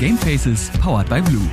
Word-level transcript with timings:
Gamefaces 0.00 0.70
powered 0.80 1.10
by 1.10 1.20
Blue. 1.20 1.46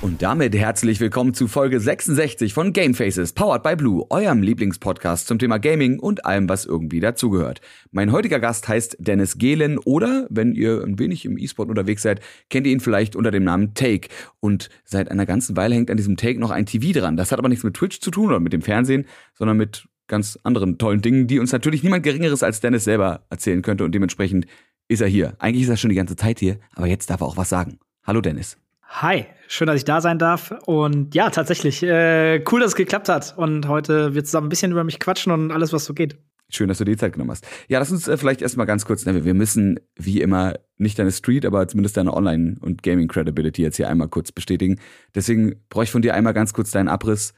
Und 0.00 0.22
damit 0.22 0.54
herzlich 0.54 1.00
willkommen 1.00 1.34
zu 1.34 1.48
Folge 1.48 1.80
66 1.80 2.54
von 2.54 2.72
Gamefaces, 2.72 3.32
powered 3.32 3.64
by 3.64 3.74
Blue, 3.74 4.06
eurem 4.08 4.42
Lieblingspodcast 4.42 5.26
zum 5.26 5.40
Thema 5.40 5.58
Gaming 5.58 5.98
und 5.98 6.24
allem, 6.24 6.48
was 6.48 6.66
irgendwie 6.66 7.00
dazugehört. 7.00 7.62
Mein 7.90 8.12
heutiger 8.12 8.38
Gast 8.38 8.68
heißt 8.68 8.98
Dennis 9.00 9.38
Gehlen 9.38 9.78
oder, 9.78 10.28
wenn 10.30 10.52
ihr 10.54 10.84
ein 10.84 11.00
wenig 11.00 11.24
im 11.24 11.36
E-Sport 11.36 11.68
unterwegs 11.68 12.02
seid, 12.02 12.20
kennt 12.48 12.68
ihr 12.68 12.72
ihn 12.72 12.78
vielleicht 12.78 13.16
unter 13.16 13.32
dem 13.32 13.42
Namen 13.42 13.74
Take. 13.74 14.08
Und 14.38 14.68
seit 14.84 15.10
einer 15.10 15.26
ganzen 15.26 15.56
Weile 15.56 15.74
hängt 15.74 15.90
an 15.90 15.96
diesem 15.96 16.16
Take 16.16 16.38
noch 16.38 16.52
ein 16.52 16.66
TV 16.66 16.96
dran. 16.96 17.16
Das 17.16 17.32
hat 17.32 17.40
aber 17.40 17.48
nichts 17.48 17.64
mit 17.64 17.74
Twitch 17.74 17.98
zu 17.98 18.12
tun 18.12 18.28
oder 18.28 18.38
mit 18.38 18.52
dem 18.52 18.62
Fernsehen, 18.62 19.04
sondern 19.34 19.56
mit 19.56 19.88
ganz 20.06 20.38
anderen 20.44 20.78
tollen 20.78 21.02
Dingen, 21.02 21.26
die 21.26 21.40
uns 21.40 21.50
natürlich 21.50 21.82
niemand 21.82 22.04
Geringeres 22.04 22.44
als 22.44 22.60
Dennis 22.60 22.84
selber 22.84 23.26
erzählen 23.30 23.62
könnte 23.62 23.82
und 23.82 23.92
dementsprechend 23.92 24.46
ist 24.88 25.00
er 25.00 25.08
hier. 25.08 25.34
Eigentlich 25.38 25.64
ist 25.64 25.68
er 25.68 25.76
schon 25.76 25.90
die 25.90 25.96
ganze 25.96 26.16
Zeit 26.16 26.40
hier, 26.40 26.58
aber 26.74 26.86
jetzt 26.86 27.10
darf 27.10 27.20
er 27.20 27.26
auch 27.26 27.36
was 27.36 27.48
sagen. 27.48 27.78
Hallo 28.04 28.20
Dennis. 28.20 28.56
Hi, 28.88 29.26
schön, 29.48 29.66
dass 29.66 29.76
ich 29.76 29.84
da 29.84 30.00
sein 30.00 30.18
darf. 30.18 30.54
Und 30.64 31.14
ja, 31.14 31.30
tatsächlich, 31.30 31.82
äh, 31.82 32.42
cool, 32.50 32.60
dass 32.60 32.68
es 32.70 32.76
geklappt 32.76 33.08
hat. 33.08 33.34
Und 33.36 33.68
heute 33.68 34.14
wird 34.14 34.26
zusammen 34.26 34.46
ein 34.46 34.50
bisschen 34.50 34.70
über 34.70 34.84
mich 34.84 35.00
quatschen 35.00 35.32
und 35.32 35.50
alles, 35.50 35.72
was 35.72 35.84
so 35.84 35.92
geht. 35.92 36.18
Schön, 36.48 36.68
dass 36.68 36.78
du 36.78 36.84
die 36.84 36.96
Zeit 36.96 37.12
genommen 37.12 37.32
hast. 37.32 37.44
Ja, 37.66 37.80
lass 37.80 37.90
uns 37.90 38.06
äh, 38.06 38.16
vielleicht 38.16 38.40
erstmal 38.40 38.66
ganz 38.66 38.84
kurz, 38.84 39.04
ne, 39.04 39.24
wir 39.24 39.34
müssen 39.34 39.80
wie 39.96 40.20
immer 40.20 40.54
nicht 40.78 40.96
deine 40.98 41.10
Street, 41.10 41.44
aber 41.44 41.66
zumindest 41.66 41.96
deine 41.96 42.14
Online- 42.14 42.56
und 42.60 42.84
Gaming-Credibility 42.84 43.62
jetzt 43.62 43.76
hier 43.76 43.88
einmal 43.88 44.08
kurz 44.08 44.30
bestätigen. 44.30 44.78
Deswegen 45.14 45.56
brauche 45.68 45.84
ich 45.84 45.90
von 45.90 46.02
dir 46.02 46.14
einmal 46.14 46.34
ganz 46.34 46.52
kurz 46.52 46.70
deinen 46.70 46.88
Abriss. 46.88 47.34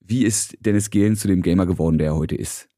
Wie 0.00 0.24
ist 0.24 0.58
Dennis 0.60 0.90
Gehlen 0.90 1.16
zu 1.16 1.26
dem 1.26 1.40
Gamer 1.40 1.64
geworden, 1.64 1.96
der 1.96 2.08
er 2.08 2.16
heute 2.16 2.36
ist? 2.36 2.68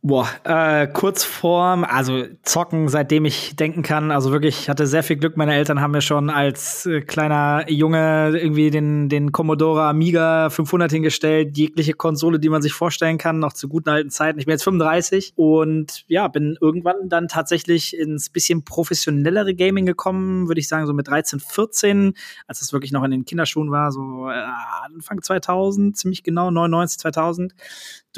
Boah, 0.00 0.28
äh, 0.44 0.86
Kurzform, 0.86 1.82
also 1.82 2.24
zocken, 2.44 2.88
seitdem 2.88 3.24
ich 3.24 3.56
denken 3.56 3.82
kann. 3.82 4.12
Also 4.12 4.30
wirklich, 4.30 4.60
ich 4.60 4.68
hatte 4.68 4.86
sehr 4.86 5.02
viel 5.02 5.16
Glück. 5.16 5.36
Meine 5.36 5.54
Eltern 5.54 5.80
haben 5.80 5.90
mir 5.90 6.02
schon 6.02 6.30
als 6.30 6.86
äh, 6.86 7.00
kleiner 7.00 7.68
Junge 7.68 8.30
irgendwie 8.38 8.70
den, 8.70 9.08
den 9.08 9.32
Commodore 9.32 9.82
Amiga 9.82 10.50
500 10.50 10.92
hingestellt, 10.92 11.58
jegliche 11.58 11.94
Konsole, 11.94 12.38
die 12.38 12.48
man 12.48 12.62
sich 12.62 12.74
vorstellen 12.74 13.18
kann, 13.18 13.40
noch 13.40 13.54
zu 13.54 13.68
guten 13.68 13.88
alten 13.88 14.10
Zeiten. 14.10 14.38
Ich 14.38 14.46
bin 14.46 14.52
jetzt 14.52 14.62
35 14.62 15.32
und 15.34 16.04
ja, 16.06 16.28
bin 16.28 16.56
irgendwann 16.60 17.08
dann 17.08 17.26
tatsächlich 17.26 17.96
ins 17.98 18.30
bisschen 18.30 18.64
professionellere 18.64 19.56
Gaming 19.56 19.84
gekommen, 19.84 20.46
würde 20.46 20.60
ich 20.60 20.68
sagen, 20.68 20.86
so 20.86 20.92
mit 20.92 21.08
13, 21.08 21.40
14, 21.40 22.14
als 22.46 22.62
es 22.62 22.72
wirklich 22.72 22.92
noch 22.92 23.02
in 23.02 23.10
den 23.10 23.24
Kinderschuhen 23.24 23.72
war, 23.72 23.90
so 23.90 24.28
äh, 24.28 24.44
Anfang 24.84 25.22
2000, 25.22 25.96
ziemlich 25.96 26.22
genau, 26.22 26.52
99, 26.52 27.00
2000 27.00 27.54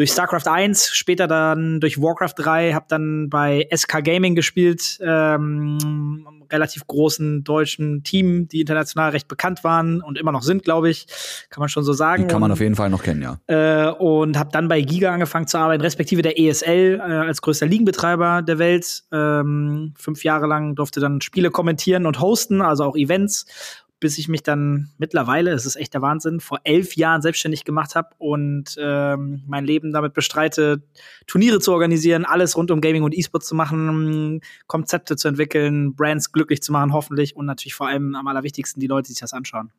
durch 0.00 0.12
StarCraft 0.12 0.50
1, 0.50 0.94
später 0.94 1.26
dann 1.26 1.78
durch 1.78 2.00
Warcraft 2.00 2.32
3, 2.36 2.72
habe 2.72 2.86
dann 2.88 3.28
bei 3.28 3.68
SK 3.70 4.02
Gaming 4.02 4.34
gespielt, 4.34 4.98
ähm, 5.02 6.26
relativ 6.50 6.86
großen 6.86 7.44
deutschen 7.44 8.02
Team, 8.02 8.48
die 8.48 8.62
international 8.62 9.10
recht 9.10 9.28
bekannt 9.28 9.62
waren 9.62 10.00
und 10.00 10.16
immer 10.16 10.32
noch 10.32 10.42
sind, 10.42 10.64
glaube 10.64 10.88
ich, 10.88 11.06
kann 11.50 11.60
man 11.60 11.68
schon 11.68 11.84
so 11.84 11.92
sagen. 11.92 12.22
Die 12.22 12.32
kann 12.32 12.40
man 12.40 12.50
auf 12.50 12.60
jeden 12.60 12.76
Fall 12.76 12.88
noch 12.88 13.02
kennen, 13.02 13.20
ja. 13.20 13.40
Äh, 13.46 13.92
und 13.92 14.38
habe 14.38 14.48
dann 14.50 14.68
bei 14.68 14.80
Giga 14.80 15.12
angefangen 15.12 15.46
zu 15.46 15.58
arbeiten, 15.58 15.82
respektive 15.82 16.22
der 16.22 16.40
ESL 16.40 16.98
äh, 16.98 17.02
als 17.02 17.42
größter 17.42 17.66
Ligenbetreiber 17.66 18.40
der 18.40 18.58
Welt. 18.58 19.02
Ähm, 19.12 19.92
fünf 19.98 20.24
Jahre 20.24 20.46
lang 20.46 20.76
durfte 20.76 21.00
dann 21.00 21.20
Spiele 21.20 21.50
kommentieren 21.50 22.06
und 22.06 22.20
hosten, 22.20 22.62
also 22.62 22.84
auch 22.84 22.96
Events 22.96 23.44
bis 24.00 24.18
ich 24.18 24.28
mich 24.28 24.42
dann 24.42 24.90
mittlerweile, 24.98 25.52
es 25.52 25.66
ist 25.66 25.76
echt 25.76 25.94
der 25.94 26.02
Wahnsinn, 26.02 26.40
vor 26.40 26.58
elf 26.64 26.96
Jahren 26.96 27.22
selbstständig 27.22 27.64
gemacht 27.64 27.94
habe 27.94 28.08
und 28.18 28.76
ähm, 28.78 29.42
mein 29.46 29.64
Leben 29.64 29.92
damit 29.92 30.14
bestreite, 30.14 30.82
Turniere 31.26 31.60
zu 31.60 31.72
organisieren, 31.72 32.24
alles 32.24 32.56
rund 32.56 32.70
um 32.70 32.80
Gaming 32.80 33.02
und 33.02 33.16
E-Sport 33.16 33.44
zu 33.44 33.54
machen, 33.54 34.40
Konzepte 34.66 35.16
zu 35.16 35.28
entwickeln, 35.28 35.94
Brands 35.94 36.32
glücklich 36.32 36.62
zu 36.62 36.72
machen, 36.72 36.92
hoffentlich 36.92 37.36
und 37.36 37.46
natürlich 37.46 37.74
vor 37.74 37.88
allem 37.88 38.14
am 38.14 38.26
allerwichtigsten 38.26 38.80
die 38.80 38.86
Leute, 38.86 39.08
die 39.08 39.12
sich 39.12 39.20
das 39.20 39.34
anschauen. 39.34 39.70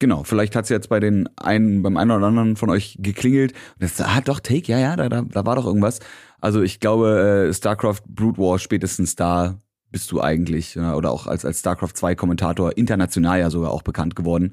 Genau, 0.00 0.24
vielleicht 0.24 0.56
hat 0.56 0.64
es 0.64 0.70
jetzt 0.70 0.88
bei 0.88 0.98
den 0.98 1.28
einen, 1.36 1.82
beim 1.82 1.96
einen 1.96 2.10
oder 2.10 2.26
anderen 2.26 2.56
von 2.56 2.68
euch 2.68 2.98
geklingelt. 2.98 3.54
Das, 3.78 4.00
ah, 4.00 4.20
doch, 4.20 4.40
Take, 4.40 4.70
ja, 4.70 4.78
ja, 4.78 4.96
da, 4.96 5.08
da, 5.08 5.22
da 5.22 5.46
war 5.46 5.54
doch 5.54 5.66
irgendwas. 5.66 6.00
Also 6.40 6.62
ich 6.62 6.80
glaube, 6.80 7.48
äh, 7.48 7.54
StarCraft 7.54 8.02
Brood 8.06 8.36
War 8.36 8.58
spätestens 8.58 9.14
da 9.14 9.56
bist 9.94 10.10
du 10.10 10.20
eigentlich 10.20 10.76
oder 10.76 11.12
auch 11.12 11.28
als, 11.28 11.44
als 11.44 11.60
StarCraft 11.60 11.92
2 11.94 12.16
Kommentator 12.16 12.76
international 12.76 13.38
ja 13.38 13.48
sogar 13.48 13.70
auch 13.70 13.82
bekannt 13.82 14.16
geworden. 14.16 14.52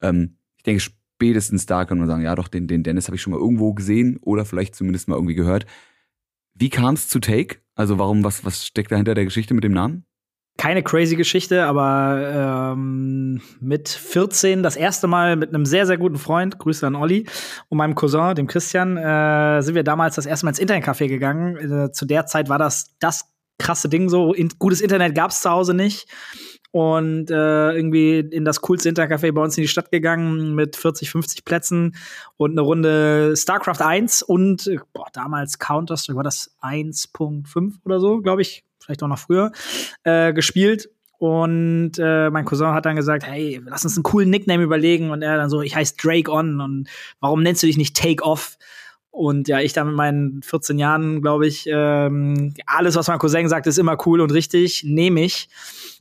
Ähm, 0.00 0.38
ich 0.56 0.62
denke, 0.62 0.80
spätestens 0.80 1.66
da 1.66 1.84
kann 1.84 1.98
man 1.98 2.06
sagen, 2.06 2.22
ja 2.22 2.34
doch, 2.34 2.48
den, 2.48 2.66
den 2.66 2.84
Dennis 2.84 3.06
habe 3.06 3.16
ich 3.16 3.20
schon 3.20 3.34
mal 3.34 3.38
irgendwo 3.38 3.74
gesehen 3.74 4.16
oder 4.22 4.46
vielleicht 4.46 4.74
zumindest 4.74 5.06
mal 5.06 5.16
irgendwie 5.16 5.34
gehört. 5.34 5.66
Wie 6.54 6.70
kam 6.70 6.94
es 6.94 7.06
zu 7.06 7.20
Take? 7.20 7.58
Also 7.74 7.98
warum, 7.98 8.24
was, 8.24 8.46
was 8.46 8.64
steckt 8.64 8.90
dahinter 8.90 9.14
der 9.14 9.26
Geschichte 9.26 9.52
mit 9.52 9.62
dem 9.62 9.72
Namen? 9.72 10.06
keine 10.56 10.82
crazy 10.82 11.14
Geschichte, 11.14 11.66
aber 11.66 12.72
ähm, 12.74 13.40
mit 13.60 13.88
14 13.88 14.64
das 14.64 14.74
erste 14.74 15.06
Mal 15.06 15.36
mit 15.36 15.50
einem 15.50 15.64
sehr, 15.64 15.86
sehr 15.86 15.98
guten 15.98 16.18
Freund, 16.18 16.58
Grüße 16.58 16.84
an 16.84 16.96
Olli, 16.96 17.26
und 17.68 17.78
meinem 17.78 17.94
Cousin, 17.94 18.34
dem 18.34 18.48
Christian, 18.48 18.96
äh, 18.96 19.62
sind 19.62 19.76
wir 19.76 19.84
damals 19.84 20.16
das 20.16 20.26
erste 20.26 20.46
Mal 20.46 20.50
ins 20.50 20.60
Internetcafé 20.60 21.06
gegangen. 21.06 21.56
Äh, 21.58 21.92
zu 21.92 22.06
der 22.06 22.26
Zeit 22.26 22.48
war 22.48 22.58
das 22.58 22.96
das 22.98 23.37
krasse 23.58 23.88
Ding 23.88 24.08
so. 24.08 24.32
In, 24.32 24.50
gutes 24.58 24.80
Internet 24.80 25.14
gab's 25.14 25.42
zu 25.42 25.50
Hause 25.50 25.74
nicht. 25.74 26.08
Und 26.70 27.30
äh, 27.30 27.72
irgendwie 27.72 28.18
in 28.18 28.44
das 28.44 28.60
coolste 28.60 28.90
Intercafé 28.90 29.32
bei 29.32 29.42
uns 29.42 29.56
in 29.56 29.62
die 29.62 29.68
Stadt 29.68 29.90
gegangen 29.90 30.54
mit 30.54 30.76
40, 30.76 31.10
50 31.10 31.44
Plätzen 31.46 31.96
und 32.36 32.52
eine 32.52 32.60
Runde 32.60 33.34
StarCraft 33.36 33.80
1 33.80 34.22
und 34.22 34.70
boah, 34.92 35.06
damals 35.14 35.58
Counter-Strike 35.58 36.16
war 36.16 36.24
das 36.24 36.54
1.5 36.60 37.76
oder 37.86 38.00
so, 38.00 38.20
glaube 38.20 38.42
ich, 38.42 38.64
vielleicht 38.80 39.02
auch 39.02 39.08
noch 39.08 39.18
früher, 39.18 39.50
äh, 40.04 40.34
gespielt. 40.34 40.90
Und 41.18 41.92
äh, 41.98 42.30
mein 42.30 42.44
Cousin 42.44 42.68
hat 42.68 42.86
dann 42.86 42.94
gesagt, 42.94 43.26
hey, 43.26 43.60
lass 43.64 43.84
uns 43.84 43.96
einen 43.96 44.04
coolen 44.04 44.30
Nickname 44.30 44.62
überlegen. 44.62 45.10
Und 45.10 45.22
er 45.22 45.36
dann 45.36 45.50
so, 45.50 45.62
ich 45.62 45.74
heiße 45.74 45.94
Drake 46.00 46.30
On 46.30 46.60
und 46.60 46.88
warum 47.18 47.42
nennst 47.42 47.62
du 47.62 47.66
dich 47.66 47.76
nicht 47.76 47.96
Take 47.96 48.22
Off? 48.22 48.56
Und 49.18 49.48
ja, 49.48 49.58
ich 49.58 49.72
da 49.72 49.82
mit 49.82 49.96
meinen 49.96 50.42
14 50.44 50.78
Jahren, 50.78 51.20
glaube 51.22 51.48
ich, 51.48 51.68
ähm, 51.68 52.54
alles, 52.66 52.94
was 52.94 53.08
mein 53.08 53.18
Cousin 53.18 53.48
sagt, 53.48 53.66
ist 53.66 53.76
immer 53.76 53.96
cool 54.06 54.20
und 54.20 54.30
richtig, 54.30 54.84
nehme 54.84 55.24
ich. 55.24 55.48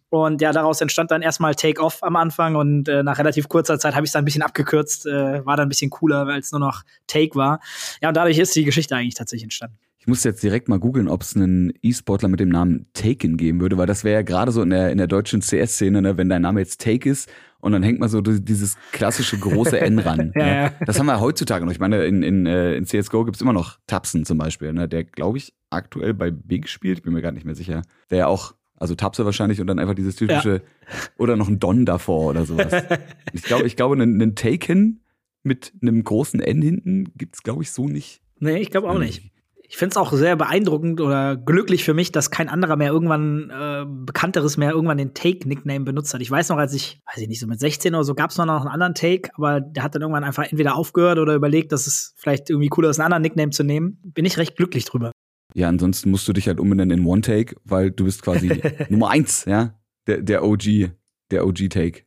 Und 0.10 0.40
ja, 0.40 0.52
daraus 0.52 0.82
entstand 0.82 1.10
dann 1.10 1.24
erstmal 1.24 1.56
Take 1.56 1.82
Off 1.82 2.04
am 2.04 2.16
Anfang 2.16 2.56
und 2.56 2.88
äh, 2.88 3.02
nach 3.02 3.18
relativ 3.18 3.50
kurzer 3.50 3.80
Zeit 3.80 3.96
habe 3.96 4.06
ich 4.06 4.10
es 4.10 4.14
dann 4.14 4.22
ein 4.22 4.26
bisschen 4.26 4.44
abgekürzt, 4.44 5.08
äh, 5.08 5.44
war 5.44 5.58
dann 5.58 5.66
ein 5.66 5.70
bisschen 5.70 5.90
cooler, 5.90 6.28
weil 6.28 6.42
es 6.42 6.52
nur 6.52 6.60
noch 6.60 6.84
Take 7.08 7.34
war. 7.34 7.60
Ja, 8.04 8.10
und 8.10 8.18
dadurch 8.18 8.38
ist 8.38 8.56
die 8.56 8.64
Geschichte 8.64 8.96
eigentlich 8.96 9.16
tatsächlich 9.16 9.46
entstanden. 9.46 9.80
Ich 9.98 10.06
muss 10.06 10.24
jetzt 10.24 10.44
direkt 10.44 10.70
mal 10.70 10.78
googeln, 10.78 11.08
ob 11.08 11.24
es 11.24 11.36
einen 11.36 11.74
E-Sportler 11.82 12.30
mit 12.30 12.40
dem 12.40 12.50
Namen 12.50 12.86
Taken 12.94 13.36
geben 13.36 13.60
würde, 13.60 13.80
weil 13.80 13.88
das 13.88 14.04
wäre 14.04 14.18
ja 14.18 14.22
gerade 14.22 14.52
so 14.52 14.62
in 14.62 14.70
der, 14.70 14.92
in 14.92 15.00
der 15.00 15.08
deutschen 15.08 15.42
CS-Szene, 15.42 16.04
ne, 16.04 16.18
wenn 16.18 16.30
dein 16.30 16.44
Name 16.44 16.60
jetzt 16.60 16.82
Take 16.82 17.10
ist 17.10 17.28
und 17.59 17.72
dann 17.72 17.84
hängt 17.84 18.00
man 18.00 18.09
so 18.09 18.22
dieses 18.22 18.78
klassische 18.91 19.38
große 19.38 19.79
N 19.81 20.00
ran. 20.00 20.31
ja, 20.35 20.47
ja. 20.47 20.72
Das 20.85 21.00
haben 21.00 21.07
wir 21.07 21.19
heutzutage 21.19 21.66
noch. 21.66 21.72
Ich 21.72 21.79
meine, 21.79 22.06
in, 22.06 22.23
in, 22.23 22.45
äh, 22.45 22.75
in 22.75 22.85
CSGO 22.85 23.25
gibt's 23.25 23.41
immer 23.41 23.53
noch 23.53 23.79
Tapsen 23.88 24.25
zum 24.25 24.38
Beispiel, 24.38 24.73
ne, 24.73 24.88
der, 24.88 25.03
glaube 25.03 25.38
ich, 25.38 25.53
aktuell 25.69 26.13
bei 26.13 26.31
Big 26.31 26.69
spielt, 26.69 27.03
bin 27.03 27.13
mir 27.13 27.22
gar 27.22 27.31
nicht 27.31 27.45
mehr 27.45 27.56
sicher. 27.56 27.81
Der 28.09 28.19
ja 28.19 28.28
auch, 28.28 28.53
also 28.75 28.95
Tapse 28.95 29.25
wahrscheinlich 29.25 29.59
und 29.59 29.68
dann 29.68 29.79
einfach 29.79 29.95
dieses 29.95 30.16
typische, 30.16 30.53
ja. 30.53 30.97
oder 31.18 31.35
noch 31.35 31.47
ein 31.47 31.59
Don 31.59 31.85
davor 31.85 32.29
oder 32.29 32.45
sowas. 32.45 32.72
ich 33.34 33.44
glaube, 33.44 33.66
ich 33.66 33.75
glaube, 33.75 33.95
einen, 33.95 34.22
einen 34.22 34.35
Taken 34.35 35.01
mit 35.44 35.74
einem 35.81 36.03
großen 36.03 36.39
N 36.39 36.62
hinten 36.62 37.12
gibt's, 37.16 37.41
glaube 37.41 37.63
ich, 37.63 37.72
so 37.72 37.88
nicht. 37.88 38.22
Nee, 38.39 38.57
ich 38.57 38.69
glaube 38.69 38.89
auch 38.89 39.00
nicht 39.00 39.31
ich 39.70 39.76
finde 39.76 39.92
es 39.94 39.98
auch 39.98 40.14
sehr 40.14 40.36
beeindruckend 40.38 41.02
oder 41.02 41.36
glücklich 41.36 41.84
für 41.84 41.94
mich, 41.94 42.12
dass 42.12 42.32
kein 42.32 42.48
anderer 42.48 42.78
mehr 42.78 42.92
irgendwann 42.92 43.50
äh, 43.50 43.86
bekannteres 43.86 44.56
mehr 44.56 44.72
irgendwann 44.72 44.98
den 44.98 45.14
Take-Nickname 45.14 45.84
benutzt 45.84 46.14
hat. 46.14 46.22
Ich 46.22 46.32
weiß 46.32 46.50
noch, 46.50 46.58
als 46.58 46.74
ich, 46.74 47.02
weiß 47.06 47.18
ich 47.22 47.28
nicht, 47.28 47.40
so 47.40 47.48
mit 47.48 47.60
16 47.60 47.94
oder 47.94 48.06
so 48.06 48.16
gab 48.16 48.32
es 48.32 48.38
noch 48.38 48.48
einen 48.48 48.68
anderen 48.68 48.94
Take, 48.94 49.30
aber 49.36 49.60
der 49.60 49.84
hat 49.84 49.94
dann 49.94 50.02
irgendwann 50.02 50.24
einfach 50.24 50.44
entweder 50.44 50.76
aufgehört 50.76 51.20
oder 51.20 51.36
überlegt, 51.36 51.74
dass 51.74 51.86
es 51.86 52.14
vielleicht 52.16 52.50
irgendwie 52.50 52.69
cooler 52.69 52.90
ist, 52.90 53.00
einen 53.00 53.08
anderen 53.08 53.24
Nickname 53.24 53.52
zu 53.52 53.64
nehmen. 53.64 54.00
Bin 54.04 54.24
ich 54.24 54.38
recht 54.38 54.56
glücklich 54.56 54.86
drüber. 54.86 55.12
Ja, 55.54 55.68
ansonsten 55.68 56.12
musst 56.12 56.28
du 56.28 56.34
dich 56.34 56.48
halt 56.48 56.60
umbenennen 56.60 57.00
in 57.00 57.06
One 57.06 57.22
Take, 57.22 57.56
weil 57.66 57.92
du 57.92 58.06
bist 58.06 58.22
quasi 58.22 58.62
Nummer 58.90 59.10
eins, 59.10 59.44
ja, 59.46 59.78
der, 60.08 60.22
der 60.22 60.46
OG, 60.46 60.92
der 61.31 61.46
OG-Take. 61.46 62.06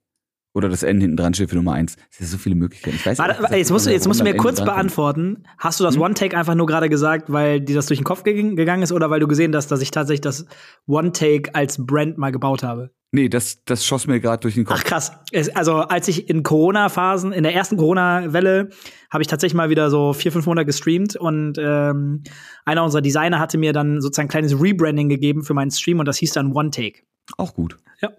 Oder 0.53 0.69
das 0.69 0.83
N 0.83 1.01
hinten 1.01 1.17
dran 1.17 1.33
steht 1.33 1.51
für 1.51 1.57
Nummer 1.57 1.75
eins. 1.75 1.97
Es 2.11 2.19
sind 2.19 2.27
so 2.27 2.39
viele 2.39 2.57
Möglichkeiten. 2.57 2.97
Ich 2.97 3.07
weiß 3.07 3.19
Warte, 3.19 3.41
nicht, 3.41 3.53
jetzt 3.53 3.71
musst 3.71 3.87
du, 3.87 3.91
jetzt 3.91 4.09
musst 4.09 4.21
du 4.21 4.25
mir 4.25 4.37
kurz 4.37 4.61
beantworten. 4.65 5.45
Hast 5.59 5.79
du 5.79 5.85
das 5.85 5.95
hm? 5.95 6.03
One-Take 6.03 6.37
einfach 6.37 6.57
nur 6.57 6.67
gerade 6.67 6.89
gesagt, 6.89 7.31
weil 7.33 7.61
dir 7.61 7.77
das 7.77 7.87
durch 7.87 8.01
den 8.01 8.05
Kopf 8.05 8.25
gegangen 8.25 8.83
ist 8.83 8.91
oder 8.91 9.11
weil 9.11 9.21
du 9.21 9.29
gesehen 9.29 9.55
hast, 9.55 9.69
dass 9.69 9.81
ich 9.81 9.93
tatsächlich 9.93 10.23
das 10.23 10.47
One-Take 10.89 11.55
als 11.55 11.85
Brand 11.87 12.19
mal 12.19 12.33
gebaut 12.33 12.65
habe? 12.65 12.91
Nee, 13.13 13.29
das, 13.29 13.65
das 13.65 13.85
schoss 13.85 14.07
mir 14.07 14.21
gerade 14.21 14.41
durch 14.41 14.55
den 14.55 14.65
Kopf. 14.65 14.79
Ach 14.81 14.85
krass. 14.85 15.13
Also 15.55 15.77
als 15.77 16.07
ich 16.07 16.29
in 16.29 16.45
Corona-Phasen, 16.45 17.33
in 17.33 17.43
der 17.43 17.55
ersten 17.55 17.77
Corona-Welle, 17.77 18.71
habe 19.11 19.23
ich 19.23 19.27
tatsächlich 19.27 19.57
mal 19.57 19.69
wieder 19.69 19.91
so 19.91 20.13
vier, 20.13 20.31
fünf 20.31 20.47
Monate 20.47 20.67
gestreamt 20.67 21.17
und 21.17 21.59
ähm, 21.59 22.23
einer 22.65 22.85
unserer 22.85 23.03
Designer 23.03 23.41
hatte 23.41 23.59
mir 23.59 23.73
dann 23.73 24.01
sozusagen 24.01 24.27
ein 24.27 24.31
kleines 24.31 24.61
Rebranding 24.61 25.09
gegeben 25.09 25.43
für 25.43 25.55
meinen 25.55 25.73
Stream 25.73 25.99
und 25.99 26.07
das 26.07 26.19
hieß 26.19 26.33
dann 26.33 26.53
One-Take. 26.53 27.03
Auch 27.37 27.55
gut. 27.55 27.79
Ja. 28.01 28.11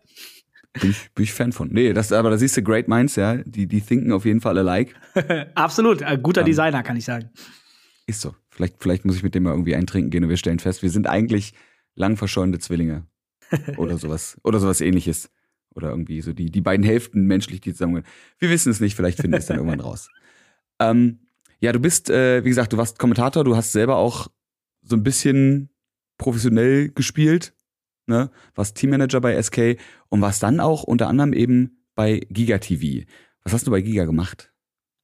Bin 0.80 0.92
ich, 0.92 1.12
bin 1.14 1.24
ich 1.24 1.34
Fan 1.34 1.52
von. 1.52 1.70
Nee, 1.70 1.92
das, 1.94 2.12
aber 2.14 2.30
da 2.30 2.38
siehst 2.38 2.56
du 2.56 2.64
Great 2.64 2.88
Minds, 2.88 3.16
ja. 3.18 3.38
Die, 3.38 3.68
die 3.68 3.82
thinken 3.82 4.12
auf 4.14 4.26
jeden 4.26 4.40
Fall 4.40 4.58
alike. 4.58 4.94
Absolut. 5.56 6.02
Ein 6.02 6.22
guter 6.24 6.42
um, 6.42 6.46
Designer, 6.46 6.82
kann 6.82 6.96
ich 6.96 7.06
sagen. 7.06 7.30
Ist 8.08 8.22
so. 8.22 8.36
Vielleicht, 8.50 8.76
vielleicht 8.80 9.06
muss 9.06 9.16
ich 9.16 9.24
mit 9.24 9.36
dem 9.36 9.44
mal 9.44 9.52
irgendwie 9.52 9.76
eintrinken 9.76 10.12
gehen 10.12 10.24
und 10.24 10.30
wir 10.30 10.38
stellen 10.38 10.60
fest, 10.60 10.82
wir 10.82 10.90
sind 10.90 11.08
eigentlich 11.08 11.54
lang 11.96 12.16
verschollene 12.18 12.60
Zwillinge. 12.60 13.06
oder 13.78 13.98
sowas. 13.98 14.38
Oder 14.44 14.60
sowas 14.60 14.82
ähnliches. 14.82 15.30
Oder 15.74 15.90
irgendwie 15.90 16.22
so 16.22 16.34
die, 16.34 16.52
die 16.52 16.62
beiden 16.62 16.86
Hälften 16.86 17.26
menschlich, 17.26 17.62
die 17.62 17.74
zusammengehören. 17.74 18.10
Wir 18.40 18.50
wissen 18.50 18.72
es 18.72 18.80
nicht, 18.80 18.96
vielleicht 18.96 19.18
finden 19.18 19.34
wir 19.34 19.40
es 19.40 19.46
dann 19.46 19.58
irgendwann 19.58 19.82
raus. 19.82 20.10
Ähm, 20.80 21.20
ja, 21.60 21.72
du 21.74 21.80
bist, 21.80 22.10
äh, 22.10 22.44
wie 22.44 22.50
gesagt, 22.50 22.74
du 22.74 22.78
warst 22.78 22.98
Kommentator, 22.98 23.44
du 23.44 23.56
hast 23.56 23.72
selber 23.72 23.98
auch 23.98 24.30
so 24.82 24.96
ein 24.96 25.04
bisschen 25.04 25.70
professionell 26.18 26.90
gespielt, 26.90 27.54
ne? 28.06 28.32
Warst 28.56 28.76
Teammanager 28.78 29.22
bei 29.22 29.42
SK 29.42 29.78
und 30.10 30.22
warst 30.22 30.44
dann 30.44 30.60
auch 30.60 30.84
unter 30.84 31.08
anderem 31.08 31.34
eben 31.34 31.86
bei 31.96 32.22
Giga 32.30 32.58
TV. 32.58 33.06
Was 33.44 33.54
hast 33.54 33.68
du 33.68 33.72
bei 33.72 33.82
Giga 33.82 34.06
gemacht? 34.06 34.52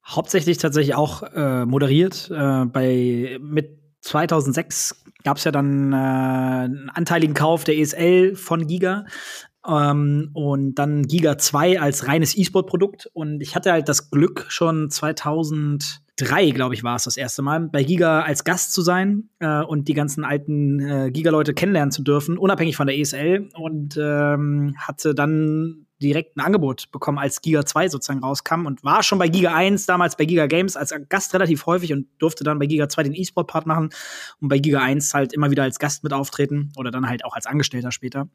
Hauptsächlich 0.06 0.58
tatsächlich 0.58 0.94
auch 0.94 1.22
äh, 1.22 1.66
moderiert. 1.66 2.30
Äh, 2.30 2.64
bei 2.64 3.38
mit 3.40 3.78
2006 4.00 5.04
gab 5.22 5.36
es 5.36 5.44
ja 5.44 5.50
dann 5.50 5.92
äh, 5.92 5.96
einen 5.96 6.90
anteiligen 6.90 7.34
Kauf 7.34 7.64
der 7.64 7.76
ESL 7.76 8.36
von 8.36 8.66
Giga. 8.66 9.04
Ähm, 9.66 10.30
und 10.32 10.76
dann 10.76 11.06
Giga 11.06 11.36
2 11.36 11.80
als 11.80 12.06
reines 12.06 12.36
E-Sport-Produkt. 12.36 13.10
Und 13.12 13.42
ich 13.42 13.54
hatte 13.54 13.72
halt 13.72 13.88
das 13.88 14.10
Glück, 14.10 14.46
schon 14.48 14.90
2003, 16.18 16.50
glaube 16.50 16.74
ich, 16.74 16.82
war 16.82 16.96
es 16.96 17.04
das 17.04 17.16
erste 17.16 17.42
Mal, 17.42 17.68
bei 17.68 17.84
Giga 17.84 18.22
als 18.22 18.42
Gast 18.44 18.72
zu 18.72 18.82
sein 18.82 19.30
äh, 19.38 19.62
und 19.62 19.88
die 19.88 19.94
ganzen 19.94 20.24
alten 20.24 20.80
äh, 20.80 21.10
Giga-Leute 21.12 21.54
kennenlernen 21.54 21.92
zu 21.92 22.02
dürfen, 22.02 22.38
unabhängig 22.38 22.76
von 22.76 22.86
der 22.86 22.98
ESL. 22.98 23.48
Und 23.54 23.96
ähm, 23.96 24.74
hatte 24.78 25.14
dann 25.14 25.86
direkt 26.02 26.36
ein 26.36 26.40
Angebot 26.40 26.90
bekommen, 26.92 27.18
als 27.18 27.40
Giga 27.40 27.64
2 27.64 27.88
sozusagen 27.88 28.20
rauskam 28.20 28.66
und 28.66 28.84
war 28.84 29.02
schon 29.02 29.18
bei 29.18 29.28
Giga 29.28 29.54
1 29.54 29.86
damals 29.86 30.16
bei 30.16 30.24
Giga 30.24 30.46
Games 30.46 30.76
als 30.76 30.94
Gast 31.08 31.34
relativ 31.34 31.66
häufig 31.66 31.92
und 31.92 32.06
durfte 32.18 32.44
dann 32.44 32.58
bei 32.58 32.66
Giga 32.66 32.88
2 32.88 33.04
den 33.04 33.14
E-Sport-Part 33.14 33.66
machen 33.66 33.90
und 34.40 34.48
bei 34.48 34.58
Giga 34.58 34.80
1 34.80 35.14
halt 35.14 35.32
immer 35.32 35.50
wieder 35.50 35.64
als 35.64 35.78
Gast 35.78 36.04
mit 36.04 36.12
auftreten 36.12 36.72
oder 36.76 36.90
dann 36.90 37.08
halt 37.08 37.24
auch 37.24 37.34
als 37.34 37.46
Angestellter 37.46 37.90
später 37.90 38.28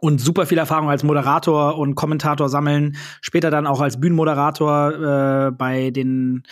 und 0.00 0.20
super 0.20 0.46
viel 0.46 0.58
Erfahrung 0.58 0.88
als 0.88 1.02
Moderator 1.02 1.76
und 1.78 1.94
Kommentator 1.94 2.48
sammeln. 2.48 2.96
Später 3.20 3.50
dann 3.50 3.66
auch 3.66 3.80
als 3.80 4.00
Bühnenmoderator 4.00 5.48
äh, 5.48 5.50
bei 5.52 5.90
den 5.90 6.44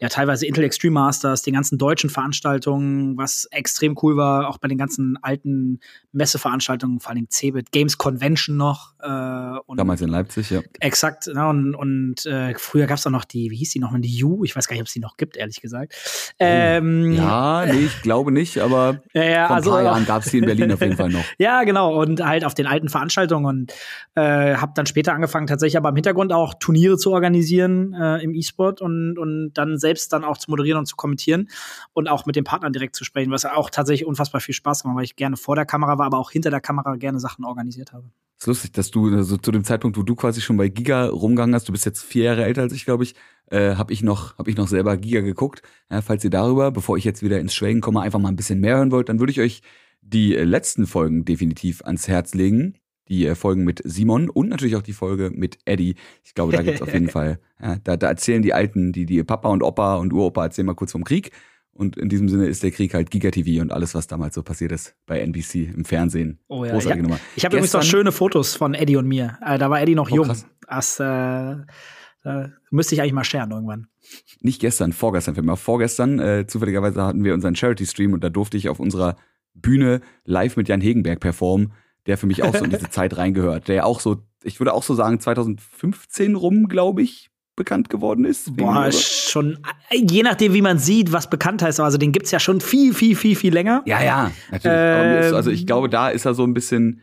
ja 0.00 0.08
teilweise 0.08 0.46
Intel 0.46 0.64
Extreme 0.64 0.94
Masters, 0.94 1.42
den 1.42 1.54
ganzen 1.54 1.78
deutschen 1.78 2.10
Veranstaltungen, 2.10 3.16
was 3.16 3.46
extrem 3.50 3.96
cool 4.02 4.16
war, 4.16 4.48
auch 4.48 4.58
bei 4.58 4.68
den 4.68 4.78
ganzen 4.78 5.18
alten 5.22 5.80
Messeveranstaltungen, 6.12 7.00
vor 7.00 7.12
allem 7.12 7.26
Cebit, 7.30 7.72
Games 7.72 7.98
Convention 7.98 8.56
noch. 8.56 8.92
Äh, 9.00 9.58
und 9.66 9.78
Damals 9.78 10.00
in 10.00 10.10
Leipzig, 10.10 10.50
ja. 10.50 10.60
Exakt, 10.80 11.30
ja, 11.32 11.48
und, 11.48 11.74
und 11.74 12.26
äh, 12.26 12.54
früher 12.56 12.86
gab 12.86 12.98
es 12.98 13.06
auch 13.06 13.10
noch 13.10 13.24
die, 13.24 13.50
wie 13.50 13.56
hieß 13.56 13.70
die 13.70 13.78
nochmal, 13.78 14.00
die 14.00 14.24
U, 14.24 14.44
ich 14.44 14.54
weiß 14.54 14.68
gar 14.68 14.74
nicht, 14.74 14.82
ob 14.82 14.88
es 14.88 14.92
die 14.92 15.00
noch 15.00 15.16
gibt, 15.16 15.36
ehrlich 15.36 15.60
gesagt. 15.60 15.94
Oh. 16.32 16.34
Ähm, 16.38 17.12
ja, 17.12 17.64
nee, 17.66 17.86
ich 17.86 18.02
glaube 18.02 18.30
nicht, 18.32 18.58
aber 18.58 19.02
ja, 19.14 19.46
vor 19.46 19.56
ein 19.56 19.62
also, 19.62 19.70
paar 19.70 19.82
Jahren 19.82 20.06
gab 20.06 20.22
es 20.22 20.30
die 20.30 20.38
in 20.38 20.44
Berlin 20.44 20.72
auf 20.72 20.80
jeden 20.80 20.96
Fall 20.96 21.10
noch. 21.10 21.24
ja, 21.38 21.64
genau, 21.64 22.00
und 22.00 22.24
halt 22.24 22.44
auf 22.44 22.54
den 22.54 22.66
alten 22.66 22.88
Veranstaltungen 22.94 23.46
und 23.46 23.72
äh, 24.14 24.54
habe 24.54 24.72
dann 24.74 24.86
später 24.86 25.12
angefangen, 25.12 25.48
tatsächlich 25.48 25.76
aber 25.76 25.88
im 25.88 25.96
Hintergrund 25.96 26.32
auch 26.32 26.54
Turniere 26.54 26.96
zu 26.96 27.12
organisieren 27.12 27.92
äh, 27.94 28.22
im 28.22 28.34
E-Sport 28.34 28.80
und, 28.80 29.18
und 29.18 29.52
dann 29.54 29.78
selbst 29.78 30.12
dann 30.12 30.22
auch 30.22 30.38
zu 30.38 30.50
moderieren 30.50 30.78
und 30.78 30.86
zu 30.86 30.94
kommentieren 30.94 31.48
und 31.92 32.08
auch 32.08 32.24
mit 32.24 32.36
den 32.36 32.44
Partnern 32.44 32.72
direkt 32.72 32.94
zu 32.94 33.04
sprechen, 33.04 33.32
was 33.32 33.44
auch 33.44 33.68
tatsächlich 33.70 34.06
unfassbar 34.06 34.40
viel 34.40 34.54
Spaß 34.54 34.82
gemacht, 34.82 34.96
weil 34.96 35.04
ich 35.04 35.16
gerne 35.16 35.36
vor 35.36 35.56
der 35.56 35.66
Kamera 35.66 35.98
war, 35.98 36.06
aber 36.06 36.18
auch 36.18 36.30
hinter 36.30 36.50
der 36.50 36.60
Kamera 36.60 36.94
gerne 36.96 37.18
Sachen 37.18 37.44
organisiert 37.44 37.92
habe. 37.92 38.04
ist 38.38 38.46
lustig, 38.46 38.72
dass 38.72 38.90
du 38.92 39.12
also 39.14 39.36
zu 39.36 39.50
dem 39.50 39.64
Zeitpunkt, 39.64 39.96
wo 39.96 40.04
du 40.04 40.14
quasi 40.14 40.40
schon 40.40 40.56
bei 40.56 40.68
Giga 40.68 41.08
rumgegangen 41.08 41.54
hast, 41.54 41.68
du 41.68 41.72
bist 41.72 41.84
jetzt 41.84 42.02
vier 42.02 42.24
Jahre 42.24 42.44
älter 42.44 42.62
als 42.62 42.72
ich, 42.72 42.84
glaube 42.84 43.02
ich, 43.02 43.14
äh, 43.50 43.74
habe 43.74 43.92
ich 43.92 44.02
noch 44.02 44.38
habe 44.38 44.50
ich 44.50 44.56
noch 44.56 44.68
selber 44.68 44.96
Giga 44.96 45.20
geguckt. 45.20 45.62
Ja, 45.90 46.00
falls 46.00 46.22
ihr 46.22 46.30
darüber, 46.30 46.70
bevor 46.70 46.96
ich 46.96 47.04
jetzt 47.04 47.22
wieder 47.22 47.40
ins 47.40 47.54
Schwelgen 47.54 47.80
komme, 47.80 48.02
einfach 48.02 48.20
mal 48.20 48.28
ein 48.28 48.36
bisschen 48.36 48.60
mehr 48.60 48.76
hören 48.76 48.92
wollt, 48.92 49.08
dann 49.08 49.18
würde 49.18 49.32
ich 49.32 49.40
euch 49.40 49.62
die 50.00 50.36
äh, 50.36 50.44
letzten 50.44 50.86
Folgen 50.86 51.24
definitiv 51.24 51.82
ans 51.82 52.08
Herz 52.08 52.34
legen 52.34 52.74
die 53.08 53.26
äh, 53.26 53.34
Folgen 53.34 53.64
mit 53.64 53.82
Simon 53.84 54.30
und 54.30 54.48
natürlich 54.48 54.76
auch 54.76 54.82
die 54.82 54.92
Folge 54.92 55.30
mit 55.34 55.58
Eddie. 55.64 55.96
Ich 56.22 56.34
glaube, 56.34 56.52
da 56.52 56.62
gibt's 56.62 56.82
auf 56.82 56.92
jeden 56.92 57.08
Fall, 57.10 57.38
ja, 57.60 57.76
da, 57.82 57.96
da 57.96 58.08
erzählen 58.08 58.42
die 58.42 58.54
Alten, 58.54 58.92
die, 58.92 59.06
die 59.06 59.22
Papa 59.24 59.48
und 59.48 59.62
Opa 59.62 59.96
und 59.96 60.12
Uropa 60.12 60.44
erzählen 60.44 60.66
mal 60.66 60.74
kurz 60.74 60.92
vom 60.92 61.04
Krieg. 61.04 61.30
Und 61.72 61.96
in 61.96 62.08
diesem 62.08 62.28
Sinne 62.28 62.46
ist 62.46 62.62
der 62.62 62.70
Krieg 62.70 62.94
halt 62.94 63.10
Giga 63.10 63.32
TV 63.32 63.60
und 63.60 63.72
alles, 63.72 63.96
was 63.96 64.06
damals 64.06 64.36
so 64.36 64.44
passiert 64.44 64.70
ist 64.70 64.94
bei 65.06 65.20
NBC 65.20 65.74
im 65.74 65.84
Fernsehen. 65.84 66.38
Oh 66.46 66.64
ja, 66.64 66.70
Großartige 66.70 67.02
ja. 67.02 67.08
Nummer. 67.08 67.20
Ich 67.34 67.44
habe 67.44 67.56
übrigens 67.56 67.72
noch 67.72 67.82
schöne 67.82 68.12
Fotos 68.12 68.54
von 68.54 68.74
Eddie 68.74 68.96
und 68.96 69.08
mir. 69.08 69.38
Äh, 69.44 69.58
da 69.58 69.70
war 69.70 69.82
Eddie 69.82 69.96
noch 69.96 70.10
oh, 70.10 70.14
jung. 70.14 70.28
Das, 70.68 71.00
äh, 71.00 71.02
da 71.02 72.52
müsste 72.70 72.94
ich 72.94 73.00
eigentlich 73.00 73.12
mal 73.12 73.24
scheren 73.24 73.50
irgendwann. 73.50 73.88
Nicht 74.40 74.60
gestern, 74.60 74.92
vorgestern. 74.92 75.34
Für 75.34 75.56
vorgestern, 75.56 76.20
äh, 76.20 76.46
zufälligerweise 76.46 77.02
hatten 77.02 77.24
wir 77.24 77.34
unseren 77.34 77.56
Charity-Stream 77.56 78.12
und 78.12 78.22
da 78.22 78.30
durfte 78.30 78.56
ich 78.56 78.68
auf 78.68 78.78
unserer 78.78 79.16
Bühne 79.52 80.00
live 80.24 80.56
mit 80.56 80.68
Jan 80.68 80.80
Hegenberg 80.80 81.18
performen 81.18 81.72
der 82.06 82.18
für 82.18 82.26
mich 82.26 82.42
auch 82.42 82.54
so 82.54 82.64
in 82.64 82.70
diese 82.70 82.88
Zeit 82.90 83.16
reingehört, 83.16 83.68
der 83.68 83.86
auch 83.86 84.00
so, 84.00 84.22
ich 84.42 84.60
würde 84.60 84.72
auch 84.72 84.82
so 84.82 84.94
sagen, 84.94 85.20
2015 85.20 86.34
rum, 86.34 86.68
glaube 86.68 87.02
ich, 87.02 87.30
bekannt 87.56 87.88
geworden 87.88 88.24
ist. 88.24 88.56
Boah, 88.56 88.90
schon, 88.90 89.58
je 89.92 90.22
nachdem, 90.22 90.54
wie 90.54 90.62
man 90.62 90.78
sieht, 90.78 91.12
was 91.12 91.30
bekannt 91.30 91.62
heißt, 91.62 91.80
also 91.80 91.98
den 91.98 92.12
gibt's 92.12 92.30
ja 92.30 92.40
schon 92.40 92.60
viel, 92.60 92.92
viel, 92.94 93.16
viel, 93.16 93.36
viel 93.36 93.52
länger. 93.52 93.82
Ja, 93.86 94.02
ja, 94.02 94.30
natürlich. 94.50 94.76
Ähm, 94.76 95.34
also 95.34 95.50
ich 95.50 95.66
glaube, 95.66 95.88
da 95.88 96.08
ist 96.08 96.24
er 96.24 96.34
so 96.34 96.44
ein 96.44 96.54
bisschen, 96.54 97.02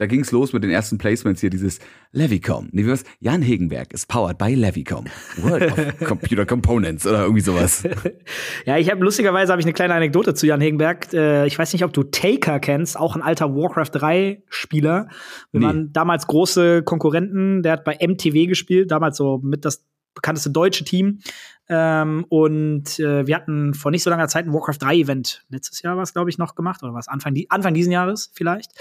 da 0.00 0.06
ging 0.06 0.20
es 0.20 0.32
los 0.32 0.54
mit 0.54 0.64
den 0.64 0.70
ersten 0.70 0.96
Placements 0.96 1.42
hier, 1.42 1.50
dieses 1.50 1.78
Levicom. 2.12 2.70
Nee, 2.72 2.86
was? 2.86 3.04
Jan 3.18 3.42
Hegenberg 3.42 3.92
ist 3.92 4.08
powered 4.08 4.38
by 4.38 4.54
Levicom. 4.54 5.04
World 5.36 5.72
of 5.72 5.98
Computer 6.06 6.46
Components 6.46 7.06
oder 7.06 7.20
irgendwie 7.20 7.42
sowas. 7.42 7.86
ja, 8.64 8.78
ich 8.78 8.90
habe 8.90 9.04
lustigerweise 9.04 9.52
habe 9.52 9.60
ich 9.60 9.66
eine 9.66 9.74
kleine 9.74 9.92
Anekdote 9.92 10.32
zu 10.32 10.46
Jan 10.46 10.62
Hegenberg. 10.62 11.12
Äh, 11.12 11.46
ich 11.46 11.58
weiß 11.58 11.74
nicht, 11.74 11.84
ob 11.84 11.92
du 11.92 12.04
Taker 12.04 12.60
kennst, 12.60 12.98
auch 12.98 13.14
ein 13.14 13.20
alter 13.20 13.54
Warcraft 13.54 13.90
3 13.92 14.42
Spieler. 14.48 15.08
Wir 15.52 15.60
nee. 15.60 15.66
waren 15.66 15.92
damals 15.92 16.26
große 16.26 16.82
Konkurrenten. 16.82 17.62
Der 17.62 17.72
hat 17.72 17.84
bei 17.84 17.98
MTW 18.00 18.46
gespielt, 18.46 18.90
damals 18.90 19.18
so 19.18 19.38
mit 19.44 19.66
das 19.66 19.84
bekannteste 20.14 20.50
deutsche 20.50 20.84
Team. 20.84 21.18
Ähm, 21.72 22.26
und 22.28 22.98
äh, 22.98 23.28
wir 23.28 23.36
hatten 23.36 23.74
vor 23.74 23.92
nicht 23.92 24.02
so 24.02 24.10
langer 24.10 24.26
Zeit 24.26 24.44
ein 24.44 24.52
Warcraft 24.52 24.78
3 24.80 24.96
Event. 24.96 25.44
Letztes 25.50 25.80
Jahr 25.82 25.94
war 25.94 26.02
es, 26.02 26.12
glaube 26.12 26.28
ich, 26.28 26.36
noch 26.36 26.56
gemacht. 26.56 26.82
Oder 26.82 26.94
was? 26.94 27.06
Anfang, 27.06 27.32
Anfang 27.48 27.74
diesen 27.74 27.92
Jahres 27.92 28.32
vielleicht. 28.34 28.72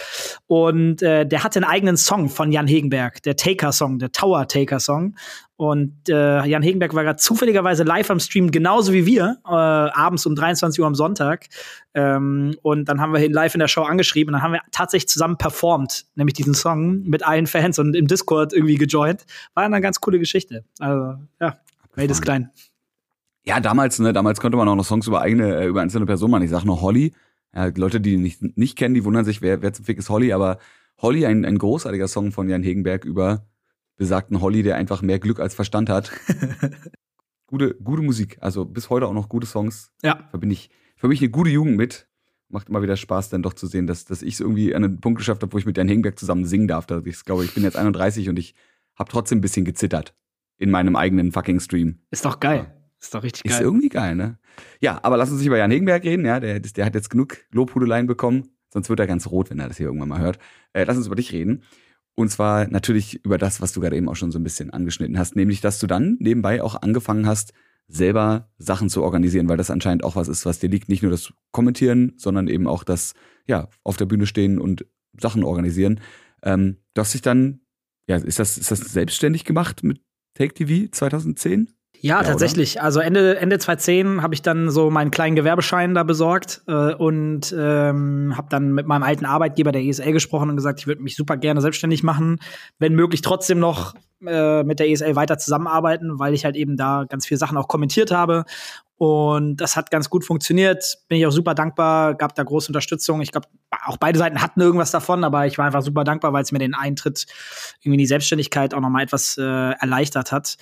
Und 0.48 1.04
äh, 1.04 1.28
der 1.28 1.44
hatte 1.44 1.60
einen 1.60 1.70
eigenen 1.70 1.98
Song 1.98 2.30
von 2.30 2.52
Jan 2.52 2.66
Hegenberg. 2.66 3.22
Der 3.22 3.36
Taker-Song, 3.36 4.00
der 4.00 4.12
Tower 4.12 4.48
Taker-Song. 4.48 5.16
Und 5.56 6.10
äh, 6.10 6.44
Jan 6.46 6.64
Hegenberg 6.64 6.96
war 6.96 7.04
gerade 7.04 7.18
zufälligerweise 7.18 7.84
live 7.84 8.10
am 8.10 8.20
Stream, 8.20 8.50
genauso 8.50 8.92
wie 8.92 9.06
wir, 9.06 9.38
äh, 9.46 9.52
abends 9.52 10.26
um 10.26 10.34
23 10.34 10.80
Uhr 10.80 10.88
am 10.88 10.96
Sonntag. 10.96 11.46
Ähm, 11.94 12.56
und 12.64 12.90
dann 12.90 13.00
haben 13.00 13.14
wir 13.14 13.24
ihn 13.24 13.34
live 13.34 13.54
in 13.54 13.60
der 13.60 13.68
Show 13.68 13.84
angeschrieben 13.84 14.34
und 14.34 14.40
dann 14.40 14.42
haben 14.42 14.54
wir 14.54 14.62
tatsächlich 14.72 15.10
zusammen 15.10 15.38
performt, 15.38 16.06
nämlich 16.16 16.34
diesen 16.34 16.56
Song 16.56 17.04
mit 17.04 17.24
allen 17.24 17.46
Fans 17.46 17.78
und 17.78 17.96
im 17.96 18.08
Discord 18.08 18.52
irgendwie 18.52 18.78
gejoint. 18.78 19.26
War 19.54 19.66
eine 19.66 19.80
ganz 19.80 20.02
coole 20.02 20.18
Geschichte. 20.18 20.64
Also, 20.80 21.20
ja, 21.40 21.60
Welt 21.94 22.10
ist 22.10 22.22
klein. 22.22 22.50
Ja, 23.50 23.60
damals, 23.60 23.98
ne, 23.98 24.14
damals 24.14 24.40
konnte 24.40 24.58
man 24.58 24.68
auch 24.68 24.76
noch 24.76 24.86
Songs 24.86 25.08
über 25.08 25.22
eigene, 25.22 25.56
äh, 25.56 25.66
über 25.66 25.82
einzelne 25.82 26.06
Personen 26.06 26.30
machen. 26.30 26.44
Ich 26.44 26.52
sag 26.52 26.66
noch 26.66 26.84
Holly. 26.84 27.14
Ja, 27.56 27.72
die 27.72 27.82
Leute, 27.82 28.00
die 28.00 28.14
ihn 28.14 28.22
nicht, 28.22 28.44
nicht 28.56 28.78
kennen, 28.78 28.94
die 28.94 29.04
wundern 29.04 29.26
sich, 29.26 29.42
wer, 29.42 29.64
wer 29.64 29.74
zum 29.74 29.86
Fick 29.86 29.98
ist 29.98 30.12
Holly, 30.12 30.34
aber 30.34 30.60
Holly, 31.00 31.26
ein, 31.26 31.44
ein 31.46 31.58
großartiger 31.58 32.08
Song 32.08 32.32
von 32.32 32.48
Jan 32.48 32.62
Hegenberg 32.62 33.06
über 33.06 33.48
besagten 33.96 34.42
Holly, 34.42 34.62
der 34.62 34.76
einfach 34.76 35.02
mehr 35.02 35.18
Glück 35.18 35.40
als 35.40 35.56
Verstand 35.56 35.90
hat. 35.90 36.12
gute, 37.48 37.74
gute 37.84 38.04
Musik. 38.04 38.38
Also 38.40 38.66
bis 38.66 38.92
heute 38.92 39.08
auch 39.08 39.14
noch 39.14 39.30
gute 39.30 39.48
Songs. 39.48 39.92
Ja. 40.04 40.28
Verbinde 40.30 40.54
ich, 40.54 40.70
verbinde 40.96 41.16
ich 41.16 41.22
eine 41.24 41.32
gute 41.32 41.50
Jugend 41.50 41.76
mit. 41.76 42.08
Macht 42.50 42.70
immer 42.70 42.84
wieder 42.84 42.98
Spaß, 42.98 43.30
dann 43.30 43.42
doch 43.42 43.54
zu 43.54 43.66
sehen, 43.66 43.88
dass, 43.88 44.06
dass 44.06 44.22
ich 44.22 44.36
es 44.36 44.42
irgendwie 44.42 44.76
an 44.76 44.84
einen 44.84 45.02
Punkt 45.02 45.18
geschafft 45.18 45.42
habe, 45.42 45.52
wo 45.52 45.58
ich 45.58 45.66
mit 45.66 45.76
Jan 45.76 45.88
Hegenberg 45.88 46.20
zusammen 46.20 46.46
singen 46.46 46.68
darf. 46.68 46.86
Da 46.86 47.02
ich 47.04 47.26
glaube, 47.26 47.46
ich 47.46 47.56
bin 47.56 47.64
jetzt 47.64 47.78
31 47.78 48.30
und 48.30 48.38
ich 48.38 48.54
habe 48.96 49.10
trotzdem 49.10 49.40
ein 49.40 49.42
bisschen 49.42 49.66
gezittert 49.66 50.14
in 50.60 50.70
meinem 50.70 50.96
eigenen 50.96 51.32
fucking 51.32 51.60
Stream. 51.60 51.98
Ist 52.12 52.26
doch 52.26 52.40
geil. 52.40 52.68
Ja. 52.72 52.79
Ist 53.02 53.14
doch 53.14 53.24
richtig 53.24 53.44
geil. 53.44 53.54
Ist 53.54 53.62
irgendwie 53.62 53.90
geil, 53.90 54.16
ne? 54.16 54.38
Ja, 54.82 55.00
aber 55.04 55.18
lass 55.18 55.30
uns 55.30 55.40
nicht 55.40 55.48
über 55.48 55.58
Jan 55.58 55.72
Hegenberg 55.72 56.04
reden, 56.04 56.26
ja. 56.26 56.40
Der, 56.40 56.60
der 56.60 56.86
hat 56.86 56.96
jetzt 56.96 57.10
genug 57.10 57.38
Lobhudeleien 57.52 58.08
bekommen. 58.08 58.50
Sonst 58.72 58.90
wird 58.90 59.00
er 59.00 59.08
ganz 59.08 59.28
rot, 59.28 59.50
wenn 59.50 59.60
er 59.60 59.68
das 59.68 59.78
hier 59.78 59.88
irgendwann 59.88 60.10
mal 60.10 60.20
hört. 60.20 60.38
Äh, 60.74 60.84
lass 60.84 60.98
uns 60.98 61.08
über 61.08 61.16
dich 61.16 61.32
reden. 61.32 61.64
Und 62.16 62.30
zwar 62.30 62.68
natürlich 62.68 63.24
über 63.24 63.38
das, 63.38 63.62
was 63.62 63.72
du 63.72 63.80
gerade 63.80 63.96
eben 63.96 64.10
auch 64.10 64.16
schon 64.16 64.32
so 64.32 64.40
ein 64.40 64.44
bisschen 64.44 64.72
angeschnitten 64.72 65.18
hast. 65.18 65.36
Nämlich, 65.36 65.62
dass 65.62 65.80
du 65.80 65.88
dann 65.88 66.18
nebenbei 66.20 66.62
auch 66.62 66.82
angefangen 66.82 67.26
hast, 67.26 67.54
selber 67.88 68.50
Sachen 68.58 68.90
zu 68.90 69.02
organisieren, 69.04 69.48
weil 69.50 69.58
das 69.58 69.72
anscheinend 69.72 70.04
auch 70.04 70.16
was 70.16 70.28
ist, 70.28 70.46
was 70.46 70.60
dir 70.60 70.70
liegt. 70.70 70.90
Nicht 70.90 71.02
nur 71.02 71.12
das 71.12 71.34
Kommentieren, 71.52 72.14
sondern 72.18 72.48
eben 72.48 72.68
auch 72.68 72.84
das, 72.84 73.14
ja, 73.48 73.70
auf 73.84 73.98
der 73.98 74.06
Bühne 74.06 74.28
stehen 74.28 74.60
und 74.60 74.86
Sachen 75.20 75.44
organisieren. 75.44 76.02
Ähm, 76.44 76.78
du 76.94 77.02
hast 77.02 77.14
dich 77.14 77.22
dann, 77.22 77.62
ja, 78.08 78.18
ist 78.18 78.40
das, 78.40 78.58
ist 78.58 78.70
das 78.70 78.80
selbstständig 78.80 79.46
gemacht 79.46 79.84
mit 79.84 80.02
Take 80.36 80.54
TV 80.54 80.92
2010? 80.92 81.70
Ja, 82.02 82.24
tatsächlich. 82.24 82.76
Oder? 82.76 82.84
Also 82.84 83.00
Ende, 83.00 83.38
Ende 83.38 83.60
2010 83.60 84.22
habe 84.22 84.34
ich 84.34 84.42
dann 84.42 84.70
so 84.70 84.90
meinen 84.90 85.12
kleinen 85.12 85.36
Gewerbeschein 85.36 85.94
da 85.94 86.04
besorgt 86.04 86.62
äh, 86.68 86.94
und 86.94 87.54
ähm, 87.58 88.34
habe 88.38 88.48
dann 88.50 88.72
mit 88.72 88.88
meinem 88.88 89.04
alten 89.04 89.26
Arbeitgeber 89.26 89.72
der 89.72 89.84
ESL 89.84 90.14
gesprochen 90.14 90.50
und 90.50 90.56
gesagt, 90.56 90.80
ich 90.80 90.88
würde 90.88 91.02
mich 91.02 91.16
super 91.16 91.38
gerne 91.38 91.62
selbstständig 91.62 92.04
machen, 92.04 92.40
wenn 92.78 92.96
möglich 92.96 93.22
trotzdem 93.22 93.60
noch 93.60 93.96
äh, 94.26 94.64
mit 94.64 94.80
der 94.80 94.90
ESL 94.90 95.16
weiter 95.16 95.38
zusammenarbeiten, 95.38 96.20
weil 96.20 96.34
ich 96.34 96.46
halt 96.46 96.56
eben 96.56 96.78
da 96.78 97.06
ganz 97.08 97.26
viele 97.26 97.38
Sachen 97.38 97.58
auch 97.58 97.68
kommentiert 97.68 98.12
habe. 98.12 98.46
Und 98.98 99.58
das 99.58 99.78
hat 99.78 99.92
ganz 99.92 100.10
gut 100.10 100.26
funktioniert. 100.26 101.00
Bin 101.08 101.18
ich 101.18 101.26
auch 101.26 101.32
super 101.32 101.56
dankbar, 101.56 102.16
gab 102.16 102.36
da 102.36 102.44
große 102.44 102.68
Unterstützung. 102.68 103.22
Ich 103.22 103.32
glaube, 103.32 103.48
auch 103.86 103.96
beide 103.96 104.20
Seiten 104.20 104.42
hatten 104.42 104.60
irgendwas 104.60 104.92
davon, 104.92 105.24
aber 105.24 105.48
ich 105.48 105.58
war 105.58 105.66
einfach 105.66 105.82
super 105.82 106.04
dankbar, 106.04 106.34
weil 106.34 106.44
es 106.44 106.52
mir 106.52 106.60
den 106.60 106.74
Eintritt 106.74 107.26
irgendwie 107.80 107.96
in 107.96 108.00
die 108.00 108.06
Selbstständigkeit 108.06 108.74
auch 108.74 108.82
noch 108.82 108.90
mal 108.90 109.04
etwas 109.04 109.38
äh, 109.38 109.44
erleichtert 109.44 110.34
hat 110.34 110.58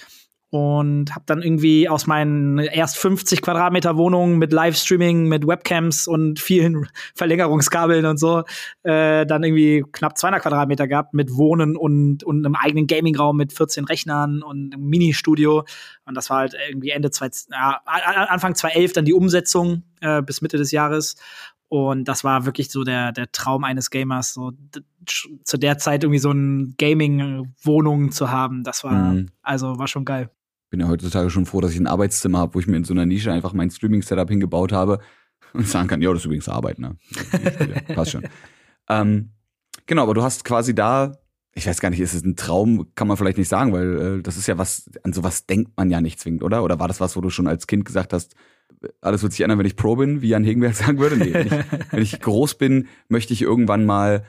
und 0.50 1.14
habe 1.14 1.26
dann 1.26 1.42
irgendwie 1.42 1.90
aus 1.90 2.08
meinen 2.08 2.58
erst 2.60 2.98
50 2.98 3.42
Quadratmeter 3.42 3.98
Wohnungen 3.98 4.38
mit 4.38 4.54
Livestreaming, 4.54 5.28
mit 5.28 5.46
Webcams 5.46 6.08
und 6.08 6.40
vielen 6.40 6.88
Verlängerungskabeln 7.16 8.06
und 8.06 8.18
so 8.18 8.44
äh, 8.84 9.26
dann 9.26 9.44
irgendwie 9.44 9.84
knapp 9.92 10.18
200 10.18 10.42
Quadratmeter 10.42 10.88
gehabt 10.88 11.14
mit 11.14 11.36
Wohnen 11.36 11.76
und, 11.76 12.24
und 12.24 12.46
einem 12.46 12.56
eigenen 12.56 12.88
Gamingraum 12.88 13.36
mit 13.36 13.52
14 13.52 13.86
Rechnern 13.86 14.42
und 14.42 14.74
einem 14.74 14.88
Ministudio 14.88 15.66
und 16.06 16.16
das 16.16 16.30
war 16.30 16.38
halt 16.38 16.56
irgendwie 16.70 16.92
Ende 16.92 17.12
zwei, 17.12 17.30
ja, 17.52 17.82
Anfang 17.86 18.56
2011 18.56 18.94
dann 18.94 19.06
die 19.06 19.14
Umsetzung 19.14 19.84
äh, 20.00 20.22
bis 20.22 20.42
Mitte 20.42 20.58
des 20.58 20.72
Jahres 20.72 21.18
und 21.68 22.06
das 22.06 22.24
war 22.24 22.46
wirklich 22.46 22.72
so 22.72 22.86
der, 22.86 23.12
der 23.12 23.30
Traum 23.34 23.66
eines 23.66 23.90
Gamers, 23.90 24.34
so 24.34 24.54
zu 25.44 25.58
der 25.58 25.78
Zeit 25.78 26.06
irgendwie 26.06 26.20
so 26.20 26.30
eine 26.30 26.74
Gaming-Wohnung 26.78 28.12
zu 28.12 28.32
haben. 28.32 28.64
Das 28.64 28.86
war, 28.86 29.12
mhm. 29.12 29.32
also 29.42 29.78
war 29.78 29.90
schon 29.90 30.06
geil 30.06 30.30
bin 30.70 30.80
ja 30.80 30.88
heutzutage 30.88 31.30
schon 31.30 31.46
froh, 31.46 31.62
dass 31.62 31.72
ich 31.72 31.80
ein 31.80 31.88
Arbeitszimmer 31.88 32.40
habe, 32.40 32.56
wo 32.56 32.60
ich 32.60 32.68
mir 32.68 32.78
in 32.78 32.84
so 32.84 32.94
einer 32.94 33.06
Nische 33.06 33.32
einfach 33.32 33.54
mein 33.54 33.70
Streaming-Setup 33.70 34.30
hingebaut 34.30 34.72
habe 34.72 35.00
und 35.54 35.68
sagen 35.68 35.88
kann, 35.88 36.02
ja, 36.02 36.10
das 36.10 36.20
ist 36.20 36.26
übrigens 36.26 36.50
Arbeit, 36.50 36.80
ne? 36.80 36.98
Passt 37.96 38.12
schon. 38.12 38.28
ähm, 38.90 39.32
genau, 39.86 40.04
aber 40.04 40.14
du 40.14 40.24
hast 40.24 40.44
quasi 40.44 40.76
da, 40.76 41.18
ich 41.54 41.68
weiß 41.68 41.80
gar 41.80 41.90
nicht, 41.90 42.00
ist 42.00 42.14
es 42.14 42.24
ein 42.24 42.36
Traum, 42.36 42.88
kann 42.96 43.08
man 43.08 43.18
vielleicht 43.18 43.38
nicht 43.38 43.50
sagen, 43.50 43.74
weil 43.74 44.20
äh, 44.20 44.22
das 44.22 44.38
ist 44.38 44.48
ja 44.48 44.58
was, 44.58 44.90
an 45.04 45.14
sowas 45.14 45.46
denkt 45.46 45.72
man 45.78 45.90
ja 45.90 46.02
nicht 46.02 46.20
zwingend, 46.20 46.44
oder? 46.44 46.64
Oder 46.64 46.80
war 46.80 46.88
das 46.88 47.00
was, 47.00 47.16
wo 47.16 47.22
du 47.22 47.30
schon 47.30 47.48
als 47.48 47.68
Kind 47.68 47.86
gesagt 47.86 48.14
hast, 48.14 48.36
alles 49.02 49.24
wird 49.24 49.32
sich 49.32 49.42
ändern, 49.42 49.60
wenn 49.60 49.66
ich 49.66 49.76
Pro 49.76 49.96
bin, 49.96 50.22
wie 50.22 50.30
Jan 50.30 50.44
Hegenberg 50.44 50.76
sagen 50.76 51.00
würde? 51.00 51.18
Nee, 51.18 51.34
wenn 51.34 51.48
ich, 51.48 51.92
wenn 51.92 52.02
ich 52.02 52.20
groß 52.20 52.56
bin, 52.56 52.88
möchte 53.08 53.34
ich 53.34 53.42
irgendwann 53.42 53.86
mal 53.86 54.26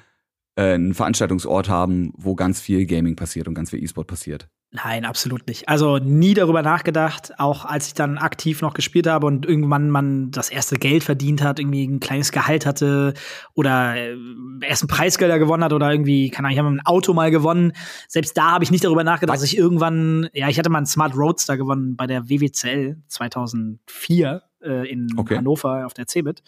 äh, 0.57 0.75
einen 0.75 0.95
Veranstaltungsort 0.95 1.69
haben, 1.69 2.13
wo 2.17 2.35
ganz 2.35 2.61
viel 2.61 2.87
Gaming 2.87 3.17
passiert 3.17 3.49
und 3.49 3.55
ganz 3.55 3.71
viel 3.71 3.83
E-Sport 3.83 4.07
passiert. 4.07 4.49
Nein, 4.71 5.07
absolut 5.07 5.47
nicht. 5.47 5.67
Also 5.67 5.97
nie 5.97 6.35
darüber 6.35 6.61
nachgedacht, 6.61 7.33
auch 7.39 7.65
als 7.65 7.87
ich 7.87 7.95
dann 7.95 8.19
aktiv 8.19 8.61
noch 8.61 8.75
gespielt 8.75 9.07
habe 9.07 9.27
und 9.27 9.47
irgendwann 9.47 9.89
man 9.89 10.31
das 10.31 10.51
erste 10.51 10.77
Geld 10.77 11.05
verdient 11.05 11.43
hat, 11.43 11.59
irgendwie 11.59 11.87
ein 11.87 12.01
kleines 12.01 12.33
Gehalt 12.33 12.67
hatte 12.67 13.15
oder 13.55 13.97
äh, 13.97 14.15
ersten 14.61 14.87
Preisgelder 14.87 15.39
gewonnen 15.39 15.65
hat 15.65 15.73
oder 15.73 15.91
irgendwie, 15.91 16.29
keine 16.29 16.49
Ahnung, 16.49 16.53
ich 16.53 16.59
habe 16.59 16.69
ein 16.69 16.85
Auto 16.85 17.15
mal 17.15 17.31
gewonnen. 17.31 17.73
Selbst 18.09 18.37
da 18.37 18.51
habe 18.51 18.65
ich 18.65 18.71
nicht 18.71 18.85
darüber 18.85 19.05
nachgedacht, 19.05 19.37
dass 19.37 19.45
ich 19.45 19.57
irgendwann, 19.57 20.29
ja, 20.35 20.49
ich 20.49 20.59
hatte 20.59 20.69
mal 20.69 20.79
einen 20.79 20.87
Smart 20.87 21.17
Roadster 21.17 21.57
gewonnen 21.57 21.97
bei 21.97 22.07
der 22.07 22.29
WWCL 22.29 22.99
2004 23.09 24.43
äh, 24.61 24.91
in 24.91 25.09
okay. 25.17 25.39
Hannover 25.39 25.87
auf 25.87 25.95
der 25.95 26.07
CeBIT. 26.07 26.43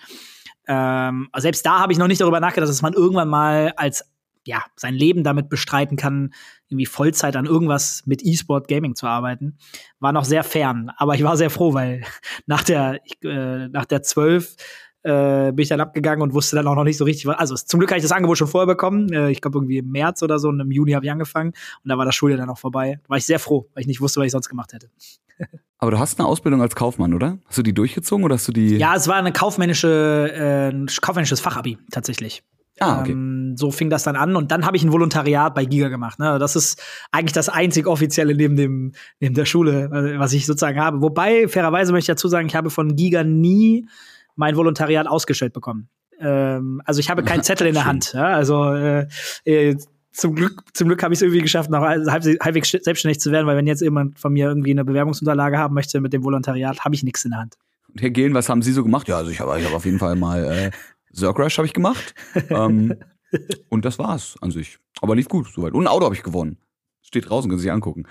Ähm, 0.68 1.30
selbst 1.38 1.64
da 1.64 1.80
habe 1.80 1.94
ich 1.94 1.98
noch 1.98 2.06
nicht 2.06 2.20
darüber 2.20 2.38
nachgedacht, 2.38 2.68
dass 2.68 2.82
man 2.82 2.92
irgendwann 2.92 3.28
mal 3.28 3.72
als 3.76 4.04
ja, 4.46 4.64
sein 4.76 4.94
Leben 4.94 5.24
damit 5.24 5.48
bestreiten 5.48 5.96
kann, 5.96 6.32
irgendwie 6.68 6.86
Vollzeit 6.86 7.36
an 7.36 7.46
irgendwas 7.46 8.02
mit 8.06 8.24
E-Sport 8.24 8.68
Gaming 8.68 8.94
zu 8.94 9.06
arbeiten, 9.06 9.58
war 9.98 10.12
noch 10.12 10.24
sehr 10.24 10.44
fern. 10.44 10.90
Aber 10.96 11.14
ich 11.14 11.22
war 11.22 11.36
sehr 11.36 11.50
froh, 11.50 11.74
weil 11.74 12.02
nach 12.46 12.62
der, 12.62 13.00
äh, 13.22 13.68
nach 13.68 13.84
der 13.84 14.02
12 14.02 14.56
äh, 15.02 15.52
bin 15.52 15.62
ich 15.62 15.68
dann 15.68 15.80
abgegangen 15.80 16.22
und 16.22 16.34
wusste 16.34 16.56
dann 16.56 16.66
auch 16.66 16.74
noch 16.74 16.84
nicht 16.84 16.98
so 16.98 17.04
richtig, 17.04 17.26
was. 17.26 17.38
Also 17.38 17.56
zum 17.56 17.80
Glück 17.80 17.90
habe 17.90 17.98
ich 17.98 18.04
das 18.04 18.12
Angebot 18.12 18.38
schon 18.38 18.48
vorher 18.48 18.66
bekommen. 18.66 19.12
Äh, 19.12 19.30
ich 19.30 19.40
glaube 19.40 19.58
irgendwie 19.58 19.78
im 19.78 19.90
März 19.90 20.22
oder 20.22 20.38
so 20.38 20.48
und 20.48 20.60
im 20.60 20.70
Juni 20.70 20.92
habe 20.92 21.04
ich 21.04 21.10
angefangen 21.10 21.52
und 21.82 21.88
da 21.88 21.96
war 21.96 22.04
das 22.04 22.14
Schuljahr 22.14 22.38
dann 22.38 22.50
auch 22.50 22.58
vorbei. 22.58 22.98
Da 23.02 23.08
war 23.08 23.16
ich 23.16 23.26
sehr 23.26 23.38
froh, 23.38 23.68
weil 23.74 23.82
ich 23.82 23.86
nicht 23.86 24.00
wusste, 24.00 24.20
was 24.20 24.26
ich 24.26 24.32
sonst 24.32 24.48
gemacht 24.48 24.72
hätte. 24.72 24.90
Aber 25.78 25.90
du 25.90 25.98
hast 25.98 26.20
eine 26.20 26.28
Ausbildung 26.28 26.60
als 26.60 26.76
Kaufmann, 26.76 27.14
oder? 27.14 27.38
Hast 27.46 27.56
du 27.56 27.62
die 27.62 27.72
durchgezogen 27.72 28.24
oder 28.24 28.34
hast 28.34 28.46
du 28.48 28.52
die? 28.52 28.76
Ja, 28.76 28.94
es 28.94 29.08
war 29.08 29.16
eine 29.16 29.32
kaufmännische, 29.32 30.70
äh, 30.70 30.86
kaufmännisches 31.00 31.40
Fachabi 31.40 31.78
tatsächlich. 31.90 32.42
Ah, 32.80 33.00
okay. 33.00 33.12
Ähm, 33.12 33.56
so 33.56 33.70
fing 33.70 33.90
das 33.90 34.04
dann 34.04 34.16
an 34.16 34.36
und 34.36 34.50
dann 34.50 34.64
habe 34.64 34.76
ich 34.76 34.82
ein 34.82 34.90
Volontariat 34.90 35.54
bei 35.54 35.66
Giga 35.66 35.88
gemacht. 35.88 36.18
Ne? 36.18 36.38
Das 36.38 36.56
ist 36.56 36.82
eigentlich 37.12 37.34
das 37.34 37.50
einzig 37.50 37.86
offizielle 37.86 38.34
neben 38.34 38.56
dem 38.56 38.92
neben 39.20 39.34
der 39.34 39.44
Schule, 39.44 39.84
äh, 39.84 40.18
was 40.18 40.32
ich 40.32 40.46
sozusagen 40.46 40.80
habe. 40.80 41.02
Wobei 41.02 41.46
fairerweise 41.46 41.92
möchte 41.92 42.10
ich 42.10 42.16
dazu 42.16 42.28
sagen, 42.28 42.46
ich 42.46 42.56
habe 42.56 42.70
von 42.70 42.96
Giga 42.96 43.22
nie 43.22 43.86
mein 44.34 44.56
Volontariat 44.56 45.06
ausgestellt 45.06 45.52
bekommen. 45.52 45.88
Ähm, 46.18 46.80
also 46.86 47.00
ich 47.00 47.10
habe 47.10 47.22
keinen 47.22 47.42
Zettel 47.44 47.66
in 47.66 47.74
der 47.74 47.84
Hand. 47.84 48.14
Ja? 48.14 48.28
Also 48.28 48.72
äh, 48.72 49.06
äh, 49.44 49.76
zum 50.12 50.34
Glück, 50.34 50.62
zum 50.72 50.88
Glück 50.88 51.02
habe 51.02 51.12
ich 51.12 51.18
es 51.18 51.22
irgendwie 51.22 51.42
geschafft, 51.42 51.70
noch 51.70 51.82
halbwegs 51.82 52.70
selbstständig 52.70 53.20
zu 53.20 53.30
werden, 53.30 53.46
weil 53.46 53.58
wenn 53.58 53.66
jetzt 53.66 53.82
jemand 53.82 54.18
von 54.18 54.32
mir 54.32 54.48
irgendwie 54.48 54.70
eine 54.70 54.84
Bewerbungsunterlage 54.86 55.58
haben 55.58 55.74
möchte 55.74 56.00
mit 56.00 56.14
dem 56.14 56.24
Volontariat, 56.24 56.80
habe 56.80 56.94
ich 56.94 57.02
nichts 57.02 57.24
in 57.24 57.32
der 57.32 57.40
Hand. 57.40 57.58
Und 57.92 58.00
Herr 58.00 58.10
Gehlen, 58.10 58.34
was 58.34 58.48
haben 58.48 58.62
Sie 58.62 58.72
so 58.72 58.82
gemacht? 58.82 59.06
Ja, 59.08 59.18
also 59.18 59.30
ich 59.30 59.40
habe 59.40 59.58
ich 59.60 59.66
hab 59.66 59.74
auf 59.74 59.84
jeden 59.84 59.98
Fall 59.98 60.16
mal 60.16 60.44
äh, 60.44 60.70
Zerg 61.12 61.38
habe 61.38 61.66
ich 61.66 61.72
gemacht. 61.72 62.14
ähm, 62.50 62.96
und 63.68 63.84
das 63.84 63.98
war's 63.98 64.36
an 64.40 64.50
sich. 64.50 64.78
Aber 65.00 65.16
lief 65.16 65.28
gut 65.28 65.48
soweit. 65.52 65.72
Und 65.72 65.84
ein 65.84 65.88
Auto 65.88 66.04
habe 66.04 66.14
ich 66.14 66.22
gewonnen. 66.22 66.58
Steht 67.02 67.28
draußen, 67.28 67.50
kann 67.50 67.58
sich 67.58 67.72
angucken. 67.72 68.06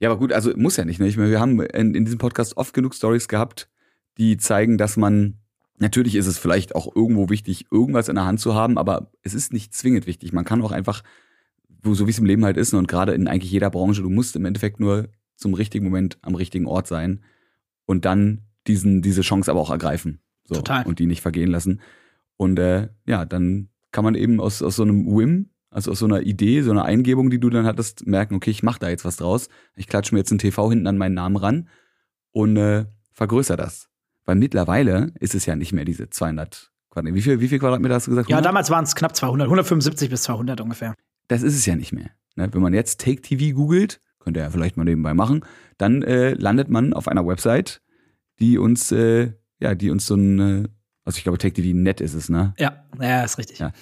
Ja, 0.00 0.10
aber 0.10 0.18
gut, 0.18 0.32
also 0.32 0.52
muss 0.56 0.76
ja 0.76 0.84
nicht. 0.84 1.00
Ne? 1.00 1.06
Ich 1.06 1.16
meine, 1.16 1.30
wir 1.30 1.40
haben 1.40 1.60
in, 1.60 1.94
in 1.94 2.04
diesem 2.04 2.18
Podcast 2.18 2.56
oft 2.56 2.74
genug 2.74 2.94
Stories 2.94 3.28
gehabt, 3.28 3.68
die 4.18 4.36
zeigen, 4.36 4.78
dass 4.78 4.96
man 4.96 5.38
Natürlich 5.78 6.14
ist 6.14 6.26
es 6.26 6.38
vielleicht 6.38 6.74
auch 6.74 6.94
irgendwo 6.94 7.28
wichtig, 7.28 7.66
irgendwas 7.70 8.08
in 8.08 8.14
der 8.14 8.24
Hand 8.24 8.40
zu 8.40 8.54
haben, 8.54 8.78
aber 8.78 9.10
es 9.22 9.34
ist 9.34 9.52
nicht 9.52 9.74
zwingend 9.74 10.06
wichtig. 10.06 10.32
Man 10.32 10.44
kann 10.44 10.62
auch 10.62 10.72
einfach, 10.72 11.02
so 11.82 12.06
wie 12.06 12.10
es 12.10 12.18
im 12.18 12.24
Leben 12.24 12.44
halt 12.44 12.56
ist, 12.56 12.72
und 12.72 12.88
gerade 12.88 13.12
in 13.12 13.28
eigentlich 13.28 13.52
jeder 13.52 13.70
Branche, 13.70 14.02
du 14.02 14.08
musst 14.08 14.36
im 14.36 14.46
Endeffekt 14.46 14.80
nur 14.80 15.08
zum 15.36 15.52
richtigen 15.52 15.84
Moment 15.84 16.18
am 16.22 16.34
richtigen 16.34 16.66
Ort 16.66 16.86
sein 16.86 17.20
und 17.84 18.06
dann 18.06 18.42
diesen, 18.66 19.02
diese 19.02 19.20
Chance 19.20 19.50
aber 19.50 19.60
auch 19.60 19.70
ergreifen. 19.70 20.20
So, 20.44 20.54
Total. 20.56 20.86
Und 20.86 20.98
die 20.98 21.06
nicht 21.06 21.20
vergehen 21.20 21.50
lassen. 21.50 21.80
Und 22.36 22.58
äh, 22.58 22.88
ja, 23.06 23.24
dann 23.24 23.68
kann 23.92 24.04
man 24.04 24.14
eben 24.14 24.40
aus, 24.40 24.62
aus 24.62 24.76
so 24.76 24.82
einem 24.82 25.06
Whim, 25.06 25.50
also 25.70 25.90
aus 25.90 25.98
so 25.98 26.06
einer 26.06 26.22
Idee, 26.22 26.62
so 26.62 26.70
einer 26.70 26.84
Eingebung, 26.84 27.30
die 27.30 27.40
du 27.40 27.50
dann 27.50 27.66
hattest, 27.66 28.06
merken, 28.06 28.34
okay, 28.34 28.50
ich 28.50 28.62
mache 28.62 28.78
da 28.78 28.88
jetzt 28.88 29.04
was 29.04 29.16
draus. 29.16 29.48
Ich 29.74 29.86
klatsche 29.86 30.14
mir 30.14 30.20
jetzt 30.20 30.30
ein 30.30 30.38
TV 30.38 30.70
hinten 30.70 30.86
an 30.86 30.98
meinen 30.98 31.14
Namen 31.14 31.36
ran 31.36 31.68
und 32.32 32.56
äh, 32.56 32.86
vergrößere 33.12 33.56
das. 33.56 33.88
Weil 34.24 34.36
mittlerweile 34.36 35.12
ist 35.20 35.34
es 35.34 35.46
ja 35.46 35.56
nicht 35.56 35.72
mehr 35.72 35.84
diese 35.84 36.10
200 36.10 36.72
Quadratmeter. 36.90 37.14
Wie 37.14 37.22
viel, 37.22 37.40
wie 37.40 37.48
viel 37.48 37.58
Quadratmeter 37.58 37.94
hast 37.94 38.06
du 38.06 38.10
gesagt? 38.10 38.28
100? 38.28 38.44
Ja, 38.44 38.46
damals 38.46 38.70
waren 38.70 38.84
es 38.84 38.94
knapp 38.94 39.14
200, 39.14 39.46
175 39.46 40.10
bis 40.10 40.22
200 40.24 40.60
ungefähr. 40.60 40.94
Das 41.28 41.42
ist 41.42 41.56
es 41.56 41.66
ja 41.66 41.76
nicht 41.76 41.92
mehr. 41.92 42.10
Ne? 42.34 42.48
Wenn 42.52 42.62
man 42.62 42.74
jetzt 42.74 43.00
Take 43.00 43.22
TV 43.22 43.54
googelt, 43.54 44.00
könnt 44.18 44.36
ihr 44.36 44.42
ja 44.42 44.50
vielleicht 44.50 44.76
mal 44.76 44.84
nebenbei 44.84 45.14
machen, 45.14 45.44
dann 45.78 46.02
äh, 46.02 46.34
landet 46.34 46.68
man 46.68 46.92
auf 46.92 47.08
einer 47.08 47.26
Website, 47.26 47.80
die 48.40 48.58
uns, 48.58 48.90
äh, 48.92 49.32
ja, 49.60 49.74
die 49.74 49.90
uns 49.90 50.06
so 50.06 50.16
ein 50.16 50.38
äh, 50.40 50.68
also 51.06 51.18
ich 51.18 51.22
glaube, 51.22 51.38
Take 51.38 51.54
TV 51.54 51.76
Net 51.76 52.00
ist 52.00 52.14
es, 52.14 52.28
ne? 52.28 52.52
Ja, 52.58 52.84
ja, 53.00 53.22
ist 53.22 53.38
richtig. 53.38 53.60
Ja. 53.60 53.72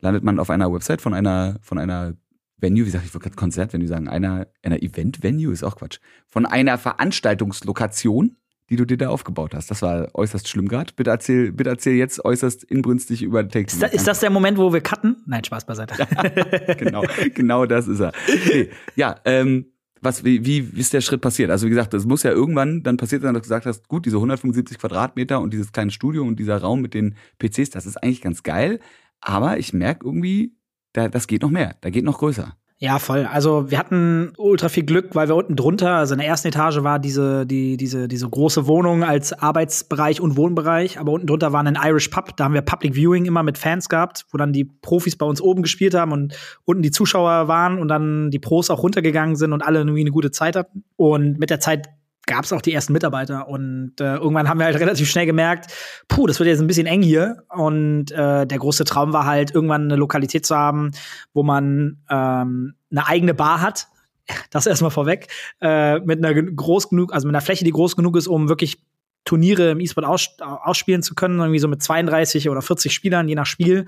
Landet 0.00 0.24
man 0.24 0.40
auf 0.40 0.48
einer 0.48 0.72
Website 0.72 1.02
von 1.02 1.12
einer, 1.12 1.58
von 1.60 1.78
einer 1.78 2.14
Venue, 2.56 2.86
wie 2.86 2.90
sag 2.90 3.04
ich, 3.04 3.12
gerade 3.12 3.36
Konzert, 3.36 3.72
wenn 3.72 3.80
die 3.80 3.86
sagen, 3.86 4.08
einer, 4.08 4.46
einer 4.62 4.82
Event-Venue 4.82 5.52
ist 5.52 5.62
auch 5.62 5.76
Quatsch. 5.76 5.98
Von 6.26 6.46
einer 6.46 6.78
Veranstaltungslokation, 6.78 8.36
die 8.70 8.76
du 8.76 8.86
dir 8.86 8.96
da 8.96 9.10
aufgebaut 9.10 9.54
hast. 9.54 9.70
Das 9.70 9.82
war 9.82 10.08
äußerst 10.14 10.48
schlimm 10.48 10.68
gerade. 10.68 10.92
Bitte 10.96 11.10
erzähl, 11.10 11.52
bitte 11.52 11.68
erzähl 11.68 11.96
jetzt 11.96 12.24
äußerst 12.24 12.64
inbrünstig 12.64 13.22
über 13.22 13.46
Take 13.46 13.66
TV. 13.66 13.74
Ist, 13.74 13.82
da, 13.82 13.86
ist 13.88 14.06
das 14.06 14.20
der 14.20 14.30
Moment, 14.30 14.56
wo 14.56 14.72
wir 14.72 14.80
cutten? 14.80 15.22
Nein, 15.26 15.44
Spaß 15.44 15.66
beiseite. 15.66 15.94
genau, 16.78 17.02
genau 17.34 17.66
das 17.66 17.88
ist 17.88 18.00
er. 18.00 18.12
Nee, 18.46 18.70
ja, 18.96 19.16
ähm, 19.26 19.66
was, 20.00 20.24
wie, 20.24 20.44
wie 20.44 20.58
ist 20.80 20.92
der 20.92 21.00
Schritt 21.00 21.20
passiert? 21.20 21.50
Also 21.50 21.66
wie 21.66 21.70
gesagt, 21.70 21.92
das 21.92 22.06
muss 22.06 22.22
ja 22.22 22.30
irgendwann 22.30 22.82
dann 22.82 22.96
passiert 22.96 23.22
sein, 23.22 23.34
dass 23.34 23.42
du 23.42 23.48
gesagt 23.48 23.66
hast, 23.66 23.88
gut, 23.88 24.06
diese 24.06 24.16
175 24.16 24.78
Quadratmeter 24.78 25.40
und 25.40 25.52
dieses 25.52 25.72
kleine 25.72 25.90
Studio 25.90 26.22
und 26.22 26.38
dieser 26.38 26.58
Raum 26.58 26.80
mit 26.80 26.94
den 26.94 27.16
PCs, 27.38 27.70
das 27.70 27.86
ist 27.86 27.96
eigentlich 27.96 28.22
ganz 28.22 28.42
geil. 28.42 28.80
Aber 29.20 29.58
ich 29.58 29.72
merke 29.72 30.06
irgendwie, 30.06 30.56
da, 30.92 31.08
das 31.08 31.26
geht 31.26 31.42
noch 31.42 31.50
mehr, 31.50 31.76
da 31.80 31.90
geht 31.90 32.04
noch 32.04 32.18
größer. 32.18 32.56
Ja, 32.82 32.98
voll. 32.98 33.26
Also 33.26 33.70
wir 33.70 33.78
hatten 33.78 34.32
ultra 34.38 34.70
viel 34.70 34.84
Glück, 34.84 35.14
weil 35.14 35.28
wir 35.28 35.36
unten 35.36 35.54
drunter, 35.54 35.96
also 35.96 36.14
in 36.14 36.18
der 36.18 36.28
ersten 36.28 36.48
Etage 36.48 36.82
war 36.82 36.98
diese, 36.98 37.44
die, 37.44 37.76
diese, 37.76 38.08
diese 38.08 38.26
große 38.26 38.66
Wohnung 38.66 39.04
als 39.04 39.34
Arbeitsbereich 39.34 40.18
und 40.18 40.38
Wohnbereich, 40.38 40.98
aber 40.98 41.12
unten 41.12 41.26
drunter 41.26 41.52
war 41.52 41.62
ein 41.62 41.78
Irish 41.78 42.08
Pub, 42.08 42.34
da 42.38 42.44
haben 42.44 42.54
wir 42.54 42.62
Public 42.62 42.94
Viewing 42.94 43.26
immer 43.26 43.42
mit 43.42 43.58
Fans 43.58 43.90
gehabt, 43.90 44.24
wo 44.30 44.38
dann 44.38 44.54
die 44.54 44.64
Profis 44.64 45.14
bei 45.14 45.26
uns 45.26 45.42
oben 45.42 45.60
gespielt 45.60 45.92
haben 45.92 46.10
und 46.10 46.34
unten 46.64 46.82
die 46.82 46.90
Zuschauer 46.90 47.48
waren 47.48 47.78
und 47.78 47.88
dann 47.88 48.30
die 48.30 48.38
Pros 48.38 48.70
auch 48.70 48.82
runtergegangen 48.82 49.36
sind 49.36 49.52
und 49.52 49.60
alle 49.60 49.80
irgendwie 49.80 50.00
eine 50.00 50.10
gute 50.10 50.30
Zeit 50.30 50.56
hatten. 50.56 50.82
Und 50.96 51.38
mit 51.38 51.50
der 51.50 51.60
Zeit 51.60 51.90
gab 52.30 52.44
es 52.44 52.52
auch 52.52 52.62
die 52.62 52.72
ersten 52.72 52.92
Mitarbeiter. 52.92 53.48
Und 53.48 54.00
äh, 54.00 54.14
irgendwann 54.14 54.48
haben 54.48 54.58
wir 54.58 54.66
halt 54.66 54.78
relativ 54.78 55.10
schnell 55.10 55.26
gemerkt, 55.26 55.72
puh, 56.06 56.28
das 56.28 56.38
wird 56.38 56.48
jetzt 56.48 56.60
ein 56.60 56.68
bisschen 56.68 56.86
eng 56.86 57.02
hier. 57.02 57.42
Und 57.48 58.12
äh, 58.12 58.46
der 58.46 58.58
große 58.58 58.84
Traum 58.84 59.12
war 59.12 59.26
halt, 59.26 59.52
irgendwann 59.52 59.82
eine 59.82 59.96
Lokalität 59.96 60.46
zu 60.46 60.56
haben, 60.56 60.92
wo 61.34 61.42
man 61.42 61.98
ähm, 62.08 62.74
eine 62.90 63.06
eigene 63.06 63.34
Bar 63.34 63.60
hat, 63.60 63.88
das 64.50 64.66
erstmal 64.66 64.92
vorweg, 64.92 65.26
äh, 65.60 65.98
mit 65.98 66.24
einer 66.24 66.40
groß 66.40 66.90
genug, 66.90 67.12
also 67.12 67.26
mit 67.26 67.34
einer 67.34 67.42
Fläche, 67.42 67.64
die 67.64 67.72
groß 67.72 67.96
genug 67.96 68.16
ist, 68.16 68.28
um 68.28 68.48
wirklich 68.48 68.80
Turniere 69.24 69.72
im 69.72 69.80
E-Sport 69.80 70.06
aus, 70.06 70.28
ausspielen 70.40 71.02
zu 71.02 71.16
können, 71.16 71.40
irgendwie 71.40 71.58
so 71.58 71.66
mit 71.66 71.82
32 71.82 72.48
oder 72.48 72.62
40 72.62 72.94
Spielern, 72.94 73.28
je 73.28 73.34
nach 73.34 73.46
Spiel. 73.46 73.86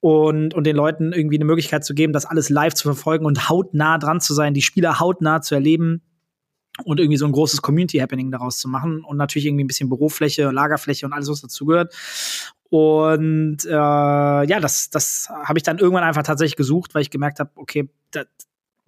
Und, 0.00 0.54
und 0.54 0.64
den 0.64 0.76
Leuten 0.76 1.12
irgendwie 1.12 1.38
eine 1.38 1.46
Möglichkeit 1.46 1.84
zu 1.84 1.94
geben, 1.94 2.12
das 2.12 2.26
alles 2.26 2.50
live 2.50 2.74
zu 2.74 2.84
verfolgen 2.84 3.24
und 3.24 3.48
hautnah 3.48 3.98
dran 3.98 4.20
zu 4.20 4.34
sein, 4.34 4.54
die 4.54 4.62
Spieler 4.62 5.00
hautnah 5.00 5.40
zu 5.40 5.56
erleben 5.56 6.02
und 6.84 7.00
irgendwie 7.00 7.16
so 7.16 7.26
ein 7.26 7.32
großes 7.32 7.62
Community-Happening 7.62 8.30
daraus 8.30 8.58
zu 8.58 8.68
machen 8.68 9.04
und 9.04 9.16
natürlich 9.16 9.46
irgendwie 9.46 9.64
ein 9.64 9.68
bisschen 9.68 9.88
Bürofläche, 9.88 10.50
Lagerfläche 10.50 11.06
und 11.06 11.12
alles, 11.12 11.28
was 11.28 11.40
dazugehört. 11.40 11.94
Und 12.70 13.64
äh, 13.64 13.70
ja, 13.70 14.60
das, 14.60 14.90
das 14.90 15.28
habe 15.30 15.58
ich 15.58 15.62
dann 15.62 15.78
irgendwann 15.78 16.04
einfach 16.04 16.22
tatsächlich 16.22 16.56
gesucht, 16.56 16.94
weil 16.94 17.02
ich 17.02 17.10
gemerkt 17.10 17.40
habe, 17.40 17.50
okay, 17.56 17.88
das, 18.10 18.26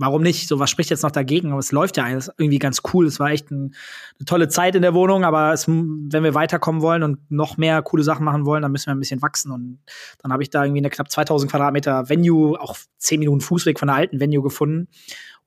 warum 0.01 0.23
nicht? 0.23 0.49
So, 0.49 0.59
was 0.59 0.71
spricht 0.71 0.91
jetzt 0.91 1.03
noch 1.03 1.11
dagegen? 1.11 1.51
Aber 1.51 1.59
es 1.59 1.73
läuft 1.73 1.97
ja 1.97 2.05
alles 2.05 2.31
irgendwie 2.39 2.59
ganz 2.59 2.81
cool. 2.93 3.07
Es 3.07 3.21
war 3.21 3.31
echt 3.31 3.51
ein, 3.51 3.75
eine 4.19 4.25
tolle 4.27 4.49
Zeit 4.49 4.75
in 4.75 4.83
der 4.83 4.95
Wohnung, 4.95 5.25
aber 5.25 5.53
es, 5.53 5.69
wenn 5.69 6.25
wir 6.25 6.35
weiterkommen 6.35 6.83
wollen 6.83 7.03
und 7.03 7.31
noch 7.31 7.57
mehr 7.57 7.81
coole 7.83 8.03
Sachen 8.03 8.25
machen 8.25 8.47
wollen, 8.47 8.63
dann 8.63 8.73
müssen 8.73 8.87
wir 8.87 8.95
ein 8.95 8.99
bisschen 9.01 9.23
wachsen. 9.23 9.51
Und 9.51 9.79
dann 10.23 10.33
habe 10.33 10.43
ich 10.43 10.51
da 10.51 10.65
irgendwie 10.65 10.81
eine 10.81 10.91
knapp 10.91 11.11
2000 11.11 11.51
Quadratmeter 11.51 12.09
Venue, 12.09 12.59
auch 12.61 12.77
10 12.99 13.21
Minuten 13.21 13.41
Fußweg 13.41 13.79
von 13.79 13.89
der 13.89 13.97
alten 13.97 14.21
Venue 14.21 14.43
gefunden 14.43 14.89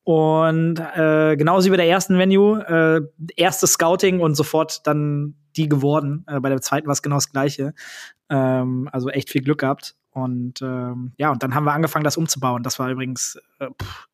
und 0.04 0.80
äh, 0.80 1.38
genauso 1.38 1.68
wie 1.68 1.72
bei 1.72 1.78
der 1.78 1.88
ersten 1.88 2.18
Venue, 2.18 2.60
äh, 2.68 3.02
erstes 3.38 3.74
Scouting 3.74 4.20
und 4.20 4.36
sofort 4.36 4.86
dann 4.86 5.36
die 5.56 5.70
geworden. 5.70 6.26
Äh, 6.28 6.42
bei 6.42 6.50
der 6.50 6.62
zweiten 6.62 6.88
war 6.88 6.94
es 6.94 7.02
genau 7.02 7.16
das 7.16 7.32
gleiche. 7.32 7.74
Ähm, 8.30 8.90
also 8.92 9.10
echt 9.10 9.30
viel 9.30 9.42
Glück 9.42 9.60
gehabt. 9.60 9.96
Und 10.12 10.62
ähm, 10.62 11.14
ja, 11.18 11.32
und 11.32 11.42
dann 11.42 11.56
haben 11.56 11.64
wir 11.64 11.74
angefangen, 11.74 12.04
das 12.04 12.18
umzubauen. 12.18 12.64
Das 12.64 12.80
war 12.80 12.90
übrigens 12.90 13.40
äh, 13.60 13.68
pff, 13.82 14.08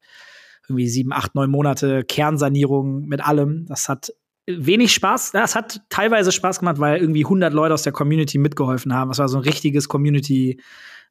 irgendwie 0.68 0.88
sieben, 0.88 1.12
acht, 1.12 1.34
neun 1.34 1.50
Monate 1.50 2.04
Kernsanierung 2.04 3.06
mit 3.06 3.26
allem. 3.26 3.66
Das 3.66 3.90
hat 3.90 4.14
wenig 4.46 4.94
Spaß. 4.94 5.32
Das 5.32 5.56
hat 5.56 5.82
teilweise 5.90 6.32
Spaß 6.32 6.60
gemacht, 6.60 6.80
weil 6.80 7.00
irgendwie 7.00 7.26
100 7.26 7.52
Leute 7.52 7.74
aus 7.74 7.84
der 7.84 7.94
Community 7.94 8.38
mitgeholfen 8.38 8.94
haben. 8.94 9.10
Das 9.10 9.18
war 9.18 9.28
so 9.28 9.38
ein 9.38 9.44
richtiges 9.44 9.90
Community 9.90 10.62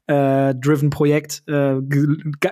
äh, 0.07 0.55
Projekt. 0.55 1.43
Äh, 1.49 1.81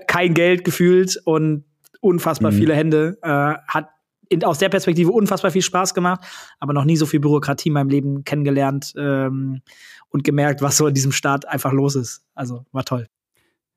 kein 0.09 0.35
Geld 0.35 0.65
gefühlt 0.65 1.21
und 1.25 1.65
unfassbar 2.07 2.53
mhm. 2.53 2.57
viele 2.57 2.75
Hände, 2.75 3.19
äh, 3.23 3.29
hat 3.29 3.89
in, 4.29 4.45
aus 4.45 4.59
der 4.59 4.69
Perspektive 4.69 5.11
unfassbar 5.11 5.51
viel 5.51 5.63
Spaß 5.63 5.95
gemacht, 5.95 6.25
aber 6.59 6.73
noch 6.73 6.85
nie 6.85 6.97
so 6.97 7.07
viel 7.07 7.21
Bürokratie 7.21 7.69
in 7.69 7.75
meinem 7.75 7.89
Leben 7.89 8.25
kennengelernt 8.25 8.93
ähm, 8.97 9.61
und 10.09 10.25
gemerkt, 10.25 10.63
was 10.63 10.77
so 10.77 10.87
in 10.87 10.95
diesem 10.95 11.13
Staat 11.13 11.47
einfach 11.47 11.73
los 11.73 11.95
ist. 11.95 12.23
Also 12.35 12.65
war 12.73 12.85
toll. 12.85 13.07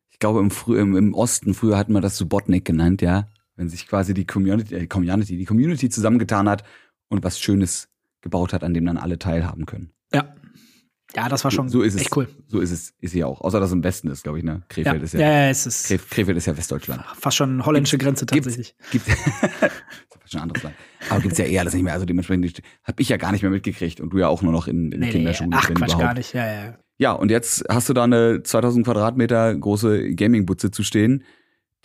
Ich 0.09 0.19
glaube, 0.19 0.39
im, 0.39 0.51
Frü 0.51 0.79
im, 0.79 0.95
im 0.95 1.13
Osten 1.13 1.53
früher 1.53 1.77
hat 1.77 1.89
man 1.89 2.01
das 2.01 2.17
Subotnik 2.17 2.65
genannt, 2.65 3.01
ja. 3.01 3.27
Wenn 3.55 3.69
sich 3.69 3.87
quasi 3.87 4.13
die 4.13 4.25
Community, 4.25 4.73
äh, 4.75 4.87
Community, 4.87 5.37
die 5.37 5.45
Community 5.45 5.89
zusammengetan 5.89 6.47
hat 6.47 6.63
und 7.09 7.23
was 7.23 7.39
Schönes 7.39 7.89
gebaut 8.21 8.53
hat, 8.53 8.63
an 8.63 8.73
dem 8.73 8.85
dann 8.85 8.97
alle 8.97 9.19
teilhaben 9.19 9.65
können. 9.65 9.91
Ja, 10.13 10.33
ja, 11.15 11.27
das 11.27 11.43
war 11.43 11.51
schon 11.51 11.69
so, 11.69 11.81
ist 11.81 11.95
echt 11.95 12.11
es, 12.11 12.17
cool. 12.17 12.27
So 12.47 12.59
ist 12.59 12.71
es, 12.71 12.93
ist 12.99 13.11
sie 13.11 13.23
auch. 13.23 13.41
Außer 13.41 13.59
dass 13.59 13.69
es 13.69 13.73
im 13.73 13.83
Westen 13.83 14.09
ist, 14.09 14.23
glaube 14.23 14.37
ich, 14.37 14.43
ne? 14.43 14.61
Krefeld 14.69 14.97
ja. 14.97 15.03
ist 15.03 15.13
ja. 15.13 15.19
Ja, 15.19 15.31
ja, 15.31 15.49
es 15.49 15.65
ist. 15.65 15.87
Kref 15.87 16.09
Krefeld 16.09 16.37
ist 16.37 16.45
ja 16.45 16.55
Westdeutschland. 16.55 17.03
Fast 17.19 17.37
schon 17.37 17.65
holländische 17.65 17.97
Grenze 17.97 18.25
tatsächlich. 18.25 18.75
Gibt, 18.91 19.05
gibt 19.05 19.17
schon 20.25 20.39
ein 20.39 20.43
anderes 20.43 20.63
Land. 20.63 20.75
Aber 21.09 21.19
gibt's 21.21 21.39
ja 21.39 21.45
eh 21.45 21.57
alles 21.57 21.73
nicht 21.73 21.83
mehr. 21.83 21.93
Also 21.93 22.05
dementsprechend 22.05 22.61
habe 22.83 23.01
ich 23.01 23.09
ja 23.09 23.17
gar 23.17 23.31
nicht 23.31 23.41
mehr 23.41 23.51
mitgekriegt 23.51 23.99
und 24.01 24.13
du 24.13 24.19
ja 24.19 24.27
auch 24.27 24.43
nur 24.43 24.51
noch 24.51 24.67
in, 24.67 24.91
in 24.91 24.99
nee, 24.99 25.09
Kinderschule. 25.09 25.49
Nee, 25.49 25.55
ach, 25.57 25.67
Quatsch, 25.67 25.77
überhaupt. 25.77 25.99
gar 25.99 26.13
nicht. 26.13 26.33
Ja, 26.33 26.45
ja. 26.45 26.77
Ja, 26.99 27.13
und 27.13 27.31
jetzt 27.31 27.63
hast 27.69 27.87
du 27.87 27.93
da 27.93 28.03
eine 28.03 28.43
2000 28.43 28.85
Quadratmeter 28.85 29.55
große 29.55 30.15
Gaming-Butze 30.15 30.69
zu 30.69 30.83
stehen, 30.83 31.23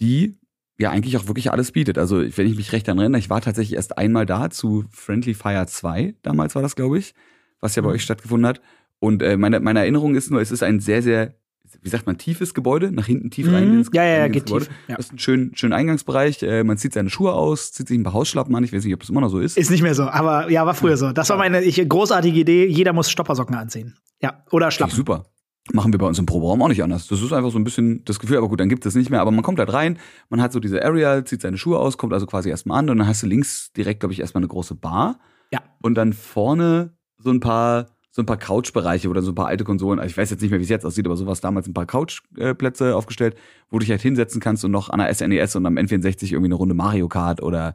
die 0.01 0.39
ja 0.77 0.91
eigentlich 0.91 1.17
auch 1.17 1.29
wirklich 1.29 1.53
alles 1.53 1.71
bietet. 1.71 1.99
Also, 1.99 2.19
wenn 2.19 2.47
ich 2.49 2.57
mich 2.57 2.73
recht 2.73 2.89
erinnere, 2.89 3.19
ich 3.19 3.31
war 3.31 3.41
tatsächlich 3.41 3.77
erst 3.77 3.97
einmal 3.97 4.27
da 4.27 4.51
zu 4.51 4.85
Friendly 4.91 5.35
Fire 5.35 5.67
2, 5.67 6.17
damals 6.23 6.57
war 6.57 6.63
das, 6.63 6.75
glaube 6.75 6.99
ich, 6.99 7.15
was 7.61 7.77
ja 7.77 7.83
bei 7.83 7.89
mhm. 7.89 7.95
euch 7.95 8.03
stattgefunden 8.03 8.47
hat. 8.47 8.61
Und 9.01 9.23
äh, 9.23 9.37
meine, 9.37 9.61
meine 9.61 9.81
Erinnerung 9.81 10.15
ist 10.15 10.31
nur, 10.31 10.41
es 10.41 10.51
ist 10.51 10.63
ein 10.63 10.81
sehr, 10.81 11.03
sehr, 11.03 11.35
wie 11.83 11.89
sagt 11.89 12.07
man, 12.07 12.17
tiefes 12.17 12.55
Gebäude, 12.55 12.93
nach 12.93 13.07
hinten 13.07 13.31
tief 13.31 13.53
rein. 13.53 13.69
Mhm. 13.69 13.79
Ins, 13.79 13.91
ja, 13.93 14.05
ja, 14.05 14.19
ja, 14.19 14.29
geht 14.29 14.47
Gebäude. 14.47 14.67
tief. 14.67 14.75
Ja. 14.89 14.97
Das 14.97 15.07
ist 15.07 15.13
ein 15.13 15.19
schön, 15.19 15.53
schön 15.55 15.73
Eingangsbereich. 15.73 16.43
Äh, 16.43 16.65
man 16.65 16.79
zieht 16.79 16.95
seine 16.95 17.11
Schuhe 17.11 17.33
aus, 17.33 17.73
zieht 17.73 17.89
sich 17.89 17.99
ein 17.99 18.05
paar 18.05 18.15
Hausschlappen 18.15 18.55
an. 18.55 18.65
Ich 18.65 18.73
weiß 18.73 18.85
nicht, 18.85 18.95
ob 18.95 19.03
es 19.03 19.11
immer 19.11 19.21
noch 19.21 19.29
so 19.29 19.41
ist. 19.41 19.57
Ist 19.57 19.71
nicht 19.71 19.83
mehr 19.83 19.95
so, 19.95 20.05
aber 20.05 20.51
ja, 20.51 20.65
war 20.65 20.75
früher 20.75 20.97
so. 20.97 21.13
Das 21.13 21.29
war 21.31 21.37
meine 21.37 21.63
ich, 21.63 21.87
großartige 21.87 22.39
Idee. 22.39 22.67
Jeder 22.67 22.93
muss 22.93 23.11
Stoppersocken 23.11 23.55
anziehen. 23.55 23.97
Ja, 24.23 24.43
oder 24.51 24.71
Schlappen. 24.71 24.95
Super. 24.95 25.27
Machen 25.73 25.93
wir 25.93 25.99
bei 25.99 26.07
uns 26.07 26.19
im 26.19 26.27
Proberaum 26.27 26.61
auch 26.61 26.69
nicht 26.69 26.83
anders. 26.83 27.07
Das 27.09 27.23
ist 27.23 27.33
einfach 27.33 27.51
so 27.51 27.59
ein 27.59 27.65
bisschen 27.65 28.05
das 28.05 28.19
Gefühl, 28.19 28.37
aber 28.37 28.49
gut, 28.49 28.61
dann 28.61 28.69
gibt 28.69 28.85
es 28.85 28.95
nicht 28.95 29.09
mehr. 29.09 29.23
Aber 29.23 29.31
man 29.31 29.43
kommt 29.43 29.59
halt 29.59 29.73
rein, 29.73 29.99
man 30.29 30.43
hat 30.43 30.53
so 30.53 30.61
diese 30.61 30.85
Area, 30.85 31.25
zieht 31.25 31.41
seine 31.41 31.57
Schuhe 31.57 31.79
aus, 31.79 31.97
kommt 31.97 32.13
also 32.13 32.27
quasi 32.27 32.51
erstmal 32.51 32.81
an 32.81 32.91
und 32.91 32.99
dann 32.99 33.07
hast 33.07 33.23
du 33.23 33.27
links 33.27 33.73
direkt, 33.73 34.01
glaube 34.01 34.13
ich, 34.13 34.21
erstmal 34.21 34.41
eine 34.41 34.49
große 34.49 34.75
Bar. 34.75 35.19
Ja. 35.53 35.61
Und 35.81 35.95
dann 35.95 36.13
vorne 36.13 36.93
so 37.17 37.31
ein 37.31 37.41
paar 37.41 37.94
so 38.15 38.23
ein 38.23 38.27
paar 38.27 38.37
Couchbereiche 38.37 39.09
oder 39.09 39.23
so 39.23 39.33
ein 39.33 39.35
paar 39.35 39.49
alte 39.49 39.65
Konsolen. 39.65 39.99
Also 39.99 40.13
ich 40.13 40.17
weiß 40.17 40.31
jetzt 40.31 40.41
nicht 40.41 40.53
mehr, 40.53 40.61
wie 40.61 40.63
es 40.63 40.69
jetzt 40.69 40.87
aussieht, 40.87 41.05
aber 41.05 41.17
sowas 41.17 41.41
damals 41.41 41.67
ein 41.67 41.75
paar 41.75 41.85
Couchplätze 41.85 42.95
aufgestellt, 42.95 43.35
wo 43.71 43.79
du 43.79 43.81
dich 43.81 43.91
halt 43.91 44.03
hinsetzen 44.03 44.41
kannst 44.41 44.65
und 44.65 44.71
noch 44.71 44.89
an 44.89 45.01
der 45.01 45.13
SNES 45.13 45.57
e 45.57 45.59
und 45.59 45.67
am 45.67 45.77
N64 45.77 46.31
irgendwie 46.31 46.45
eine 46.45 46.55
Runde 46.55 46.77
Mario 46.77 47.09
Kart 47.09 47.43
oder 47.43 47.75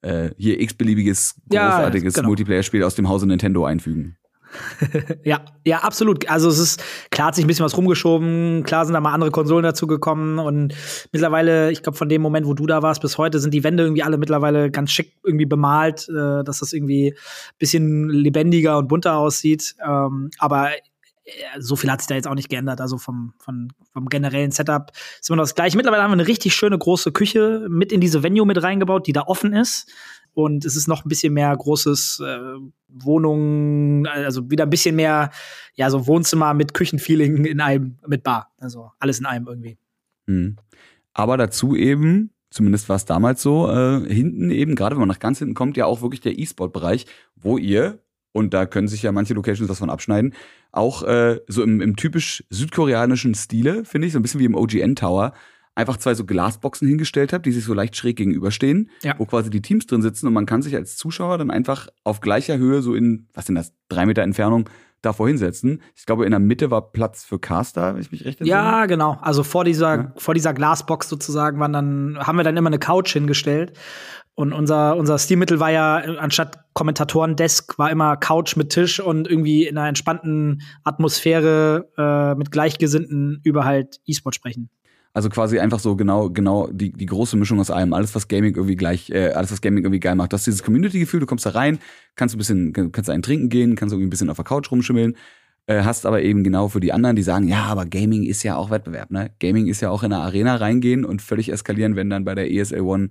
äh, 0.00 0.30
hier 0.38 0.60
x-beliebiges, 0.60 1.42
großartiges 1.50 2.14
ja, 2.14 2.20
genau. 2.22 2.28
Multiplayer-Spiel 2.28 2.84
aus 2.84 2.94
dem 2.94 3.10
Hause 3.10 3.26
Nintendo 3.26 3.66
einfügen. 3.66 4.16
ja, 5.24 5.44
ja, 5.64 5.78
absolut. 5.78 6.28
Also 6.28 6.48
es 6.48 6.58
ist, 6.58 6.82
klar 7.10 7.28
hat 7.28 7.34
sich 7.34 7.44
ein 7.44 7.48
bisschen 7.48 7.64
was 7.64 7.76
rumgeschoben, 7.76 8.62
klar 8.62 8.84
sind 8.84 8.94
da 8.94 9.00
mal 9.00 9.12
andere 9.12 9.30
Konsolen 9.30 9.62
dazugekommen 9.62 10.38
und 10.38 10.74
mittlerweile, 11.12 11.70
ich 11.72 11.82
glaube, 11.82 11.98
von 11.98 12.08
dem 12.08 12.22
Moment, 12.22 12.46
wo 12.46 12.54
du 12.54 12.66
da 12.66 12.82
warst, 12.82 13.02
bis 13.02 13.18
heute 13.18 13.38
sind 13.38 13.52
die 13.52 13.64
Wände 13.64 13.82
irgendwie 13.82 14.02
alle 14.02 14.18
mittlerweile 14.18 14.70
ganz 14.70 14.92
schick 14.92 15.12
irgendwie 15.24 15.46
bemalt, 15.46 16.08
äh, 16.08 16.44
dass 16.44 16.60
das 16.60 16.72
irgendwie 16.72 17.12
ein 17.12 17.58
bisschen 17.58 18.08
lebendiger 18.08 18.78
und 18.78 18.88
bunter 18.88 19.16
aussieht. 19.16 19.74
Ähm, 19.86 20.30
aber 20.38 20.70
äh, 21.26 21.60
so 21.60 21.76
viel 21.76 21.90
hat 21.90 22.00
sich 22.00 22.08
da 22.08 22.14
jetzt 22.14 22.28
auch 22.28 22.34
nicht 22.34 22.48
geändert. 22.48 22.80
Also 22.80 22.98
vom, 22.98 23.34
vom, 23.38 23.68
vom 23.92 24.08
generellen 24.08 24.52
Setup 24.52 24.92
ist 25.20 25.28
immer 25.28 25.36
noch 25.36 25.44
das 25.44 25.54
gleiche. 25.54 25.76
Mittlerweile 25.76 26.02
haben 26.02 26.10
wir 26.10 26.14
eine 26.14 26.28
richtig 26.28 26.54
schöne 26.54 26.78
große 26.78 27.12
Küche 27.12 27.66
mit 27.68 27.92
in 27.92 28.00
diese 28.00 28.22
Venue 28.22 28.46
mit 28.46 28.62
reingebaut, 28.62 29.06
die 29.06 29.12
da 29.12 29.22
offen 29.22 29.52
ist 29.52 29.90
und 30.36 30.66
es 30.66 30.76
ist 30.76 30.86
noch 30.86 31.02
ein 31.02 31.08
bisschen 31.08 31.32
mehr 31.32 31.56
großes 31.56 32.20
äh, 32.20 32.38
Wohnungen, 32.88 34.06
also 34.06 34.50
wieder 34.50 34.64
ein 34.64 34.70
bisschen 34.70 34.94
mehr, 34.94 35.30
ja, 35.76 35.88
so 35.88 36.06
Wohnzimmer 36.06 36.52
mit 36.52 36.74
Küchenfeeling 36.74 37.46
in 37.46 37.58
einem, 37.58 37.96
mit 38.06 38.22
Bar. 38.22 38.52
Also 38.58 38.90
alles 38.98 39.18
in 39.18 39.24
einem 39.24 39.46
irgendwie. 39.46 39.78
Mhm. 40.26 40.56
Aber 41.14 41.38
dazu 41.38 41.74
eben, 41.74 42.34
zumindest 42.50 42.90
war 42.90 42.96
es 42.96 43.06
damals 43.06 43.40
so, 43.40 43.70
äh, 43.70 44.06
hinten 44.06 44.50
eben, 44.50 44.74
gerade 44.74 44.94
wenn 44.94 45.00
man 45.00 45.08
nach 45.08 45.20
ganz 45.20 45.38
hinten 45.38 45.54
kommt, 45.54 45.78
ja 45.78 45.86
auch 45.86 46.02
wirklich 46.02 46.20
der 46.20 46.38
E-Sport-Bereich, 46.38 47.06
wo 47.34 47.56
ihr, 47.56 47.98
und 48.32 48.52
da 48.52 48.66
können 48.66 48.88
sich 48.88 49.02
ja 49.02 49.12
manche 49.12 49.32
Locations 49.32 49.70
was 49.70 49.78
von 49.78 49.88
abschneiden, 49.88 50.34
auch 50.70 51.02
äh, 51.04 51.40
so 51.48 51.62
im, 51.62 51.80
im 51.80 51.96
typisch 51.96 52.44
südkoreanischen 52.50 53.34
Stile, 53.34 53.86
finde 53.86 54.06
ich, 54.06 54.12
so 54.12 54.18
ein 54.18 54.22
bisschen 54.22 54.40
wie 54.40 54.44
im 54.44 54.54
OGN 54.54 54.96
Tower, 54.96 55.32
einfach 55.76 55.98
zwei 55.98 56.14
so 56.14 56.24
Glasboxen 56.24 56.88
hingestellt 56.88 57.32
habe, 57.32 57.42
die 57.42 57.52
sich 57.52 57.64
so 57.64 57.74
leicht 57.74 57.96
schräg 57.96 58.16
gegenüberstehen, 58.16 58.90
ja. 59.02 59.14
wo 59.18 59.26
quasi 59.26 59.50
die 59.50 59.62
Teams 59.62 59.86
drin 59.86 60.02
sitzen 60.02 60.26
und 60.26 60.32
man 60.32 60.46
kann 60.46 60.62
sich 60.62 60.74
als 60.74 60.96
Zuschauer 60.96 61.38
dann 61.38 61.50
einfach 61.50 61.88
auf 62.02 62.20
gleicher 62.20 62.58
Höhe, 62.58 62.82
so 62.82 62.94
in, 62.94 63.28
was 63.34 63.46
sind 63.46 63.54
das, 63.54 63.72
drei 63.88 64.06
Meter 64.06 64.22
Entfernung, 64.22 64.68
davor 65.02 65.28
hinsetzen. 65.28 65.82
Ich 65.94 66.06
glaube, 66.06 66.24
in 66.24 66.30
der 66.30 66.40
Mitte 66.40 66.70
war 66.70 66.90
Platz 66.90 67.24
für 67.24 67.38
Caster, 67.38 67.94
wenn 67.94 68.00
ich 68.00 68.10
mich 68.10 68.24
recht 68.24 68.40
erinnere. 68.40 68.58
Ja, 68.58 68.86
genau. 68.86 69.18
Also 69.20 69.42
vor 69.42 69.64
dieser, 69.64 69.94
ja. 69.94 70.12
vor 70.16 70.34
dieser 70.34 70.54
Glasbox 70.54 71.08
sozusagen 71.08 71.60
waren 71.60 71.72
dann, 71.72 72.18
haben 72.18 72.36
wir 72.36 72.44
dann 72.44 72.56
immer 72.56 72.68
eine 72.68 72.78
Couch 72.78 73.12
hingestellt. 73.12 73.78
Und 74.34 74.52
unser, 74.52 74.96
unser 74.96 75.18
Stilmittel 75.18 75.60
war 75.60 75.70
ja, 75.70 75.96
anstatt 75.96 76.58
Kommentatoren-Desk, 76.74 77.78
war 77.78 77.90
immer 77.90 78.16
Couch 78.18 78.56
mit 78.56 78.70
Tisch 78.70 79.00
und 79.00 79.28
irgendwie 79.28 79.66
in 79.66 79.78
einer 79.78 79.88
entspannten 79.88 80.60
Atmosphäre 80.84 81.88
äh, 81.96 82.34
mit 82.34 82.50
Gleichgesinnten 82.50 83.40
über 83.44 83.64
halt 83.64 84.00
E-Sport 84.04 84.34
sprechen. 84.34 84.68
Also 85.16 85.30
quasi 85.30 85.58
einfach 85.58 85.78
so 85.78 85.96
genau, 85.96 86.28
genau 86.28 86.68
die, 86.70 86.92
die 86.92 87.06
große 87.06 87.38
Mischung 87.38 87.58
aus 87.58 87.70
allem. 87.70 87.94
Alles, 87.94 88.14
was 88.14 88.28
Gaming 88.28 88.54
irgendwie 88.54 88.76
gleich, 88.76 89.08
äh, 89.08 89.30
alles, 89.30 89.50
was 89.50 89.62
Gaming 89.62 89.82
irgendwie 89.82 89.98
geil 89.98 90.14
macht. 90.14 90.30
Du 90.30 90.34
hast 90.34 90.46
dieses 90.46 90.62
Community-Gefühl, 90.62 91.20
du 91.20 91.26
kommst 91.26 91.46
da 91.46 91.50
rein, 91.52 91.78
kannst 92.16 92.34
ein 92.34 92.38
bisschen, 92.38 92.92
kannst 92.92 93.08
einen 93.08 93.22
trinken 93.22 93.48
gehen, 93.48 93.76
kannst 93.76 93.94
irgendwie 93.94 94.08
ein 94.08 94.10
bisschen 94.10 94.28
auf 94.28 94.36
der 94.36 94.44
Couch 94.44 94.70
rumschimmeln, 94.70 95.16
äh, 95.68 95.84
hast 95.84 96.04
aber 96.04 96.20
eben 96.20 96.44
genau 96.44 96.68
für 96.68 96.80
die 96.80 96.92
anderen, 96.92 97.16
die 97.16 97.22
sagen, 97.22 97.48
ja, 97.48 97.62
aber 97.62 97.86
Gaming 97.86 98.24
ist 98.24 98.42
ja 98.42 98.56
auch 98.56 98.68
Wettbewerb, 98.68 99.10
ne? 99.10 99.30
Gaming 99.40 99.68
ist 99.68 99.80
ja 99.80 99.88
auch 99.88 100.02
in 100.02 100.12
eine 100.12 100.22
Arena 100.22 100.56
reingehen 100.56 101.06
und 101.06 101.22
völlig 101.22 101.50
eskalieren, 101.50 101.96
wenn 101.96 102.10
dann 102.10 102.26
bei 102.26 102.34
der 102.34 102.52
ESL 102.52 102.82
One 102.82 103.08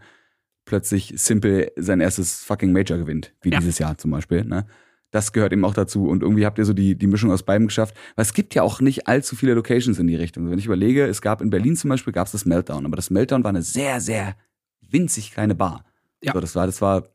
plötzlich 0.66 1.12
Simple 1.16 1.72
sein 1.76 2.02
erstes 2.02 2.44
fucking 2.44 2.72
Major 2.72 3.00
gewinnt, 3.00 3.34
wie 3.42 3.50
ja. 3.50 3.58
dieses 3.58 3.80
Jahr 3.80 3.98
zum 3.98 4.12
Beispiel, 4.12 4.46
ne? 4.46 4.68
Das 5.16 5.32
gehört 5.32 5.54
eben 5.54 5.64
auch 5.64 5.74
dazu. 5.74 6.08
Und 6.08 6.24
irgendwie 6.24 6.46
habt 6.46 6.58
ihr 6.58 6.66
so 6.66 6.74
die, 6.74 6.98
die 6.98 7.08
Mischung 7.08 7.32
aus 7.32 7.44
beidem 7.44 7.68
geschafft. 7.68 7.96
Weil 8.16 8.24
es 8.24 8.34
gibt 8.34 8.54
ja 8.54 8.64
auch 8.64 8.82
nicht 8.82 9.08
allzu 9.08 9.38
viele 9.38 9.54
Locations 9.54 9.98
in 9.98 10.08
die 10.08 10.16
Richtung. 10.16 10.52
Wenn 10.52 10.60
ich 10.60 10.66
überlege, 10.66 11.06
es 11.06 11.22
gab 11.22 11.42
in 11.42 11.50
Berlin 11.50 11.78
zum 11.78 11.90
Beispiel 11.90 12.12
gab 12.12 12.26
es 12.26 12.34
das 12.34 12.46
Meltdown, 12.46 12.86
aber 12.86 12.98
das 12.98 13.10
Meltdown 13.10 13.44
war 13.46 13.50
eine 13.50 13.62
sehr, 13.62 14.02
sehr 14.02 14.36
winzig 14.82 15.32
kleine 15.32 15.56
Bar. 15.56 15.86
Ja. 16.22 16.34
So, 16.34 16.42
das 16.42 16.54
war, 16.56 16.66
das 16.66 16.82
war 16.82 17.08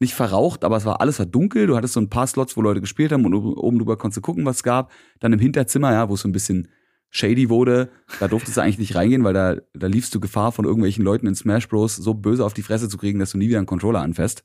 nicht 0.00 0.12
verraucht, 0.12 0.64
aber 0.64 0.76
es 0.76 0.84
war 0.84 1.00
alles 1.00 1.18
war 1.18 1.24
dunkel. 1.24 1.66
Du 1.66 1.76
hattest 1.76 1.94
so 1.94 2.00
ein 2.00 2.10
paar 2.10 2.26
Slots, 2.26 2.58
wo 2.58 2.62
Leute 2.62 2.82
gespielt 2.82 3.10
haben 3.10 3.24
und 3.24 3.34
oben 3.34 3.78
drüber 3.78 3.96
konntest 3.96 4.18
du 4.18 4.20
gucken, 4.20 4.44
was 4.44 4.56
es 4.56 4.62
gab. 4.62 4.92
Dann 5.20 5.32
im 5.32 5.38
Hinterzimmer, 5.38 5.92
ja, 5.92 6.10
wo 6.10 6.14
es 6.14 6.20
so 6.20 6.28
ein 6.28 6.32
bisschen 6.32 6.68
shady 7.08 7.48
wurde, 7.48 7.88
da 8.20 8.28
durftest 8.28 8.58
du 8.58 8.60
eigentlich 8.60 8.78
nicht 8.78 8.96
reingehen, 8.96 9.24
weil 9.24 9.32
da, 9.32 9.56
da 9.72 9.86
liefst 9.86 10.14
du 10.14 10.20
Gefahr 10.20 10.52
von 10.52 10.66
irgendwelchen 10.66 11.02
Leuten 11.02 11.26
in 11.26 11.34
Smash 11.34 11.68
Bros. 11.68 11.96
so 11.96 12.12
böse 12.12 12.44
auf 12.44 12.52
die 12.52 12.62
Fresse 12.62 12.90
zu 12.90 12.98
kriegen, 12.98 13.18
dass 13.18 13.30
du 13.30 13.38
nie 13.38 13.48
wieder 13.48 13.58
einen 13.58 13.66
Controller 13.66 14.00
anfasst. 14.00 14.44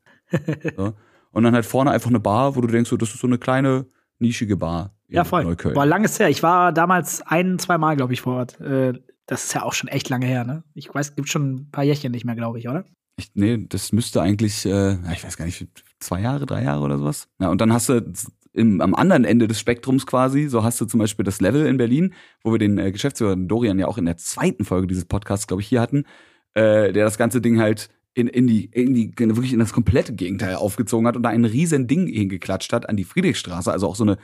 So. 0.77 0.93
Und 1.31 1.43
dann 1.43 1.53
halt 1.53 1.65
vorne 1.65 1.91
einfach 1.91 2.09
eine 2.09 2.19
Bar, 2.19 2.55
wo 2.55 2.61
du 2.61 2.67
denkst, 2.67 2.89
so, 2.89 2.97
das 2.97 3.13
ist 3.13 3.19
so 3.19 3.27
eine 3.27 3.37
kleine, 3.37 3.85
nischige 4.19 4.57
Bar. 4.57 4.93
in 5.07 5.15
Ja, 5.15 5.23
voll. 5.23 5.43
Neukölln. 5.43 5.75
Boah, 5.75 5.85
lang 5.85 6.03
ist 6.03 6.19
her. 6.19 6.29
Ich 6.29 6.43
war 6.43 6.73
damals 6.73 7.21
ein, 7.21 7.57
zwei 7.59 7.77
Mal, 7.77 7.95
glaube 7.95 8.13
ich, 8.13 8.21
vor 8.21 8.35
Ort. 8.35 8.59
Äh, 8.59 8.93
das 9.25 9.45
ist 9.45 9.53
ja 9.53 9.63
auch 9.63 9.73
schon 9.73 9.89
echt 9.89 10.09
lange 10.09 10.25
her, 10.25 10.43
ne? 10.43 10.63
Ich 10.73 10.93
weiß, 10.93 11.15
gibt 11.15 11.29
schon 11.29 11.53
ein 11.53 11.71
paar 11.71 11.83
Jährchen 11.83 12.11
nicht 12.11 12.25
mehr, 12.25 12.35
glaube 12.35 12.59
ich, 12.59 12.67
oder? 12.67 12.83
Ich, 13.15 13.31
nee, 13.33 13.65
das 13.69 13.91
müsste 13.93 14.21
eigentlich, 14.21 14.65
äh, 14.65 14.93
ich 15.13 15.23
weiß 15.23 15.37
gar 15.37 15.45
nicht, 15.45 15.67
zwei 15.99 16.21
Jahre, 16.21 16.45
drei 16.45 16.63
Jahre 16.63 16.83
oder 16.83 16.97
sowas. 16.97 17.29
Ja, 17.39 17.49
und 17.49 17.61
dann 17.61 17.71
hast 17.71 17.89
du 17.89 18.01
im, 18.53 18.81
am 18.81 18.95
anderen 18.95 19.23
Ende 19.23 19.47
des 19.47 19.59
Spektrums 19.59 20.05
quasi, 20.05 20.47
so 20.47 20.63
hast 20.63 20.81
du 20.81 20.85
zum 20.85 20.99
Beispiel 20.99 21.23
das 21.23 21.39
Level 21.39 21.65
in 21.65 21.77
Berlin, 21.77 22.13
wo 22.43 22.51
wir 22.51 22.59
den 22.59 22.77
äh, 22.77 22.91
Geschäftsführer 22.91 23.35
Dorian 23.35 23.79
ja 23.79 23.87
auch 23.87 23.97
in 23.97 24.05
der 24.05 24.17
zweiten 24.17 24.65
Folge 24.65 24.87
dieses 24.87 25.05
Podcasts, 25.05 25.47
glaube 25.47 25.61
ich, 25.61 25.67
hier 25.67 25.81
hatten, 25.81 26.05
äh, 26.53 26.91
der 26.91 27.05
das 27.05 27.17
ganze 27.17 27.41
Ding 27.41 27.59
halt 27.59 27.89
in, 28.13 28.27
in 28.27 28.47
die, 28.47 28.65
in 28.65 28.93
die, 28.93 29.13
wirklich 29.17 29.53
in 29.53 29.59
das 29.59 29.73
komplette 29.73 30.13
Gegenteil 30.13 30.55
aufgezogen 30.55 31.07
hat 31.07 31.15
und 31.15 31.23
da 31.23 31.29
ein 31.29 31.45
riesen 31.45 31.87
Ding 31.87 32.07
hingeklatscht 32.07 32.73
hat 32.73 32.89
an 32.89 32.97
die 32.97 33.03
Friedrichstraße, 33.05 33.71
also 33.71 33.87
auch 33.87 33.95
so 33.95 34.03
eine 34.03 34.17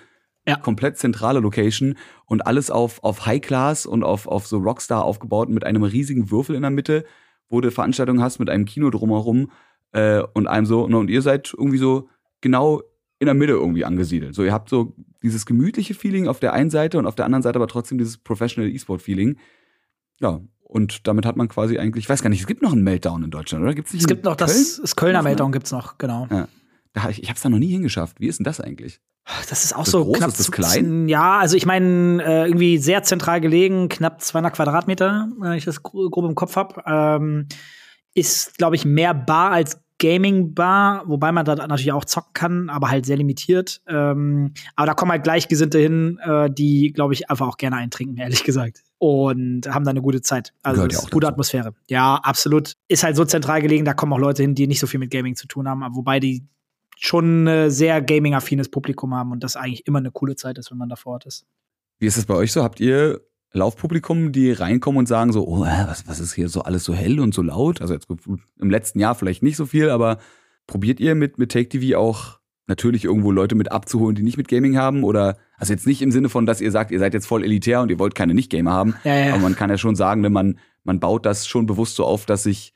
Ja. 0.45 0.57
komplett 0.57 0.97
zentrale 0.97 1.39
Location 1.39 1.95
und 2.25 2.45
alles 2.45 2.69
auf, 2.71 3.03
auf 3.03 3.25
High 3.25 3.41
Class 3.41 3.85
und 3.85 4.03
auf, 4.03 4.27
auf 4.27 4.47
so 4.47 4.57
Rockstar 4.57 5.03
aufgebaut 5.03 5.49
mit 5.49 5.65
einem 5.65 5.83
riesigen 5.83 6.31
Würfel 6.31 6.55
in 6.55 6.61
der 6.63 6.71
Mitte, 6.71 7.05
wo 7.49 7.61
du 7.61 7.71
Veranstaltungen 7.71 8.21
hast 8.21 8.39
mit 8.39 8.49
einem 8.49 8.65
Kino 8.65 8.89
drumherum 8.89 9.51
äh, 9.93 10.21
und 10.33 10.47
einem 10.47 10.65
so, 10.65 10.83
und 10.83 11.09
ihr 11.09 11.21
seid 11.21 11.53
irgendwie 11.57 11.77
so 11.77 12.09
genau 12.41 12.81
in 13.19 13.25
der 13.25 13.35
Mitte 13.35 13.53
irgendwie 13.53 13.85
angesiedelt. 13.85 14.35
So, 14.35 14.43
ihr 14.43 14.53
habt 14.53 14.69
so 14.69 14.95
dieses 15.23 15.45
gemütliche 15.45 15.93
Feeling 15.93 16.27
auf 16.27 16.39
der 16.39 16.53
einen 16.53 16.69
Seite 16.69 16.99
und 16.99 17.07
auf 17.07 17.15
der 17.15 17.25
anderen 17.25 17.41
Seite 17.41 17.57
aber 17.57 17.67
trotzdem 17.67 17.97
dieses 17.97 18.17
Professional 18.17 18.69
E-Sport-Feeling. 18.69 19.37
Ja, 20.19 20.41
und 20.69 21.07
damit 21.07 21.25
hat 21.25 21.35
man 21.37 21.47
quasi 21.47 21.77
eigentlich, 21.79 22.05
ich 22.05 22.09
weiß 22.09 22.21
gar 22.21 22.29
nicht, 22.29 22.41
es 22.41 22.47
gibt 22.47 22.61
noch 22.61 22.73
einen 22.73 22.83
Meltdown 22.83 23.23
in 23.23 23.31
Deutschland, 23.31 23.63
oder? 23.63 23.73
Gibt's 23.73 23.93
nicht 23.93 24.01
Es 24.03 24.07
gibt 24.07 24.23
noch 24.25 24.35
das, 24.35 24.51
Köln? 24.53 24.65
das 24.81 24.95
Kölner 24.95 25.17
Noch, 25.19 25.23
ne? 25.23 25.29
Meltdown 25.29 25.51
gibt's 25.51 25.71
noch, 25.71 25.97
genau. 25.97 26.27
Da, 26.93 27.09
ich 27.09 27.21
ich 27.23 27.29
hab's 27.29 27.41
da 27.41 27.49
noch 27.49 27.59
nie 27.59 27.67
hingeschafft. 27.67 28.19
Wie 28.19 28.27
ist 28.27 28.39
denn 28.39 28.43
das 28.43 28.59
eigentlich? 28.59 28.99
Das 29.49 29.63
ist 29.65 29.73
auch 29.75 29.83
das 29.83 29.91
so 29.91 30.03
groß? 30.05 30.17
knapp 30.17 30.29
Ist 30.29 30.39
das 30.39 30.51
klein? 30.51 31.07
Ja, 31.09 31.37
also 31.39 31.57
ich 31.57 31.65
meine, 31.65 32.23
äh, 32.23 32.45
irgendwie 32.47 32.77
sehr 32.77 33.03
zentral 33.03 33.41
gelegen, 33.41 33.89
knapp 33.89 34.21
200 34.21 34.53
Quadratmeter, 34.55 35.29
wenn 35.39 35.53
ich 35.53 35.65
das 35.65 35.83
gro- 35.83 36.09
grob 36.09 36.25
im 36.25 36.35
Kopf 36.35 36.55
habe. 36.55 36.81
Ähm, 36.85 37.47
ist, 38.13 38.57
glaube 38.57 38.75
ich, 38.77 38.85
mehr 38.85 39.13
Bar 39.13 39.51
als 39.51 39.79
Gaming-Bar, 39.99 41.03
wobei 41.07 41.31
man 41.31 41.45
da 41.45 41.55
natürlich 41.55 41.91
auch 41.91 42.05
zocken 42.05 42.31
kann, 42.33 42.69
aber 42.69 42.89
halt 42.89 43.05
sehr 43.05 43.17
limitiert. 43.17 43.81
Ähm, 43.87 44.53
aber 44.75 44.87
da 44.87 44.93
kommen 44.93 45.11
halt 45.11 45.23
Gleichgesinnte 45.23 45.77
hin, 45.79 46.19
äh, 46.23 46.49
die, 46.49 46.91
glaube 46.93 47.13
ich, 47.13 47.29
einfach 47.29 47.47
auch 47.47 47.57
gerne 47.57 47.75
eintrinken, 47.77 48.17
ehrlich 48.17 48.43
gesagt. 48.43 48.81
Und 48.99 49.67
haben 49.67 49.85
da 49.85 49.91
eine 49.91 50.01
gute 50.01 50.21
Zeit. 50.21 50.53
Also 50.63 50.81
ja 50.81 50.87
gute 50.87 51.19
dazu. 51.19 51.27
Atmosphäre. 51.27 51.75
Ja, 51.89 52.15
absolut. 52.15 52.73
Ist 52.87 53.03
halt 53.03 53.15
so 53.15 53.25
zentral 53.25 53.61
gelegen, 53.61 53.85
da 53.85 53.93
kommen 53.93 54.13
auch 54.13 54.19
Leute 54.19 54.41
hin, 54.41 54.55
die 54.55 54.67
nicht 54.67 54.79
so 54.79 54.87
viel 54.87 54.99
mit 54.99 55.11
Gaming 55.11 55.35
zu 55.35 55.47
tun 55.47 55.67
haben, 55.67 55.83
aber 55.83 55.95
wobei 55.95 56.19
die 56.19 56.47
schon 56.97 57.47
ein 57.47 57.69
sehr 57.69 58.01
gaming-affines 58.01 58.69
Publikum 58.69 59.13
haben 59.13 59.31
und 59.31 59.43
das 59.43 59.55
eigentlich 59.55 59.85
immer 59.85 59.99
eine 59.99 60.11
coole 60.11 60.35
Zeit 60.35 60.57
ist, 60.57 60.71
wenn 60.71 60.79
man 60.79 60.89
da 60.89 60.95
vor 60.95 61.13
Ort 61.13 61.27
ist. 61.27 61.45
Wie 61.99 62.07
ist 62.07 62.17
es 62.17 62.25
bei 62.25 62.33
euch 62.33 62.51
so? 62.51 62.63
Habt 62.63 62.79
ihr 62.79 63.21
Laufpublikum, 63.53 64.31
die 64.31 64.51
reinkommen 64.51 64.99
und 64.99 65.07
sagen 65.07 65.31
so, 65.31 65.47
oh, 65.47 65.61
was, 65.61 66.07
was 66.07 66.19
ist 66.19 66.33
hier 66.33 66.49
so 66.49 66.61
alles 66.61 66.83
so 66.83 66.93
hell 66.93 67.19
und 67.19 67.33
so 67.33 67.41
laut? 67.41 67.81
Also 67.81 67.93
jetzt 67.93 68.07
im 68.59 68.69
letzten 68.69 68.99
Jahr 68.99 69.15
vielleicht 69.15 69.43
nicht 69.43 69.57
so 69.57 69.65
viel, 69.65 69.89
aber 69.89 70.17
probiert 70.65 70.99
ihr 70.99 71.15
mit, 71.15 71.37
mit 71.37 71.51
Take 71.51 71.69
TV 71.69 71.97
auch 71.97 72.39
natürlich 72.67 73.05
irgendwo 73.05 73.31
Leute 73.31 73.55
mit 73.55 73.71
abzuholen, 73.71 74.15
die 74.15 74.23
nicht 74.23 74.37
mit 74.37 74.47
Gaming 74.47 74.77
haben? 74.77 75.03
Oder, 75.03 75.37
also 75.57 75.73
jetzt 75.73 75.87
nicht 75.87 76.01
im 76.01 76.11
Sinne 76.11 76.29
von, 76.29 76.45
dass 76.45 76.61
ihr 76.61 76.71
sagt, 76.71 76.91
ihr 76.91 76.99
seid 76.99 77.13
jetzt 77.13 77.25
voll 77.27 77.43
elitär 77.43 77.81
und 77.81 77.89
ihr 77.89 77.99
wollt 77.99 78.13
keine 78.15 78.33
Nicht-Gamer 78.33 78.71
haben, 78.71 78.95
Ja, 79.03 79.15
ja. 79.15 79.33
aber 79.33 79.41
man 79.41 79.55
kann 79.55 79.69
ja 79.69 79.77
schon 79.77 79.95
sagen, 79.95 80.21
ne, 80.21 80.29
man, 80.29 80.59
man 80.83 80.99
baut 80.99 81.25
das 81.25 81.47
schon 81.47 81.65
bewusst 81.65 81.95
so 81.95 82.05
auf, 82.05 82.25
dass 82.25 82.43
sich, 82.43 82.73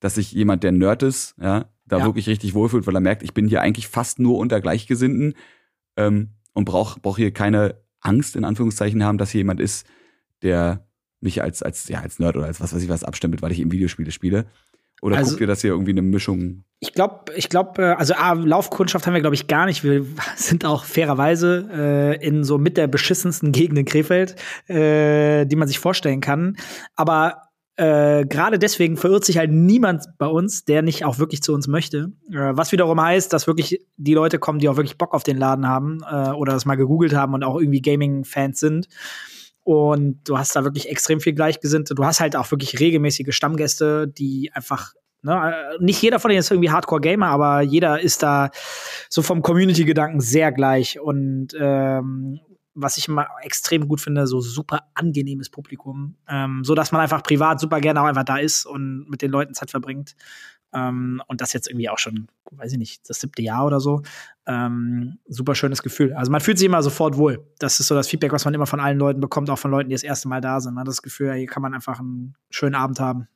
dass 0.00 0.16
sich 0.16 0.32
jemand, 0.32 0.62
der 0.64 0.72
Nerd 0.72 1.02
ist, 1.02 1.34
ja, 1.40 1.66
da 1.86 1.98
Ja. 1.98 2.04
wirklich 2.04 2.28
richtig 2.28 2.54
wohlfühlt, 2.54 2.86
weil 2.86 2.94
er 2.96 3.00
merkt, 3.00 3.22
ich 3.22 3.34
bin 3.34 3.48
hier 3.48 3.60
eigentlich 3.62 3.88
fast 3.88 4.18
nur 4.18 4.38
unter 4.38 4.60
Gleichgesinnten 4.60 5.34
ähm, 5.96 6.30
und 6.52 6.64
brauche 6.64 7.00
brauch 7.00 7.16
hier 7.16 7.32
keine 7.32 7.76
Angst 8.00 8.34
in 8.36 8.44
Anführungszeichen 8.44 9.04
haben, 9.04 9.18
dass 9.18 9.30
hier 9.30 9.40
jemand 9.40 9.60
ist, 9.60 9.86
der 10.42 10.86
mich 11.20 11.42
als, 11.42 11.62
als, 11.62 11.88
ja, 11.88 12.00
als 12.00 12.18
Nerd 12.18 12.36
oder 12.36 12.46
als 12.46 12.60
was 12.60 12.72
weiß 12.74 12.82
ich 12.82 12.88
was 12.88 13.04
abstempelt, 13.04 13.42
weil 13.42 13.52
ich 13.52 13.60
eben 13.60 13.72
Videospiele 13.72 14.10
spiele. 14.10 14.46
Oder 15.02 15.16
Also- 15.16 15.30
guckt 15.30 15.40
ihr, 15.40 15.46
dass 15.46 15.60
hier 15.62 15.70
irgendwie 15.70 15.92
eine 15.92 16.02
Mischung 16.02 16.64
Ich 16.80 16.92
glaube, 16.92 17.32
ich 17.34 17.48
glaube, 17.48 17.98
also 17.98 18.14
A, 18.14 18.32
Laufkundschaft 18.32 19.06
haben 19.06 19.14
wir, 19.14 19.20
glaube 19.20 19.34
ich, 19.34 19.46
gar 19.46 19.66
nicht. 19.66 19.82
Wir 19.84 20.04
sind 20.36 20.64
auch 20.64 20.84
fairerweise 20.84 21.68
äh, 21.72 22.26
in 22.26 22.44
so 22.44 22.58
mit 22.58 22.76
der 22.76 22.86
beschissensten 22.86 23.52
Gegend 23.52 23.78
in 23.78 23.84
Krefeld, 23.84 24.36
äh, 24.68 25.46
die 25.46 25.56
man 25.56 25.68
sich 25.68 25.78
vorstellen 25.78 26.20
kann. 26.20 26.56
Aber 26.96 27.42
äh, 27.76 28.26
gerade 28.26 28.58
deswegen 28.58 28.98
verirrt 28.98 29.24
sich 29.24 29.38
halt 29.38 29.50
niemand 29.50 30.04
bei 30.18 30.26
uns, 30.26 30.66
der 30.66 30.82
nicht 30.82 31.06
auch 31.06 31.18
wirklich 31.18 31.42
zu 31.42 31.54
uns 31.54 31.66
möchte. 31.66 32.12
Äh, 32.30 32.50
was 32.52 32.72
wiederum 32.72 33.00
heißt, 33.00 33.32
dass 33.32 33.46
wirklich 33.46 33.86
die 33.96 34.12
Leute 34.12 34.38
kommen, 34.38 34.58
die 34.58 34.68
auch 34.68 34.76
wirklich 34.76 34.98
Bock 34.98 35.14
auf 35.14 35.22
den 35.22 35.38
Laden 35.38 35.66
haben 35.66 36.00
äh, 36.10 36.30
oder 36.32 36.52
das 36.52 36.66
mal 36.66 36.74
gegoogelt 36.76 37.14
haben 37.14 37.32
und 37.32 37.42
auch 37.42 37.58
irgendwie 37.58 37.80
Gaming-Fans 37.80 38.60
sind. 38.60 38.88
Und 39.62 40.22
du 40.24 40.38
hast 40.38 40.56
da 40.56 40.64
wirklich 40.64 40.88
extrem 40.88 41.20
viel 41.20 41.34
Gleichgesinnte. 41.34 41.94
Du 41.94 42.04
hast 42.04 42.20
halt 42.20 42.36
auch 42.36 42.50
wirklich 42.50 42.80
regelmäßige 42.80 43.34
Stammgäste, 43.34 44.08
die 44.08 44.50
einfach, 44.54 44.92
ne, 45.22 45.54
äh, 45.54 45.84
nicht 45.84 46.00
jeder 46.02 46.18
von 46.18 46.30
denen 46.30 46.40
ist 46.40 46.50
irgendwie 46.50 46.70
Hardcore-Gamer, 46.70 47.26
aber 47.26 47.60
jeder 47.60 48.00
ist 48.00 48.22
da 48.22 48.50
so 49.08 49.22
vom 49.22 49.42
Community-Gedanken 49.42 50.20
sehr 50.20 50.50
gleich. 50.52 50.98
Und 50.98 51.48
ähm, 51.58 52.40
was 52.74 52.96
ich 52.96 53.08
immer 53.08 53.26
extrem 53.42 53.88
gut 53.88 54.00
finde, 54.00 54.26
so 54.26 54.40
super 54.40 54.84
angenehmes 54.94 55.50
Publikum, 55.50 56.16
ähm, 56.28 56.62
so 56.64 56.74
dass 56.74 56.92
man 56.92 57.00
einfach 57.00 57.22
privat 57.22 57.60
super 57.60 57.80
gerne 57.80 58.00
auch 58.00 58.06
einfach 58.06 58.24
da 58.24 58.38
ist 58.38 58.64
und 58.64 59.08
mit 59.08 59.22
den 59.22 59.30
Leuten 59.30 59.54
Zeit 59.54 59.70
verbringt. 59.70 60.14
Ähm, 60.72 61.22
und 61.26 61.40
das 61.40 61.52
jetzt 61.52 61.68
irgendwie 61.68 61.88
auch 61.88 61.98
schon, 61.98 62.28
weiß 62.50 62.72
ich 62.72 62.78
nicht, 62.78 63.08
das 63.08 63.20
siebte 63.20 63.42
Jahr 63.42 63.66
oder 63.66 63.80
so. 63.80 64.02
Ähm, 64.46 65.18
super 65.28 65.54
schönes 65.54 65.82
Gefühl. 65.82 66.12
Also 66.12 66.30
man 66.30 66.40
fühlt 66.40 66.58
sich 66.58 66.66
immer 66.66 66.82
sofort 66.82 67.16
wohl. 67.16 67.44
Das 67.58 67.80
ist 67.80 67.88
so 67.88 67.94
das 67.94 68.08
Feedback, 68.08 68.32
was 68.32 68.44
man 68.44 68.54
immer 68.54 68.66
von 68.66 68.80
allen 68.80 68.98
Leuten 68.98 69.20
bekommt, 69.20 69.50
auch 69.50 69.58
von 69.58 69.70
Leuten, 69.70 69.88
die 69.88 69.94
das 69.94 70.02
erste 70.02 70.28
Mal 70.28 70.40
da 70.40 70.60
sind. 70.60 70.74
Man 70.74 70.82
hat 70.82 70.88
das 70.88 71.02
Gefühl, 71.02 71.32
hier 71.34 71.46
kann 71.46 71.62
man 71.62 71.74
einfach 71.74 72.00
einen 72.00 72.34
schönen 72.50 72.74
Abend 72.74 73.00
haben. 73.00 73.28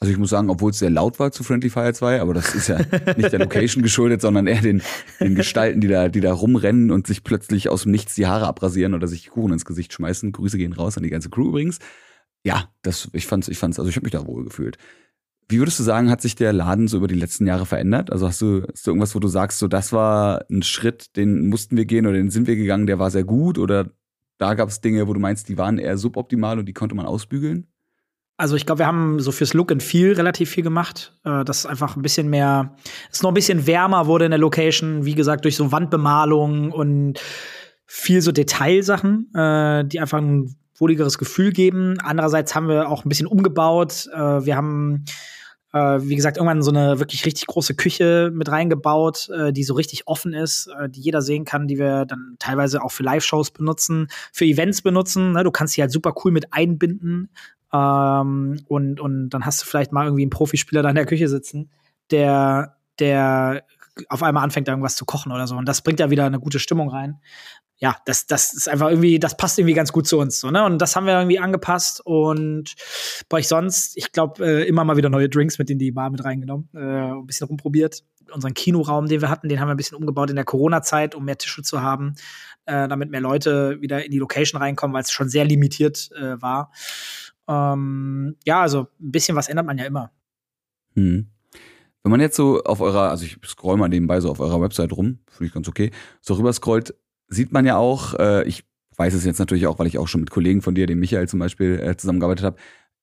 Also 0.00 0.12
ich 0.12 0.18
muss 0.18 0.30
sagen, 0.30 0.48
obwohl 0.48 0.70
es 0.70 0.78
sehr 0.78 0.90
laut 0.90 1.18
war 1.18 1.32
zu 1.32 1.42
Friendly 1.42 1.70
Fire 1.70 1.92
2, 1.92 2.20
aber 2.20 2.32
das 2.32 2.54
ist 2.54 2.68
ja 2.68 2.78
nicht 3.16 3.32
der 3.32 3.40
Location 3.40 3.82
geschuldet, 3.82 4.20
sondern 4.20 4.46
eher 4.46 4.60
den, 4.60 4.80
den 5.18 5.34
Gestalten, 5.34 5.80
die 5.80 5.88
da, 5.88 6.08
die 6.08 6.20
da 6.20 6.32
rumrennen 6.32 6.92
und 6.92 7.08
sich 7.08 7.24
plötzlich 7.24 7.68
aus 7.68 7.82
dem 7.82 7.90
Nichts 7.90 8.14
die 8.14 8.26
Haare 8.28 8.46
abrasieren 8.46 8.94
oder 8.94 9.08
sich 9.08 9.30
Kuchen 9.30 9.52
ins 9.52 9.64
Gesicht 9.64 9.92
schmeißen. 9.92 10.30
Grüße 10.30 10.56
gehen 10.56 10.72
raus 10.72 10.96
an 10.96 11.02
die 11.02 11.10
ganze 11.10 11.30
Crew 11.30 11.48
übrigens. 11.48 11.78
Ja, 12.44 12.70
das, 12.82 13.08
ich 13.12 13.26
fand's, 13.26 13.48
ich 13.48 13.58
fand's, 13.58 13.80
also 13.80 13.90
ich 13.90 13.96
habe 13.96 14.04
mich 14.04 14.12
da 14.12 14.24
wohl 14.24 14.44
gefühlt. 14.44 14.78
Wie 15.50 15.58
würdest 15.58 15.78
du 15.78 15.82
sagen, 15.82 16.10
hat 16.10 16.20
sich 16.20 16.34
der 16.34 16.52
Laden 16.52 16.88
so 16.88 16.98
über 16.98 17.08
die 17.08 17.14
letzten 17.14 17.46
Jahre 17.46 17.64
verändert? 17.64 18.12
Also 18.12 18.26
hast 18.26 18.40
du, 18.42 18.62
hast 18.70 18.86
du 18.86 18.90
irgendwas, 18.90 19.14
wo 19.14 19.18
du 19.18 19.28
sagst, 19.28 19.58
so 19.58 19.66
das 19.66 19.92
war 19.92 20.44
ein 20.50 20.62
Schritt, 20.62 21.16
den 21.16 21.48
mussten 21.48 21.76
wir 21.76 21.86
gehen 21.86 22.06
oder 22.06 22.16
den 22.16 22.30
sind 22.30 22.46
wir 22.46 22.56
gegangen, 22.56 22.86
der 22.86 22.98
war 22.98 23.10
sehr 23.10 23.24
gut 23.24 23.58
oder 23.58 23.86
da 24.36 24.54
gab 24.54 24.68
es 24.68 24.80
Dinge, 24.80 25.08
wo 25.08 25.14
du 25.14 25.20
meinst, 25.20 25.48
die 25.48 25.56
waren 25.56 25.78
eher 25.78 25.96
suboptimal 25.96 26.58
und 26.58 26.66
die 26.66 26.74
konnte 26.74 26.94
man 26.94 27.06
ausbügeln? 27.06 27.66
Also 28.36 28.54
ich 28.54 28.66
glaube, 28.66 28.80
wir 28.80 28.86
haben 28.86 29.18
so 29.18 29.32
fürs 29.32 29.52
Look 29.52 29.72
and 29.72 29.82
Feel 29.82 30.12
relativ 30.12 30.50
viel 30.50 30.62
gemacht. 30.62 31.12
Äh, 31.24 31.44
dass 31.44 31.66
einfach 31.66 31.96
ein 31.96 32.02
bisschen 32.02 32.30
mehr, 32.30 32.76
es 33.10 33.22
noch 33.22 33.32
ein 33.32 33.34
bisschen 33.34 33.66
wärmer 33.66 34.06
wurde 34.06 34.26
in 34.26 34.30
der 34.30 34.38
Location, 34.38 35.04
wie 35.04 35.16
gesagt, 35.16 35.44
durch 35.44 35.56
so 35.56 35.72
Wandbemalung 35.72 36.70
und 36.70 37.20
viel 37.84 38.22
so 38.22 38.30
Detailsachen, 38.30 39.34
äh, 39.34 39.84
die 39.86 39.98
einfach 39.98 40.18
ein 40.18 40.54
wohligeres 40.76 41.18
Gefühl 41.18 41.52
geben. 41.52 41.98
Andererseits 42.00 42.54
haben 42.54 42.68
wir 42.68 42.88
auch 42.88 43.04
ein 43.04 43.08
bisschen 43.08 43.26
umgebaut. 43.26 44.08
Äh, 44.14 44.44
wir 44.44 44.54
haben 44.54 45.04
äh, 45.72 45.98
wie 46.00 46.16
gesagt, 46.16 46.36
irgendwann 46.36 46.62
so 46.62 46.70
eine 46.70 46.98
wirklich 46.98 47.26
richtig 47.26 47.46
große 47.46 47.74
Küche 47.74 48.30
mit 48.32 48.50
reingebaut, 48.50 49.28
äh, 49.28 49.52
die 49.52 49.64
so 49.64 49.74
richtig 49.74 50.06
offen 50.06 50.32
ist, 50.32 50.68
äh, 50.78 50.88
die 50.88 51.00
jeder 51.00 51.20
sehen 51.20 51.44
kann, 51.44 51.68
die 51.68 51.78
wir 51.78 52.06
dann 52.06 52.36
teilweise 52.38 52.82
auch 52.82 52.90
für 52.90 53.02
Live-Shows 53.02 53.50
benutzen, 53.50 54.08
für 54.32 54.44
Events 54.44 54.82
benutzen. 54.82 55.32
Ne? 55.32 55.44
Du 55.44 55.50
kannst 55.50 55.74
sie 55.74 55.82
halt 55.82 55.92
super 55.92 56.14
cool 56.24 56.32
mit 56.32 56.52
einbinden. 56.52 57.30
Ähm, 57.72 58.60
und, 58.66 59.00
und 59.00 59.30
dann 59.30 59.44
hast 59.44 59.62
du 59.62 59.66
vielleicht 59.66 59.92
mal 59.92 60.06
irgendwie 60.06 60.22
einen 60.22 60.30
Profispieler 60.30 60.82
da 60.82 60.88
in 60.88 60.94
der 60.94 61.06
Küche 61.06 61.28
sitzen, 61.28 61.70
der, 62.10 62.76
der 62.98 63.64
auf 64.08 64.22
einmal 64.22 64.44
anfängt, 64.44 64.68
irgendwas 64.68 64.96
zu 64.96 65.04
kochen 65.04 65.32
oder 65.32 65.46
so. 65.46 65.56
Und 65.56 65.68
das 65.68 65.82
bringt 65.82 66.00
ja 66.00 66.08
wieder 66.08 66.24
eine 66.24 66.40
gute 66.40 66.60
Stimmung 66.60 66.88
rein. 66.88 67.20
Ja, 67.80 67.96
das, 68.06 68.26
das 68.26 68.54
ist 68.54 68.68
einfach 68.68 68.88
irgendwie, 68.90 69.20
das 69.20 69.36
passt 69.36 69.58
irgendwie 69.58 69.74
ganz 69.74 69.92
gut 69.92 70.08
zu 70.08 70.18
uns. 70.18 70.40
So, 70.40 70.50
ne? 70.50 70.64
Und 70.64 70.78
das 70.78 70.96
haben 70.96 71.06
wir 71.06 71.14
irgendwie 71.14 71.38
angepasst. 71.38 72.00
Und 72.04 72.74
bei 73.28 73.38
euch 73.38 73.46
sonst, 73.48 73.96
ich 73.96 74.10
glaube, 74.10 74.44
äh, 74.44 74.68
immer 74.68 74.84
mal 74.84 74.96
wieder 74.96 75.10
neue 75.10 75.28
Drinks 75.28 75.58
mit 75.58 75.70
in 75.70 75.78
die 75.78 75.92
Bar 75.92 76.10
mit 76.10 76.24
reingenommen, 76.24 76.68
äh, 76.74 76.78
ein 76.78 77.26
bisschen 77.26 77.46
rumprobiert. 77.46 78.02
Unseren 78.32 78.52
Kinoraum, 78.52 79.06
den 79.06 79.20
wir 79.20 79.30
hatten, 79.30 79.48
den 79.48 79.60
haben 79.60 79.68
wir 79.68 79.74
ein 79.74 79.76
bisschen 79.76 79.96
umgebaut 79.96 80.28
in 80.28 80.36
der 80.36 80.44
Corona-Zeit, 80.44 81.14
um 81.14 81.24
mehr 81.24 81.38
Tische 81.38 81.62
zu 81.62 81.80
haben, 81.80 82.14
äh, 82.66 82.88
damit 82.88 83.10
mehr 83.10 83.20
Leute 83.20 83.80
wieder 83.80 84.04
in 84.04 84.10
die 84.10 84.18
Location 84.18 84.60
reinkommen, 84.60 84.92
weil 84.92 85.02
es 85.02 85.12
schon 85.12 85.28
sehr 85.28 85.44
limitiert 85.44 86.10
äh, 86.16 86.42
war. 86.42 86.72
Ähm, 87.46 88.36
ja, 88.44 88.60
also 88.60 88.88
ein 89.00 89.12
bisschen 89.12 89.36
was 89.36 89.48
ändert 89.48 89.66
man 89.66 89.78
ja 89.78 89.84
immer. 89.84 90.10
Hm. 90.94 91.28
Wenn 92.02 92.10
man 92.10 92.20
jetzt 92.20 92.36
so 92.36 92.62
auf 92.64 92.80
eurer, 92.80 93.10
also 93.10 93.24
ich 93.24 93.38
scroll 93.46 93.76
mal 93.76 93.88
nebenbei 93.88 94.20
so 94.20 94.30
auf 94.30 94.40
eurer 94.40 94.60
Website 94.60 94.92
rum, 94.92 95.20
finde 95.28 95.46
ich 95.46 95.52
ganz 95.52 95.68
okay, 95.68 95.90
so 96.20 96.34
rüber 96.34 96.52
scrollt, 96.52 96.94
sieht 97.28 97.52
man 97.52 97.66
ja 97.66 97.76
auch, 97.76 98.14
äh, 98.14 98.46
ich 98.48 98.64
weiß 98.96 99.14
es 99.14 99.24
jetzt 99.24 99.38
natürlich 99.38 99.66
auch, 99.66 99.78
weil 99.78 99.86
ich 99.86 99.98
auch 99.98 100.08
schon 100.08 100.20
mit 100.20 100.30
Kollegen 100.30 100.62
von 100.62 100.74
dir, 100.74 100.86
dem 100.86 100.98
Michael 100.98 101.28
zum 101.28 101.38
Beispiel, 101.38 101.80
äh, 101.80 101.96
zusammengearbeitet 101.96 102.44
habe. 102.44 102.56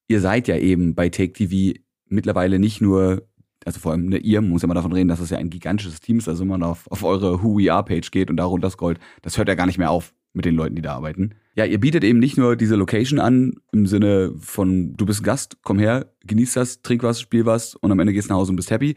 Ihr 0.08 0.20
seid 0.22 0.48
ja 0.48 0.58
eben 0.58 0.94
bei 0.94 1.10
Take 1.10 1.34
TV 1.34 1.80
mittlerweile 2.08 2.60
nicht 2.60 2.82
nur, 2.82 3.28
also 3.66 3.80
vor 3.80 3.94
allem 3.94 4.08
ne, 4.08 4.18
ihr 4.18 4.42
muss 4.42 4.62
ja 4.62 4.68
mal 4.68 4.74
davon 4.74 4.94
reden, 4.94 5.08
dass 5.08 5.20
es 5.20 5.30
ja 5.30 5.38
ein 5.38 5.50
gigantisches 5.50 6.02
Team 6.02 6.18
ist, 6.18 6.28
also 6.28 6.42
wenn 6.42 6.50
man 6.50 6.64
auf, 6.64 6.90
auf 6.92 7.04
eure 7.04 7.42
Who 7.42 7.58
We 7.58 7.72
Are 7.72 7.84
Page 7.84 8.12
geht 8.12 8.30
und 8.30 8.38
da 8.38 8.46
runter 8.46 8.70
scrollt, 8.70 9.00
das 9.22 9.38
hört 9.38 9.48
ja 9.48 9.56
gar 9.56 9.66
nicht 9.66 9.78
mehr 9.78 9.90
auf 9.90 10.14
mit 10.34 10.46
den 10.46 10.56
Leuten, 10.56 10.76
die 10.76 10.82
da 10.82 10.94
arbeiten. 10.94 11.36
Ja, 11.56 11.64
ihr 11.64 11.80
bietet 11.80 12.04
eben 12.04 12.20
nicht 12.20 12.38
nur 12.38 12.58
diese 12.58 12.76
Location 12.76 13.20
an, 13.20 13.54
im 13.72 13.88
Sinne 13.88 14.34
von, 14.38 14.96
du 14.98 15.06
bist 15.06 15.24
Gast, 15.24 15.58
komm 15.64 15.80
her, 15.80 16.12
genieß 16.26 16.54
das, 16.54 16.82
trink 16.82 17.04
was, 17.04 17.22
spiel 17.22 17.46
was 17.46 17.76
und 17.76 17.92
am 17.92 18.00
Ende 18.00 18.12
gehst 18.12 18.30
nach 18.30 18.36
Hause 18.36 18.52
und 18.52 18.58
bist 18.58 18.72
happy. 18.72 18.96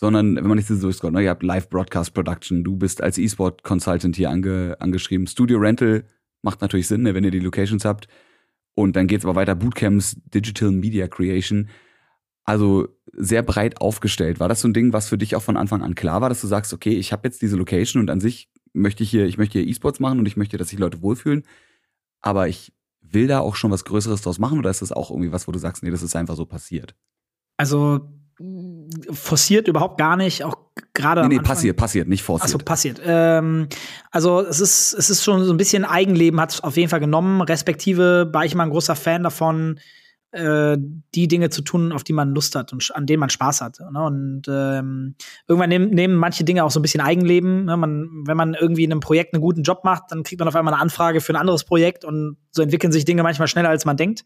Sondern, 0.00 0.36
wenn 0.36 0.46
man 0.46 0.56
nicht 0.56 0.68
so 0.68 0.80
durchscrollt, 0.80 1.12
ne, 1.12 1.24
ihr 1.24 1.30
habt 1.30 1.42
Live 1.42 1.68
Broadcast 1.68 2.14
Production, 2.14 2.62
du 2.62 2.76
bist 2.76 3.02
als 3.02 3.18
E-Sport 3.18 3.64
Consultant 3.64 4.14
hier 4.14 4.30
ange, 4.30 4.76
angeschrieben. 4.78 5.26
Studio 5.26 5.58
Rental 5.58 6.04
macht 6.40 6.60
natürlich 6.60 6.86
Sinn, 6.86 7.02
ne, 7.02 7.14
wenn 7.14 7.24
ihr 7.24 7.32
die 7.32 7.40
Locations 7.40 7.84
habt. 7.84 8.06
Und 8.74 8.94
dann 8.94 9.08
geht's 9.08 9.24
aber 9.24 9.34
weiter, 9.34 9.56
Bootcamps, 9.56 10.16
Digital 10.26 10.70
Media 10.70 11.08
Creation. 11.08 11.68
Also 12.44 12.86
sehr 13.12 13.42
breit 13.42 13.80
aufgestellt. 13.80 14.38
War 14.38 14.48
das 14.48 14.60
so 14.60 14.68
ein 14.68 14.72
Ding, 14.72 14.92
was 14.92 15.08
für 15.08 15.18
dich 15.18 15.34
auch 15.34 15.42
von 15.42 15.56
Anfang 15.56 15.82
an 15.82 15.96
klar 15.96 16.20
war, 16.20 16.28
dass 16.28 16.42
du 16.42 16.46
sagst, 16.46 16.72
okay, 16.72 16.92
ich 16.92 17.12
habe 17.12 17.26
jetzt 17.26 17.42
diese 17.42 17.56
Location 17.56 18.00
und 18.00 18.08
an 18.08 18.20
sich 18.20 18.52
möchte 18.72 19.02
ich 19.02 19.10
hier, 19.10 19.26
ich 19.26 19.36
möchte 19.36 19.58
hier 19.58 19.68
E-Sports 19.68 19.98
machen 19.98 20.20
und 20.20 20.26
ich 20.26 20.36
möchte, 20.36 20.58
dass 20.58 20.68
sich 20.68 20.78
Leute 20.78 21.02
wohlfühlen, 21.02 21.42
aber 22.20 22.46
ich 22.46 22.72
will 23.00 23.26
da 23.26 23.40
auch 23.40 23.56
schon 23.56 23.72
was 23.72 23.84
Größeres 23.84 24.22
draus 24.22 24.38
machen 24.38 24.60
oder 24.60 24.70
ist 24.70 24.80
das 24.80 24.92
auch 24.92 25.10
irgendwie 25.10 25.32
was, 25.32 25.48
wo 25.48 25.52
du 25.52 25.58
sagst, 25.58 25.82
nee, 25.82 25.90
das 25.90 26.02
ist 26.02 26.14
einfach 26.14 26.36
so 26.36 26.46
passiert? 26.46 26.94
Also 27.56 28.08
forciert 29.10 29.66
überhaupt 29.68 29.98
gar 29.98 30.16
nicht, 30.16 30.44
auch 30.44 30.56
gerade. 30.94 31.22
Nee, 31.22 31.36
nee, 31.36 31.40
passiert, 31.40 31.76
passiert, 31.76 32.08
nicht 32.08 32.22
forciert. 32.22 32.54
Achso, 32.54 32.58
passiert. 32.58 33.00
Ähm, 33.04 33.68
also 34.10 34.40
es 34.40 34.60
ist, 34.60 34.94
es 34.94 35.10
ist 35.10 35.24
schon 35.24 35.44
so 35.44 35.52
ein 35.52 35.56
bisschen 35.56 35.84
Eigenleben, 35.84 36.40
hat 36.40 36.52
es 36.52 36.60
auf 36.62 36.76
jeden 36.76 36.88
Fall 36.88 37.00
genommen, 37.00 37.40
respektive 37.40 38.30
war 38.32 38.44
ich 38.44 38.54
mal 38.54 38.64
ein 38.64 38.70
großer 38.70 38.94
Fan 38.94 39.24
davon, 39.24 39.80
äh, 40.30 40.76
die 41.14 41.26
Dinge 41.26 41.50
zu 41.50 41.62
tun, 41.62 41.90
auf 41.90 42.04
die 42.04 42.12
man 42.12 42.34
Lust 42.34 42.54
hat 42.54 42.72
und 42.72 42.88
an 42.94 43.06
denen 43.06 43.20
man 43.20 43.30
Spaß 43.30 43.60
hat. 43.60 43.80
Ne? 43.80 44.02
Und 44.04 44.42
ähm, 44.48 45.14
irgendwann 45.48 45.70
nehmen, 45.70 45.90
nehmen 45.90 46.14
manche 46.16 46.44
Dinge 46.44 46.64
auch 46.64 46.70
so 46.70 46.78
ein 46.78 46.82
bisschen 46.82 47.00
Eigenleben. 47.00 47.64
Ne? 47.64 47.76
Man, 47.76 48.08
wenn 48.26 48.36
man 48.36 48.54
irgendwie 48.54 48.84
in 48.84 48.92
einem 48.92 49.00
Projekt 49.00 49.34
einen 49.34 49.40
guten 49.40 49.62
Job 49.62 49.84
macht, 49.84 50.04
dann 50.10 50.22
kriegt 50.22 50.38
man 50.38 50.46
auf 50.46 50.54
einmal 50.54 50.74
eine 50.74 50.82
Anfrage 50.82 51.20
für 51.20 51.32
ein 51.32 51.36
anderes 51.36 51.64
Projekt 51.64 52.04
und 52.04 52.36
so 52.50 52.62
entwickeln 52.62 52.92
sich 52.92 53.04
Dinge 53.04 53.22
manchmal 53.22 53.48
schneller, 53.48 53.70
als 53.70 53.84
man 53.84 53.96
denkt. 53.96 54.24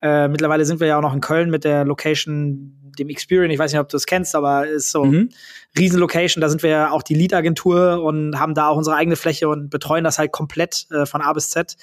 Äh, 0.00 0.28
mittlerweile 0.28 0.64
sind 0.64 0.80
wir 0.80 0.86
ja 0.86 0.98
auch 0.98 1.02
noch 1.02 1.14
in 1.14 1.20
Köln 1.20 1.50
mit 1.50 1.64
der 1.64 1.84
Location, 1.84 2.83
dem 2.94 3.08
Experience. 3.08 3.52
Ich 3.52 3.58
weiß 3.58 3.72
nicht, 3.72 3.80
ob 3.80 3.88
du 3.88 3.96
das 3.96 4.06
kennst, 4.06 4.34
aber 4.34 4.66
ist 4.66 4.90
so 4.90 5.04
mhm. 5.04 5.30
Riesenlocation. 5.78 6.40
Da 6.40 6.48
sind 6.48 6.62
wir 6.62 6.70
ja 6.70 6.90
auch 6.90 7.02
die 7.02 7.14
Lead-Agentur 7.14 8.02
und 8.02 8.38
haben 8.38 8.54
da 8.54 8.68
auch 8.68 8.76
unsere 8.76 8.96
eigene 8.96 9.16
Fläche 9.16 9.48
und 9.48 9.70
betreuen 9.70 10.04
das 10.04 10.18
halt 10.18 10.32
komplett 10.32 10.86
äh, 10.90 11.06
von 11.06 11.20
A 11.20 11.32
bis 11.32 11.50
Z. 11.50 11.72
Äh, 11.72 11.76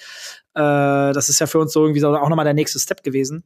das 1.13 1.29
ist 1.29 1.39
ja 1.39 1.47
für 1.47 1.59
uns 1.59 1.73
so 1.73 1.83
irgendwie 1.83 1.99
so 1.99 2.15
auch 2.15 2.29
nochmal 2.29 2.45
der 2.45 2.53
nächste 2.53 2.79
Step 2.79 3.03
gewesen. 3.03 3.43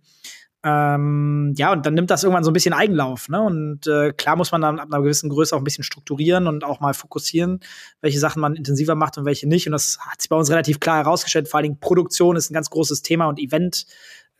Ähm, 0.68 1.54
ja, 1.58 1.72
und 1.72 1.86
dann 1.86 1.94
nimmt 1.94 2.10
das 2.10 2.24
irgendwann 2.24 2.44
so 2.44 2.50
ein 2.50 2.54
bisschen 2.54 2.74
Eigenlauf. 2.74 3.30
Ne? 3.30 3.40
Und 3.40 3.86
äh, 3.86 4.14
klar 4.14 4.36
muss 4.36 4.52
man 4.52 4.62
dann 4.62 4.80
ab 4.80 4.88
einer 4.92 5.04
gewissen 5.04 5.30
Größe 5.30 5.56
auch 5.56 5.60
ein 5.60 5.64
bisschen 5.64 5.84
strukturieren 5.84 6.48
und 6.48 6.64
auch 6.64 6.80
mal 6.80 6.96
fokussieren, 6.96 7.60
welche 8.02 8.18
Sachen 8.18 8.42
man 8.42 8.56
intensiver 8.56 8.96
macht 8.96 9.20
und 9.20 9.26
welche 9.26 9.48
nicht. 9.48 9.68
Und 9.68 9.74
das 9.74 10.00
hat 10.02 10.24
sich 10.24 10.30
bei 10.30 10.36
uns 10.36 10.50
relativ 10.50 10.80
klar 10.80 10.98
herausgestellt. 10.98 11.48
Vor 11.48 11.60
allen 11.60 11.66
Dingen 11.66 11.80
Produktion 11.80 12.36
ist 12.36 12.50
ein 12.50 12.56
ganz 12.56 12.72
großes 12.72 13.04
Thema 13.04 13.28
und 13.28 13.40
Event 13.40 13.86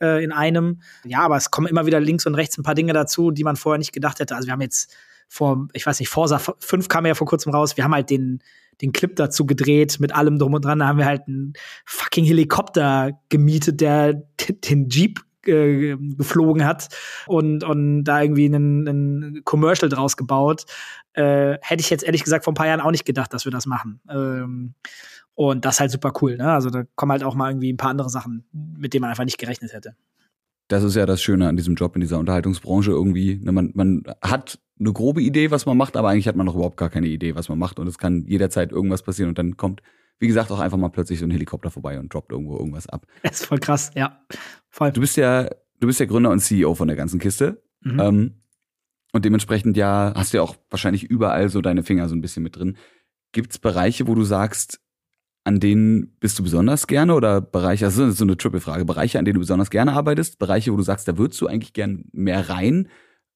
äh, 0.00 0.22
in 0.22 0.32
einem. 0.32 0.80
Ja, 1.04 1.20
aber 1.20 1.36
es 1.36 1.50
kommen 1.50 1.66
immer 1.66 1.86
wieder 1.86 2.00
links 2.00 2.26
und 2.26 2.34
rechts 2.34 2.58
ein 2.58 2.62
paar 2.62 2.74
Dinge 2.74 2.92
dazu, 2.92 3.30
die 3.30 3.44
man 3.44 3.56
vorher 3.56 3.78
nicht 3.78 3.92
gedacht 3.92 4.20
hätte. 4.20 4.34
Also 4.34 4.46
wir 4.46 4.52
haben 4.52 4.60
jetzt 4.60 4.94
vor, 5.28 5.68
ich 5.72 5.86
weiß 5.86 6.00
nicht, 6.00 6.08
Forsa 6.08 6.38
5 6.38 6.88
kam 6.88 7.06
ja 7.06 7.14
vor 7.14 7.26
kurzem 7.26 7.52
raus. 7.52 7.76
Wir 7.76 7.84
haben 7.84 7.94
halt 7.94 8.10
den, 8.10 8.40
den 8.80 8.92
Clip 8.92 9.14
dazu 9.16 9.46
gedreht 9.46 9.98
mit 10.00 10.14
allem 10.14 10.38
drum 10.38 10.54
und 10.54 10.64
dran. 10.64 10.78
Da 10.78 10.86
haben 10.86 10.98
wir 10.98 11.06
halt 11.06 11.22
einen 11.26 11.54
fucking 11.84 12.24
Helikopter 12.24 13.12
gemietet, 13.28 13.80
der 13.80 14.14
den 14.48 14.88
Jeep 14.88 15.20
äh, 15.46 15.96
geflogen 15.96 16.64
hat 16.64 16.88
und, 17.26 17.64
und 17.64 18.04
da 18.04 18.22
irgendwie 18.22 18.46
einen, 18.46 18.88
einen 18.88 19.44
Commercial 19.44 19.88
draus 19.88 20.16
gebaut. 20.16 20.64
Äh, 21.12 21.58
hätte 21.62 21.80
ich 21.80 21.90
jetzt 21.90 22.04
ehrlich 22.04 22.24
gesagt 22.24 22.44
vor 22.44 22.52
ein 22.52 22.56
paar 22.56 22.66
Jahren 22.66 22.80
auch 22.80 22.90
nicht 22.90 23.04
gedacht, 23.04 23.32
dass 23.32 23.44
wir 23.44 23.52
das 23.52 23.66
machen. 23.66 24.00
Ähm, 24.10 24.74
und 25.36 25.66
das 25.66 25.76
ist 25.76 25.80
halt 25.80 25.90
super 25.90 26.12
cool. 26.20 26.36
Ne? 26.38 26.50
Also 26.50 26.70
da 26.70 26.84
kommen 26.96 27.12
halt 27.12 27.22
auch 27.22 27.34
mal 27.34 27.50
irgendwie 27.50 27.72
ein 27.72 27.76
paar 27.76 27.90
andere 27.90 28.08
Sachen, 28.08 28.44
mit 28.52 28.94
denen 28.94 29.02
man 29.02 29.10
einfach 29.10 29.24
nicht 29.24 29.38
gerechnet 29.38 29.72
hätte. 29.74 29.94
Das 30.68 30.82
ist 30.82 30.96
ja 30.96 31.06
das 31.06 31.22
Schöne 31.22 31.46
an 31.46 31.56
diesem 31.56 31.74
Job 31.74 31.94
in 31.94 32.00
dieser 32.00 32.18
Unterhaltungsbranche 32.18 32.90
irgendwie. 32.90 33.36
Ne? 33.36 33.52
Man, 33.52 33.70
man 33.74 34.02
hat 34.22 34.58
eine 34.80 34.92
grobe 34.94 35.20
Idee, 35.20 35.50
was 35.50 35.66
man 35.66 35.76
macht, 35.76 35.96
aber 35.96 36.08
eigentlich 36.08 36.26
hat 36.26 36.36
man 36.36 36.46
noch 36.46 36.54
überhaupt 36.54 36.78
gar 36.78 36.88
keine 36.88 37.06
Idee, 37.06 37.34
was 37.36 37.50
man 37.50 37.58
macht. 37.58 37.78
Und 37.78 37.86
es 37.86 37.98
kann 37.98 38.24
jederzeit 38.26 38.72
irgendwas 38.72 39.02
passieren 39.02 39.28
und 39.28 39.38
dann 39.38 39.58
kommt, 39.58 39.82
wie 40.18 40.26
gesagt, 40.26 40.50
auch 40.50 40.58
einfach 40.58 40.78
mal 40.78 40.88
plötzlich 40.88 41.18
so 41.18 41.26
ein 41.26 41.30
Helikopter 41.30 41.70
vorbei 41.70 42.00
und 42.00 42.12
droppt 42.12 42.32
irgendwo 42.32 42.56
irgendwas 42.56 42.88
ab. 42.88 43.06
Das 43.22 43.40
ist 43.40 43.46
voll 43.46 43.58
krass, 43.58 43.90
ja. 43.94 44.24
Voll. 44.70 44.90
Du 44.92 45.02
bist 45.02 45.18
ja, 45.18 45.44
du 45.80 45.86
bist 45.86 46.00
ja 46.00 46.06
Gründer 46.06 46.30
und 46.30 46.40
CEO 46.40 46.74
von 46.74 46.88
der 46.88 46.96
ganzen 46.96 47.20
Kiste. 47.20 47.62
Mhm. 47.82 48.00
Ähm, 48.00 48.34
und 49.12 49.24
dementsprechend 49.26 49.76
ja, 49.76 50.14
hast 50.16 50.32
du 50.32 50.38
ja 50.38 50.42
auch 50.42 50.56
wahrscheinlich 50.70 51.04
überall 51.04 51.50
so 51.50 51.60
deine 51.60 51.82
Finger 51.82 52.08
so 52.08 52.14
ein 52.14 52.22
bisschen 52.22 52.42
mit 52.42 52.56
drin. 52.56 52.78
Gibt 53.32 53.52
es 53.52 53.58
Bereiche, 53.58 54.06
wo 54.06 54.14
du 54.14 54.24
sagst, 54.24 54.80
an 55.46 55.60
denen 55.60 56.12
bist 56.18 56.38
du 56.40 56.42
besonders 56.42 56.88
gerne 56.88 57.14
oder 57.14 57.40
Bereiche, 57.40 57.84
also 57.84 58.02
das 58.02 58.14
ist 58.14 58.18
so 58.18 58.24
eine 58.24 58.36
Triple-Frage, 58.36 58.84
Bereiche, 58.84 59.20
an 59.20 59.24
denen 59.24 59.34
du 59.34 59.40
besonders 59.40 59.70
gerne 59.70 59.92
arbeitest, 59.92 60.40
Bereiche, 60.40 60.72
wo 60.72 60.76
du 60.76 60.82
sagst, 60.82 61.06
da 61.06 61.18
würdest 61.18 61.40
du 61.40 61.46
eigentlich 61.46 61.72
gern 61.72 62.06
mehr 62.10 62.50
rein, 62.50 62.88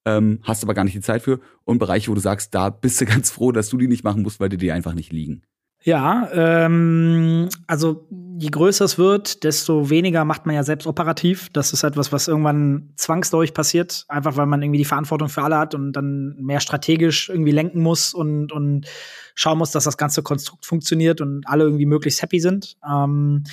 ähm, 0.05 0.39
hast 0.43 0.61
aber 0.61 0.73
gar 0.73 0.83
nicht 0.83 0.95
die 0.95 1.01
Zeit 1.01 1.21
für 1.21 1.39
und 1.63 1.79
Bereiche, 1.79 2.11
wo 2.11 2.13
du 2.13 2.19
sagst, 2.19 2.53
da 2.53 2.69
bist 2.69 2.99
du 2.99 3.05
ganz 3.07 3.31
froh, 3.31 3.53
dass 3.53 3.69
du 3.69 3.77
die 3.77 3.87
nicht 3.87 4.03
machen 4.03 4.23
musst, 4.23 4.41
weil 4.41 4.49
die 4.49 4.57
dir 4.57 4.75
einfach 4.75 4.93
nicht 4.93 5.13
liegen. 5.13 5.43
Ja, 5.83 6.29
ähm, 6.33 7.47
also 7.65 8.07
je 8.41 8.49
größer 8.49 8.85
es 8.85 8.97
wird, 8.97 9.43
desto 9.43 9.91
weniger 9.91 10.25
macht 10.25 10.47
man 10.47 10.55
ja 10.55 10.63
selbst 10.63 10.87
operativ. 10.87 11.49
Das 11.53 11.73
ist 11.73 11.83
etwas, 11.83 12.11
was 12.11 12.27
irgendwann 12.27 12.91
zwangsläufig 12.95 13.53
passiert, 13.53 14.03
einfach 14.07 14.35
weil 14.35 14.47
man 14.47 14.63
irgendwie 14.63 14.79
die 14.79 14.85
Verantwortung 14.85 15.29
für 15.29 15.43
alle 15.43 15.59
hat 15.59 15.75
und 15.75 15.93
dann 15.93 16.35
mehr 16.39 16.59
strategisch 16.59 17.29
irgendwie 17.29 17.51
lenken 17.51 17.81
muss 17.81 18.15
und, 18.15 18.51
und 18.51 18.87
schauen 19.35 19.59
muss, 19.59 19.69
dass 19.69 19.83
das 19.83 19.95
ganze 19.95 20.23
Konstrukt 20.23 20.65
funktioniert 20.65 21.21
und 21.21 21.47
alle 21.47 21.65
irgendwie 21.65 21.85
möglichst 21.85 22.23
happy 22.23 22.39
sind. 22.39 22.77
Ähm, 22.83 23.43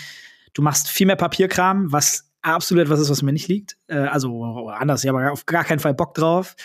du 0.55 0.63
machst 0.63 0.89
viel 0.89 1.07
mehr 1.07 1.17
Papierkram, 1.17 1.93
was 1.93 2.31
absolut 2.41 2.85
etwas 2.85 3.01
ist, 3.01 3.11
was 3.11 3.21
mir 3.21 3.33
nicht 3.33 3.49
liegt. 3.49 3.77
Äh, 3.89 3.99
also 3.99 4.69
anders, 4.71 5.05
ich 5.05 5.09
habe 5.09 5.31
auf 5.31 5.45
gar 5.45 5.65
keinen 5.65 5.81
Fall 5.81 5.93
Bock 5.93 6.15
drauf. 6.15 6.57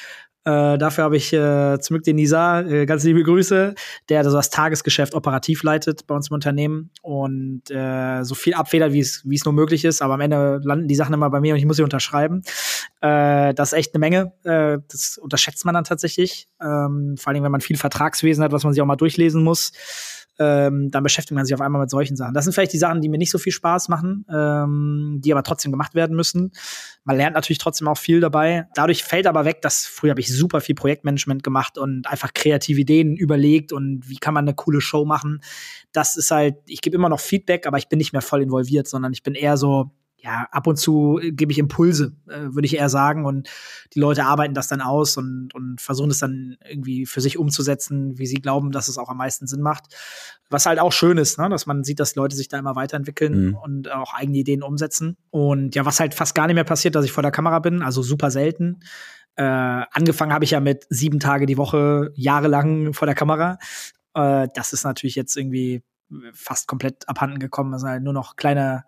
Äh, 0.46 0.78
dafür 0.78 1.06
habe 1.06 1.16
ich 1.16 1.32
äh, 1.32 1.80
zum 1.80 1.96
Glück 1.96 2.04
den 2.04 2.18
Nisa, 2.18 2.62
äh, 2.62 2.86
ganz 2.86 3.04
liebe 3.04 3.24
Grüße, 3.24 3.76
der 4.10 4.24
das 4.24 4.50
Tagesgeschäft 4.50 5.14
operativ 5.14 5.64
leitet 5.64 6.06
bei 6.06 6.16
uns 6.16 6.30
im 6.30 6.34
Unternehmen 6.34 6.90
und 7.02 7.64
äh, 7.70 8.24
so 8.24 8.36
viel 8.36 8.54
abfedert, 8.54 8.92
wie 8.92 9.00
es 9.00 9.22
wie 9.26 9.36
es 9.36 9.46
nur 9.46 9.54
möglich 9.54 9.86
ist. 9.86 10.02
Aber 10.02 10.16
am 10.16 10.22
Ende 10.22 10.60
landen 10.64 10.88
die 10.88 10.96
Sachen 10.96 11.14
immer 11.14 11.30
bei 11.30 11.40
mir 11.40 11.54
und 11.54 11.60
ich 11.60 11.66
muss 11.66 11.78
sie 11.78 11.84
unterschreiben. 11.84 12.42
Äh, 13.02 13.54
das 13.54 13.72
ist 13.72 13.78
echt 13.78 13.94
eine 13.94 14.00
Menge. 14.00 14.34
Äh, 14.44 14.80
das 14.92 15.18
unterschätzt 15.18 15.64
man 15.66 15.76
dann 15.76 15.86
tatsächlich. 15.86 16.50
Ähm, 16.62 17.16
vor 17.18 17.32
allem, 17.32 17.44
wenn 17.44 17.52
man 17.52 17.62
viel 17.62 17.78
Vertragswesen 17.78 18.44
hat, 18.44 18.52
was 18.52 18.64
man 18.64 18.74
sich 18.74 18.82
auch 18.82 18.86
mal 18.86 18.96
durchlesen 18.96 19.44
muss 19.44 19.72
ähm, 20.40 20.90
dann 20.90 21.04
beschäftigt 21.04 21.36
man 21.36 21.46
sich 21.46 21.54
auf 21.54 21.62
einmal 21.62 21.82
mit 21.82 21.90
solchen 21.90 22.16
Sachen. 22.16 22.34
Das 22.34 22.46
sind 22.46 22.54
vielleicht 22.54 22.74
die 22.74 22.78
Sachen, 22.78 23.02
die 23.02 23.10
mir 23.10 23.18
nicht 23.18 23.32
so 23.32 23.38
viel 23.38 23.52
Spaß 23.52 23.90
machen, 23.90 24.26
ähm, 24.34 25.20
die 25.24 25.32
aber 25.32 25.44
trotzdem 25.44 25.72
gemacht 25.72 25.96
werden 25.96 26.16
müssen. 26.16 26.52
Man 27.04 27.18
lernt 27.18 27.36
natürlich 27.36 27.60
trotzdem 27.60 27.88
auch 27.88 27.98
viel 27.98 28.20
dabei. 28.20 28.68
Dadurch 28.74 29.04
fällt 29.04 29.28
aber 29.28 29.46
weg, 29.46 29.62
dass 29.62 29.86
früher 29.86 30.12
habe 30.12 30.22
ich 30.22 30.36
super 30.36 30.62
viel 30.62 30.76
Projektmanagement 30.76 31.44
gemacht 31.44 31.78
und 31.78 32.08
einfach 32.08 32.34
kreative 32.34 32.82
Ideen 32.82 33.16
überlegt 33.16 33.72
und 33.72 34.10
wie 34.10 34.18
kann 34.18 34.34
man 34.34 34.46
eine 34.46 34.56
coole 34.56 34.82
Show 34.82 35.06
machen. 35.06 35.42
Das 35.92 36.18
ist 36.18 36.32
halt, 36.32 36.56
ich 36.66 36.82
gebe 36.82 36.96
immer 36.96 37.10
noch 37.10 37.20
Feedback, 37.20 37.68
aber 37.68 37.78
ich 37.78 37.88
bin 37.88 37.98
nicht 37.98 38.14
mehr 38.14 38.22
voll 38.22 38.42
involviert, 38.42 38.88
sondern 38.88 39.14
ich 39.14 39.24
bin 39.24 39.36
eher 39.36 39.58
so, 39.58 39.92
ja, 40.24 40.48
ab 40.52 40.68
und 40.68 40.78
zu 40.78 41.20
äh, 41.22 41.32
gebe 41.32 41.52
ich 41.52 41.60
Impulse, 41.60 42.16
äh, 42.30 42.54
würde 42.54 42.66
ich 42.66 42.78
eher 42.78 42.88
sagen. 42.88 43.26
Und 43.26 43.50
die 43.94 44.00
Leute 44.00 44.24
arbeiten 44.24 44.54
das 44.54 44.70
dann 44.70 44.80
aus 44.80 45.18
und, 45.18 45.54
und 45.54 45.82
versuchen 45.82 46.12
es 46.12 46.20
dann 46.20 46.56
irgendwie 46.68 47.06
für 47.06 47.20
sich 47.20 47.38
umzusetzen, 47.38 48.18
wie 48.18 48.26
sie 48.26 48.42
glauben, 48.42 48.72
dass 48.72 48.88
es 48.88 48.98
auch 48.98 49.10
am 49.10 49.18
meisten 49.18 49.48
Sinn 49.48 49.62
macht. 49.62 49.94
Was 50.50 50.66
halt 50.66 50.80
auch 50.80 50.94
schön 50.94 51.18
ist, 51.18 51.40
ne? 51.40 51.50
dass 51.50 51.66
man 51.66 51.84
sieht, 51.84 52.00
dass 52.00 52.16
Leute 52.16 52.38
sich 52.38 52.48
da 52.48 52.58
immer 52.58 52.76
weiterentwickeln 52.76 53.48
mhm. 53.48 53.56
und 53.56 53.92
auch 53.92 54.14
eigene 54.14 54.38
Ideen 54.38 54.64
umsetzen. 54.64 55.18
Und 55.30 55.76
ja, 55.76 55.86
was 55.86 56.00
halt 56.00 56.14
fast 56.14 56.36
gar 56.36 56.48
nicht 56.48 56.56
mehr 56.56 56.64
passiert, 56.64 56.96
dass 56.96 57.04
ich 57.04 57.12
vor 57.12 57.24
der 57.24 57.32
Kamera 57.32 57.60
bin, 57.60 57.82
also 57.82 58.02
super 58.02 58.32
selten. 58.32 58.80
Äh, 59.36 59.44
angefangen 59.44 60.32
habe 60.32 60.46
ich 60.46 60.52
ja 60.52 60.62
mit 60.62 60.86
sieben 60.90 61.20
Tage 61.20 61.48
die 61.48 61.58
Woche, 61.58 62.12
jahrelang 62.16 62.94
vor 62.94 63.08
der 63.08 63.16
Kamera. 63.16 63.58
Äh, 64.14 64.48
das 64.56 64.72
ist 64.72 64.86
natürlich 64.86 65.16
jetzt 65.16 65.36
irgendwie 65.36 65.84
fast 66.34 66.68
komplett 66.68 67.10
abhanden 67.10 67.40
gekommen. 67.40 67.74
Also 67.74 67.88
halt 67.88 68.04
nur 68.04 68.14
noch 68.14 68.36
kleine 68.38 68.86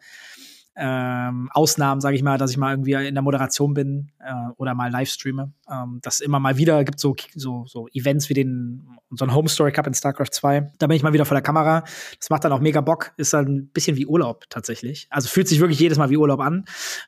ähm, 0.78 1.50
Ausnahmen, 1.54 2.02
sage 2.02 2.16
ich 2.16 2.24
mal, 2.24 2.38
dass 2.38 2.52
ich 2.52 2.58
mal 2.58 2.72
irgendwie 2.72 2.94
in 2.94 3.16
der 3.16 3.22
Moderation 3.22 3.74
bin 3.74 4.12
äh, 4.20 4.34
oder 4.58 4.76
mal 4.76 4.92
live 4.92 5.10
streame. 5.10 5.54
Ähm, 5.72 6.00
das 6.02 6.20
immer 6.20 6.40
mal 6.40 6.58
wieder 6.58 6.84
gibt 6.84 7.00
so, 7.00 7.16
so, 7.34 7.66
so 7.66 7.88
Events 7.94 8.30
wie 8.30 8.34
den 8.34 8.88
ein 9.24 9.34
Home 9.34 9.48
Story 9.48 9.72
Cup 9.72 9.88
in 9.88 9.94
StarCraft 9.94 10.32
2. 10.32 10.74
Da 10.78 10.88
bin 10.88 10.98
ich 10.98 11.04
mal 11.04 11.14
wieder 11.14 11.26
vor 11.26 11.36
der 11.36 11.42
Kamera. 11.42 11.84
Das 12.20 12.30
macht 12.30 12.44
dann 12.44 12.52
auch 12.52 12.60
mega 12.60 12.82
Bock. 12.82 13.14
Ist 13.18 13.34
dann 13.34 13.46
ein 13.48 13.68
bisschen 13.70 13.96
wie 13.96 14.06
Urlaub 14.06 14.46
tatsächlich. 14.50 15.08
Also 15.10 15.30
fühlt 15.30 15.48
sich 15.48 15.60
wirklich 15.60 15.80
jedes 15.80 15.98
Mal 15.98 16.10
wie 16.10 16.18
Urlaub 16.18 16.42
an. 16.42 16.66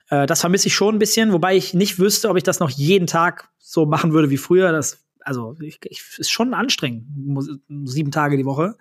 Äh, 0.10 0.26
das 0.26 0.42
vermisse 0.42 0.68
ich 0.68 0.76
schon 0.76 0.96
ein 0.96 1.00
bisschen, 1.00 1.34
wobei 1.34 1.56
ich 1.56 1.74
nicht 1.74 2.00
wüsste, 2.00 2.30
ob 2.30 2.38
ich 2.38 2.44
das 2.44 2.60
noch 2.60 2.70
jeden 2.70 3.08
Tag 3.08 3.50
so 3.58 3.86
machen 3.86 4.14
würde 4.14 4.30
wie 4.30 4.38
früher. 4.38 4.72
Das 4.72 5.07
also 5.28 5.56
ich, 5.60 5.80
ich, 5.84 6.02
ist 6.18 6.32
schon 6.32 6.54
anstrengend, 6.54 7.06
sieben 7.84 8.12
Tage 8.12 8.38
die 8.38 8.46
Woche. 8.46 8.78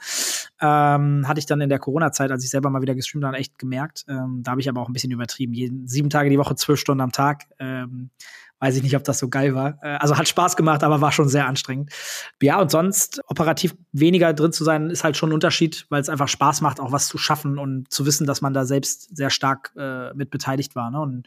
Ähm, 0.61 1.27
hatte 1.27 1.41
ich 1.41 1.47
dann 1.47 1.61
in 1.61 1.69
der 1.69 1.81
Corona-Zeit, 1.81 2.31
als 2.31 2.45
ich 2.45 2.51
selber 2.51 2.71
mal 2.71 2.83
wieder 2.83 2.95
gestreamt 2.95 3.25
habe, 3.25 3.37
echt 3.37 3.59
gemerkt. 3.59 4.05
Ähm, 4.09 4.43
da 4.45 4.53
habe 4.53 4.61
ich 4.61 4.69
aber 4.69 4.81
auch 4.81 4.89
ein 4.89 4.93
bisschen 4.93 5.11
übertrieben. 5.11 5.53
Jeden, 5.55 5.89
sieben 5.89 6.09
Tage 6.09 6.31
die 6.31 6.39
Woche, 6.39 6.55
zwölf 6.55 6.79
Stunden 6.79 7.01
am 7.01 7.11
Tag. 7.11 7.47
Ähm, 7.59 8.11
weiß 8.61 8.77
ich 8.77 8.83
nicht, 8.83 8.97
ob 8.97 9.05
das 9.05 9.19
so 9.19 9.29
geil 9.29 9.55
war. 9.55 9.79
Äh, 9.83 9.97
also 9.97 10.17
hat 10.17 10.29
Spaß 10.29 10.57
gemacht, 10.57 10.83
aber 10.83 11.01
war 11.01 11.13
schon 11.13 11.29
sehr 11.29 11.47
anstrengend. 11.47 11.91
Ja, 12.41 12.61
und 12.61 12.71
sonst 12.71 13.21
operativ 13.27 13.75
weniger 13.93 14.33
drin 14.33 14.53
zu 14.53 14.65
sein, 14.65 14.91
ist 14.91 15.05
halt 15.05 15.17
schon 15.17 15.31
ein 15.31 15.35
Unterschied, 15.35 15.87
weil 15.91 16.01
es 16.01 16.09
einfach 16.09 16.29
Spaß 16.29 16.61
macht, 16.63 16.81
auch 16.81 16.93
was 16.93 17.09
zu 17.09 17.19
schaffen 17.19 17.59
und 17.59 17.93
zu 17.93 18.07
wissen, 18.07 18.27
dass 18.27 18.41
man 18.41 18.55
da 18.55 18.65
selbst 18.65 19.17
sehr 19.17 19.31
stark 19.31 19.73
äh, 19.77 20.15
mit 20.15 20.31
beteiligt 20.31 20.75
war. 20.75 20.91
Ne? 20.91 21.01
Und 21.01 21.27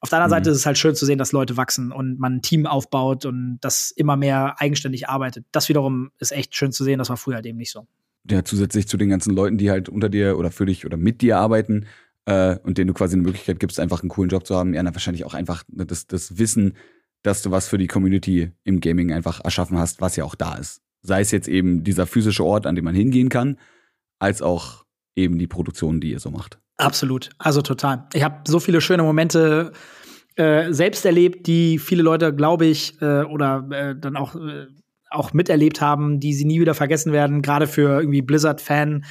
auf 0.00 0.08
der 0.08 0.18
anderen 0.18 0.30
mhm. 0.30 0.44
Seite 0.44 0.50
ist 0.50 0.56
es 0.58 0.66
halt 0.66 0.78
schön 0.78 0.94
zu 0.94 1.04
sehen, 1.04 1.18
dass 1.18 1.32
Leute 1.32 1.56
wachsen 1.56 1.92
und 1.92 2.18
man 2.18 2.36
ein 2.36 2.42
Team 2.42 2.66
aufbaut 2.66 3.26
und 3.26 3.58
das 3.60 3.90
immer 3.90 4.16
mehr 4.16 4.56
eigenständig 4.58 5.08
arbeitet. 5.08 5.44
Das 5.52 5.68
wiederum 5.68 6.10
ist 6.18 6.32
echt 6.32 6.54
schön 6.54 6.72
zu 6.72 6.84
sehen, 6.84 6.98
das 6.98 7.10
war 7.10 7.16
früher 7.16 7.36
halt 7.36 7.46
eben 7.46 7.58
nicht 7.58 7.70
so. 7.70 7.86
Ja, 8.30 8.44
zusätzlich 8.44 8.86
zu 8.86 8.96
den 8.96 9.08
ganzen 9.08 9.34
Leuten, 9.34 9.58
die 9.58 9.70
halt 9.70 9.88
unter 9.88 10.08
dir 10.08 10.38
oder 10.38 10.52
für 10.52 10.64
dich 10.64 10.86
oder 10.86 10.96
mit 10.96 11.22
dir 11.22 11.38
arbeiten, 11.38 11.86
äh, 12.26 12.56
und 12.62 12.78
denen 12.78 12.88
du 12.88 12.94
quasi 12.94 13.14
eine 13.14 13.22
Möglichkeit 13.22 13.60
gibst, 13.60 13.80
einfach 13.80 14.02
einen 14.02 14.08
coolen 14.08 14.30
Job 14.30 14.46
zu 14.46 14.56
haben, 14.56 14.74
ja, 14.74 14.82
dann 14.82 14.94
wahrscheinlich 14.94 15.24
auch 15.24 15.34
einfach 15.34 15.64
das, 15.68 16.06
das 16.06 16.38
Wissen, 16.38 16.76
dass 17.22 17.42
du 17.42 17.50
was 17.50 17.68
für 17.68 17.78
die 17.78 17.86
Community 17.86 18.52
im 18.64 18.80
Gaming 18.80 19.12
einfach 19.12 19.44
erschaffen 19.44 19.78
hast, 19.78 20.00
was 20.00 20.16
ja 20.16 20.24
auch 20.24 20.34
da 20.34 20.54
ist. 20.56 20.80
Sei 21.02 21.20
es 21.20 21.30
jetzt 21.30 21.48
eben 21.48 21.84
dieser 21.84 22.06
physische 22.06 22.44
Ort, 22.44 22.66
an 22.66 22.74
dem 22.74 22.84
man 22.84 22.94
hingehen 22.94 23.28
kann, 23.28 23.58
als 24.18 24.42
auch 24.42 24.84
eben 25.16 25.38
die 25.38 25.46
Produktion, 25.46 26.00
die 26.00 26.12
ihr 26.12 26.20
so 26.20 26.30
macht. 26.30 26.58
Absolut, 26.76 27.30
also 27.38 27.62
total. 27.62 28.08
Ich 28.14 28.22
habe 28.22 28.40
so 28.46 28.60
viele 28.60 28.80
schöne 28.80 29.02
Momente 29.02 29.72
äh, 30.36 30.72
selbst 30.72 31.04
erlebt, 31.04 31.46
die 31.46 31.78
viele 31.78 32.02
Leute, 32.02 32.34
glaube 32.34 32.66
ich, 32.66 33.00
äh, 33.02 33.22
oder 33.22 33.68
äh, 33.70 33.94
dann 33.98 34.16
auch, 34.16 34.34
äh, 34.34 34.66
auch 35.10 35.32
miterlebt 35.32 35.80
haben, 35.80 36.20
die 36.20 36.32
sie 36.32 36.44
nie 36.44 36.60
wieder 36.60 36.74
vergessen 36.74 37.12
werden, 37.12 37.42
gerade 37.42 37.66
für 37.66 38.00
irgendwie 38.00 38.22
Blizzard-Fan 38.22 39.04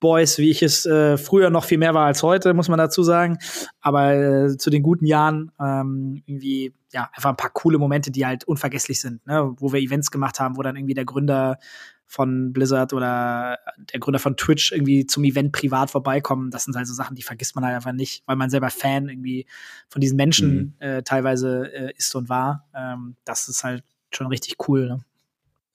Boys, 0.00 0.38
wie 0.38 0.50
ich 0.50 0.62
es 0.62 0.84
äh, 0.86 1.16
früher 1.16 1.50
noch 1.50 1.64
viel 1.64 1.78
mehr 1.78 1.94
war 1.94 2.06
als 2.06 2.22
heute, 2.22 2.52
muss 2.54 2.68
man 2.68 2.78
dazu 2.78 3.02
sagen. 3.02 3.38
Aber 3.80 4.14
äh, 4.14 4.56
zu 4.56 4.70
den 4.70 4.82
guten 4.82 5.06
Jahren 5.06 5.50
ähm, 5.60 6.22
irgendwie, 6.26 6.74
ja, 6.92 7.10
einfach 7.14 7.30
ein 7.30 7.36
paar 7.36 7.50
coole 7.50 7.78
Momente, 7.78 8.10
die 8.10 8.26
halt 8.26 8.44
unvergesslich 8.44 9.00
sind, 9.00 9.26
ne? 9.26 9.54
wo 9.56 9.72
wir 9.72 9.80
Events 9.80 10.10
gemacht 10.10 10.40
haben, 10.40 10.56
wo 10.56 10.62
dann 10.62 10.76
irgendwie 10.76 10.94
der 10.94 11.04
Gründer 11.04 11.58
von 12.06 12.52
Blizzard 12.52 12.92
oder 12.92 13.58
der 13.92 13.98
Gründer 13.98 14.18
von 14.18 14.36
Twitch 14.36 14.72
irgendwie 14.72 15.06
zum 15.06 15.24
Event 15.24 15.52
privat 15.52 15.90
vorbeikommen. 15.90 16.50
Das 16.50 16.64
sind 16.64 16.76
halt 16.76 16.86
so 16.86 16.94
Sachen, 16.94 17.16
die 17.16 17.22
vergisst 17.22 17.54
man 17.54 17.64
halt 17.64 17.74
einfach 17.74 17.92
nicht, 17.92 18.22
weil 18.26 18.36
man 18.36 18.50
selber 18.50 18.70
Fan 18.70 19.08
irgendwie 19.08 19.46
von 19.88 20.00
diesen 20.00 20.16
Menschen 20.16 20.76
mhm. 20.78 20.86
äh, 20.86 21.02
teilweise 21.02 21.72
äh, 21.72 21.92
ist 21.96 22.14
und 22.14 22.28
war. 22.28 22.68
Ähm, 22.74 23.16
das 23.24 23.48
ist 23.48 23.64
halt 23.64 23.82
schon 24.12 24.26
richtig 24.26 24.56
cool. 24.68 24.88
Ne? 24.88 25.00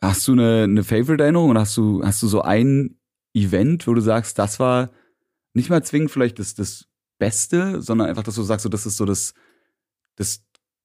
Hast 0.01 0.27
du 0.27 0.33
eine, 0.33 0.63
eine 0.63 0.83
Favorite-Erinnerung 0.83 1.49
oder 1.49 1.61
hast 1.61 1.75
du, 1.75 2.03
hast 2.03 2.21
du 2.23 2.27
so 2.27 2.41
einen 2.41 2.98
Event, 3.33 3.87
wo 3.87 3.93
du 3.93 4.01
sagst, 4.01 4.39
das 4.39 4.59
war 4.59 4.89
nicht 5.53 5.69
mal 5.69 5.83
zwingend 5.83 6.11
vielleicht 6.11 6.39
das, 6.39 6.55
das 6.55 6.87
Beste, 7.17 7.81
sondern 7.81 8.07
einfach, 8.07 8.23
dass 8.23 8.35
du 8.35 8.43
sagst, 8.43 8.63
so, 8.63 8.69
das 8.69 8.85
ist 8.85 8.97
so 8.97 9.05
das, 9.05 9.33
das 10.15 10.43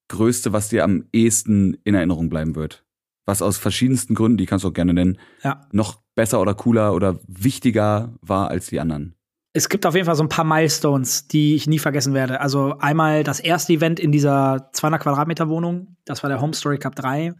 Größte, 0.08 0.52
was 0.52 0.68
dir 0.68 0.84
am 0.84 1.06
ehesten 1.12 1.78
in 1.84 1.94
Erinnerung 1.94 2.28
bleiben 2.28 2.54
wird. 2.54 2.84
Was 3.26 3.40
aus 3.40 3.56
verschiedensten 3.56 4.14
Gründen, 4.14 4.36
die 4.36 4.46
kannst 4.46 4.64
du 4.64 4.68
auch 4.68 4.74
gerne 4.74 4.92
nennen, 4.92 5.18
ja. 5.42 5.66
noch 5.72 6.02
besser 6.14 6.40
oder 6.40 6.54
cooler 6.54 6.94
oder 6.94 7.18
wichtiger 7.26 8.14
war 8.20 8.48
als 8.48 8.66
die 8.66 8.80
anderen. 8.80 9.14
Es 9.56 9.68
gibt 9.68 9.86
auf 9.86 9.94
jeden 9.94 10.04
Fall 10.04 10.16
so 10.16 10.24
ein 10.24 10.28
paar 10.28 10.44
Milestones, 10.44 11.28
die 11.28 11.54
ich 11.54 11.68
nie 11.68 11.78
vergessen 11.78 12.12
werde. 12.12 12.40
Also 12.40 12.76
einmal 12.80 13.22
das 13.22 13.38
erste 13.38 13.72
Event 13.72 14.00
in 14.00 14.10
dieser 14.10 14.68
200 14.72 15.00
Quadratmeter 15.00 15.48
Wohnung. 15.48 15.96
Das 16.04 16.22
war 16.24 16.28
der 16.28 16.40
Home 16.40 16.54
Story 16.54 16.78
Cup 16.78 16.96
3. 16.96 17.34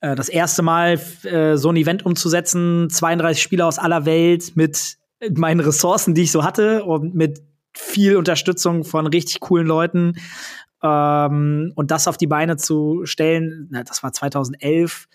Äh, 0.00 0.14
das 0.14 0.28
erste 0.28 0.62
Mal 0.62 1.00
äh, 1.24 1.56
so 1.56 1.70
ein 1.70 1.76
Event 1.76 2.04
umzusetzen, 2.04 2.88
32 2.90 3.42
Spieler 3.42 3.66
aus 3.66 3.78
aller 3.78 4.04
Welt 4.04 4.56
mit 4.56 4.98
meinen 5.34 5.60
Ressourcen, 5.60 6.14
die 6.14 6.22
ich 6.22 6.32
so 6.32 6.44
hatte 6.44 6.84
und 6.84 7.14
mit 7.14 7.42
viel 7.74 8.16
Unterstützung 8.16 8.84
von 8.84 9.06
richtig 9.06 9.40
coolen 9.40 9.66
Leuten 9.66 10.14
ähm, 10.82 11.72
und 11.74 11.90
das 11.90 12.08
auf 12.08 12.16
die 12.16 12.26
Beine 12.26 12.56
zu 12.56 13.02
stellen, 13.04 13.68
na, 13.70 13.82
das 13.82 14.02
war 14.02 14.12
2011 14.12 15.08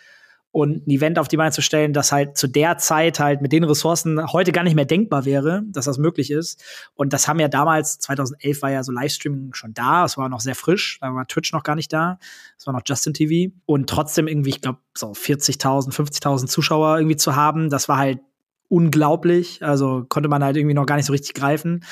und 0.52 0.86
ein 0.86 0.90
Event 0.90 1.18
auf 1.18 1.30
die 1.30 1.38
Beine 1.38 1.52
zu 1.52 1.62
stellen, 1.62 1.94
das 1.94 2.12
halt 2.12 2.38
zu 2.38 2.48
der 2.48 2.78
Zeit 2.78 3.20
halt 3.20 3.42
mit 3.42 3.54
den 3.54 3.64
Ressourcen 3.64 4.32
heute 4.34 4.52
gar 4.52 4.64
nicht 4.64 4.76
mehr 4.76 4.86
denkbar 4.86 5.24
wäre, 5.24 5.64
dass 5.68 5.86
das 5.86 5.98
möglich 5.98 6.30
ist. 6.30 6.62
Und 6.94 7.14
das 7.14 7.28
haben 7.28 7.40
ja 7.40 7.48
damals, 7.48 8.00
2011 8.00 8.62
war 8.62 8.72
ja 8.72 8.84
so 8.84 8.92
Livestreaming 8.92 9.54
schon 9.54 9.74
da, 9.74 10.04
es 10.04 10.18
war 10.18 10.28
noch 10.28 10.42
sehr 10.42 10.56
frisch, 10.56 11.00
da 11.00 11.14
war 11.14 11.26
Twitch 11.26 11.54
noch 11.54 11.64
gar 11.64 11.76
nicht 11.76 11.94
da, 11.94 12.20
es 12.58 12.68
war 12.68 12.74
noch 12.74 12.82
Justin 12.86 13.14
TV. 13.14 13.54
Und 13.66 13.90
trotzdem 13.90 14.28
irgendwie, 14.28 14.50
ich 14.50 14.62
glaube, 14.62 14.80
so 14.94 15.12
40.000, 15.12 15.94
50.000 15.94 16.48
Zuschauer 16.48 16.98
irgendwie 16.98 17.18
zu 17.18 17.36
haben, 17.36 17.70
das 17.70 17.88
war 17.88 17.98
halt 17.98 18.20
unglaublich. 18.68 19.64
Also 19.64 20.06
konnte 20.08 20.28
man 20.28 20.44
halt 20.44 20.58
irgendwie 20.58 20.74
noch 20.74 20.86
gar 20.86 20.98
nicht 20.98 21.06
so 21.06 21.14
richtig 21.14 21.34
greifen. 21.34 21.86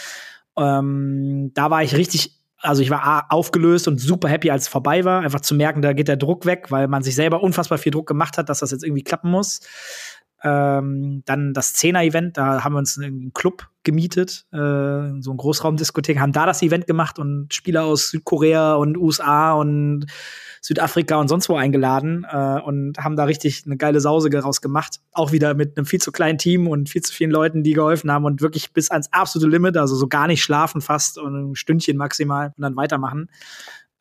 Ähm, 0.58 1.52
da 1.54 1.70
war 1.70 1.84
ich 1.84 1.96
richtig 1.96 2.39
also 2.62 2.82
ich 2.82 2.90
war 2.90 3.28
aufgelöst 3.30 3.88
und 3.88 4.00
super 4.00 4.28
happy, 4.28 4.52
als 4.52 4.64
es 4.64 4.68
vorbei 4.68 5.06
war. 5.06 5.22
Einfach 5.22 5.42
zu 5.42 5.56
merken, 5.56 5.82
da 5.82 5.94
geht 5.94 6.08
der 6.08 6.18
Druck 6.18 6.46
weg, 6.46 6.68
weil 6.70 6.88
man 6.88 7.04
sich 7.04 7.16
selber 7.16 7.42
unfassbar 7.42 7.78
viel 7.78 7.92
Druck 7.92 8.08
gemacht 8.08 8.38
hat, 8.38 8.50
dass 8.50 8.60
das 8.60 8.72
jetzt 8.72 8.84
irgendwie 8.84 9.04
klappen 9.04 9.32
muss. 9.32 9.62
Ähm, 10.42 11.22
dann 11.26 11.54
das 11.54 11.74
Zehner-Event, 11.74 12.38
da 12.38 12.64
haben 12.64 12.74
wir 12.74 12.80
uns 12.80 12.98
einen 12.98 13.34
Club 13.34 13.68
gemietet, 13.84 14.46
äh, 14.54 14.58
so 15.20 15.32
ein 15.32 15.38
Großraumdiskothek, 15.38 16.20
haben 16.20 16.32
da 16.32 16.46
das 16.46 16.62
Event 16.62 16.88
gemacht 16.88 17.20
und 17.20 17.54
Spieler 17.54 17.84
aus 17.84 18.10
Südkorea 18.10 18.76
und 18.76 18.98
USA 18.98 19.54
und 19.54 20.06
Südafrika 20.62 21.18
und 21.18 21.28
sonst 21.28 21.50
wo 21.50 21.56
eingeladen 21.56 22.26
äh, 22.30 22.60
und 22.60 22.98
haben 22.98 23.16
da 23.16 23.26
richtig 23.26 23.64
eine 23.66 23.78
geile 23.78 24.00
Sause 24.02 24.30
rausgemacht. 24.34 25.00
Auch 25.12 25.32
wieder 25.32 25.54
mit 25.54 25.78
einem 25.78 25.86
viel 25.86 26.02
zu 26.02 26.12
kleinen 26.12 26.38
Team 26.38 26.68
und 26.68 26.90
viel 26.90 27.02
zu 27.02 27.14
vielen 27.14 27.32
Leuten, 27.32 27.64
die 27.64 27.74
geholfen 27.74 28.12
haben 28.12 28.26
und 28.26 28.42
wirklich 28.42 28.74
bis 28.74 28.92
ans 28.92 29.12
absolute 29.12 29.50
Limit, 29.50 29.78
also 29.78 29.96
so 29.96 30.08
gar 30.08 30.28
nicht 30.28 30.44
schlafen 30.44 30.82
fast 30.82 31.18
und 31.18 31.52
ein 31.52 31.56
Stündchen 31.56 31.98
maximal 31.98 32.54
und 32.56 32.62
dann 32.62 32.76
weitermachen. 32.76 33.30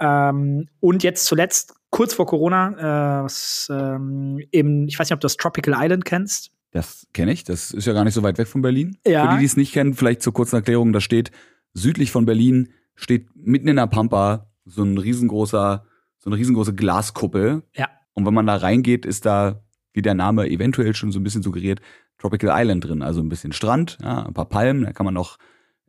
Ähm, 0.00 0.68
und 0.80 1.02
jetzt 1.02 1.26
zuletzt, 1.26 1.74
kurz 1.90 2.14
vor 2.14 2.26
Corona, 2.26 3.20
äh, 3.20 3.24
was, 3.24 3.68
ähm, 3.70 4.40
eben, 4.52 4.88
ich 4.88 4.98
weiß 4.98 5.08
nicht, 5.08 5.14
ob 5.14 5.20
du 5.20 5.24
das 5.24 5.36
Tropical 5.36 5.74
Island 5.76 6.04
kennst. 6.04 6.50
Das 6.70 7.06
kenne 7.14 7.32
ich, 7.32 7.44
das 7.44 7.70
ist 7.70 7.86
ja 7.86 7.94
gar 7.94 8.04
nicht 8.04 8.14
so 8.14 8.22
weit 8.22 8.38
weg 8.38 8.46
von 8.46 8.62
Berlin. 8.62 8.98
Ja. 9.06 9.24
Für 9.24 9.34
die, 9.34 9.40
die 9.40 9.46
es 9.46 9.56
nicht 9.56 9.72
kennen, 9.72 9.94
vielleicht 9.94 10.22
zur 10.22 10.34
kurzen 10.34 10.56
Erklärung, 10.56 10.92
da 10.92 11.00
steht 11.00 11.30
südlich 11.72 12.10
von 12.10 12.26
Berlin, 12.26 12.68
steht 12.94 13.28
mitten 13.34 13.68
in 13.68 13.76
der 13.76 13.86
Pampa 13.86 14.50
so 14.66 14.82
ein 14.82 14.98
riesengroßer 14.98 15.84
so 16.18 16.30
eine 16.30 16.38
riesengroße 16.38 16.74
Glaskuppel. 16.74 17.62
Ja. 17.74 17.88
Und 18.12 18.26
wenn 18.26 18.34
man 18.34 18.46
da 18.46 18.56
reingeht, 18.56 19.06
ist 19.06 19.26
da, 19.26 19.62
wie 19.92 20.02
der 20.02 20.14
Name 20.14 20.48
eventuell 20.48 20.94
schon 20.94 21.12
so 21.12 21.20
ein 21.20 21.24
bisschen 21.24 21.42
suggeriert, 21.42 21.80
Tropical 22.18 22.50
Island 22.52 22.84
drin. 22.84 23.02
Also 23.02 23.20
ein 23.20 23.28
bisschen 23.28 23.52
Strand, 23.52 23.98
ja, 24.02 24.26
ein 24.26 24.34
paar 24.34 24.48
Palmen, 24.48 24.84
da 24.84 24.92
kann 24.92 25.06
man 25.06 25.16
auch 25.16 25.38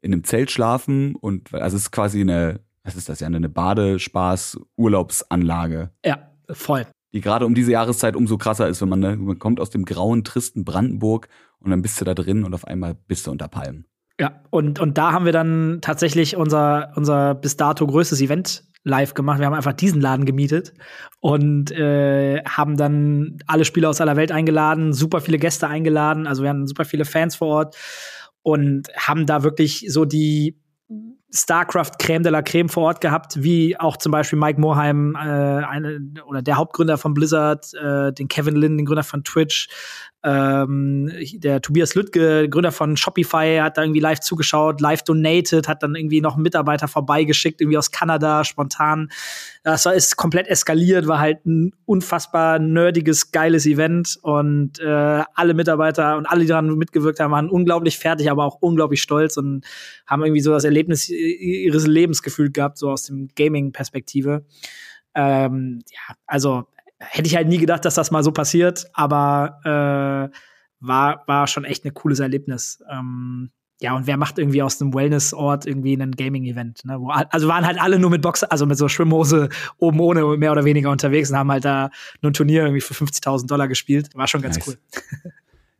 in 0.01 0.13
einem 0.13 0.23
Zelt 0.23 0.51
schlafen 0.51 1.15
und 1.15 1.53
also 1.53 1.75
es 1.75 1.83
ist 1.83 1.91
quasi 1.91 2.21
eine, 2.21 2.61
was 2.83 2.95
ist 2.95 3.09
das 3.09 3.19
ja, 3.19 3.27
eine 3.27 3.49
Badespaß-Urlaubsanlage. 3.49 5.91
Ja, 6.05 6.31
voll. 6.49 6.87
Die 7.11 7.19
gerade 7.21 7.45
um 7.45 7.53
diese 7.55 7.71
Jahreszeit 7.71 8.15
umso 8.15 8.37
krasser 8.37 8.69
ist, 8.69 8.81
wenn 8.81 8.89
man, 8.89 8.99
ne, 8.99 9.17
man 9.17 9.39
kommt 9.39 9.59
aus 9.59 9.71
dem 9.71 9.83
grauen, 9.83 10.23
tristen 10.23 10.63
Brandenburg 10.63 11.27
und 11.59 11.71
dann 11.71 11.81
bist 11.81 11.99
du 11.99 12.05
da 12.05 12.13
drin 12.13 12.45
und 12.45 12.53
auf 12.53 12.65
einmal 12.65 12.93
bist 12.93 13.25
du 13.27 13.31
unter 13.31 13.47
Palmen. 13.47 13.85
Ja, 14.19 14.43
und, 14.49 14.79
und 14.79 14.97
da 14.97 15.13
haben 15.13 15.25
wir 15.25 15.31
dann 15.31 15.79
tatsächlich 15.81 16.35
unser, 16.35 16.91
unser 16.95 17.35
bis 17.35 17.55
dato 17.57 17.85
größtes 17.87 18.21
Event 18.21 18.63
live 18.83 19.13
gemacht. 19.13 19.39
Wir 19.39 19.45
haben 19.45 19.53
einfach 19.53 19.73
diesen 19.73 20.01
Laden 20.01 20.25
gemietet 20.25 20.73
und 21.19 21.71
äh, 21.71 22.41
haben 22.43 22.77
dann 22.77 23.39
alle 23.45 23.65
Spieler 23.65 23.89
aus 23.89 24.01
aller 24.01 24.15
Welt 24.15 24.31
eingeladen, 24.31 24.93
super 24.93 25.21
viele 25.21 25.37
Gäste 25.37 25.67
eingeladen. 25.67 26.27
Also 26.27 26.43
wir 26.43 26.49
hatten 26.49 26.67
super 26.67 26.85
viele 26.85 27.05
Fans 27.05 27.35
vor 27.35 27.47
Ort 27.47 27.77
und 28.41 28.87
haben 28.95 29.25
da 29.25 29.43
wirklich 29.43 29.85
so 29.89 30.05
die 30.05 30.57
StarCraft 31.31 31.91
Creme 31.99 32.23
de 32.23 32.31
la 32.31 32.41
Creme 32.41 32.69
vor 32.69 32.83
Ort 32.83 33.01
gehabt, 33.01 33.43
wie 33.43 33.79
auch 33.79 33.97
zum 33.97 34.11
Beispiel 34.11 34.39
Mike 34.39 34.59
Moheim, 34.59 35.15
äh, 35.15 35.19
eine, 35.19 35.99
oder 36.25 36.41
der 36.41 36.57
Hauptgründer 36.57 36.97
von 36.97 37.13
Blizzard, 37.13 37.73
äh, 37.75 38.11
den 38.11 38.27
Kevin 38.27 38.55
Lin, 38.55 38.77
den 38.77 38.85
Gründer 38.85 39.03
von 39.03 39.23
Twitch, 39.23 39.69
ähm, 40.21 41.11
der 41.35 41.61
Tobias 41.61 41.95
Lüttke, 41.95 42.49
Gründer 42.49 42.73
von 42.73 42.97
Shopify, 42.97 43.59
hat 43.61 43.77
da 43.77 43.83
irgendwie 43.83 44.01
live 44.01 44.19
zugeschaut, 44.19 44.81
live 44.81 45.03
donated, 45.03 45.67
hat 45.69 45.81
dann 45.81 45.95
irgendwie 45.95 46.19
noch 46.19 46.33
einen 46.33 46.43
Mitarbeiter 46.43 46.89
vorbeigeschickt, 46.89 47.61
irgendwie 47.61 47.77
aus 47.77 47.91
Kanada, 47.91 48.43
spontan. 48.43 49.09
Das 49.63 49.85
war, 49.85 49.93
ist 49.93 50.17
komplett 50.17 50.47
eskaliert, 50.47 51.07
war 51.07 51.19
halt 51.19 51.45
ein 51.45 51.73
unfassbar 51.85 52.59
nerdiges, 52.59 53.31
geiles 53.31 53.65
Event 53.65 54.17
und 54.21 54.79
äh, 54.79 55.23
alle 55.35 55.53
Mitarbeiter 55.53 56.17
und 56.17 56.25
alle, 56.25 56.41
die 56.41 56.47
daran 56.47 56.75
mitgewirkt 56.75 57.21
haben, 57.21 57.31
waren 57.31 57.49
unglaublich 57.49 57.97
fertig, 57.97 58.29
aber 58.29 58.43
auch 58.43 58.57
unglaublich 58.59 59.01
stolz 59.01 59.37
und 59.37 59.65
haben 60.05 60.23
irgendwie 60.23 60.41
so 60.41 60.51
das 60.51 60.65
Erlebnis 60.65 61.09
ihres 61.19 61.87
Lebens 61.87 62.21
gefühlt 62.21 62.53
gehabt, 62.53 62.77
so 62.77 62.89
aus 62.89 63.03
dem 63.03 63.29
Gaming-Perspektive. 63.35 64.45
Ähm, 65.15 65.81
ja, 65.91 66.15
also 66.25 66.67
hätte 66.99 67.27
ich 67.27 67.35
halt 67.35 67.47
nie 67.47 67.57
gedacht, 67.57 67.85
dass 67.85 67.95
das 67.95 68.11
mal 68.11 68.23
so 68.23 68.31
passiert, 68.31 68.85
aber 68.93 69.59
äh, 70.31 70.35
war, 70.79 71.23
war 71.27 71.47
schon 71.47 71.65
echt 71.65 71.85
ein 71.85 71.93
cooles 71.93 72.19
Erlebnis. 72.19 72.83
Ähm, 72.89 73.51
ja, 73.81 73.95
und 73.95 74.07
wer 74.07 74.17
macht 74.17 74.37
irgendwie 74.37 74.61
aus 74.61 74.81
einem 74.81 74.93
Wellness-Ort 74.93 75.65
irgendwie 75.65 75.93
ein 75.93 76.11
Gaming-Event? 76.11 76.83
Ne? 76.83 76.99
also 77.29 77.47
waren 77.47 77.65
halt 77.65 77.81
alle 77.81 77.97
nur 77.97 78.09
mit 78.09 78.21
Box, 78.21 78.43
also 78.43 78.65
mit 78.65 78.77
so 78.77 78.89
Schwimmhose 78.89 79.49
oben 79.77 79.99
ohne 80.01 80.37
mehr 80.37 80.51
oder 80.51 80.65
weniger 80.65 80.91
unterwegs 80.91 81.29
und 81.29 81.37
haben 81.37 81.51
halt 81.51 81.63
da 81.63 81.89
nur 82.21 82.31
ein 82.31 82.33
Turnier 82.33 82.63
irgendwie 82.63 82.81
für 82.81 82.93
50.000 82.93 83.47
Dollar 83.47 83.69
gespielt. 83.69 84.09
War 84.15 84.27
schon 84.27 84.41
ganz 84.41 84.57
nice. 84.57 84.67
cool. 84.67 84.77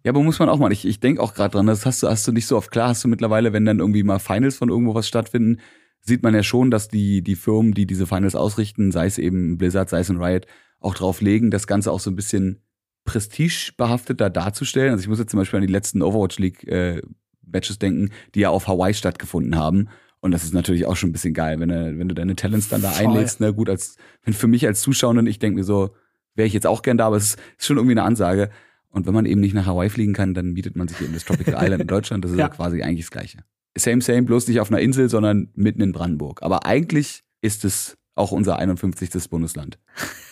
Ja, 0.10 0.14
aber 0.14 0.24
muss 0.24 0.40
man 0.40 0.50
auch 0.50 0.58
mal. 0.58 0.72
Ich, 0.72 0.86
ich 0.86 1.00
denke 1.00 1.22
auch 1.22 1.36
gerade 1.36 1.52
dran, 1.52 1.68
das 1.68 1.86
hast 1.86 2.02
du, 2.02 2.08
hast 2.08 2.28
du 2.28 2.32
nicht 2.32 2.48
so 2.48 2.58
oft 2.58 2.72
klar, 2.72 2.90
hast 2.90 3.04
du 3.04 3.08
mittlerweile, 3.08 3.54
wenn 3.54 3.64
dann 3.64 3.78
irgendwie 3.78 4.02
mal 4.02 4.18
Finals 4.18 4.58
von 4.58 4.70
irgendwo 4.70 4.96
was 4.96 5.08
stattfinden, 5.08 5.60
sieht 6.02 6.24
man 6.24 6.34
ja 6.34 6.42
schon, 6.42 6.72
dass 6.72 6.88
die, 6.88 7.22
die 7.22 7.36
Firmen, 7.36 7.76
die 7.76 7.86
diese 7.86 8.08
Finals 8.08 8.34
ausrichten, 8.34 8.92
sei 8.92 9.06
es 9.06 9.20
eben 9.20 9.60
Blizzard, 9.60 9.88
sei 9.88 10.00
es 10.00 10.10
ein 10.10 10.20
Riot, 10.20 10.48
auch 10.80 10.96
drauf 10.96 11.22
legen, 11.22 11.52
das 11.52 11.68
Ganze 11.68 11.92
auch 11.92 12.00
so 12.00 12.10
ein 12.10 12.16
bisschen 12.16 12.64
prestigebehafteter 13.06 14.32
darzustellen. 14.32 14.94
Also 14.94 15.04
ich 15.04 15.10
muss 15.10 15.20
jetzt 15.20 15.30
zum 15.30 15.42
Beispiel 15.42 15.58
an 15.58 15.68
die 15.68 15.72
letzten 15.72 16.02
Overwatch 16.02 16.40
League 16.40 16.68
äh, 16.68 17.04
Matches 17.46 17.78
denken, 17.78 18.10
die 18.34 18.40
ja 18.40 18.50
auf 18.50 18.68
Hawaii 18.68 18.96
stattgefunden 18.96 19.58
haben. 19.58 19.90
Und 20.22 20.32
das 20.32 20.44
ist 20.44 20.56
natürlich 20.56 20.88
auch 20.88 20.96
schon 20.96 21.12
ein 21.12 21.14
bisschen 21.14 21.36
geil, 21.36 21.60
wenn 21.60 21.70
du, 21.70 22.00
wenn 22.00 22.10
du 22.10 22.16
deine 22.16 22.36
Talents 22.36 22.68
dann 22.68 22.82
da 22.82 22.90
Voll. 22.90 23.06
einlegst. 23.06 23.42
Ne? 23.42 23.54
Gut, 23.54 23.70
als 23.70 23.96
wenn 24.24 24.34
für 24.34 24.48
mich 24.48 24.66
als 24.66 24.82
Zuschauer, 24.82 25.16
ich 25.28 25.38
denke 25.38 25.60
mir 25.60 25.64
so, 25.64 25.92
wäre 26.34 26.48
ich 26.48 26.54
jetzt 26.54 26.66
auch 26.66 26.82
gern 26.82 26.98
da, 26.98 27.06
aber 27.06 27.18
es 27.18 27.36
ist 27.60 27.68
schon 27.68 27.78
irgendwie 27.78 27.94
eine 27.94 28.02
Ansage. 28.06 28.50
Und 28.92 29.06
wenn 29.06 29.14
man 29.14 29.26
eben 29.26 29.42
nicht 29.42 29.54
nach 29.54 29.66
Hawaii 29.66 29.90
fliegen 29.90 30.14
kann, 30.14 30.34
dann 30.34 30.54
bietet 30.54 30.76
man 30.76 30.88
sich 30.88 31.00
eben 31.02 31.14
das 31.14 31.26
Tropical 31.26 31.54
Island 31.64 31.82
in 31.82 31.88
Deutschland. 31.88 32.24
Das 32.24 32.32
ist 32.32 32.38
ja. 32.38 32.48
ja 32.48 32.50
quasi 32.50 32.82
eigentlich 32.82 33.06
das 33.06 33.12
Gleiche. 33.12 33.40
Same, 33.78 34.02
same, 34.02 34.24
bloß 34.24 34.48
nicht 34.48 34.60
auf 34.60 34.72
einer 34.72 34.82
Insel, 34.82 35.10
sondern 35.10 35.50
mitten 35.54 35.82
in 35.82 35.92
Brandenburg. 35.92 36.42
Aber 36.42 36.66
eigentlich 36.66 37.24
ist 37.42 37.66
es 37.66 37.98
auch 38.16 38.32
unser 38.32 38.58
51. 38.58 39.30
Bundesland. 39.30 39.80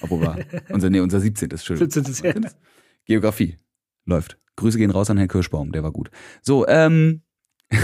Obwohl 0.01 0.21
wir, 0.21 0.45
unser, 0.69 0.89
nee, 0.89 0.99
unser 0.99 1.19
17. 1.19 1.57
Schön. 1.57 1.77
17. 1.77 2.03
Ja. 2.23 2.33
Geografie. 3.05 3.57
Läuft. 4.05 4.37
Grüße 4.55 4.77
gehen 4.77 4.91
raus 4.91 5.09
an 5.09 5.17
Herrn 5.17 5.29
Kirschbaum, 5.29 5.71
der 5.71 5.83
war 5.83 5.91
gut. 5.91 6.09
So, 6.41 6.67
ähm. 6.67 7.21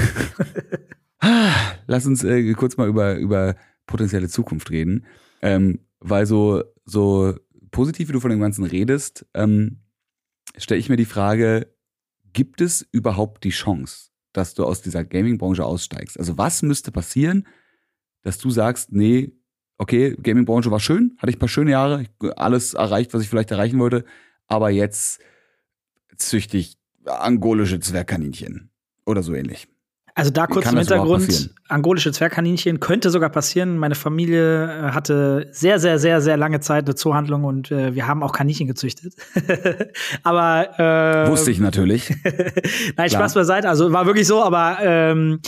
Lass 1.88 2.06
uns 2.06 2.24
äh, 2.24 2.54
kurz 2.54 2.78
mal 2.78 2.88
über, 2.88 3.16
über 3.16 3.56
potenzielle 3.86 4.28
Zukunft 4.28 4.72
reden. 4.72 5.06
Ähm, 5.42 5.80
weil 6.00 6.26
so, 6.26 6.64
so 6.84 7.36
positiv, 7.72 8.10
wie 8.10 8.14
du 8.14 8.20
von 8.20 8.32
dem 8.32 8.40
Ganzen 8.40 8.64
redest, 8.64 9.26
ähm, 9.34 9.83
stelle 10.58 10.80
ich 10.80 10.90
mir 10.90 10.98
die 10.98 11.06
Frage, 11.06 11.68
gibt 12.34 12.62
es 12.62 12.88
überhaupt 12.92 13.44
die 13.44 13.50
Chance, 13.50 14.10
dass 14.34 14.54
du 14.54 14.66
aus 14.66 14.82
dieser 14.82 15.04
Gaming-Branche 15.04 15.66
aussteigst? 15.66 16.20
Also 16.20 16.38
was 16.38 16.62
müsste 16.62 16.92
passieren, 16.92 17.48
dass 18.22 18.38
du 18.38 18.50
sagst, 18.50 18.92
nee, 18.92 19.34
okay, 19.78 20.16
Gaming-Branche 20.22 20.72
war 20.72 20.80
schön, 20.80 21.16
hatte 21.18 21.30
ich 21.30 21.38
ein 21.38 21.40
paar 21.40 21.50
schöne 21.50 21.72
Jahre, 21.72 22.06
alles 22.36 22.74
erreicht, 22.74 23.14
was 23.14 23.22
ich 23.22 23.30
vielleicht 23.30 23.52
erreichen 23.52 23.80
wollte, 23.80 24.06
aber 24.48 24.70
jetzt 24.70 25.20
züchte 26.18 26.58
ich 26.58 26.78
angolische 27.06 27.80
Zwergkaninchen 27.80 28.72
oder 29.06 29.24
so 29.24 29.34
ähnlich. 29.34 29.68
Also 30.16 30.30
da 30.30 30.46
kurz 30.46 30.72
im 30.72 30.78
Hintergrund, 30.78 31.50
angolische 31.68 32.12
Zwergkaninchen 32.12 32.80
könnte 32.80 33.10
sogar 33.10 33.30
passieren. 33.30 33.78
Meine 33.78 33.96
Familie 33.96 34.66
äh, 34.66 34.92
hatte 34.92 35.48
sehr, 35.52 35.80
sehr, 35.80 35.98
sehr, 35.98 36.22
sehr 36.22 36.38
lange 36.38 36.60
Zeit 36.60 36.86
eine 36.86 36.94
Zoohandlung 36.94 37.44
und 37.46 37.72
äh, 37.72 37.96
wir 37.96 38.08
haben 38.08 38.22
auch 38.22 38.32
Kaninchen 38.32 38.68
gezüchtet. 38.68 39.16
aber 40.24 41.26
äh, 41.26 41.30
Wusste 41.30 41.50
ich 41.50 41.60
natürlich. 41.60 42.14
Nein, 42.96 43.10
Spaß 43.10 43.34
beiseite. 43.34 43.70
Also 43.70 43.92
war 43.92 44.06
wirklich 44.06 44.28
so, 44.28 44.44
aber 44.44 44.78
ähm, 44.82 45.40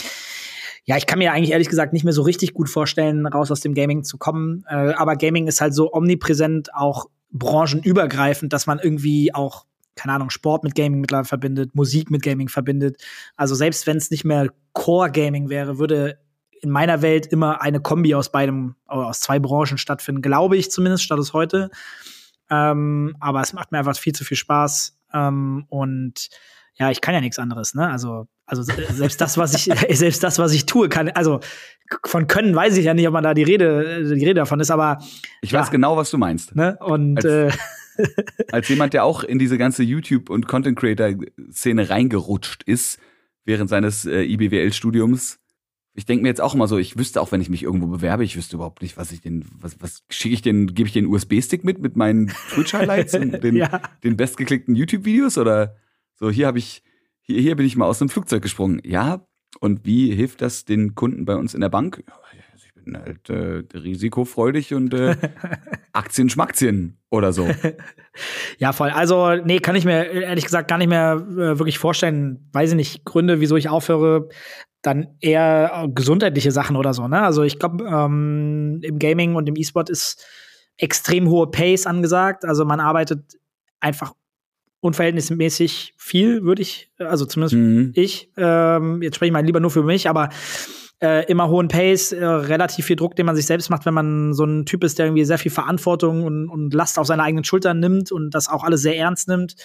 ja, 0.84 0.96
ich 0.96 1.06
kann 1.06 1.20
mir 1.20 1.32
eigentlich 1.32 1.52
ehrlich 1.52 1.68
gesagt 1.68 1.92
nicht 1.92 2.04
mehr 2.04 2.12
so 2.12 2.22
richtig 2.22 2.52
gut 2.52 2.68
vorstellen, 2.68 3.26
raus 3.26 3.52
aus 3.52 3.60
dem 3.60 3.74
Gaming 3.74 4.02
zu 4.02 4.18
kommen. 4.18 4.64
Äh, 4.68 4.94
aber 4.94 5.14
Gaming 5.14 5.46
ist 5.46 5.60
halt 5.60 5.74
so 5.74 5.92
omnipräsent, 5.92 6.74
auch 6.74 7.06
branchenübergreifend, 7.30 8.52
dass 8.52 8.66
man 8.66 8.80
irgendwie 8.80 9.32
auch 9.32 9.64
keine 9.96 10.14
Ahnung, 10.14 10.30
Sport 10.30 10.62
mit 10.62 10.74
Gaming 10.74 11.00
mittlerweile 11.00 11.26
verbindet, 11.26 11.74
Musik 11.74 12.10
mit 12.10 12.22
Gaming 12.22 12.48
verbindet. 12.48 13.02
Also 13.36 13.54
selbst 13.54 13.86
wenn 13.86 13.96
es 13.96 14.10
nicht 14.10 14.24
mehr 14.24 14.48
Core 14.72 15.10
Gaming 15.10 15.48
wäre, 15.48 15.78
würde 15.78 16.18
in 16.60 16.70
meiner 16.70 17.02
Welt 17.02 17.26
immer 17.26 17.62
eine 17.62 17.80
Kombi 17.80 18.14
aus 18.14 18.30
beidem, 18.30 18.76
aus 18.86 19.20
zwei 19.20 19.38
Branchen 19.38 19.78
stattfinden, 19.78 20.22
glaube 20.22 20.56
ich 20.56 20.70
zumindest, 20.70 21.04
statt 21.04 21.18
es 21.18 21.32
heute. 21.32 21.70
Ähm, 22.50 23.16
aber 23.20 23.40
es 23.40 23.52
macht 23.52 23.72
mir 23.72 23.78
einfach 23.78 23.96
viel 23.96 24.12
zu 24.12 24.24
viel 24.24 24.36
Spaß. 24.36 24.98
Ähm, 25.12 25.66
und 25.68 26.28
ja, 26.74 26.90
ich 26.90 27.00
kann 27.00 27.14
ja 27.14 27.20
nichts 27.20 27.38
anderes, 27.38 27.74
ne? 27.74 27.88
Also, 27.88 28.26
also 28.44 28.62
selbst 28.62 29.20
das, 29.20 29.38
was 29.38 29.54
ich, 29.54 29.64
selbst 29.96 30.22
das, 30.22 30.38
was 30.38 30.52
ich 30.52 30.66
tue, 30.66 30.88
kann, 30.88 31.08
also 31.10 31.40
von 32.04 32.26
können 32.26 32.54
weiß 32.54 32.76
ich 32.76 32.84
ja 32.84 32.94
nicht, 32.94 33.06
ob 33.06 33.14
man 33.14 33.24
da 33.24 33.34
die 33.34 33.42
Rede, 33.42 34.04
die 34.04 34.24
Rede 34.24 34.34
davon 34.34 34.60
ist, 34.60 34.70
aber. 34.70 34.98
Ich 35.40 35.52
ja, 35.52 35.60
weiß 35.60 35.70
genau, 35.70 35.96
was 35.96 36.10
du 36.10 36.18
meinst. 36.18 36.54
Ne? 36.54 36.76
Und 36.80 37.24
äh, 37.24 37.50
als 38.52 38.68
jemand, 38.68 38.94
der 38.94 39.04
auch 39.04 39.24
in 39.24 39.38
diese 39.38 39.58
ganze 39.58 39.82
YouTube- 39.82 40.30
und 40.30 40.46
Content-Creator-Szene 40.46 41.90
reingerutscht 41.90 42.62
ist, 42.64 42.98
während 43.44 43.70
seines 43.70 44.04
äh, 44.06 44.22
IBWL-Studiums, 44.22 45.38
ich 45.94 46.04
denke 46.04 46.22
mir 46.22 46.28
jetzt 46.28 46.42
auch 46.42 46.54
immer 46.54 46.68
so, 46.68 46.76
ich 46.76 46.98
wüsste 46.98 47.22
auch, 47.22 47.32
wenn 47.32 47.40
ich 47.40 47.48
mich 47.48 47.62
irgendwo 47.62 47.86
bewerbe, 47.86 48.22
ich 48.22 48.36
wüsste 48.36 48.56
überhaupt 48.56 48.82
nicht, 48.82 48.98
was 48.98 49.12
ich 49.12 49.22
den, 49.22 49.46
was, 49.58 49.80
was 49.80 50.04
schicke 50.10 50.34
ich 50.34 50.42
den, 50.42 50.74
gebe 50.74 50.86
ich 50.86 50.92
den 50.92 51.06
USB-Stick 51.06 51.64
mit, 51.64 51.78
mit 51.78 51.96
meinen 51.96 52.28
Twitch-Highlights 52.50 53.14
und 53.14 53.32
den, 53.42 53.56
ja. 53.56 53.80
den 54.04 54.16
bestgeklickten 54.16 54.74
YouTube-Videos 54.74 55.38
oder 55.38 55.76
so, 56.14 56.30
hier 56.30 56.46
habe 56.46 56.58
ich, 56.58 56.82
hier, 57.22 57.40
hier 57.40 57.56
bin 57.56 57.66
ich 57.66 57.76
mal 57.76 57.86
aus 57.86 57.98
dem 57.98 58.10
Flugzeug 58.10 58.42
gesprungen. 58.42 58.80
Ja, 58.84 59.26
und 59.60 59.86
wie 59.86 60.14
hilft 60.14 60.42
das 60.42 60.64
den 60.64 60.94
Kunden 60.94 61.24
bei 61.24 61.36
uns 61.36 61.54
in 61.54 61.60
der 61.62 61.70
Bank? 61.70 62.04
Bin 62.86 62.96
halt 62.96 63.28
äh, 63.28 63.62
risikofreudig 63.76 64.72
und 64.72 64.94
äh, 64.94 65.16
Aktien 65.92 66.30
Schmaktien 66.30 66.98
oder 67.10 67.32
so. 67.32 67.46
ja, 68.58 68.72
voll. 68.72 68.90
Also, 68.90 69.34
nee, 69.34 69.58
kann 69.58 69.76
ich 69.76 69.84
mir 69.84 70.06
ehrlich 70.06 70.44
gesagt 70.44 70.68
gar 70.68 70.78
nicht 70.78 70.88
mehr 70.88 71.14
äh, 71.14 71.58
wirklich 71.58 71.78
vorstellen. 71.78 72.48
Weiß 72.52 72.70
ich 72.70 72.76
nicht, 72.76 73.04
Gründe, 73.04 73.40
wieso 73.40 73.56
ich 73.56 73.68
aufhöre. 73.68 74.28
Dann 74.82 75.16
eher 75.20 75.88
gesundheitliche 75.92 76.52
Sachen 76.52 76.76
oder 76.76 76.94
so, 76.94 77.08
ne? 77.08 77.22
Also 77.22 77.42
ich 77.42 77.58
glaube, 77.58 77.84
ähm, 77.84 78.78
im 78.82 78.98
Gaming 79.00 79.34
und 79.34 79.48
im 79.48 79.56
E-Sport 79.56 79.90
ist 79.90 80.24
extrem 80.76 81.28
hohe 81.28 81.50
Pace 81.50 81.86
angesagt. 81.86 82.44
Also 82.44 82.64
man 82.64 82.78
arbeitet 82.78 83.36
einfach 83.80 84.12
unverhältnismäßig 84.80 85.94
viel, 85.96 86.44
würde 86.44 86.62
ich, 86.62 86.92
also 86.98 87.26
zumindest 87.26 87.54
mhm. 87.56 87.92
ich, 87.94 88.30
ähm, 88.36 89.02
jetzt 89.02 89.16
spreche 89.16 89.28
ich 89.28 89.32
mal 89.32 89.44
lieber 89.44 89.58
nur 89.58 89.70
für 89.70 89.82
mich, 89.82 90.08
aber 90.08 90.28
äh, 91.02 91.26
immer 91.30 91.48
hohen 91.48 91.68
Pace, 91.68 92.12
äh, 92.12 92.24
relativ 92.24 92.86
viel 92.86 92.96
Druck, 92.96 93.16
den 93.16 93.26
man 93.26 93.36
sich 93.36 93.44
selbst 93.44 93.68
macht, 93.68 93.84
wenn 93.84 93.92
man 93.92 94.32
so 94.32 94.44
ein 94.44 94.64
Typ 94.64 94.82
ist, 94.82 94.98
der 94.98 95.06
irgendwie 95.06 95.24
sehr 95.26 95.36
viel 95.36 95.52
Verantwortung 95.52 96.24
und, 96.24 96.48
und 96.48 96.72
Last 96.72 96.98
auf 96.98 97.06
seine 97.06 97.22
eigenen 97.22 97.44
Schultern 97.44 97.80
nimmt 97.80 98.10
und 98.10 98.30
das 98.30 98.48
auch 98.48 98.64
alles 98.64 98.80
sehr 98.80 98.96
ernst 98.96 99.28
nimmt, 99.28 99.56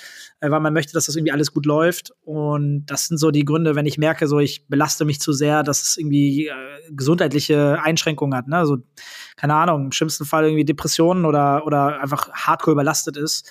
äh, 0.42 0.50
weil 0.52 0.60
man 0.60 0.74
möchte, 0.74 0.92
dass 0.92 1.06
das 1.06 1.16
irgendwie 1.16 1.32
alles 1.32 1.54
gut 1.54 1.66
läuft. 1.66 2.12
Und 2.24 2.86
das 2.88 3.08
sind 3.08 3.18
so 3.18 3.32
die 3.32 3.46
Gründe, 3.46 3.76
wenn 3.76 3.86
ich 3.86 3.98
merke, 3.98 4.28
so 4.28 4.40
ich 4.40 4.68
belaste 4.68 5.06
mich 5.06 5.22
zu 5.22 5.32
sehr, 5.32 5.64
dass 5.64 5.82
es 5.84 5.98
irgendwie 5.98 6.48
äh, 6.48 6.54
gesundheitliche 6.92 7.80
Einschränkungen 7.82 8.38
hat. 8.38 8.48
Ne? 8.48 8.58
Also, 8.58 8.80
keine 9.38 9.56
Ahnung, 9.56 9.86
im 9.86 9.92
schlimmsten 9.94 10.26
Fall 10.26 10.44
irgendwie 10.44 10.66
Depressionen 10.66 11.26
oder, 11.26 11.66
oder 11.66 12.02
einfach 12.02 12.30
hardcore 12.34 12.74
überlastet 12.74 13.16
ist 13.16 13.50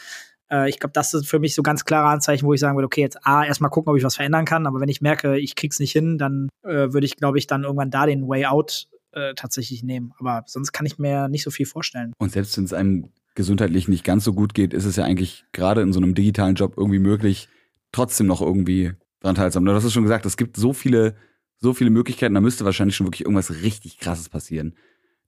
äh, 0.51 0.69
ich 0.69 0.79
glaube, 0.79 0.93
das 0.93 1.15
ist 1.15 1.29
für 1.29 1.39
mich 1.39 1.55
so 1.55 1.63
ganz 1.63 1.85
klare 1.85 2.09
Anzeichen, 2.09 2.47
wo 2.47 2.53
ich 2.53 2.61
sagen 2.61 2.77
würde, 2.77 2.87
okay, 2.87 3.01
jetzt 3.01 3.27
A, 3.27 3.45
erstmal 3.45 3.71
gucken, 3.71 3.91
ob 3.91 3.97
ich 3.97 4.05
was 4.05 4.17
verändern 4.17 4.45
kann, 4.45 4.67
aber 4.67 4.81
wenn 4.81 4.89
ich 4.89 5.01
merke, 5.01 5.39
ich 5.39 5.55
krieg's 5.55 5.79
nicht 5.79 5.93
hin, 5.93 6.19
dann 6.19 6.49
äh, 6.63 6.93
würde 6.93 7.07
ich, 7.07 7.17
glaube 7.17 7.39
ich, 7.39 7.47
dann 7.47 7.65
irgendwann 7.65 7.91
da 7.91 8.07
den 8.07 8.29
Way 8.29 8.47
out 8.47 8.89
äh, 9.13 9.35
tatsächlich 9.35 9.83
nehmen. 9.83 10.13
Aber 10.19 10.45
sonst 10.47 10.73
kann 10.73 10.87
ich 10.87 10.99
mir 10.99 11.29
nicht 11.29 11.43
so 11.43 11.51
viel 11.51 11.67
vorstellen. 11.67 12.13
Und 12.19 12.33
selbst 12.33 12.57
wenn 12.57 12.65
es 12.65 12.73
einem 12.73 13.11
gesundheitlich 13.35 13.89
nicht 13.89 14.05
ganz 14.05 14.25
so 14.25 14.33
gut 14.33 14.55
geht, 14.55 14.75
ist 14.75 14.85
es 14.85 14.97
ja 14.97 15.05
eigentlich 15.05 15.45
gerade 15.53 15.83
in 15.83 15.93
so 15.93 16.01
einem 16.01 16.15
digitalen 16.15 16.57
Job 16.57 16.75
irgendwie 16.77 16.99
möglich, 16.99 17.49
trotzdem 17.93 18.27
noch 18.27 18.41
irgendwie 18.41 18.93
dran 19.21 19.35
teilzuhaben. 19.35 19.67
Du 19.67 19.73
hast 19.73 19.85
es 19.85 19.93
schon 19.93 20.03
gesagt, 20.03 20.27
es 20.27 20.37
gibt 20.37 20.57
so 20.57 20.73
viele, 20.73 21.15
so 21.59 21.73
viele 21.73 21.91
Möglichkeiten, 21.91 22.35
da 22.35 22.41
müsste 22.41 22.65
wahrscheinlich 22.65 22.97
schon 22.97 23.07
wirklich 23.07 23.23
irgendwas 23.23 23.63
richtig 23.63 23.99
krasses 23.99 24.29
passieren 24.29 24.75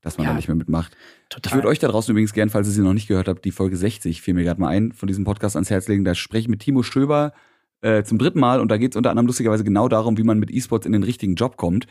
dass 0.03 0.19
man 0.19 0.27
ja, 0.27 0.33
da 0.33 0.37
nicht 0.37 0.49
mehr 0.49 0.57
mitmacht. 0.57 0.97
Total. 1.31 1.51
Ich 1.51 1.55
würde 1.55 1.69
euch 1.69 1.79
da 1.79 1.89
draußen 1.89 2.11
übrigens 2.11 2.35
gern, 2.35 2.51
falls 2.51 2.67
ihr 2.67 2.73
sie 2.73 2.83
noch 2.83 2.93
nicht 2.93 3.09
gehört 3.09 3.29
habt, 3.29 3.45
die 3.45 3.53
Folge 3.53 3.77
60 3.77 4.21
fiel 4.21 4.35
mir 4.35 4.45
gerade 4.45 4.61
mal 4.61 4.69
ein, 4.69 4.93
von 4.93 5.07
diesem 5.07 5.25
Podcast 5.25 5.57
ans 5.57 5.71
Herz 5.71 5.89
legen. 5.89 6.05
Da 6.05 6.15
spreche 6.15 6.43
ich 6.43 6.49
mit 6.49 6.61
Timo 6.61 6.83
Stöber 6.83 7.33
äh, 7.81 8.03
zum 8.03 8.19
dritten 8.19 8.41
Mal 8.41 8.61
und 8.61 8.69
da 8.69 8.77
geht 8.77 8.93
es 8.93 8.97
unter 8.97 9.11
anderem 9.11 9.27
lustigerweise 9.27 9.65
genau 9.65 9.89
darum, 9.89 10.19
wie 10.19 10.25
man 10.25 10.39
mit 10.39 10.51
E-Sports 10.51 10.87
in 10.87 10.93
den 10.93 11.05
richtigen 11.05 11.37
Job 11.37 11.57
kommt. 11.57 11.87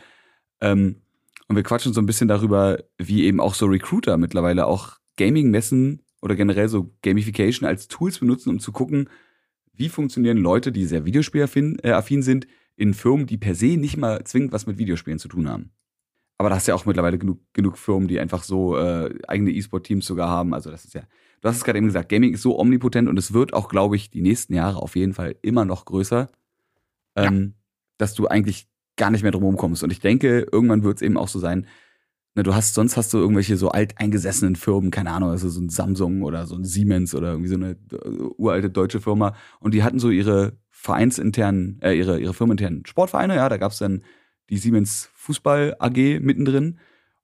Ähm, 0.60 0.96
und 1.48 1.56
wir 1.56 1.62
quatschen 1.62 1.92
so 1.92 2.00
ein 2.00 2.06
bisschen 2.06 2.28
darüber, 2.28 2.78
wie 2.98 3.24
eben 3.24 3.40
auch 3.40 3.54
so 3.54 3.66
Recruiter 3.66 4.16
mittlerweile 4.16 4.66
auch 4.66 4.98
Gaming-Messen 5.16 6.02
oder 6.20 6.36
generell 6.36 6.68
so 6.68 6.94
Gamification 7.02 7.68
als 7.68 7.88
Tools 7.88 8.18
benutzen, 8.18 8.50
um 8.50 8.60
zu 8.60 8.72
gucken, 8.72 9.08
wie 9.74 9.88
funktionieren 9.88 10.38
Leute, 10.38 10.70
die 10.70 10.84
sehr 10.84 11.04
Videospielaffin 11.04 11.78
äh, 11.80 12.22
sind, 12.22 12.46
in 12.76 12.94
Firmen, 12.94 13.26
die 13.26 13.38
per 13.38 13.54
se 13.54 13.76
nicht 13.76 13.96
mal 13.96 14.24
zwingend 14.24 14.52
was 14.52 14.66
mit 14.66 14.78
Videospielen 14.78 15.18
zu 15.18 15.28
tun 15.28 15.48
haben. 15.48 15.72
Aber 16.42 16.50
da 16.50 16.56
hast 16.56 16.66
du 16.66 16.72
ja 16.72 16.74
auch 16.74 16.86
mittlerweile 16.86 17.18
genug, 17.18 17.38
genug 17.52 17.78
Firmen, 17.78 18.08
die 18.08 18.18
einfach 18.18 18.42
so 18.42 18.76
äh, 18.76 19.14
eigene 19.28 19.52
E-Sport-Teams 19.52 20.04
sogar 20.04 20.28
haben. 20.28 20.54
Also 20.54 20.72
das 20.72 20.84
ist 20.84 20.92
ja, 20.92 21.02
du 21.40 21.48
hast 21.48 21.58
es 21.58 21.62
gerade 21.62 21.78
eben 21.78 21.86
gesagt, 21.86 22.08
Gaming 22.08 22.34
ist 22.34 22.42
so 22.42 22.58
omnipotent 22.58 23.08
und 23.08 23.16
es 23.16 23.32
wird 23.32 23.54
auch, 23.54 23.68
glaube 23.68 23.94
ich, 23.94 24.10
die 24.10 24.22
nächsten 24.22 24.52
Jahre 24.52 24.82
auf 24.82 24.96
jeden 24.96 25.14
Fall 25.14 25.36
immer 25.42 25.64
noch 25.64 25.84
größer, 25.84 26.28
ähm, 27.14 27.40
ja. 27.40 27.62
dass 27.98 28.14
du 28.14 28.26
eigentlich 28.26 28.66
gar 28.96 29.12
nicht 29.12 29.22
mehr 29.22 29.30
drum 29.30 29.56
kommst. 29.56 29.84
Und 29.84 29.92
ich 29.92 30.00
denke, 30.00 30.48
irgendwann 30.50 30.82
wird 30.82 30.96
es 30.96 31.02
eben 31.02 31.16
auch 31.16 31.28
so 31.28 31.38
sein, 31.38 31.68
ne, 32.34 32.42
du 32.42 32.56
hast, 32.56 32.74
sonst 32.74 32.96
hast 32.96 33.12
du 33.12 33.18
irgendwelche 33.18 33.56
so 33.56 33.70
alteingesessenen 33.70 34.56
Firmen, 34.56 34.90
keine 34.90 35.12
Ahnung, 35.12 35.30
also 35.30 35.48
so 35.48 35.60
ein 35.60 35.68
Samsung 35.68 36.22
oder 36.22 36.46
so 36.46 36.56
ein 36.56 36.64
Siemens 36.64 37.14
oder 37.14 37.30
irgendwie 37.30 37.50
so 37.50 37.54
eine 37.54 37.76
uh, 37.92 38.34
uralte 38.36 38.68
deutsche 38.68 39.00
Firma. 39.00 39.36
Und 39.60 39.74
die 39.74 39.84
hatten 39.84 40.00
so 40.00 40.10
ihre 40.10 40.58
vereinsinternen, 40.70 41.80
äh, 41.82 41.94
ihre, 41.94 42.18
ihre 42.18 42.34
firmeninternen 42.34 42.84
Sportvereine, 42.84 43.36
ja, 43.36 43.48
da 43.48 43.58
gab 43.58 43.70
es 43.70 43.78
dann 43.78 44.02
die 44.50 44.58
Siemens 44.58 45.10
Fußball 45.14 45.76
AG 45.78 46.20
mittendrin. 46.20 46.78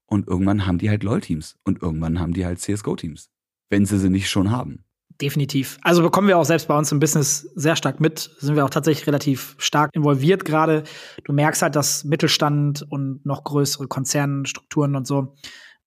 Und 0.06 0.26
irgendwann 0.26 0.66
haben 0.66 0.78
die 0.78 0.88
halt 0.88 1.02
LOL-Teams 1.02 1.58
und 1.64 1.82
irgendwann 1.82 2.18
haben 2.18 2.32
die 2.32 2.46
halt 2.46 2.60
CSGO-Teams, 2.60 3.30
wenn 3.68 3.84
sie 3.84 3.98
sie 3.98 4.08
nicht 4.08 4.30
schon 4.30 4.50
haben. 4.50 4.84
Definitiv. 5.20 5.78
Also 5.82 6.02
bekommen 6.02 6.28
wir 6.28 6.38
auch 6.38 6.44
selbst 6.44 6.68
bei 6.68 6.78
uns 6.78 6.92
im 6.92 7.00
Business 7.00 7.50
sehr 7.56 7.74
stark 7.74 7.98
mit, 7.98 8.30
sind 8.38 8.54
wir 8.54 8.64
auch 8.64 8.70
tatsächlich 8.70 9.06
relativ 9.06 9.56
stark 9.58 9.90
involviert 9.94 10.44
gerade. 10.44 10.84
Du 11.24 11.32
merkst 11.32 11.60
halt, 11.60 11.74
dass 11.74 12.04
Mittelstand 12.04 12.86
und 12.88 13.26
noch 13.26 13.42
größere 13.42 13.88
Konzernstrukturen 13.88 14.94
und 14.94 15.06
so 15.08 15.34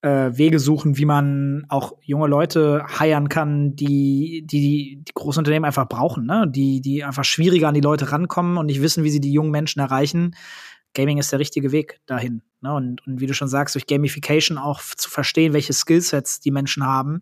äh, 0.01 0.32
Wege 0.38 0.59
suchen, 0.59 0.97
wie 0.97 1.05
man 1.05 1.65
auch 1.69 1.93
junge 2.01 2.27
Leute 2.27 2.84
heiern 2.99 3.29
kann, 3.29 3.75
die, 3.75 4.43
die 4.45 5.01
die 5.07 5.13
große 5.13 5.39
Unternehmen 5.39 5.65
einfach 5.65 5.88
brauchen, 5.88 6.25
ne? 6.25 6.45
die, 6.49 6.82
die 6.82 7.03
einfach 7.03 7.23
schwieriger 7.23 7.69
an 7.69 7.73
die 7.73 7.82
Leute 7.82 8.11
rankommen 8.11 8.57
und 8.57 8.65
nicht 8.65 8.82
wissen, 8.82 9.03
wie 9.03 9.11
sie 9.11 9.21
die 9.21 9.32
jungen 9.32 9.51
Menschen 9.51 9.79
erreichen. 9.79 10.36
Gaming 10.94 11.18
ist 11.18 11.32
der 11.32 11.39
richtige 11.39 11.72
Weg 11.72 12.00
dahin. 12.06 12.42
Ne? 12.62 12.74
Und, 12.74 13.06
und 13.08 13.20
wie 13.20 13.28
du 13.28 13.34
schon 13.34 13.48
sagst, 13.48 13.76
durch 13.76 13.88
Gamification 13.88 14.58
auch 14.58 14.82
zu 14.82 15.10
verstehen, 15.10 15.54
welche 15.54 15.74
Skillsets 15.74 16.39
die 16.39 16.52
Menschen 16.52 16.86
haben 16.86 17.22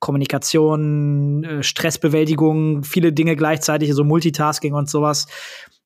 Kommunikation, 0.00 1.44
äh, 1.44 1.62
Stressbewältigung, 1.62 2.84
viele 2.84 3.12
Dinge 3.12 3.36
gleichzeitig, 3.36 3.92
so 3.94 4.04
Multitasking 4.04 4.74
und 4.74 4.88
sowas, 4.88 5.26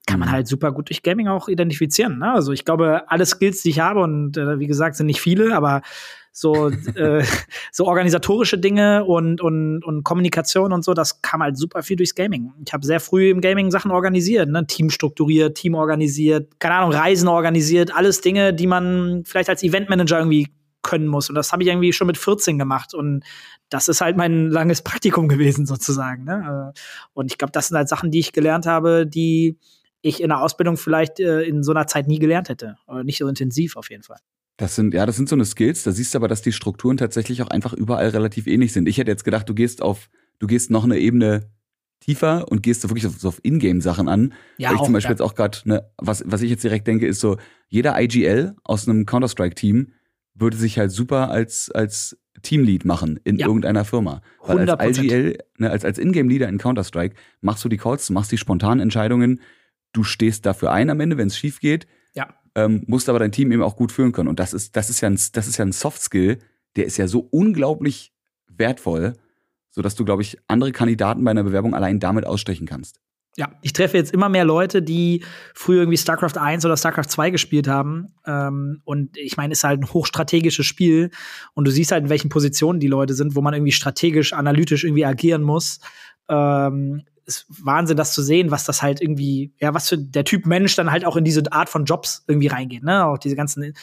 kann 0.07 0.20
man 0.20 0.29
mhm. 0.29 0.33
halt 0.33 0.49
super 0.49 0.73
gut 0.73 0.91
durch 0.91 1.03
Gaming 1.03 1.29
auch 1.29 1.49
identifizieren. 1.49 2.18
Ne? 2.18 2.33
Also 2.33 2.53
ich 2.53 2.64
glaube, 2.64 3.05
alle 3.09 3.25
Skills, 3.25 3.62
die 3.62 3.70
ich 3.70 3.81
habe, 3.81 4.01
und 4.01 4.37
äh, 4.37 4.59
wie 4.59 4.66
gesagt, 4.66 4.97
sind 4.97 5.07
nicht 5.07 5.20
viele, 5.20 5.57
aber 5.57 5.83
so, 6.33 6.70
äh, 6.70 7.24
so 7.72 7.87
organisatorische 7.87 8.59
Dinge 8.59 9.05
und, 9.05 9.41
und, 9.41 9.85
und 9.85 10.03
Kommunikation 10.03 10.72
und 10.72 10.85
so, 10.85 10.95
das 10.95 11.22
kam 11.22 11.43
halt 11.43 11.57
super 11.57 11.83
viel 11.83 11.97
durchs 11.97 12.14
Gaming. 12.14 12.53
Ich 12.64 12.72
habe 12.72 12.85
sehr 12.85 13.01
früh 13.01 13.30
im 13.30 13.41
Gaming 13.41 13.70
Sachen 13.70 13.91
organisiert, 13.91 14.49
ne? 14.49 14.66
Team 14.66 14.91
strukturiert, 14.91 15.57
Team 15.57 15.74
organisiert, 15.74 16.59
keine 16.59 16.76
Ahnung, 16.76 16.93
Reisen 16.93 17.28
organisiert, 17.28 17.95
alles 17.95 18.20
Dinge, 18.20 18.55
die 18.55 18.66
man 18.66 19.22
vielleicht 19.26 19.51
als 19.51 19.62
Eventmanager 19.62 20.18
irgendwie 20.18 20.49
können 20.83 21.07
muss. 21.07 21.28
Und 21.28 21.37
das 21.37 21.53
habe 21.53 21.62
ich 21.62 21.68
irgendwie 21.68 21.93
schon 21.93 22.09
mit 22.09 22.18
14 22.18 22.59
gemacht. 22.59 22.93
Und 22.93 23.24
das 23.68 23.89
ist 23.89 24.01
halt 24.01 24.16
mein 24.16 24.49
langes 24.49 24.83
Praktikum 24.83 25.28
gewesen, 25.28 25.66
sozusagen. 25.66 26.24
Ne? 26.24 26.72
Äh, 26.74 26.78
und 27.14 27.30
ich 27.30 27.39
glaube, 27.39 27.53
das 27.53 27.68
sind 27.68 27.76
halt 27.76 27.89
Sachen, 27.89 28.11
die 28.11 28.18
ich 28.18 28.33
gelernt 28.33 28.66
habe, 28.66 29.07
die 29.07 29.59
ich 30.03 30.20
in 30.20 30.30
der 30.30 30.43
Ausbildung 30.43 30.76
vielleicht 30.76 31.20
äh, 31.20 31.43
in 31.43 31.62
so 31.62 31.70
einer 31.70 31.87
Zeit 31.87 32.09
nie 32.09 32.18
gelernt 32.18 32.49
hätte. 32.49 32.76
Oder 32.87 33.05
nicht 33.05 33.18
so 33.18 33.28
intensiv 33.28 33.76
auf 33.76 33.91
jeden 33.91 34.03
Fall. 34.03 34.18
Das 34.57 34.74
sind, 34.74 34.94
ja, 34.94 35.07
das 35.07 35.16
sind 35.16 35.28
so 35.28 35.36
eine 35.36 35.44
Skills, 35.44 35.82
da 35.82 35.92
siehst 35.92 36.14
du 36.14 36.18
aber, 36.18 36.28
dass 36.28 36.42
die 36.42 36.53
Strukturen 36.53 36.96
tatsächlich 36.96 37.42
auch 37.42 37.48
einfach 37.48 37.72
überall 37.72 38.09
relativ 38.09 38.46
ähnlich 38.46 38.72
sind. 38.72 38.88
Ich 38.88 38.98
hätte 38.98 39.11
jetzt 39.11 39.24
gedacht, 39.24 39.48
du 39.48 39.55
gehst 39.55 39.82
auf, 39.82 40.11
du 40.38 40.46
gehst 40.46 40.70
noch 40.70 40.84
eine 40.84 40.98
Ebene 40.98 41.48
tiefer 42.00 42.50
und 42.50 42.62
gehst 42.62 42.82
so 42.82 42.90
wirklich 42.90 43.07
auf, 43.07 43.18
so 43.18 43.28
auf 43.28 43.40
Ingame-Sachen 43.42 44.09
an. 44.09 44.34
Ja, 44.59 44.68
Weil 44.68 44.74
ich 44.74 44.80
auch, 44.80 44.84
zum 44.84 44.92
Beispiel 44.92 45.11
ja. 45.11 45.12
jetzt 45.12 45.22
auch 45.22 45.34
gerade, 45.34 45.59
ne, 45.64 45.90
was, 45.96 46.24
was 46.26 46.42
ich 46.42 46.50
jetzt 46.50 46.64
direkt 46.64 46.86
denke, 46.86 47.07
ist 47.07 47.20
so, 47.20 47.38
jeder 47.68 48.00
IGL 48.00 48.55
aus 48.64 48.88
einem 48.88 49.07
Counter-Strike-Team 49.07 49.92
würde 50.34 50.57
sich 50.57 50.78
halt 50.78 50.90
super 50.90 51.30
als, 51.30 51.70
als 51.70 52.18
Teamlead 52.42 52.84
machen 52.84 53.20
in 53.24 53.38
ja. 53.38 53.46
irgendeiner 53.46 53.84
Firma. 53.84 54.20
Weil 54.44 54.68
100%. 54.68 54.72
als 54.74 54.98
IGL, 54.98 55.38
ne, 55.59 55.70
als, 55.70 55.84
als 55.84 55.98
Ingame-Leader 55.98 56.48
in 56.48 56.59
Counter-Strike 56.59 57.14
machst 57.40 57.64
du 57.64 57.68
die 57.68 57.76
Calls, 57.76 58.11
machst 58.11 58.32
die 58.32 58.38
spontanen 58.38 58.80
Entscheidungen, 58.80 59.40
du 59.92 60.05
stehst 60.05 60.44
dafür 60.44 60.72
ein 60.72 60.90
am 60.90 61.00
Ende, 61.00 61.18
wenn 61.18 61.28
es 61.28 61.38
schief 61.38 61.61
geht. 61.61 61.86
Ähm, 62.55 62.84
musst 62.86 63.09
aber 63.09 63.18
dein 63.18 63.32
Team 63.32 63.50
eben 63.50 63.62
auch 63.62 63.76
gut 63.76 63.92
führen 63.92 64.12
können. 64.12 64.28
Und 64.28 64.38
das 64.38 64.53
ist, 64.53 64.76
das 64.76 64.90
ist 64.90 65.00
ja 65.00 65.09
ein, 65.09 65.18
das 65.32 65.46
ist 65.46 65.57
ja 65.57 65.64
ein 65.64 65.72
Soft-Skill, 65.72 66.38
der 66.76 66.86
ist 66.86 66.96
ja 66.96 67.09
so 67.09 67.26
unglaublich 67.30 68.12
wertvoll, 68.48 69.14
sodass 69.70 69.94
du, 69.94 70.05
glaube 70.05 70.22
ich, 70.22 70.38
andere 70.48 70.72
Kandidaten 70.72 71.24
bei 71.24 71.30
einer 71.30 71.44
Bewerbung 71.44 71.74
allein 71.74 71.98
damit 71.98 72.26
ausstechen 72.26 72.66
kannst. 72.66 73.00
Ja, 73.38 73.50
ich 73.62 73.72
treffe 73.72 73.96
jetzt 73.96 74.12
immer 74.12 74.28
mehr 74.28 74.44
Leute, 74.44 74.82
die 74.82 75.24
früher 75.55 75.80
irgendwie 75.80 75.96
StarCraft 75.96 76.36
1 76.38 76.66
oder 76.66 76.76
StarCraft 76.76 77.09
2 77.09 77.30
gespielt 77.30 77.66
haben. 77.66 78.09
Ähm, 78.26 78.82
und 78.84 79.16
ich 79.16 79.38
meine, 79.38 79.53
ist 79.53 79.64
halt 79.64 79.80
ein 79.80 79.90
hochstrategisches 79.90 80.66
Spiel. 80.66 81.11
Und 81.55 81.66
du 81.66 81.70
siehst 81.70 81.92
halt, 81.92 82.05
in 82.05 82.11
welchen 82.11 82.28
Positionen 82.28 82.78
die 82.78 82.88
Leute 82.88 83.14
sind, 83.14 83.34
wo 83.34 83.40
man 83.40 83.55
irgendwie 83.55 83.72
strategisch, 83.72 84.34
analytisch 84.34 84.84
irgendwie 84.84 85.07
agieren 85.07 85.42
muss. 85.42 85.80
Ähm, 86.28 87.05
ist 87.27 87.47
Wahnsinn, 87.49 87.97
das 87.97 88.14
zu 88.14 88.23
sehen, 88.23 88.51
was 88.51 88.64
das 88.64 88.83
halt 88.83 89.01
irgendwie, 89.01 89.53
ja, 89.59 89.75
was 89.75 89.89
für 89.89 89.99
der 89.99 90.25
Typ 90.25 90.47
Mensch 90.47 90.75
dann 90.77 90.91
halt 90.91 91.05
auch 91.05 91.16
in 91.16 91.25
diese 91.25 91.51
Art 91.53 91.68
von 91.68 91.85
Jobs 91.85 92.25
irgendwie 92.27 92.49
reingeht, 92.49 92.83
ne? 92.83 93.07
Auch 93.07 93.18
diese 93.18 93.37
ganzen 93.37 93.75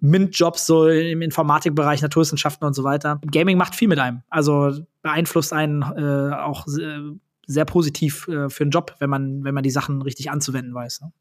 MINT-Jobs 0.00 0.66
so 0.66 0.88
im 0.88 1.22
Informatikbereich, 1.22 2.02
Naturwissenschaften 2.02 2.66
und 2.66 2.74
so 2.74 2.84
weiter. 2.84 3.20
Gaming 3.30 3.56
macht 3.56 3.74
viel 3.74 3.88
mit 3.88 3.98
einem. 3.98 4.22
Also 4.28 4.72
beeinflusst 5.02 5.52
einen 5.52 5.82
äh, 5.82 6.34
auch 6.34 6.66
äh, 6.66 7.16
sehr 7.46 7.64
positiv 7.64 8.28
äh, 8.28 8.48
für 8.50 8.64
einen 8.64 8.70
Job, 8.70 8.94
wenn 8.98 9.10
man, 9.10 9.44
wenn 9.44 9.54
man 9.54 9.62
die 9.62 9.70
Sachen 9.70 10.02
richtig 10.02 10.30
anzuwenden 10.30 10.74
weiß. 10.74 11.00
Ne? 11.02 11.12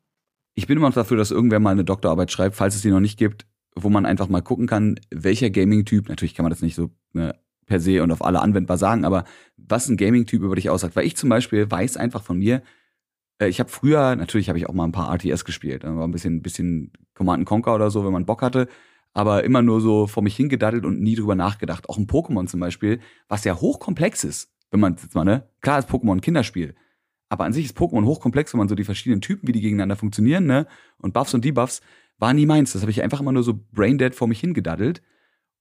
Ich 0.56 0.68
bin 0.68 0.78
immer 0.78 0.88
noch 0.88 0.96
dafür, 0.96 1.18
dass 1.18 1.32
irgendwer 1.32 1.60
mal 1.60 1.72
eine 1.72 1.86
Doktorarbeit 1.86 2.32
schreibt, 2.32 2.56
falls 2.56 2.76
es 2.76 2.82
die 2.82 2.92
noch 2.92 3.00
nicht 3.00 3.18
gibt, 3.18 3.46
wo 3.76 3.90
man 3.90 4.06
einfach 4.06 4.28
mal 4.28 4.42
gucken 4.42 4.68
kann, 4.68 5.00
welcher 5.12 5.50
Gaming-Typ, 5.50 6.10
natürlich 6.10 6.34
kann 6.34 6.44
man 6.44 6.52
das 6.52 6.62
nicht 6.62 6.76
so 6.76 6.90
ne, 7.14 7.36
per 7.66 7.80
se 7.80 8.04
und 8.04 8.12
auf 8.12 8.24
alle 8.24 8.42
anwendbar 8.42 8.78
sagen, 8.78 9.06
aber 9.06 9.26
was 9.58 9.90
ein 9.90 9.98
Gaming-Typ 9.98 10.42
über 10.42 10.56
dich 10.56 10.70
aussagt. 10.70 10.96
Weil 10.96 11.06
ich 11.06 11.18
zum 11.18 11.30
Beispiel 11.30 11.70
weiß 11.70 11.98
einfach 11.98 12.24
von 12.24 12.38
mir, 12.38 12.62
äh, 13.40 13.48
ich 13.48 13.60
habe 13.60 13.70
früher, 13.70 14.16
natürlich 14.16 14.50
habe 14.50 14.60
ich 14.60 14.68
auch 14.68 14.74
mal 14.74 14.86
ein 14.86 14.92
paar 14.92 15.14
RTS 15.14 15.46
gespielt, 15.46 15.84
war 15.84 16.08
ein 16.08 16.12
bisschen, 16.12 16.42
bisschen 16.42 16.92
Command 17.14 17.46
Conquer 17.46 17.76
oder 17.76 17.90
so, 17.90 18.06
wenn 18.06 18.14
man 18.14 18.26
Bock 18.26 18.42
hatte, 18.42 18.68
aber 19.14 19.44
immer 19.44 19.62
nur 19.62 19.82
so 19.82 20.08
vor 20.08 20.24
mich 20.24 20.36
hingedaddelt 20.36 20.86
und 20.86 21.02
nie 21.02 21.16
drüber 21.16 21.36
nachgedacht. 21.36 21.90
Auch 21.90 21.98
ein 21.98 22.08
Pokémon 22.08 22.48
zum 22.48 22.60
Beispiel, 22.60 23.00
was 23.28 23.44
ja 23.46 23.56
hochkomplex 23.56 24.24
ist 24.24 24.52
wenn 24.76 24.80
man 24.80 24.98
jetzt 25.02 25.16
mal, 25.16 25.24
ne? 25.24 25.48
Klar 25.62 25.80
ist 25.80 25.90
Pokémon 25.90 26.14
ein 26.14 26.22
Kinderspiel. 26.22 26.76
Aber 27.30 27.46
an 27.46 27.54
sich 27.54 27.66
ist 27.66 27.78
Pokémon 27.78 28.06
hochkomplex, 28.06 28.54
wenn 28.54 28.60
man 28.60 28.68
so 28.68 28.76
die 28.76 28.84
verschiedenen 28.84 29.22
Typen, 29.22 29.48
wie 29.48 29.52
die 29.52 29.62
gegeneinander 29.62 29.96
funktionieren, 29.96 30.46
ne? 30.46 30.68
Und 30.98 31.14
Buffs 31.14 31.34
und 31.34 31.46
Debuffs, 31.46 31.82
war 32.18 32.34
nie 32.34 32.46
meins. 32.46 32.74
Das 32.74 32.82
habe 32.82 32.92
ich 32.92 33.02
einfach 33.02 33.20
immer 33.20 33.32
nur 33.32 33.44
so 33.44 33.60
braindead 33.72 34.16
vor 34.16 34.28
mich 34.28 34.40
hingedaddelt. 34.40 35.02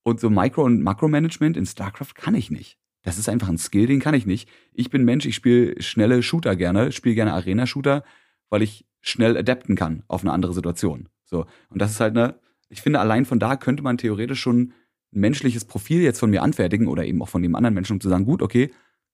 Und 0.05 0.19
so 0.19 0.29
Micro- 0.29 0.63
und 0.63 0.83
Makromanagement 0.83 1.57
in 1.57 1.65
StarCraft 1.65 2.13
kann 2.13 2.35
ich 2.35 2.51
nicht. 2.51 2.77
Das 3.01 3.17
ist 3.17 3.27
einfach 3.27 3.49
ein 3.49 3.57
Skill, 3.57 3.87
den 3.87 3.99
kann 3.99 4.13
ich 4.13 4.25
nicht. 4.25 4.47
Ich 4.71 4.89
bin 4.89 5.03
Mensch, 5.03 5.25
ich 5.25 5.35
spiele 5.35 5.81
schnelle 5.81 6.21
Shooter 6.23 6.55
gerne, 6.55 6.91
spiele 6.91 7.15
gerne 7.15 7.33
Arena-Shooter, 7.33 8.03
weil 8.49 8.61
ich 8.61 8.85
schnell 9.01 9.35
adapten 9.35 9.75
kann 9.75 10.03
auf 10.07 10.21
eine 10.21 10.31
andere 10.31 10.53
Situation. 10.53 11.09
So. 11.23 11.45
Und 11.69 11.81
das 11.81 11.91
ist 11.91 11.99
halt 11.99 12.13
ne, 12.13 12.39
ich 12.69 12.81
finde, 12.81 12.99
allein 12.99 13.25
von 13.25 13.39
da 13.39 13.55
könnte 13.55 13.83
man 13.83 13.97
theoretisch 13.97 14.39
schon 14.39 14.73
ein 15.13 15.19
menschliches 15.19 15.65
Profil 15.65 16.01
jetzt 16.01 16.19
von 16.19 16.29
mir 16.29 16.43
anfertigen 16.43 16.87
oder 16.87 17.05
eben 17.05 17.21
auch 17.21 17.29
von 17.29 17.41
dem 17.41 17.55
anderen 17.55 17.73
Menschen, 17.73 17.93
um 17.93 18.01
zu 18.01 18.09
sagen, 18.09 18.25
gut, 18.25 18.41
okay, 18.41 18.71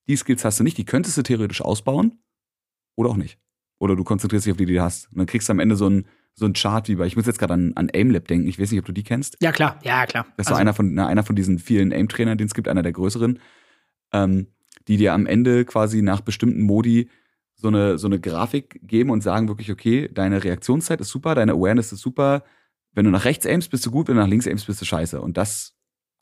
die 0.08 0.16
Skills 0.16 0.44
hast 0.44 0.60
du 0.60 0.64
nicht, 0.64 0.78
die 0.78 0.86
könntest 0.86 1.18
du 1.18 1.22
theoretisch 1.22 1.62
ausbauen 1.62 2.20
oder 2.96 3.10
auch 3.10 3.18
nicht. 3.18 3.40
Oder 3.80 3.96
du 3.96 4.04
konzentrierst 4.04 4.46
dich 4.46 4.52
auf 4.52 4.58
die, 4.58 4.66
die 4.66 4.76
du 4.76 4.82
hast. 4.82 5.12
Und 5.12 5.18
dann 5.18 5.26
kriegst 5.26 5.50
du 5.50 5.52
am 5.52 5.60
Ende 5.60 5.76
so 5.76 5.90
ein, 5.90 6.06
so 6.34 6.46
ein 6.46 6.54
Chart 6.54 6.88
wie 6.88 6.96
bei, 6.96 7.06
ich 7.06 7.16
muss 7.16 7.26
jetzt 7.26 7.40
gerade 7.40 7.54
an, 7.54 7.74
an 7.76 7.90
AimLab 7.94 8.28
denken, 8.28 8.48
ich 8.48 8.60
weiß 8.60 8.72
nicht, 8.72 8.80
ob 8.80 8.86
du 8.86 8.94
die 8.94 9.04
kennst. 9.04 9.38
Ja, 9.42 9.52
klar, 9.52 9.80
ja, 9.84 10.06
klar. 10.06 10.26
Das 10.38 10.48
war 10.48 10.54
also, 10.54 10.62
einer 10.62 10.74
von, 10.74 10.94
na, 10.94 11.08
einer 11.08 11.24
von 11.24 11.36
diesen 11.36 11.60
vielen 11.60 11.92
Aim-Trainern, 11.92 12.38
den 12.38 12.48
es 12.48 12.54
gibt, 12.54 12.68
einer 12.68 12.84
der 12.84 12.94
größeren, 12.94 13.40
ähm, 14.14 14.48
die 14.88 14.98
dir 14.98 15.14
am 15.14 15.26
Ende 15.26 15.66
quasi 15.66 16.02
nach 16.02 16.22
bestimmten 16.22 16.62
Modi 16.62 17.10
so 17.56 17.68
eine, 17.68 17.98
so 17.98 18.08
eine 18.08 18.20
Grafik 18.20 18.80
geben 18.84 19.12
und 19.12 19.22
sagen 19.22 19.48
wirklich, 19.48 19.72
okay, 19.72 20.10
deine 20.12 20.44
Reaktionszeit 20.44 21.00
ist 21.00 21.10
super, 21.10 21.36
deine 21.36 21.52
Awareness 21.52 21.92
ist 21.92 22.02
super. 22.02 22.44
Wenn 22.94 23.06
du 23.06 23.12
nach 23.12 23.26
rechts 23.26 23.46
aimst, 23.46 23.70
bist 23.70 23.86
du 23.86 23.92
gut, 23.92 24.08
wenn 24.08 24.16
du 24.16 24.22
nach 24.22 24.28
links 24.28 24.48
aimst, 24.48 24.68
bist 24.68 24.82
du 24.82 24.86
scheiße. 24.86 25.22
Und 25.22 25.38
das 25.38 25.76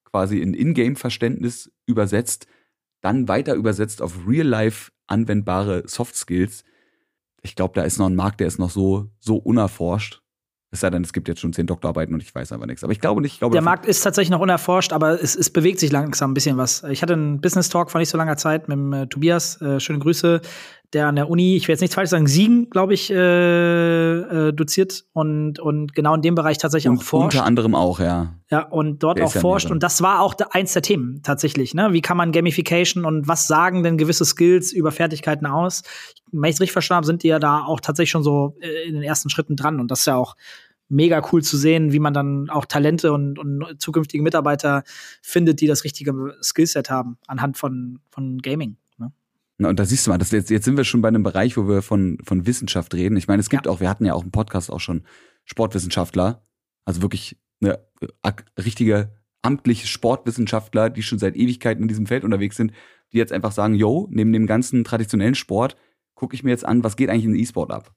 quasi 0.04 0.40
in 0.40 0.54
Ingame-Verständnis 0.54 1.72
übersetzt, 1.86 2.48
dann 3.02 3.28
weiter 3.28 3.56
übersetzt 3.56 4.02
auf 4.02 4.28
real-life 4.28 4.92
anwendbare 5.08 5.88
Soft 5.88 6.16
Skills. 6.16 6.64
Ich 7.42 7.56
glaube, 7.56 7.74
da 7.76 7.84
ist 7.84 7.98
noch 7.98 8.08
ein 8.08 8.16
Markt, 8.16 8.40
der 8.40 8.48
ist 8.48 8.60
noch 8.60 8.70
so, 8.70 9.10
so 9.20 9.38
unerforscht. 9.38 10.22
Es 10.72 10.82
sei 10.82 10.92
denn, 10.92 11.04
es 11.04 11.14
gibt 11.14 11.28
jetzt 11.28 11.42
schon 11.42 11.52
zehn 11.52 11.66
Doktorarbeiten 11.66 12.14
und 12.14 12.22
ich 12.22 12.34
weiß 12.34 12.52
aber 12.52 12.68
nichts. 12.68 12.84
Aber 12.84 12.94
ich 12.94 13.02
glaube 13.02 13.22
nicht. 13.22 13.34
Ich 13.34 13.40
glaube, 13.40 13.54
der 13.54 13.64
Markt 13.64 13.88
ist 13.88 14.02
tatsächlich 14.02 14.30
noch 14.30 14.40
unerforscht, 14.40 14.94
aber 14.94 15.20
es, 15.22 15.36
es 15.36 15.50
bewegt 15.50 15.80
sich 15.80 15.92
langsam 15.92 16.30
ein 16.30 16.34
bisschen 16.36 16.58
was. 16.58 16.84
Ich 16.84 17.02
hatte 17.02 17.14
einen 17.14 17.42
Business 17.42 17.70
Talk 17.70 17.90
vor 17.90 18.00
nicht 18.00 18.10
so 18.10 18.20
langer 18.20 18.38
Zeit 18.38 18.68
mit 18.68 18.78
dem, 18.78 18.94
äh, 18.94 19.08
Tobias. 19.08 19.60
Äh, 19.62 19.80
schöne 19.80 19.98
Grüße 19.98 20.42
der 20.94 21.08
an 21.08 21.16
der 21.16 21.30
Uni, 21.30 21.56
ich 21.56 21.68
will 21.68 21.74
jetzt 21.74 21.82
nichts 21.82 21.96
falsch 21.96 22.10
sagen, 22.10 22.26
Siegen, 22.26 22.70
glaube 22.70 22.94
ich, 22.94 23.12
äh, 23.12 23.16
äh, 23.18 24.54
doziert 24.54 25.06
und, 25.14 25.60
und 25.60 25.94
genau 25.94 26.16
in 26.16 26.22
dem 26.22 26.36
Bereich 26.36 26.58
tatsächlich 26.58 26.90
und 26.90 26.98
auch 26.98 27.04
forscht. 27.04 27.36
Unter 27.36 27.46
anderem 27.46 27.76
auch, 27.76 28.00
ja. 28.00 28.34
Ja, 28.50 28.64
und 28.64 29.04
dort 29.04 29.20
der 29.20 29.26
auch 29.26 29.32
forscht. 29.32 29.68
Ja 29.68 29.72
und 29.72 29.84
das 29.84 30.02
war 30.02 30.22
auch 30.22 30.34
eins 30.52 30.74
der 30.74 30.82
Themen 30.82 31.22
tatsächlich. 31.22 31.76
Ne? 31.76 31.90
Wie 31.92 32.02
kann 32.02 32.18
man 32.18 32.32
Gamification 32.32 33.06
und 33.06 33.28
was 33.28 33.46
sagen 33.46 33.84
denn 33.84 33.98
gewisse 33.98 34.26
Skills 34.26 34.72
über 34.72 34.92
Fertigkeiten 34.92 35.46
aus? 35.46 35.84
Wenn 36.32 36.50
ich 36.50 36.56
es 36.56 36.62
richtig 36.62 36.74
verstanden 36.74 36.98
habe, 36.98 37.08
sind 37.08 37.24
die 37.24 37.28
ja 37.28 37.40
da 37.40 37.64
auch 37.66 37.80
tatsächlich 37.80 38.12
schon 38.12 38.24
so 38.24 38.56
äh, 38.60 38.88
in 38.88 38.96
den 38.96 39.04
ersten 39.04 39.30
Schritten 39.30 39.56
dran. 39.56 39.80
Und 39.80 39.92
das 39.92 40.00
ist 40.00 40.06
ja 40.08 40.16
auch 40.16 40.36
mega 40.88 41.22
cool 41.32 41.44
zu 41.44 41.56
sehen, 41.56 41.92
wie 41.94 42.00
man 42.00 42.16
dann 42.16 42.50
auch 42.50 42.66
Talente 42.66 43.14
und, 43.14 43.38
und 43.38 43.76
zukünftige 43.78 44.24
Mitarbeiter 44.24 44.84
findet, 45.22 45.62
die 45.62 45.68
das 45.68 45.84
richtige 45.84 46.36
Skillset 46.42 46.90
haben 46.90 47.20
anhand 47.28 47.58
von, 47.58 48.00
von 48.10 48.40
Gaming. 48.40 48.78
Und 49.60 49.78
da 49.78 49.86
siehst 49.86 50.08
du 50.08 50.12
mal, 50.12 50.18
das, 50.18 50.32
jetzt, 50.32 50.50
jetzt 50.50 50.66
sind 50.66 50.78
wir 50.78 50.86
schon 50.86 51.02
bei 51.02 51.10
einem 51.10 51.24
Bereich, 51.24 51.58
wo 51.58 51.68
wir 51.68 51.82
von, 51.82 52.18
von 52.24 52.46
Wissenschaft 52.46 52.94
reden. 52.94 53.18
Ich 53.18 53.28
meine, 53.28 53.42
es 53.42 53.50
gibt 53.50 53.66
ja. 53.66 53.72
auch, 53.72 53.82
wir 53.82 53.90
hatten 53.90 54.06
ja 54.06 54.14
auch 54.14 54.24
im 54.24 54.32
Podcast 54.32 54.72
auch 54.72 54.80
schon 54.80 55.04
Sportwissenschaftler, 55.44 56.46
also 56.86 57.02
wirklich 57.02 57.38
eine 57.62 57.80
richtige 58.58 59.12
amtliche 59.42 59.88
Sportwissenschaftler, 59.88 60.90
die 60.90 61.04
schon 61.04 61.20
seit 61.20 61.36
Ewigkeiten 61.36 61.82
in 61.82 61.88
diesem 61.88 62.06
Feld 62.06 62.24
unterwegs 62.24 62.56
sind, 62.56 62.72
die 63.12 63.18
jetzt 63.18 63.34
einfach 63.34 63.52
sagen, 63.52 63.74
yo, 63.76 64.08
neben 64.12 64.32
dem 64.34 64.48
ganzen 64.48 64.84
traditionellen 64.84 65.36
Sport 65.36 65.76
gucke 66.16 66.36
ich 66.36 66.44
mir 66.44 66.52
jetzt 66.52 66.66
an, 66.66 66.84
was 66.84 66.96
geht 66.96 67.10
eigentlich 67.10 67.26
in 67.26 67.36
E-Sport 67.36 67.72
ab. 67.72 67.94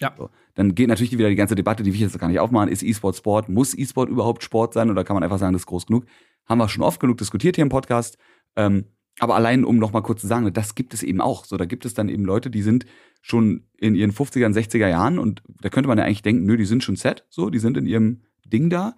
Ja. 0.00 0.14
So. 0.16 0.30
Dann 0.54 0.74
geht 0.74 0.88
natürlich 0.88 1.16
wieder 1.16 1.28
die 1.28 1.36
ganze 1.36 1.54
Debatte, 1.54 1.82
die 1.82 1.90
will 1.90 1.94
ich 1.94 2.00
jetzt 2.00 2.18
gar 2.18 2.28
nicht 2.28 2.40
aufmachen. 2.40 2.68
Ist 2.68 2.82
E-Sport 2.82 3.16
Sport? 3.16 3.48
Muss 3.48 3.76
E-Sport 3.76 4.08
überhaupt 4.08 4.42
Sport 4.42 4.74
sein? 4.74 4.90
Oder 4.90 5.04
kann 5.04 5.14
man 5.14 5.22
einfach 5.22 5.38
sagen, 5.38 5.52
das 5.52 5.62
ist 5.62 5.66
groß 5.66 5.86
genug? 5.86 6.06
Haben 6.46 6.58
wir 6.58 6.68
schon 6.68 6.82
oft 6.82 7.00
genug 7.00 7.18
diskutiert 7.18 7.56
hier 7.56 7.62
im 7.62 7.68
Podcast. 7.68 8.18
Ähm, 8.56 8.86
Aber 9.20 9.36
allein, 9.36 9.64
um 9.64 9.76
noch 9.76 9.92
mal 9.92 10.00
kurz 10.00 10.22
zu 10.22 10.26
sagen, 10.26 10.50
das 10.52 10.74
gibt 10.74 10.94
es 10.94 11.02
eben 11.02 11.20
auch. 11.20 11.44
So, 11.44 11.58
da 11.58 11.66
gibt 11.66 11.84
es 11.84 11.92
dann 11.92 12.08
eben 12.08 12.24
Leute, 12.24 12.50
die 12.50 12.62
sind 12.62 12.86
schon 13.20 13.64
in 13.76 13.94
ihren 13.94 14.12
50er, 14.12 14.50
60er 14.50 14.88
Jahren 14.88 15.18
und 15.18 15.42
da 15.60 15.68
könnte 15.68 15.88
man 15.88 15.98
ja 15.98 16.04
eigentlich 16.04 16.22
denken, 16.22 16.46
nö, 16.46 16.56
die 16.56 16.64
sind 16.64 16.82
schon 16.82 16.96
set, 16.96 17.26
so, 17.28 17.50
die 17.50 17.58
sind 17.58 17.76
in 17.76 17.84
ihrem 17.84 18.22
Ding 18.46 18.70
da. 18.70 18.96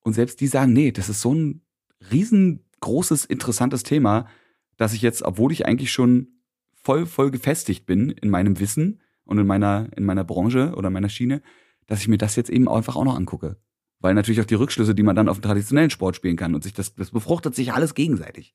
Und 0.00 0.12
selbst 0.12 0.40
die 0.40 0.46
sagen, 0.46 0.72
nee, 0.72 0.92
das 0.92 1.08
ist 1.08 1.20
so 1.20 1.34
ein 1.34 1.62
riesengroßes, 2.12 3.24
interessantes 3.24 3.82
Thema, 3.82 4.28
dass 4.76 4.92
ich 4.92 5.02
jetzt, 5.02 5.22
obwohl 5.22 5.50
ich 5.50 5.66
eigentlich 5.66 5.90
schon 5.90 6.28
voll, 6.72 7.04
voll 7.04 7.32
gefestigt 7.32 7.86
bin 7.86 8.10
in 8.10 8.30
meinem 8.30 8.60
Wissen 8.60 9.00
und 9.24 9.38
in 9.38 9.48
meiner, 9.48 9.88
in 9.96 10.04
meiner 10.04 10.22
Branche 10.22 10.74
oder 10.76 10.90
meiner 10.90 11.08
Schiene, 11.08 11.42
dass 11.88 12.00
ich 12.00 12.08
mir 12.08 12.18
das 12.18 12.36
jetzt 12.36 12.50
eben 12.50 12.68
einfach 12.68 12.94
auch 12.94 13.04
noch 13.04 13.16
angucke. 13.16 13.56
Weil 13.98 14.14
natürlich 14.14 14.40
auch 14.40 14.46
die 14.46 14.54
Rückschlüsse, 14.54 14.94
die 14.94 15.02
man 15.02 15.16
dann 15.16 15.28
auf 15.28 15.38
den 15.38 15.42
traditionellen 15.42 15.90
Sport 15.90 16.14
spielen 16.14 16.36
kann 16.36 16.54
und 16.54 16.62
sich 16.62 16.72
das, 16.72 16.94
das 16.94 17.10
befruchtet 17.10 17.56
sich 17.56 17.72
alles 17.72 17.94
gegenseitig. 17.94 18.54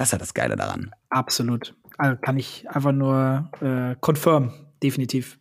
Das 0.00 0.08
ist 0.08 0.12
ja 0.12 0.18
das 0.18 0.32
Geile 0.32 0.56
daran. 0.56 0.92
Absolut. 1.10 1.74
Also 1.98 2.16
kann 2.16 2.38
ich 2.38 2.64
einfach 2.70 2.92
nur 2.92 3.50
äh, 3.60 3.96
confirm, 4.00 4.50
definitiv. 4.82 5.38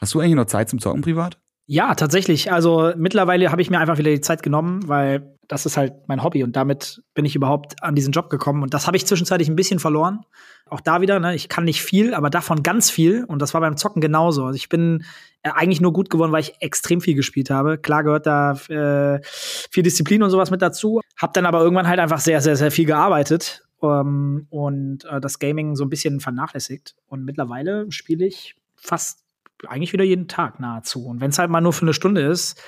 Hast 0.00 0.14
du 0.14 0.18
eigentlich 0.18 0.34
noch 0.34 0.46
Zeit 0.46 0.68
zum 0.68 0.80
Zocken 0.80 1.00
privat? 1.00 1.38
Ja, 1.66 1.94
tatsächlich. 1.94 2.50
Also 2.50 2.92
mittlerweile 2.96 3.52
habe 3.52 3.62
ich 3.62 3.70
mir 3.70 3.78
einfach 3.78 3.98
wieder 3.98 4.10
die 4.10 4.20
Zeit 4.20 4.42
genommen, 4.42 4.88
weil 4.88 5.38
das 5.46 5.64
ist 5.64 5.76
halt 5.76 6.08
mein 6.08 6.24
Hobby 6.24 6.42
und 6.42 6.56
damit 6.56 7.04
bin 7.14 7.24
ich 7.24 7.36
überhaupt 7.36 7.80
an 7.84 7.94
diesen 7.94 8.10
Job 8.10 8.30
gekommen. 8.30 8.64
Und 8.64 8.74
das 8.74 8.88
habe 8.88 8.96
ich 8.96 9.06
zwischenzeitlich 9.06 9.48
ein 9.48 9.54
bisschen 9.54 9.78
verloren. 9.78 10.24
Auch 10.66 10.80
da 10.80 11.00
wieder, 11.00 11.20
ne, 11.20 11.36
ich 11.36 11.48
kann 11.48 11.62
nicht 11.62 11.80
viel, 11.80 12.12
aber 12.12 12.30
davon 12.30 12.64
ganz 12.64 12.90
viel. 12.90 13.22
Und 13.24 13.40
das 13.40 13.54
war 13.54 13.60
beim 13.60 13.76
Zocken 13.76 14.02
genauso. 14.02 14.44
Also 14.44 14.56
ich 14.56 14.68
bin 14.68 15.04
äh, 15.44 15.50
eigentlich 15.50 15.80
nur 15.80 15.92
gut 15.92 16.10
geworden, 16.10 16.32
weil 16.32 16.42
ich 16.42 16.60
extrem 16.60 17.00
viel 17.00 17.14
gespielt 17.14 17.48
habe. 17.48 17.78
Klar 17.78 18.02
gehört 18.02 18.26
da 18.26 18.54
äh, 18.54 19.20
viel 19.22 19.84
Disziplin 19.84 20.24
und 20.24 20.30
sowas 20.30 20.50
mit 20.50 20.62
dazu. 20.62 21.00
Hab 21.16 21.32
dann 21.32 21.46
aber 21.46 21.60
irgendwann 21.60 21.86
halt 21.86 22.00
einfach 22.00 22.18
sehr, 22.18 22.40
sehr, 22.40 22.56
sehr 22.56 22.72
viel 22.72 22.86
gearbeitet 22.86 23.62
ähm, 23.82 24.46
und 24.50 25.04
äh, 25.04 25.20
das 25.20 25.38
Gaming 25.38 25.76
so 25.76 25.84
ein 25.84 25.90
bisschen 25.90 26.20
vernachlässigt. 26.20 26.96
Und 27.06 27.24
mittlerweile 27.24 27.90
spiele 27.90 28.26
ich 28.26 28.56
fast 28.76 29.24
eigentlich 29.68 29.92
wieder 29.92 30.04
jeden 30.04 30.28
Tag 30.28 30.60
nahezu. 30.60 31.06
Und 31.06 31.20
wenn 31.20 31.30
es 31.30 31.38
halt 31.38 31.50
mal 31.50 31.60
nur 31.60 31.72
für 31.72 31.82
eine 31.82 31.94
Stunde 31.94 32.22
ist, 32.22 32.60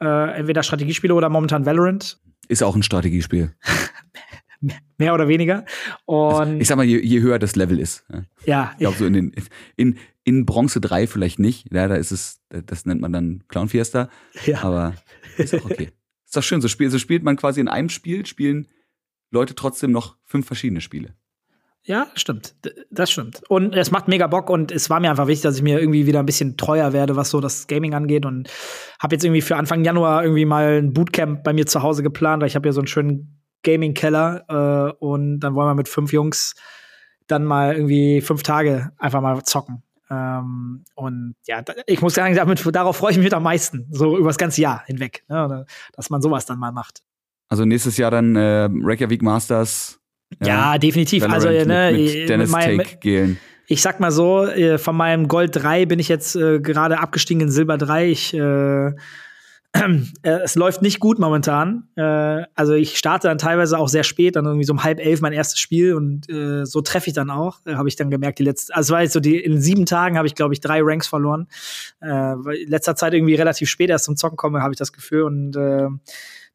äh, 0.00 0.38
entweder 0.38 0.62
Strategiespiele 0.62 1.14
oder 1.14 1.28
momentan 1.28 1.66
Valorant. 1.66 2.18
Ist 2.48 2.62
auch 2.62 2.76
ein 2.76 2.82
Strategiespiel. 2.82 3.54
Mehr 4.98 5.14
oder 5.14 5.28
weniger. 5.28 5.64
Und 6.06 6.34
also, 6.34 6.52
ich 6.54 6.68
sag 6.68 6.76
mal, 6.76 6.84
je, 6.84 6.98
je, 6.98 7.20
höher 7.20 7.38
das 7.38 7.54
Level 7.56 7.78
ist. 7.78 8.04
Ja. 8.10 8.24
ja 8.46 8.70
ich 8.72 8.78
glaube, 8.78 8.96
so 8.96 9.06
in, 9.06 9.12
den, 9.12 9.32
in, 9.76 9.98
in 10.24 10.46
Bronze 10.46 10.80
3 10.80 11.06
vielleicht 11.06 11.38
nicht. 11.38 11.72
Ja, 11.72 11.86
da 11.88 11.96
ist 11.96 12.12
es, 12.12 12.40
das 12.48 12.86
nennt 12.86 13.00
man 13.00 13.12
dann 13.12 13.44
Clown 13.48 13.68
Fiesta. 13.68 14.08
Ja. 14.46 14.62
Aber 14.62 14.94
ist 15.36 15.54
auch 15.54 15.64
okay. 15.64 15.90
ist 16.24 16.36
doch 16.36 16.42
schön. 16.42 16.60
So, 16.60 16.68
spiel, 16.68 16.90
so 16.90 16.98
spielt 16.98 17.22
man 17.22 17.36
quasi 17.36 17.60
in 17.60 17.68
einem 17.68 17.90
Spiel, 17.90 18.24
spielen 18.24 18.68
Leute 19.34 19.54
trotzdem 19.54 19.90
noch 19.90 20.16
fünf 20.24 20.46
verschiedene 20.46 20.80
Spiele. 20.80 21.14
Ja, 21.86 22.06
stimmt. 22.14 22.54
Das 22.90 23.10
stimmt. 23.10 23.42
Und 23.48 23.74
es 23.74 23.90
macht 23.90 24.08
mega 24.08 24.26
Bock 24.26 24.48
und 24.48 24.72
es 24.72 24.88
war 24.88 25.00
mir 25.00 25.10
einfach 25.10 25.26
wichtig, 25.26 25.42
dass 25.42 25.56
ich 25.56 25.62
mir 25.62 25.78
irgendwie 25.78 26.06
wieder 26.06 26.20
ein 26.20 26.26
bisschen 26.26 26.56
treuer 26.56 26.94
werde, 26.94 27.14
was 27.14 27.28
so 27.28 27.40
das 27.40 27.66
Gaming 27.66 27.92
angeht 27.92 28.24
und 28.24 28.48
habe 28.98 29.14
jetzt 29.14 29.22
irgendwie 29.22 29.42
für 29.42 29.56
Anfang 29.56 29.84
Januar 29.84 30.22
irgendwie 30.22 30.46
mal 30.46 30.78
ein 30.78 30.94
Bootcamp 30.94 31.44
bei 31.44 31.52
mir 31.52 31.66
zu 31.66 31.82
Hause 31.82 32.02
geplant, 32.02 32.40
weil 32.40 32.46
ich 32.46 32.56
habe 32.56 32.66
ja 32.66 32.72
so 32.72 32.80
einen 32.80 32.86
schönen 32.86 33.42
Gaming-Keller 33.64 34.94
äh, 34.98 35.04
und 35.04 35.40
dann 35.40 35.54
wollen 35.54 35.68
wir 35.68 35.74
mit 35.74 35.88
fünf 35.88 36.10
Jungs 36.12 36.54
dann 37.26 37.44
mal 37.44 37.74
irgendwie 37.74 38.22
fünf 38.22 38.42
Tage 38.42 38.92
einfach 38.96 39.20
mal 39.20 39.42
zocken. 39.42 39.82
Ähm, 40.10 40.84
und 40.94 41.34
ja, 41.46 41.62
ich 41.86 42.00
muss 42.00 42.14
sagen, 42.14 42.34
damit, 42.34 42.64
darauf 42.74 42.96
freue 42.96 43.12
ich 43.12 43.18
mich 43.18 43.34
am 43.34 43.42
meisten, 43.42 43.88
so 43.90 44.16
über 44.16 44.28
das 44.28 44.38
ganze 44.38 44.62
Jahr 44.62 44.84
hinweg, 44.86 45.24
ne, 45.28 45.66
dass 45.92 46.08
man 46.08 46.22
sowas 46.22 46.46
dann 46.46 46.58
mal 46.58 46.72
macht. 46.72 47.02
Also 47.54 47.66
nächstes 47.66 47.96
Jahr 47.98 48.10
dann 48.10 48.34
äh, 48.34 48.68
Reykjavik 48.68 49.22
Masters. 49.22 50.00
Ja, 50.42 50.72
ja 50.72 50.78
definitiv. 50.78 51.22
Valorant 51.22 51.46
also 51.46 51.68
ne, 51.68 51.92
mit, 51.92 52.00
mit 52.00 52.28
Dennis 52.28 52.50
mit 52.50 52.60
meinem, 52.60 52.78
Take 52.78 52.96
gehen. 52.96 53.38
Ich 53.68 53.80
sag 53.80 54.00
mal 54.00 54.10
so, 54.10 54.44
äh, 54.44 54.76
von 54.76 54.96
meinem 54.96 55.28
Gold 55.28 55.54
3 55.54 55.86
bin 55.86 56.00
ich 56.00 56.08
jetzt 56.08 56.34
äh, 56.34 56.58
gerade 56.58 56.98
abgestiegen 56.98 57.42
in 57.42 57.50
Silber 57.52 57.78
3. 57.78 58.10
Ich 58.10 58.34
äh, 58.34 58.86
äh, 58.92 58.92
es 60.22 60.56
läuft 60.56 60.82
nicht 60.82 60.98
gut 60.98 61.20
momentan. 61.20 61.86
Äh, 61.94 62.42
also 62.56 62.72
ich 62.72 62.98
starte 62.98 63.28
dann 63.28 63.38
teilweise 63.38 63.78
auch 63.78 63.88
sehr 63.88 64.02
spät, 64.02 64.34
dann 64.34 64.46
irgendwie 64.46 64.64
so 64.64 64.72
um 64.72 64.82
halb 64.82 64.98
elf 64.98 65.20
mein 65.20 65.32
erstes 65.32 65.60
Spiel 65.60 65.94
und 65.94 66.28
äh, 66.28 66.66
so 66.66 66.80
treffe 66.80 67.06
ich 67.06 67.14
dann 67.14 67.30
auch. 67.30 67.60
Äh, 67.66 67.76
habe 67.76 67.88
ich 67.88 67.94
dann 67.94 68.10
gemerkt, 68.10 68.40
die 68.40 68.44
letzte, 68.44 68.74
also 68.74 68.88
es 68.88 68.92
war 68.92 69.02
jetzt 69.02 69.12
so 69.12 69.20
die 69.20 69.38
in 69.38 69.60
sieben 69.60 69.86
Tagen 69.86 70.16
habe 70.16 70.26
ich 70.26 70.34
glaube 70.34 70.54
ich 70.54 70.60
drei 70.60 70.80
Ranks 70.82 71.06
verloren. 71.06 71.46
Äh, 72.00 72.08
weil 72.08 72.56
in 72.56 72.68
letzter 72.68 72.96
Zeit 72.96 73.14
irgendwie 73.14 73.36
relativ 73.36 73.68
spät 73.68 73.90
erst 73.90 74.06
zum 74.06 74.16
Zocken 74.16 74.36
komme, 74.36 74.60
habe 74.60 74.72
ich 74.72 74.78
das 74.78 74.92
Gefühl 74.92 75.22
und 75.22 75.54
äh, 75.54 75.86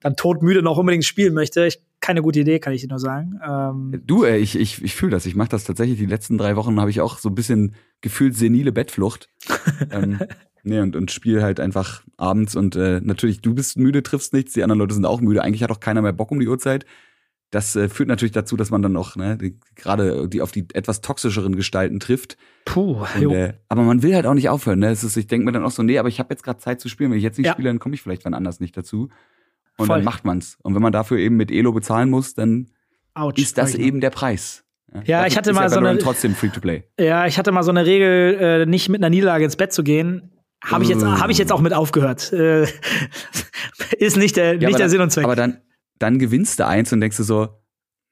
dann 0.02 0.16
todmüde 0.16 0.62
noch 0.62 0.78
unbedingt 0.78 1.06
spielen 1.06 1.34
möchte. 1.34 1.66
Ich, 1.66 1.82
keine 2.00 2.22
gute 2.22 2.40
Idee, 2.40 2.60
kann 2.60 2.74
ich 2.74 2.82
dir 2.82 2.88
nur 2.88 3.00
sagen. 3.00 3.40
Ähm 3.46 4.02
du, 4.06 4.24
äh, 4.24 4.38
ich, 4.38 4.58
ich, 4.58 4.84
ich 4.84 4.96
fühle 4.96 5.12
das. 5.12 5.26
Ich 5.26 5.36
mache 5.36 5.50
das 5.50 5.66
tatsächlich. 5.66 6.00
Die 6.00 6.06
letzten 6.06 6.38
drei 6.38 6.56
Wochen 6.56 6.80
habe 6.80 6.90
ich 6.90 7.02
auch 7.02 7.18
so 7.18 7.30
ein 7.30 7.36
bisschen 7.36 7.76
gefühlt 8.02 8.36
senile 8.36 8.72
Bettflucht. 8.72 9.30
ähm, 9.92 10.20
Nee, 10.64 10.80
und, 10.80 10.96
und 10.96 11.12
spiel 11.12 11.42
halt 11.42 11.60
einfach 11.60 12.04
abends 12.18 12.56
und 12.56 12.76
äh, 12.76 13.00
natürlich, 13.02 13.42
du 13.42 13.54
bist 13.54 13.78
müde, 13.78 14.04
triffst 14.04 14.34
nichts, 14.34 14.54
die 14.54 14.64
anderen 14.64 14.80
Leute 14.80 14.94
sind 14.94 15.06
auch 15.06 15.22
müde. 15.22 15.42
Eigentlich 15.42 15.64
hat 15.64 15.72
auch 15.72 15.80
keiner 15.80 16.02
mehr 16.02 16.14
Bock 16.14 16.32
um 16.32 16.40
die 16.40 16.48
Uhrzeit. 16.48 16.86
Das 17.52 17.76
äh, 17.76 17.90
führt 17.90 18.10
natürlich 18.10 18.32
dazu, 18.32 18.56
dass 18.58 18.70
man 18.70 18.82
dann 18.82 18.96
auch 18.96 19.16
ne, 19.16 19.38
gerade 19.76 20.30
die 20.30 20.42
auf 20.42 20.52
die 20.52 20.68
etwas 20.74 21.02
toxischeren 21.02 21.56
Gestalten 21.56 22.00
trifft. 22.00 22.38
Puh, 22.66 23.06
und, 23.16 23.32
äh, 23.32 23.54
aber 23.70 23.84
man 23.84 24.04
will 24.04 24.14
halt 24.14 24.28
auch 24.28 24.36
nicht 24.36 24.50
aufhören. 24.50 24.80
Ne? 24.80 24.90
Es 24.90 25.04
ist, 25.04 25.18
ich 25.18 25.28
denke 25.28 25.46
mir 25.46 25.52
dann 25.52 25.66
auch 25.66 25.72
so, 25.72 25.82
nee, 25.82 25.98
aber 25.98 26.10
ich 26.10 26.20
habe 26.20 26.32
jetzt 26.32 26.44
gerade 26.44 26.60
Zeit 26.60 26.80
zu 26.80 26.90
spielen. 26.90 27.10
Wenn 27.10 27.18
ich 27.18 27.24
jetzt 27.24 27.38
nicht 27.38 27.48
ja. 27.48 27.54
spiele, 27.54 27.70
dann 27.70 27.80
komme 27.80 27.96
ich 27.96 28.02
vielleicht 28.02 28.26
wann 28.26 28.36
anders 28.36 28.60
nicht 28.60 28.78
dazu. 28.78 29.10
Und 29.80 29.88
Voll. 29.88 29.98
dann 29.98 30.06
macht 30.06 30.26
man's. 30.26 30.58
Und 30.62 30.76
wenn 30.76 30.82
man 30.82 30.92
dafür 30.92 31.18
eben 31.18 31.38
mit 31.38 31.52
Elo 31.52 31.72
bezahlen 31.72 32.10
muss, 32.10 32.34
dann 32.34 32.68
Ouch, 33.14 33.34
ist 33.38 33.58
das 33.58 33.76
eben 33.76 34.02
der 34.02 34.10
Preis. 34.10 34.66
Ja, 34.94 35.02
ja 35.06 35.26
ich 35.26 35.38
hatte 35.38 35.54
mal 35.54 35.70
so 35.70 35.80
eine 35.80 35.98
trotzdem 35.98 36.36
free 36.36 36.50
to 36.50 36.60
play. 36.60 36.84
Ja, 37.00 37.26
ich 37.28 37.38
hatte 37.38 37.54
mal 37.54 37.64
so 37.64 37.72
eine 37.72 37.86
Regel, 37.86 38.38
äh, 38.40 38.66
nicht 38.66 38.90
mit 38.90 39.00
einer 39.00 39.10
Niederlage 39.10 39.46
ins 39.46 39.56
Bett 39.56 39.72
zu 39.72 39.84
gehen. 39.84 40.32
Habe 40.62 40.84
ich, 40.84 40.90
jetzt, 40.90 41.06
hab 41.06 41.30
ich 41.30 41.38
jetzt 41.38 41.54
auch 41.54 41.62
mit 41.62 41.74
aufgehört. 41.74 42.34
Äh, 42.34 42.68
ist 43.98 44.18
nicht 44.18 44.36
der, 44.36 44.56
ja, 44.56 44.68
nicht 44.68 44.74
der 44.74 44.80
dann, 44.80 44.90
Sinn 44.90 45.02
und 45.02 45.12
Zweck. 45.12 45.24
Aber 45.24 45.38
dann, 45.38 45.62
dann 45.98 46.20
gewinnst 46.20 46.60
du 46.60 46.68
eins 46.68 46.92
und 46.92 47.00
denkst 47.00 47.16
du 47.16 47.24
so, 47.24 47.48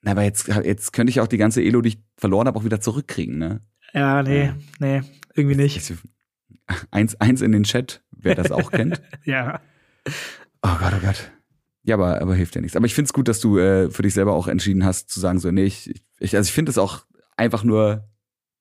na, 0.03 0.11
aber 0.11 0.23
jetzt, 0.23 0.47
jetzt 0.47 0.93
könnte 0.93 1.11
ich 1.11 1.19
auch 1.19 1.27
die 1.27 1.37
ganze 1.37 1.61
Elo, 1.61 1.81
die 1.81 1.89
ich 1.89 1.99
verloren 2.17 2.47
habe, 2.47 2.57
auch 2.57 2.63
wieder 2.63 2.79
zurückkriegen, 2.79 3.37
ne? 3.37 3.59
Ja, 3.93 4.23
nee, 4.23 4.45
ja. 4.45 4.55
nee, 4.79 5.01
irgendwie 5.35 5.55
nicht. 5.55 5.93
Eins, 6.91 7.19
eins 7.19 7.41
in 7.41 7.51
den 7.51 7.63
Chat, 7.63 8.01
wer 8.11 8.35
das 8.35 8.51
auch 8.51 8.71
kennt. 8.71 9.01
ja. 9.25 9.59
Oh 10.61 10.75
Gott, 10.79 10.93
oh 10.95 11.05
Gott. 11.05 11.31
Ja, 11.87 11.95
aber, 11.95 12.21
aber 12.21 12.35
hilft 12.35 12.53
ja 12.53 12.61
nichts. 12.61 12.75
Aber 12.75 12.85
ich 12.85 12.93
finde 12.93 13.07
es 13.07 13.13
gut, 13.13 13.29
dass 13.29 13.39
du 13.39 13.57
äh, 13.57 13.89
für 13.89 14.03
dich 14.03 14.13
selber 14.13 14.33
auch 14.33 14.49
entschieden 14.49 14.83
hast, 14.83 15.09
zu 15.09 15.21
sagen, 15.21 15.39
so, 15.39 15.49
nee, 15.51 15.63
ich, 15.63 16.03
ich 16.19 16.35
also 16.35 16.45
ich 16.45 16.53
finde 16.53 16.69
es 16.69 16.77
auch 16.77 17.05
einfach 17.37 17.63
nur 17.63 18.09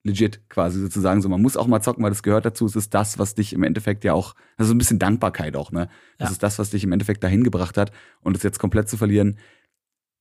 legit 0.05 0.49
quasi 0.49 0.81
sozusagen 0.81 1.21
so. 1.21 1.29
Man 1.29 1.43
muss 1.43 1.57
auch 1.57 1.67
mal 1.67 1.81
zocken, 1.81 2.05
weil 2.05 2.13
das 2.13 2.23
gehört 2.23 2.45
dazu. 2.45 2.67
Es 2.67 2.77
ist 2.77 2.95
das, 2.95 3.19
was 3.19 3.35
dich 3.35 3.53
im 3.53 3.65
Endeffekt 3.65 4.05
ja 4.05 4.13
auch, 4.13 4.37
also 4.57 4.73
ein 4.73 4.79
bisschen 4.79 5.01
Dankbarkeit 5.01 5.57
auch, 5.57 5.73
ne? 5.73 5.89
Das 6.19 6.29
ja. 6.29 6.33
ist 6.35 6.43
das, 6.45 6.61
was 6.61 6.71
dich 6.71 6.85
im 6.85 6.93
Endeffekt 6.93 7.25
dahin 7.25 7.43
gebracht 7.43 7.77
hat. 7.77 7.91
Und 8.21 8.37
es 8.37 8.45
jetzt 8.45 8.61
komplett 8.61 8.89
zu 8.89 8.97
verlieren, 8.97 9.41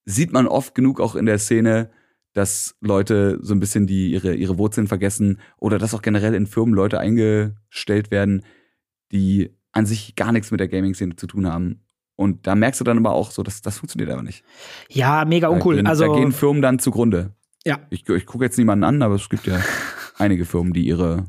sieht 0.06 0.34
man 0.34 0.48
oft 0.48 0.74
genug 0.74 1.00
auch 1.00 1.16
in 1.16 1.28
der 1.28 1.38
Szene, 1.38 1.92
dass 2.34 2.76
Leute 2.82 3.38
so 3.42 3.54
ein 3.54 3.60
bisschen 3.60 3.86
die 3.86 4.12
ihre, 4.12 4.34
ihre 4.34 4.58
Wurzeln 4.58 4.88
vergessen 4.88 5.40
oder 5.58 5.78
dass 5.78 5.94
auch 5.94 6.02
generell 6.02 6.34
in 6.34 6.48
Firmen 6.48 6.74
Leute 6.74 7.00
eingestellt 7.00 8.10
werden, 8.10 8.44
die 9.12 9.56
an 9.72 9.86
sich 9.86 10.16
gar 10.16 10.32
nichts 10.32 10.50
mit 10.50 10.60
der 10.60 10.68
Gaming-Szene 10.68 11.16
zu 11.18 11.28
tun 11.28 11.46
haben. 11.46 11.85
Und 12.16 12.48
da 12.48 12.56
merkst 12.56 12.80
du 12.80 12.86
dann 12.86 12.98
aber 12.98 13.12
auch 13.12 13.32
so, 13.32 13.44
dass 13.44 13.62
das 13.62 13.80
funktioniert 13.80 14.10
aber 14.10 14.24
nicht. 14.24 14.44
Ja, 14.90 15.26
mega 15.26 15.50
uncool. 15.50 15.76
Da 15.76 15.82
gehen, 15.82 15.88
also 15.88 16.08
da 16.08 16.14
gehen 16.14 16.32
Firmen 16.32 16.62
dann 16.62 16.80
zugrunde. 16.80 17.32
Ja. 17.66 17.80
Ich, 17.90 18.08
ich 18.08 18.26
gucke 18.26 18.46
jetzt 18.46 18.58
niemanden 18.58 18.84
an, 18.84 19.02
aber 19.02 19.16
es 19.16 19.28
gibt 19.28 19.48
ja 19.48 19.60
einige 20.18 20.46
Firmen, 20.46 20.72
die 20.72 20.86
ihre, 20.86 21.26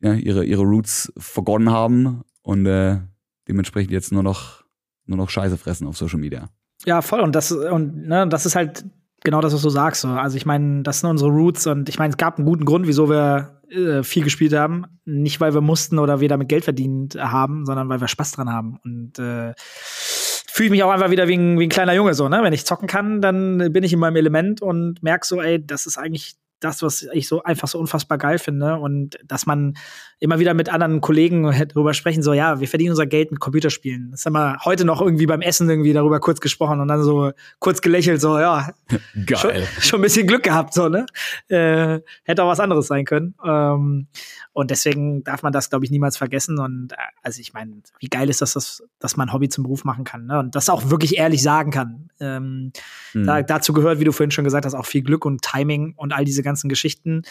ja, 0.00 0.14
ihre, 0.14 0.44
ihre 0.44 0.62
Roots 0.62 1.12
vergonnen 1.16 1.70
haben 1.70 2.22
und 2.42 2.66
äh, 2.66 2.98
dementsprechend 3.46 3.92
jetzt 3.92 4.12
nur 4.12 4.22
noch, 4.22 4.64
nur 5.04 5.18
noch 5.18 5.30
Scheiße 5.30 5.56
fressen 5.56 5.86
auf 5.86 5.96
Social 5.96 6.18
Media. 6.18 6.48
Ja, 6.84 7.02
voll. 7.02 7.20
Und 7.20 7.34
das, 7.34 7.52
und, 7.52 8.06
ne, 8.06 8.26
das 8.28 8.46
ist 8.46 8.56
halt 8.56 8.84
genau 9.22 9.40
das, 9.40 9.52
was 9.52 9.62
du 9.62 9.70
sagst. 9.70 10.02
So. 10.02 10.08
Also 10.08 10.36
ich 10.36 10.46
meine, 10.46 10.82
das 10.82 11.00
sind 11.00 11.10
unsere 11.10 11.30
Roots 11.30 11.66
und 11.66 11.88
ich 11.88 11.98
meine, 11.98 12.10
es 12.10 12.16
gab 12.16 12.38
einen 12.38 12.46
guten 12.46 12.64
Grund, 12.64 12.86
wieso 12.86 13.08
wir 13.08 13.55
äh, 13.70 14.02
viel 14.02 14.24
gespielt 14.24 14.52
haben. 14.52 14.84
Nicht, 15.04 15.40
weil 15.40 15.54
wir 15.54 15.60
mussten 15.60 15.98
oder 15.98 16.20
wir 16.20 16.28
damit 16.28 16.48
Geld 16.48 16.64
verdient 16.64 17.16
haben, 17.16 17.64
sondern 17.66 17.88
weil 17.88 18.00
wir 18.00 18.08
Spaß 18.08 18.32
dran 18.32 18.50
haben. 18.50 18.78
Und 18.84 19.18
äh, 19.18 19.54
fühle 19.58 20.66
ich 20.66 20.70
mich 20.70 20.82
auch 20.82 20.90
einfach 20.90 21.10
wieder 21.10 21.28
wie 21.28 21.36
ein, 21.36 21.58
wie 21.58 21.66
ein 21.66 21.70
kleiner 21.70 21.94
Junge 21.94 22.14
so, 22.14 22.28
ne? 22.28 22.42
Wenn 22.42 22.52
ich 22.52 22.64
zocken 22.64 22.88
kann, 22.88 23.20
dann 23.20 23.72
bin 23.72 23.84
ich 23.84 23.92
in 23.92 23.98
meinem 23.98 24.16
Element 24.16 24.62
und 24.62 25.02
merke 25.02 25.26
so, 25.26 25.40
ey, 25.40 25.64
das 25.64 25.86
ist 25.86 25.98
eigentlich 25.98 26.36
das, 26.60 26.82
was 26.82 27.06
ich 27.12 27.28
so 27.28 27.42
einfach 27.42 27.68
so 27.68 27.78
unfassbar 27.78 28.18
geil 28.18 28.38
finde. 28.38 28.76
Und 28.76 29.18
dass 29.24 29.46
man 29.46 29.74
immer 30.18 30.38
wieder 30.38 30.54
mit 30.54 30.68
anderen 30.68 31.00
Kollegen 31.00 31.42
darüber 31.68 31.92
sprechen, 31.94 32.22
so, 32.22 32.32
ja, 32.32 32.60
wir 32.60 32.68
verdienen 32.68 32.90
unser 32.90 33.06
Geld 33.06 33.30
mit 33.30 33.40
Computerspielen. 33.40 34.10
Das 34.10 34.24
haben 34.24 34.32
wir 34.32 34.58
heute 34.64 34.84
noch 34.84 35.00
irgendwie 35.00 35.26
beim 35.26 35.42
Essen 35.42 35.68
irgendwie 35.68 35.92
darüber 35.92 36.20
kurz 36.20 36.40
gesprochen 36.40 36.80
und 36.80 36.88
dann 36.88 37.02
so 37.02 37.32
kurz 37.58 37.82
gelächelt, 37.82 38.20
so, 38.20 38.38
ja, 38.38 38.70
geil. 39.26 39.36
Schon, 39.36 39.82
schon 39.82 39.98
ein 40.00 40.02
bisschen 40.02 40.26
Glück 40.26 40.42
gehabt, 40.42 40.72
so, 40.72 40.88
ne? 40.88 41.06
Äh, 41.48 42.00
hätte 42.24 42.42
auch 42.42 42.48
was 42.48 42.60
anderes 42.60 42.86
sein 42.86 43.04
können. 43.04 43.34
Ähm, 43.44 44.06
und 44.52 44.70
deswegen 44.70 45.22
darf 45.24 45.42
man 45.42 45.52
das, 45.52 45.68
glaube 45.68 45.84
ich, 45.84 45.90
niemals 45.90 46.16
vergessen. 46.16 46.58
Und 46.58 46.92
äh, 46.92 46.96
also 47.22 47.40
ich 47.40 47.52
meine, 47.52 47.82
wie 48.00 48.08
geil 48.08 48.30
ist 48.30 48.40
das, 48.40 48.54
dass, 48.54 48.82
dass 48.98 49.16
man 49.16 49.32
Hobby 49.32 49.50
zum 49.50 49.64
Beruf 49.64 49.84
machen 49.84 50.04
kann, 50.04 50.26
ne? 50.26 50.38
Und 50.38 50.54
das 50.54 50.70
auch 50.70 50.88
wirklich 50.88 51.18
ehrlich 51.18 51.42
sagen 51.42 51.70
kann. 51.70 52.08
Ähm, 52.18 52.72
hm. 53.12 53.26
da, 53.26 53.42
dazu 53.42 53.74
gehört, 53.74 54.00
wie 54.00 54.04
du 54.04 54.12
vorhin 54.12 54.30
schon 54.30 54.44
gesagt 54.44 54.64
hast, 54.64 54.74
auch 54.74 54.86
viel 54.86 55.02
Glück 55.02 55.26
und 55.26 55.42
Timing 55.42 55.92
und 55.96 56.14
all 56.14 56.24
diese 56.24 56.42
ganzen 56.46 56.68
Geschichten. 56.68 57.22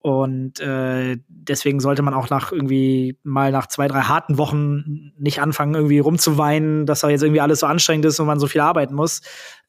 Und 0.00 0.60
äh, 0.60 1.16
deswegen 1.28 1.80
sollte 1.80 2.02
man 2.02 2.12
auch 2.12 2.28
nach 2.28 2.52
irgendwie 2.52 3.18
mal 3.22 3.50
nach 3.52 3.68
zwei, 3.68 3.88
drei 3.88 4.02
harten 4.02 4.36
Wochen 4.36 5.12
nicht 5.16 5.40
anfangen, 5.40 5.74
irgendwie 5.74 5.98
rumzuweinen, 5.98 6.84
dass 6.84 7.00
da 7.00 7.08
jetzt 7.08 7.22
irgendwie 7.22 7.40
alles 7.40 7.60
so 7.60 7.66
anstrengend 7.66 8.04
ist 8.04 8.20
und 8.20 8.26
man 8.26 8.38
so 8.38 8.46
viel 8.46 8.60
arbeiten 8.60 8.94
muss. 8.94 9.22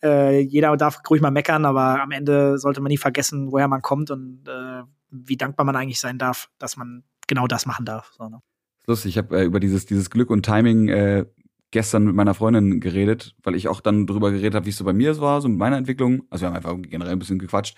Äh, 0.03 0.41
jeder 0.41 0.75
darf 0.75 0.99
ruhig 1.09 1.21
mal 1.21 1.31
meckern, 1.31 1.63
aber 1.63 2.01
am 2.01 2.11
Ende 2.11 2.57
sollte 2.57 2.81
man 2.81 2.89
nie 2.89 2.97
vergessen, 2.97 3.53
woher 3.53 3.69
man 3.69 3.81
kommt 3.81 4.11
und 4.11 4.41
äh, 4.45 4.81
wie 5.09 5.37
dankbar 5.37 5.65
man 5.65 5.77
eigentlich 5.77 6.01
sein 6.01 6.17
darf, 6.17 6.49
dass 6.57 6.75
man 6.75 7.03
genau 7.27 7.47
das 7.47 7.65
machen 7.65 7.85
darf. 7.85 8.11
So, 8.17 8.27
ne? 8.27 8.41
Lustig, 8.87 9.11
ich 9.11 9.17
habe 9.17 9.39
äh, 9.39 9.45
über 9.45 9.61
dieses, 9.61 9.85
dieses 9.85 10.09
Glück 10.09 10.29
und 10.29 10.45
Timing 10.45 10.89
äh, 10.89 11.25
gestern 11.71 12.03
mit 12.03 12.15
meiner 12.15 12.33
Freundin 12.33 12.79
geredet, 12.79 13.35
weil 13.43 13.55
ich 13.55 13.67
auch 13.67 13.81
dann 13.81 14.05
drüber 14.05 14.31
geredet 14.31 14.55
habe, 14.55 14.65
wie 14.65 14.69
es 14.69 14.77
so 14.77 14.83
bei 14.83 14.93
mir 14.93 15.19
war, 15.19 15.41
so 15.41 15.47
mit 15.47 15.57
meiner 15.57 15.77
Entwicklung. 15.77 16.23
Also 16.29 16.43
wir 16.43 16.47
haben 16.47 16.55
einfach 16.55 16.75
generell 16.81 17.13
ein 17.13 17.19
bisschen 17.19 17.39
gequatscht. 17.39 17.75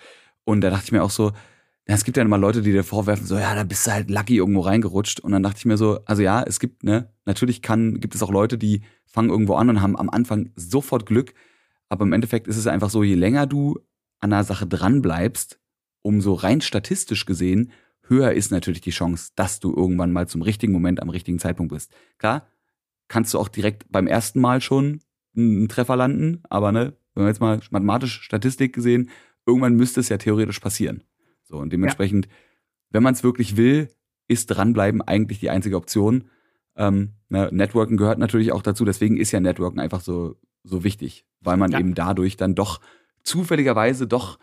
Und 0.48 0.62
da 0.62 0.70
dachte 0.70 0.86
ich 0.86 0.92
mir 0.92 1.02
auch 1.02 1.10
so, 1.10 1.32
es 1.84 2.04
gibt 2.04 2.16
ja 2.16 2.22
immer 2.22 2.38
Leute, 2.38 2.62
die 2.62 2.72
dir 2.72 2.82
vorwerfen, 2.82 3.26
so, 3.26 3.36
ja, 3.36 3.54
da 3.54 3.64
bist 3.64 3.86
du 3.86 3.92
halt 3.92 4.08
lucky 4.08 4.38
irgendwo 4.38 4.60
reingerutscht. 4.60 5.20
Und 5.20 5.32
dann 5.32 5.42
dachte 5.42 5.58
ich 5.58 5.66
mir 5.66 5.76
so, 5.76 6.00
also 6.06 6.22
ja, 6.22 6.42
es 6.42 6.58
gibt, 6.58 6.84
ne, 6.84 7.12
natürlich 7.26 7.60
kann, 7.60 8.00
gibt 8.00 8.14
es 8.14 8.22
auch 8.22 8.30
Leute, 8.30 8.56
die 8.56 8.80
fangen 9.04 9.28
irgendwo 9.28 9.56
an 9.56 9.68
und 9.68 9.82
haben 9.82 9.94
am 9.94 10.08
Anfang 10.08 10.50
sofort 10.56 11.04
Glück. 11.04 11.34
Aber 11.90 12.06
im 12.06 12.14
Endeffekt 12.14 12.48
ist 12.48 12.56
es 12.56 12.66
einfach 12.66 12.88
so, 12.88 13.02
je 13.02 13.14
länger 13.14 13.46
du 13.46 13.78
an 14.20 14.32
einer 14.32 14.42
Sache 14.42 14.66
dran 14.66 15.02
bleibst, 15.02 15.60
umso 16.00 16.32
rein 16.32 16.62
statistisch 16.62 17.26
gesehen 17.26 17.70
höher 18.06 18.32
ist 18.32 18.50
natürlich 18.50 18.80
die 18.80 18.90
Chance, 18.90 19.32
dass 19.36 19.60
du 19.60 19.74
irgendwann 19.76 20.12
mal 20.12 20.26
zum 20.26 20.40
richtigen 20.40 20.72
Moment 20.72 21.02
am 21.02 21.10
richtigen 21.10 21.38
Zeitpunkt 21.38 21.74
bist. 21.74 21.92
Klar, 22.16 22.46
kannst 23.08 23.34
du 23.34 23.38
auch 23.38 23.48
direkt 23.48 23.84
beim 23.92 24.06
ersten 24.06 24.40
Mal 24.40 24.62
schon 24.62 25.00
einen 25.36 25.68
Treffer 25.68 25.96
landen, 25.96 26.40
aber 26.48 26.72
ne, 26.72 26.96
wenn 27.14 27.24
wir 27.24 27.28
jetzt 27.28 27.40
mal 27.40 27.60
mathematisch 27.70 28.22
Statistik 28.22 28.74
gesehen, 28.74 29.10
irgendwann 29.48 29.74
müsste 29.74 30.00
es 30.00 30.10
ja 30.10 30.18
theoretisch 30.18 30.60
passieren. 30.60 31.02
So, 31.42 31.56
und 31.56 31.72
dementsprechend, 31.72 32.26
ja. 32.26 32.32
wenn 32.90 33.02
man 33.02 33.14
es 33.14 33.24
wirklich 33.24 33.56
will, 33.56 33.88
ist 34.28 34.46
dranbleiben 34.46 35.00
eigentlich 35.00 35.40
die 35.40 35.48
einzige 35.50 35.76
Option. 35.76 36.24
Ähm, 36.76 37.14
ne, 37.30 37.48
Networken 37.50 37.96
gehört 37.96 38.18
natürlich 38.18 38.52
auch 38.52 38.62
dazu, 38.62 38.84
deswegen 38.84 39.16
ist 39.16 39.32
ja 39.32 39.40
Networken 39.40 39.80
einfach 39.80 40.02
so, 40.02 40.36
so 40.62 40.84
wichtig, 40.84 41.24
weil 41.40 41.56
man 41.56 41.72
ja. 41.72 41.80
eben 41.80 41.94
dadurch 41.94 42.36
dann 42.36 42.54
doch 42.54 42.80
zufälligerweise 43.22 44.06
doch 44.06 44.38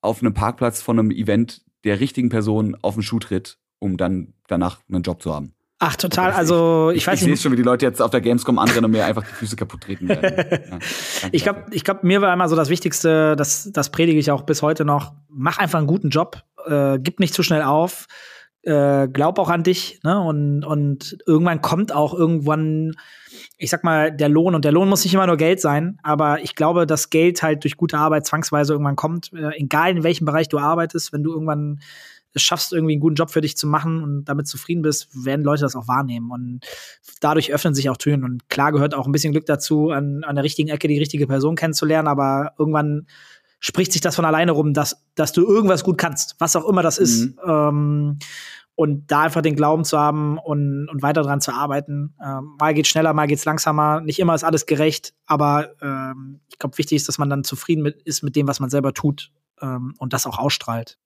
auf 0.00 0.20
einem 0.20 0.34
Parkplatz 0.34 0.82
von 0.82 0.98
einem 0.98 1.10
Event 1.12 1.64
der 1.84 2.00
richtigen 2.00 2.28
Person 2.28 2.76
auf 2.82 2.94
den 2.94 3.02
Schuh 3.02 3.20
tritt, 3.20 3.58
um 3.78 3.96
dann 3.96 4.34
danach 4.48 4.80
einen 4.88 5.02
Job 5.02 5.22
zu 5.22 5.32
haben. 5.32 5.54
Ach, 5.82 5.96
total. 5.96 6.32
Also, 6.32 6.90
ich, 6.90 6.98
ich 6.98 7.06
weiß 7.06 7.22
ich 7.22 7.26
nicht. 7.26 7.34
Ich 7.34 7.40
sehe 7.40 7.44
schon, 7.44 7.52
wie 7.52 7.56
die 7.56 7.62
Leute 7.62 7.86
jetzt 7.86 8.02
auf 8.02 8.10
der 8.10 8.20
Gamescom 8.20 8.58
anrennen 8.58 8.84
und 8.84 8.90
mir 8.90 9.06
einfach 9.06 9.22
die 9.22 9.32
Füße 9.32 9.56
kaputt 9.56 9.80
treten 9.80 10.08
werden. 10.08 10.20
Ja, 10.70 11.28
ich 11.32 11.42
glaube, 11.42 11.64
ich 11.70 11.84
glaub, 11.84 12.04
mir 12.04 12.20
war 12.20 12.32
immer 12.32 12.48
so 12.48 12.54
das 12.54 12.68
Wichtigste, 12.68 13.34
das, 13.34 13.70
das 13.72 13.90
predige 13.90 14.18
ich 14.18 14.30
auch 14.30 14.42
bis 14.42 14.60
heute 14.60 14.84
noch. 14.84 15.14
Mach 15.30 15.58
einfach 15.58 15.78
einen 15.78 15.86
guten 15.86 16.10
Job, 16.10 16.42
äh, 16.66 16.98
gib 16.98 17.18
nicht 17.18 17.32
zu 17.32 17.42
schnell 17.42 17.62
auf, 17.62 18.06
äh, 18.62 19.08
glaub 19.08 19.38
auch 19.38 19.48
an 19.48 19.62
dich, 19.62 20.00
ne? 20.04 20.20
Und, 20.20 20.64
und 20.64 21.16
irgendwann 21.26 21.62
kommt 21.62 21.94
auch 21.94 22.12
irgendwann, 22.12 22.94
ich 23.56 23.70
sag 23.70 23.82
mal, 23.82 24.12
der 24.12 24.28
Lohn. 24.28 24.54
Und 24.54 24.66
der 24.66 24.72
Lohn 24.72 24.88
muss 24.88 25.04
nicht 25.04 25.14
immer 25.14 25.26
nur 25.26 25.38
Geld 25.38 25.62
sein, 25.62 25.98
aber 26.02 26.42
ich 26.42 26.56
glaube, 26.56 26.86
dass 26.86 27.08
Geld 27.08 27.42
halt 27.42 27.64
durch 27.64 27.78
gute 27.78 27.96
Arbeit 27.96 28.26
zwangsweise 28.26 28.74
irgendwann 28.74 28.96
kommt. 28.96 29.32
Äh, 29.32 29.56
egal 29.56 29.92
in 29.92 30.04
welchem 30.04 30.26
Bereich 30.26 30.50
du 30.50 30.58
arbeitest, 30.58 31.14
wenn 31.14 31.22
du 31.22 31.32
irgendwann 31.32 31.80
es 32.32 32.42
schaffst, 32.42 32.72
irgendwie 32.72 32.94
einen 32.94 33.00
guten 33.00 33.16
Job 33.16 33.30
für 33.30 33.40
dich 33.40 33.56
zu 33.56 33.66
machen 33.66 34.02
und 34.02 34.24
damit 34.24 34.46
zufrieden 34.46 34.82
bist, 34.82 35.08
werden 35.24 35.44
Leute 35.44 35.62
das 35.62 35.76
auch 35.76 35.88
wahrnehmen. 35.88 36.30
Und 36.30 36.60
dadurch 37.20 37.52
öffnen 37.52 37.74
sich 37.74 37.90
auch 37.90 37.96
Türen. 37.96 38.24
Und 38.24 38.48
klar 38.48 38.72
gehört 38.72 38.94
auch 38.94 39.06
ein 39.06 39.12
bisschen 39.12 39.32
Glück 39.32 39.46
dazu, 39.46 39.90
an, 39.90 40.24
an 40.24 40.36
der 40.36 40.44
richtigen 40.44 40.68
Ecke 40.68 40.88
die 40.88 40.98
richtige 40.98 41.26
Person 41.26 41.56
kennenzulernen, 41.56 42.08
aber 42.08 42.52
irgendwann 42.58 43.06
spricht 43.58 43.92
sich 43.92 44.00
das 44.00 44.16
von 44.16 44.24
alleine 44.24 44.52
rum, 44.52 44.72
dass, 44.72 45.04
dass 45.14 45.32
du 45.32 45.46
irgendwas 45.46 45.84
gut 45.84 45.98
kannst, 45.98 46.36
was 46.38 46.56
auch 46.56 46.66
immer 46.66 46.82
das 46.82 46.98
ist. 46.98 47.26
Mhm. 47.26 47.38
Ähm, 47.46 48.18
und 48.74 49.10
da 49.10 49.24
einfach 49.24 49.42
den 49.42 49.56
Glauben 49.56 49.84
zu 49.84 49.98
haben 49.98 50.38
und, 50.38 50.88
und 50.88 51.02
weiter 51.02 51.20
dran 51.20 51.42
zu 51.42 51.52
arbeiten. 51.52 52.14
Ähm, 52.24 52.56
mal 52.58 52.72
geht's 52.72 52.88
schneller, 52.88 53.12
mal 53.12 53.26
geht's 53.26 53.44
langsamer. 53.44 54.00
Nicht 54.00 54.18
immer 54.18 54.34
ist 54.34 54.42
alles 54.42 54.64
gerecht, 54.64 55.12
aber 55.26 55.72
ähm, 55.82 56.40
ich 56.48 56.58
glaube, 56.58 56.78
wichtig 56.78 56.96
ist, 56.96 57.06
dass 57.06 57.18
man 57.18 57.28
dann 57.28 57.44
zufrieden 57.44 57.82
mit, 57.82 58.00
ist 58.04 58.22
mit 58.22 58.36
dem, 58.36 58.48
was 58.48 58.58
man 58.58 58.70
selber 58.70 58.94
tut 58.94 59.32
ähm, 59.60 59.94
und 59.98 60.14
das 60.14 60.26
auch 60.26 60.38
ausstrahlt. 60.38 60.96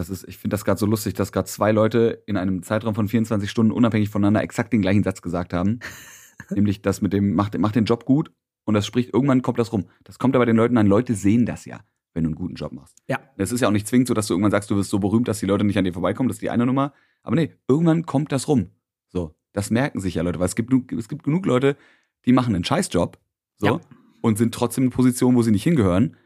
Das 0.00 0.08
ist, 0.08 0.26
ich 0.26 0.38
finde 0.38 0.54
das 0.54 0.64
gerade 0.64 0.80
so 0.80 0.86
lustig, 0.86 1.12
dass 1.12 1.30
gerade 1.30 1.46
zwei 1.46 1.72
Leute 1.72 2.22
in 2.24 2.38
einem 2.38 2.62
Zeitraum 2.62 2.94
von 2.94 3.06
24 3.06 3.50
Stunden 3.50 3.70
unabhängig 3.70 4.08
voneinander 4.08 4.42
exakt 4.42 4.72
den 4.72 4.80
gleichen 4.80 5.02
Satz 5.02 5.20
gesagt 5.20 5.52
haben. 5.52 5.80
Nämlich 6.50 6.80
das 6.80 7.02
mit 7.02 7.12
dem, 7.12 7.34
mach, 7.34 7.50
mach 7.58 7.70
den 7.70 7.84
Job 7.84 8.06
gut 8.06 8.32
und 8.64 8.72
das 8.72 8.86
spricht, 8.86 9.12
irgendwann 9.12 9.42
kommt 9.42 9.58
das 9.58 9.74
rum. 9.74 9.90
Das 10.04 10.18
kommt 10.18 10.36
aber 10.36 10.46
den 10.46 10.56
Leuten 10.56 10.78
an. 10.78 10.86
Leute 10.86 11.14
sehen 11.14 11.44
das 11.44 11.66
ja, 11.66 11.80
wenn 12.14 12.24
du 12.24 12.28
einen 12.28 12.34
guten 12.34 12.54
Job 12.54 12.72
machst. 12.72 12.96
Ja. 13.08 13.20
Das 13.36 13.52
ist 13.52 13.60
ja 13.60 13.68
auch 13.68 13.72
nicht 13.72 13.86
zwingend 13.86 14.08
so, 14.08 14.14
dass 14.14 14.26
du 14.26 14.32
irgendwann 14.32 14.52
sagst, 14.52 14.70
du 14.70 14.76
wirst 14.76 14.88
so 14.88 15.00
berühmt, 15.00 15.28
dass 15.28 15.38
die 15.38 15.44
Leute 15.44 15.64
nicht 15.64 15.76
an 15.76 15.84
dir 15.84 15.92
vorbeikommen. 15.92 16.30
Das 16.30 16.36
ist 16.36 16.42
die 16.42 16.48
eine 16.48 16.64
Nummer. 16.64 16.94
Aber 17.22 17.36
nee, 17.36 17.52
irgendwann 17.68 18.06
kommt 18.06 18.32
das 18.32 18.48
rum. 18.48 18.70
So. 19.10 19.34
Das 19.52 19.68
merken 19.68 20.00
sich 20.00 20.14
ja 20.14 20.22
Leute, 20.22 20.38
weil 20.38 20.46
es 20.46 20.56
gibt, 20.56 20.72
es 20.92 21.08
gibt 21.10 21.24
genug 21.24 21.44
Leute, 21.44 21.76
die 22.24 22.32
machen 22.32 22.54
einen 22.54 22.64
Scheißjob. 22.64 23.18
So. 23.58 23.66
Ja. 23.66 23.80
Und 24.22 24.38
sind 24.38 24.54
trotzdem 24.54 24.84
in 24.84 24.90
Positionen, 24.90 25.36
wo 25.36 25.42
sie 25.42 25.50
nicht 25.50 25.64
hingehören. 25.64 26.16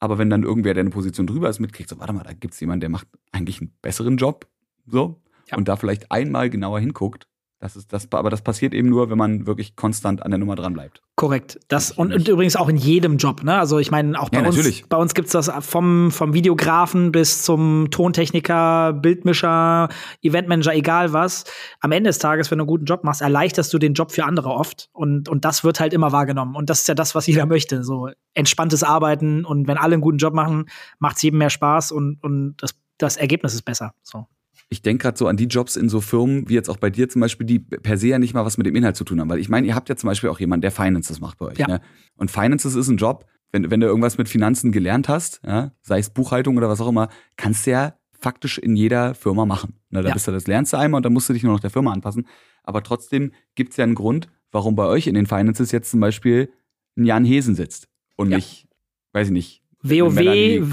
Aber 0.00 0.18
wenn 0.18 0.30
dann 0.30 0.44
irgendwer, 0.44 0.74
der 0.74 0.82
eine 0.82 0.90
Position 0.90 1.26
drüber 1.26 1.48
ist, 1.48 1.58
mitkriegt, 1.58 1.88
so, 1.88 1.98
warte 1.98 2.12
mal, 2.12 2.22
da 2.22 2.32
gibt 2.32 2.54
es 2.54 2.60
jemanden, 2.60 2.80
der 2.80 2.90
macht 2.90 3.08
eigentlich 3.32 3.60
einen 3.60 3.72
besseren 3.82 4.16
Job, 4.16 4.46
so, 4.86 5.20
ja. 5.50 5.56
und 5.56 5.68
da 5.68 5.76
vielleicht 5.76 6.10
einmal 6.12 6.50
genauer 6.50 6.80
hinguckt, 6.80 7.26
das 7.60 7.74
ist 7.74 7.92
das, 7.92 8.06
aber 8.12 8.30
das 8.30 8.42
passiert 8.42 8.72
eben 8.72 8.88
nur, 8.88 9.10
wenn 9.10 9.18
man 9.18 9.46
wirklich 9.46 9.74
konstant 9.74 10.22
an 10.22 10.30
der 10.30 10.38
Nummer 10.38 10.54
dran 10.54 10.74
bleibt. 10.74 11.02
Korrekt. 11.16 11.58
Das 11.66 11.90
und, 11.90 12.14
und 12.14 12.28
übrigens 12.28 12.54
auch 12.54 12.68
in 12.68 12.76
jedem 12.76 13.16
Job. 13.16 13.42
Ne? 13.42 13.58
Also 13.58 13.80
ich 13.80 13.90
meine 13.90 14.20
auch 14.20 14.28
bei 14.28 14.40
ja, 14.40 14.46
uns. 14.46 14.82
Bei 14.88 14.96
uns 14.96 15.12
gibt's 15.12 15.32
das 15.32 15.50
vom 15.60 16.12
vom 16.12 16.34
Videografen 16.34 17.10
bis 17.10 17.42
zum 17.42 17.90
Tontechniker, 17.90 18.92
Bildmischer, 18.92 19.88
Eventmanager, 20.22 20.72
egal 20.72 21.12
was. 21.12 21.44
Am 21.80 21.90
Ende 21.90 22.10
des 22.10 22.20
Tages, 22.20 22.52
wenn 22.52 22.58
du 22.58 22.62
einen 22.62 22.68
guten 22.68 22.84
Job 22.84 23.02
machst, 23.02 23.22
erleichterst 23.22 23.74
du 23.74 23.78
den 23.78 23.94
Job 23.94 24.12
für 24.12 24.24
andere 24.24 24.50
oft 24.50 24.88
und 24.92 25.28
und 25.28 25.44
das 25.44 25.64
wird 25.64 25.80
halt 25.80 25.92
immer 25.92 26.12
wahrgenommen. 26.12 26.54
Und 26.54 26.70
das 26.70 26.80
ist 26.80 26.88
ja 26.88 26.94
das, 26.94 27.16
was 27.16 27.26
jeder 27.26 27.46
möchte. 27.46 27.82
So 27.82 28.10
entspanntes 28.34 28.84
Arbeiten 28.84 29.44
und 29.44 29.66
wenn 29.66 29.78
alle 29.78 29.94
einen 29.94 30.02
guten 30.02 30.18
Job 30.18 30.32
machen, 30.32 30.66
macht's 31.00 31.22
jedem 31.22 31.38
mehr 31.38 31.50
Spaß 31.50 31.90
und 31.90 32.22
und 32.22 32.54
das 32.58 32.76
das 32.98 33.16
Ergebnis 33.16 33.54
ist 33.54 33.62
besser. 33.62 33.94
So 34.02 34.26
ich 34.70 34.82
denke 34.82 35.02
gerade 35.02 35.18
so 35.18 35.26
an 35.26 35.36
die 35.36 35.46
Jobs 35.46 35.76
in 35.76 35.88
so 35.88 36.00
Firmen, 36.00 36.48
wie 36.48 36.54
jetzt 36.54 36.68
auch 36.68 36.76
bei 36.76 36.90
dir 36.90 37.08
zum 37.08 37.20
Beispiel, 37.20 37.46
die 37.46 37.58
per 37.58 37.96
se 37.96 38.08
ja 38.08 38.18
nicht 38.18 38.34
mal 38.34 38.44
was 38.44 38.58
mit 38.58 38.66
dem 38.66 38.76
Inhalt 38.76 38.96
zu 38.96 39.04
tun 39.04 39.20
haben. 39.20 39.30
Weil 39.30 39.38
ich 39.38 39.48
meine, 39.48 39.66
ihr 39.66 39.74
habt 39.74 39.88
ja 39.88 39.96
zum 39.96 40.08
Beispiel 40.08 40.28
auch 40.28 40.40
jemanden, 40.40 40.62
der 40.62 40.70
Finances 40.70 41.20
macht 41.20 41.38
bei 41.38 41.46
euch. 41.46 41.58
Ja. 41.58 41.66
Ne? 41.66 41.80
Und 42.16 42.30
Finances 42.30 42.74
ist 42.74 42.88
ein 42.88 42.98
Job, 42.98 43.24
wenn, 43.50 43.70
wenn 43.70 43.80
du 43.80 43.86
irgendwas 43.86 44.18
mit 44.18 44.28
Finanzen 44.28 44.72
gelernt 44.72 45.08
hast, 45.08 45.40
ja, 45.46 45.72
sei 45.80 45.98
es 45.98 46.10
Buchhaltung 46.10 46.56
oder 46.58 46.68
was 46.68 46.80
auch 46.80 46.88
immer, 46.88 47.08
kannst 47.36 47.66
du 47.66 47.70
ja 47.70 47.94
faktisch 48.18 48.58
in 48.58 48.76
jeder 48.76 49.14
Firma 49.14 49.46
machen. 49.46 49.74
Ne, 49.90 50.02
da 50.02 50.08
ja. 50.08 50.14
bist 50.14 50.28
du, 50.28 50.32
das 50.32 50.46
lernst 50.46 50.72
du 50.72 50.76
einmal 50.76 50.98
und 50.98 51.04
dann 51.04 51.12
musst 51.12 51.28
du 51.28 51.32
dich 51.32 51.44
nur 51.44 51.52
noch 51.52 51.60
der 51.60 51.70
Firma 51.70 51.92
anpassen. 51.92 52.26
Aber 52.62 52.82
trotzdem 52.82 53.32
gibt 53.54 53.70
es 53.70 53.76
ja 53.78 53.84
einen 53.84 53.94
Grund, 53.94 54.28
warum 54.50 54.74
bei 54.74 54.84
euch 54.84 55.06
in 55.06 55.14
den 55.14 55.26
Finances 55.26 55.72
jetzt 55.72 55.90
zum 55.90 56.00
Beispiel 56.00 56.52
ein 56.96 57.04
Jan 57.04 57.24
Hesen 57.24 57.54
sitzt 57.54 57.88
und 58.16 58.30
ja. 58.30 58.36
nicht, 58.36 58.68
weiß 59.12 59.28
ich 59.28 59.32
nicht, 59.32 59.57
WoW, 59.82 60.16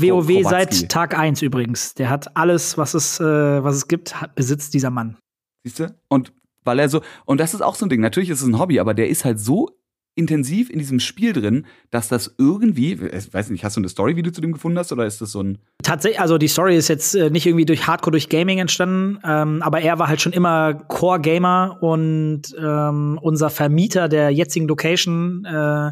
WoW 0.01 0.43
seit 0.49 0.89
Tag 0.89 1.17
1 1.17 1.41
übrigens. 1.41 1.93
Der 1.93 2.09
hat 2.09 2.35
alles, 2.35 2.77
was 2.77 2.93
es, 2.93 3.19
äh, 3.19 3.23
was 3.63 3.75
es 3.75 3.87
gibt, 3.87 4.19
hat, 4.19 4.35
besitzt 4.35 4.73
dieser 4.73 4.89
Mann. 4.89 5.17
Siehst 5.63 5.79
du? 5.79 5.95
Und 6.07 6.33
weil 6.63 6.79
er 6.79 6.89
so, 6.89 7.01
und 7.25 7.39
das 7.39 7.53
ist 7.53 7.61
auch 7.61 7.75
so 7.75 7.85
ein 7.85 7.89
Ding, 7.89 8.01
natürlich 8.01 8.29
ist 8.29 8.41
es 8.41 8.47
ein 8.47 8.57
Hobby, 8.57 8.79
aber 8.79 8.93
der 8.93 9.09
ist 9.09 9.23
halt 9.23 9.39
so 9.39 9.69
intensiv 10.15 10.69
in 10.69 10.79
diesem 10.79 10.99
Spiel 10.99 11.33
drin, 11.33 11.65
dass 11.91 12.07
das 12.07 12.35
irgendwie, 12.37 12.93
ich 12.93 13.33
weiß 13.33 13.49
nicht, 13.49 13.63
hast 13.63 13.75
du 13.75 13.81
eine 13.81 13.89
Story, 13.89 14.15
wie 14.15 14.23
du 14.23 14.31
zu 14.31 14.41
dem 14.41 14.53
gefunden 14.53 14.79
hast, 14.79 14.91
oder 14.91 15.05
ist 15.05 15.21
das 15.21 15.31
so 15.31 15.41
ein. 15.41 15.57
Tatsächlich, 15.83 16.19
also 16.19 16.37
die 16.37 16.47
Story 16.47 16.77
ist 16.77 16.87
jetzt 16.87 17.15
äh, 17.15 17.29
nicht 17.29 17.45
irgendwie 17.45 17.65
durch 17.65 17.85
Hardcore, 17.85 18.11
durch 18.11 18.29
Gaming 18.29 18.59
entstanden, 18.59 19.19
ähm, 19.23 19.61
aber 19.61 19.81
er 19.81 19.99
war 19.99 20.07
halt 20.07 20.21
schon 20.21 20.33
immer 20.33 20.73
Core-Gamer 20.73 21.79
und 21.81 22.43
ähm, 22.57 23.19
unser 23.21 23.49
Vermieter 23.49 24.07
der 24.07 24.31
jetzigen 24.31 24.67
Location 24.67 25.45
äh, 25.45 25.91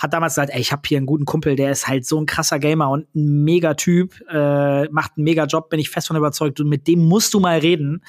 hat 0.00 0.14
damals 0.14 0.34
gesagt, 0.34 0.50
ey, 0.52 0.60
ich 0.60 0.72
habe 0.72 0.82
hier 0.86 0.96
einen 0.96 1.06
guten 1.06 1.26
Kumpel, 1.26 1.56
der 1.56 1.70
ist 1.70 1.86
halt 1.86 2.06
so 2.06 2.18
ein 2.18 2.26
krasser 2.26 2.58
Gamer 2.58 2.90
und 2.90 3.14
ein 3.14 3.44
mega 3.44 3.74
Typ, 3.74 4.14
äh, 4.30 4.88
macht 4.88 5.12
einen 5.16 5.24
mega 5.24 5.44
Job, 5.44 5.68
bin 5.68 5.78
ich 5.78 5.90
fest 5.90 6.08
von 6.08 6.16
überzeugt. 6.16 6.58
Und 6.60 6.68
mit 6.68 6.88
dem 6.88 7.00
musst 7.06 7.34
du 7.34 7.40
mal 7.40 7.58
reden. 7.58 8.02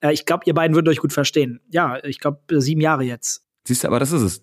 Äh, 0.00 0.12
ich 0.12 0.24
glaube, 0.24 0.44
ihr 0.46 0.54
beiden 0.54 0.74
würdet 0.74 0.90
euch 0.90 1.00
gut 1.00 1.12
verstehen. 1.12 1.60
Ja, 1.70 2.02
ich 2.02 2.18
glaube, 2.18 2.40
sieben 2.60 2.80
Jahre 2.80 3.04
jetzt. 3.04 3.44
Siehst 3.64 3.84
du, 3.84 3.88
aber 3.88 4.00
das 4.00 4.12
ist 4.12 4.22
es. 4.22 4.42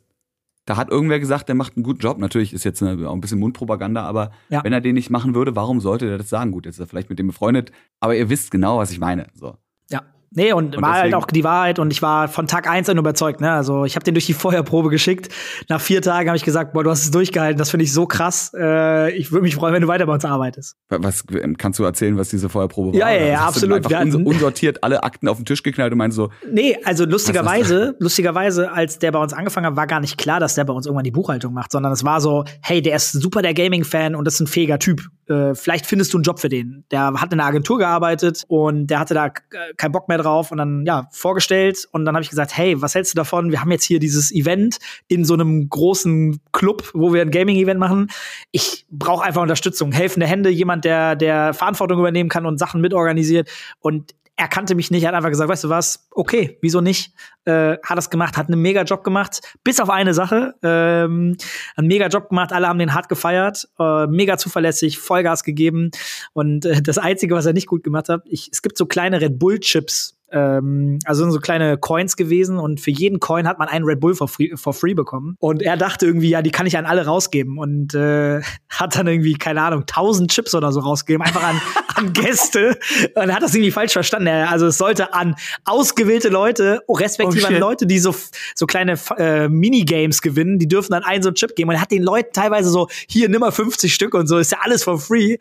Da 0.65 0.77
hat 0.77 0.89
irgendwer 0.89 1.19
gesagt, 1.19 1.47
der 1.49 1.55
macht 1.55 1.75
einen 1.75 1.83
guten 1.83 1.99
Job. 1.99 2.17
Natürlich 2.19 2.53
ist 2.53 2.63
jetzt 2.63 2.81
eine, 2.83 3.09
auch 3.09 3.13
ein 3.13 3.21
bisschen 3.21 3.39
Mundpropaganda, 3.39 4.03
aber 4.03 4.31
Ja. 4.49 4.63
wenn 4.63 4.73
er 4.73 4.81
den 4.81 4.93
nicht 4.95 5.09
machen 5.09 5.33
würde, 5.35 5.55
warum 5.55 5.79
sollte 5.79 6.09
er 6.09 6.17
das 6.17 6.29
sagen? 6.29 6.51
Gut, 6.51 6.65
jetzt 6.65 6.75
ist 6.75 6.79
er 6.81 6.87
vielleicht 6.87 7.09
mit 7.09 7.19
dem 7.19 7.27
befreundet, 7.27 7.71
aber 7.99 8.15
ihr 8.15 8.29
wisst 8.29 8.51
genau, 8.51 8.77
was 8.77 8.91
ich 8.91 8.99
meine. 8.99 9.27
So. 9.33 9.57
Ja. 9.89 10.01
Nee, 10.33 10.53
und, 10.53 10.77
Und 10.77 10.81
war 10.81 10.93
halt 10.93 11.13
auch 11.13 11.25
die 11.27 11.43
Wahrheit 11.43 11.77
und 11.77 11.91
ich 11.91 12.01
war 12.01 12.29
von 12.29 12.47
Tag 12.47 12.65
eins 12.69 12.87
an 12.87 12.97
überzeugt. 12.97 13.41
Ne? 13.41 13.51
Also 13.51 13.83
ich 13.83 13.95
habe 13.95 14.05
den 14.05 14.13
durch 14.13 14.25
die 14.27 14.33
Feuerprobe 14.33 14.89
geschickt. 14.89 15.27
Nach 15.67 15.81
vier 15.81 16.01
Tagen 16.01 16.29
habe 16.29 16.37
ich 16.37 16.45
gesagt, 16.45 16.71
boah, 16.71 16.85
du 16.85 16.89
hast 16.89 17.03
es 17.03 17.11
durchgehalten, 17.11 17.57
das 17.59 17.69
finde 17.69 17.83
ich 17.83 17.91
so 17.91 18.05
krass. 18.05 18.51
Äh, 18.57 19.11
ich 19.17 19.33
würde 19.33 19.43
mich 19.43 19.55
freuen, 19.55 19.73
wenn 19.73 19.81
du 19.81 19.89
weiter 19.89 20.05
bei 20.05 20.13
uns 20.13 20.23
arbeitest. 20.23 20.77
Was 20.87 21.25
kannst 21.57 21.79
du 21.79 21.83
erzählen, 21.83 22.17
was 22.17 22.29
diese 22.29 22.47
Feuerprobe 22.47 22.93
war? 22.93 22.95
Ja, 22.97 23.09
ja, 23.11 23.25
ja, 23.25 23.33
hast 23.45 23.57
du 23.61 23.65
absolut. 23.67 23.77
Einfach 23.77 23.89
Wir 23.89 23.99
uns- 23.99 24.13
hatten- 24.15 24.25
unsortiert 24.25 24.83
alle 24.85 25.03
Akten 25.03 25.27
auf 25.27 25.35
den 25.35 25.45
Tisch 25.45 25.63
geknallt 25.63 25.91
und 25.91 25.97
meinst 25.97 26.15
so, 26.15 26.29
Nee, 26.49 26.77
also 26.85 27.03
lustigerweise, 27.05 27.95
lustigerweise, 27.99 28.71
als 28.71 28.99
der 28.99 29.11
bei 29.11 29.19
uns 29.19 29.33
angefangen 29.33 29.67
hat, 29.67 29.75
war 29.75 29.87
gar 29.87 29.99
nicht 29.99 30.17
klar, 30.17 30.39
dass 30.39 30.55
der 30.55 30.63
bei 30.63 30.71
uns 30.73 30.85
irgendwann 30.85 31.03
die 31.03 31.11
Buchhaltung 31.11 31.53
macht, 31.53 31.73
sondern 31.73 31.91
es 31.91 32.05
war 32.05 32.21
so, 32.21 32.45
hey, 32.61 32.81
der 32.81 32.95
ist 32.95 33.11
super 33.11 33.41
der 33.41 33.53
Gaming-Fan 33.53 34.15
und 34.15 34.23
das 34.25 34.35
ist 34.35 34.39
ein 34.39 34.47
fähiger 34.47 34.79
Typ. 34.79 35.01
Äh, 35.27 35.55
vielleicht 35.55 35.85
findest 35.85 36.13
du 36.13 36.17
einen 36.17 36.23
Job 36.23 36.39
für 36.39 36.49
den. 36.49 36.83
Der 36.91 37.13
hat 37.13 37.33
in 37.33 37.39
einer 37.39 37.47
Agentur 37.49 37.77
gearbeitet 37.79 38.43
und 38.47 38.87
der 38.87 38.99
hatte 38.99 39.13
da 39.13 39.29
keinen 39.77 39.91
Bock 39.91 40.07
mehr 40.07 40.20
drauf 40.21 40.51
und 40.51 40.57
dann, 40.57 40.85
ja, 40.85 41.07
vorgestellt 41.11 41.87
und 41.91 42.05
dann 42.05 42.15
habe 42.15 42.23
ich 42.23 42.29
gesagt, 42.29 42.55
hey, 42.55 42.81
was 42.81 42.95
hältst 42.95 43.13
du 43.13 43.17
davon? 43.17 43.51
Wir 43.51 43.61
haben 43.61 43.71
jetzt 43.71 43.83
hier 43.83 43.99
dieses 43.99 44.31
Event 44.31 44.77
in 45.07 45.25
so 45.25 45.33
einem 45.33 45.69
großen 45.69 46.39
Club, 46.51 46.89
wo 46.93 47.13
wir 47.13 47.21
ein 47.21 47.31
Gaming-Event 47.31 47.79
machen. 47.79 48.07
Ich 48.51 48.85
brauche 48.89 49.23
einfach 49.23 49.41
Unterstützung, 49.41 49.91
helfende 49.91 50.25
Hände, 50.25 50.49
jemand, 50.49 50.85
der, 50.85 51.15
der 51.15 51.53
Verantwortung 51.53 51.99
übernehmen 51.99 52.29
kann 52.29 52.45
und 52.45 52.57
Sachen 52.57 52.81
mitorganisiert 52.81 53.49
und 53.79 54.13
er 54.41 54.47
kannte 54.47 54.73
mich 54.73 54.89
nicht, 54.89 55.03
er 55.03 55.09
hat 55.09 55.15
einfach 55.15 55.29
gesagt, 55.29 55.51
weißt 55.51 55.65
du 55.65 55.69
was, 55.69 56.07
okay, 56.09 56.57
wieso 56.61 56.81
nicht? 56.81 57.13
Äh, 57.45 57.77
hat 57.83 57.95
das 57.95 58.09
gemacht, 58.09 58.37
hat 58.37 58.47
einen 58.47 58.59
mega 58.59 58.81
Job 58.81 59.03
gemacht, 59.03 59.41
bis 59.63 59.79
auf 59.79 59.91
eine 59.91 60.15
Sache, 60.15 60.55
ähm, 60.63 61.37
einen 61.75 61.87
mega 61.87 62.07
Job 62.07 62.29
gemacht, 62.29 62.51
alle 62.51 62.67
haben 62.67 62.79
den 62.79 62.95
hart 62.95 63.07
gefeiert, 63.07 63.69
äh, 63.77 64.07
mega 64.07 64.37
zuverlässig, 64.37 64.97
Vollgas 64.97 65.43
gegeben 65.43 65.91
und 66.33 66.65
äh, 66.65 66.81
das 66.81 66.97
Einzige, 66.97 67.35
was 67.35 67.45
er 67.45 67.53
nicht 67.53 67.67
gut 67.67 67.83
gemacht 67.83 68.09
hat, 68.09 68.23
ich, 68.25 68.49
es 68.51 68.63
gibt 68.63 68.79
so 68.79 68.87
kleine 68.87 69.21
Red 69.21 69.37
Bull 69.37 69.59
Chips, 69.59 70.17
ähm, 70.31 70.99
also 71.05 71.23
sind 71.23 71.31
so 71.31 71.39
kleine 71.39 71.77
Coins 71.77 72.15
gewesen 72.15 72.57
und 72.59 72.79
für 72.81 72.91
jeden 72.91 73.19
Coin 73.19 73.47
hat 73.47 73.59
man 73.59 73.67
einen 73.67 73.85
Red 73.85 73.99
Bull 73.99 74.15
for 74.15 74.27
free, 74.27 74.55
for 74.55 74.73
free 74.73 74.93
bekommen 74.93 75.35
und 75.39 75.61
er 75.61 75.77
dachte 75.77 76.05
irgendwie, 76.05 76.29
ja, 76.29 76.41
die 76.41 76.51
kann 76.51 76.65
ich 76.67 76.77
an 76.77 76.85
alle 76.85 77.05
rausgeben 77.05 77.57
und 77.57 77.93
äh, 77.95 78.41
hat 78.69 78.95
dann 78.97 79.07
irgendwie, 79.07 79.33
keine 79.33 79.61
Ahnung, 79.61 79.81
1000 79.81 80.31
Chips 80.31 80.55
oder 80.55 80.71
so 80.71 80.79
rausgegeben, 80.79 81.25
einfach 81.25 81.43
an, 81.43 81.61
an 81.95 82.13
Gäste 82.13 82.77
und 83.15 83.29
er 83.29 83.35
hat 83.35 83.43
das 83.43 83.53
irgendwie 83.53 83.71
falsch 83.71 83.93
verstanden. 83.93 84.27
Er- 84.27 84.49
Also 84.51 84.67
es 84.67 84.77
sollte 84.77 85.13
an 85.13 85.35
ausgewählte 85.65 86.29
Leute, 86.29 86.81
respektive 86.89 87.45
Oh, 87.45 87.47
an. 87.53 87.59
Leute, 87.59 87.85
die 87.87 87.99
so, 87.99 88.13
so 88.55 88.65
kleine 88.65 88.95
äh, 89.17 89.47
Minigames 89.47 90.21
gewinnen, 90.21 90.59
die 90.59 90.67
dürfen 90.67 90.91
dann 90.91 91.03
einen 91.03 91.23
so 91.23 91.29
einen 91.29 91.35
Chip 91.35 91.55
geben. 91.55 91.69
Und 91.69 91.75
er 91.75 91.81
hat 91.81 91.91
den 91.91 92.03
Leuten 92.03 92.29
teilweise 92.33 92.69
so, 92.69 92.87
hier, 93.07 93.29
nimm 93.29 93.39
mal 93.41 93.51
50 93.51 93.93
Stück 93.93 94.13
und 94.13 94.27
so, 94.27 94.37
ist 94.37 94.51
ja 94.51 94.59
alles 94.61 94.83
for 94.83 94.99
free. 94.99 95.37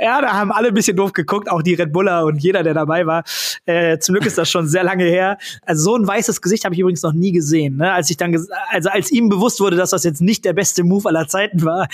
Ja, 0.00 0.20
da 0.20 0.32
haben 0.32 0.52
alle 0.52 0.68
ein 0.68 0.74
bisschen 0.74 0.96
doof 0.96 1.12
geguckt, 1.12 1.50
auch 1.50 1.62
die 1.62 1.74
Red 1.74 1.92
Buller 1.92 2.24
und 2.24 2.38
jeder, 2.42 2.62
der 2.62 2.74
dabei 2.74 3.06
war. 3.06 3.24
Äh, 3.66 3.98
zum 3.98 4.14
Glück 4.14 4.26
ist 4.26 4.31
das 4.38 4.50
schon 4.50 4.66
sehr 4.66 4.84
lange 4.84 5.04
her. 5.04 5.38
Also 5.64 5.84
so 5.84 5.96
ein 5.96 6.06
weißes 6.06 6.40
Gesicht 6.40 6.64
habe 6.64 6.74
ich 6.74 6.80
übrigens 6.80 7.02
noch 7.02 7.12
nie 7.12 7.32
gesehen. 7.32 7.76
Ne? 7.76 7.92
Als 7.92 8.10
ich 8.10 8.16
dann, 8.16 8.34
also 8.70 8.88
als 8.90 9.10
ihm 9.10 9.28
bewusst 9.28 9.60
wurde, 9.60 9.76
dass 9.76 9.90
das 9.90 10.04
jetzt 10.04 10.20
nicht 10.20 10.44
der 10.44 10.52
beste 10.52 10.84
Move 10.84 11.08
aller 11.08 11.28
Zeiten 11.28 11.62
war 11.64 11.88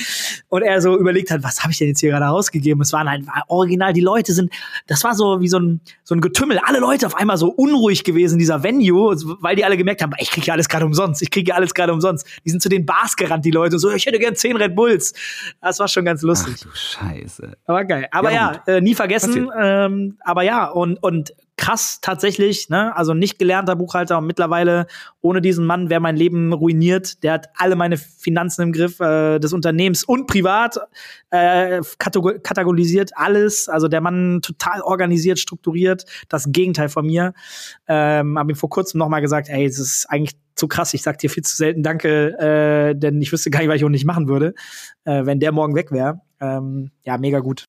und 0.49 0.63
er 0.63 0.81
so 0.81 0.97
überlegt 0.97 1.31
hat, 1.31 1.43
was 1.43 1.63
habe 1.63 1.73
ich 1.73 1.79
denn 1.79 1.89
jetzt 1.89 2.01
hier 2.01 2.11
gerade 2.11 2.29
ausgegeben? 2.29 2.81
Es 2.81 2.93
waren 2.93 3.09
halt 3.09 3.27
war 3.27 3.45
original, 3.49 3.93
die 3.93 4.01
Leute 4.01 4.33
sind, 4.33 4.53
das 4.87 5.05
war 5.05 5.15
so 5.15 5.41
wie 5.41 5.49
so 5.49 5.59
ein, 5.59 5.81
so 6.05 6.15
ein 6.15 6.21
Getümmel. 6.21 6.59
Alle 6.65 6.79
Leute 6.79 7.07
auf 7.07 7.17
einmal 7.17 7.37
so 7.37 7.49
unruhig 7.49 8.05
gewesen 8.05 8.35
in 8.35 8.39
dieser 8.39 8.63
Venue, 8.63 9.17
weil 9.41 9.57
die 9.57 9.65
alle 9.65 9.77
gemerkt 9.77 10.03
haben, 10.03 10.13
ich 10.19 10.31
kriege 10.31 10.47
ja 10.47 10.55
alles 10.55 10.69
gerade 10.69 10.87
umsonst, 10.87 11.23
ich 11.23 11.31
kriege 11.31 11.51
ja 11.51 11.55
alles 11.57 11.75
gerade 11.75 11.93
umsonst. 11.93 12.27
Die 12.45 12.51
sind 12.51 12.63
zu 12.63 12.69
den 12.69 12.87
Bars 12.87 13.17
gerannt, 13.17 13.45
die 13.45 13.51
Leute, 13.51 13.77
und 13.77 13.81
so, 13.81 13.91
ich 13.91 14.07
hätte 14.07 14.19
gern 14.19 14.35
10 14.35 14.57
Red 14.57 14.75
Bulls. 14.75 15.15
Das 15.61 15.79
war 15.79 15.89
schon 15.89 16.05
ganz 16.05 16.23
lustig. 16.23 16.55
ach 16.59 16.63
du 16.63 16.69
Scheiße. 16.75 17.57
Aber 17.67 17.85
geil. 17.85 18.09
Aber 18.11 18.31
Ja, 18.33 18.63
ja, 18.67 18.75
äh, 18.75 18.81
nie 18.81 18.95
vergessen. 18.95 19.51
Ähm, 19.59 20.19
aber 20.21 20.43
ja, 20.43 20.69
und, 20.69 21.03
und 21.03 21.35
krass 21.59 21.99
tatsächlich, 22.01 22.71
ne? 22.71 22.97
Also 22.97 23.13
nicht 23.13 23.39
gelernter 23.39 23.77
Buchhalter 23.77 24.17
und 24.17 24.27
mittlerweile 24.27 24.87
ohne 25.21 25.43
diesen 25.43 25.67
Mann 25.67 25.91
wäre 25.91 26.01
mein 26.01 26.17
Leben 26.17 26.55
ruiniert. 26.55 27.23
Der 27.23 27.35
hat 27.35 27.49
alle 27.57 27.77
meine 27.77 27.99
Finanzen 27.99 28.63
im 28.63 28.73
Griff, 28.73 29.01
äh, 29.01 29.39
des 29.39 29.53
Unternehmens 29.53 30.05
und 30.05 30.27
privat 30.27 30.79
äh, 31.31 31.81
kategor- 31.99 32.39
kategorisiert 32.39 33.11
alles. 33.15 33.69
Also 33.69 33.89
der 33.89 34.01
Mann 34.01 34.41
total 34.41 34.81
organisiert, 34.81 35.39
strukturiert, 35.39 36.05
das 36.29 36.47
Gegenteil 36.51 36.89
von 36.89 37.05
mir. 37.05 37.35
Ähm, 37.89 38.39
habe 38.39 38.53
ihm 38.53 38.57
vor 38.57 38.71
kurzem 38.71 38.99
noch 38.99 39.09
mal 39.09 39.21
gesagt, 39.21 39.49
ey, 39.51 39.67
es 39.67 39.79
ist 39.79 40.07
eigentlich 40.09 40.39
zu 40.55 40.69
krass. 40.69 40.95
Ich 40.95 41.03
sag 41.03 41.19
dir 41.19 41.29
viel 41.29 41.45
zu 41.45 41.57
selten 41.57 41.83
Danke, 41.83 42.39
äh, 42.39 42.95
denn 42.95 43.21
ich 43.21 43.33
wüsste 43.33 43.51
gar 43.51 43.61
nicht, 43.61 43.69
was 43.69 43.77
ich 43.77 43.85
auch 43.85 43.91
nicht 43.91 44.07
machen 44.07 44.29
würde, 44.29 44.55
äh, 45.05 45.27
wenn 45.27 45.41
der 45.41 45.53
morgen 45.53 45.75
weg 45.75 45.91
wäre. 45.91 46.21
Ähm, 46.41 46.93
ja, 47.05 47.19
mega 47.19 47.41
gut. 47.41 47.65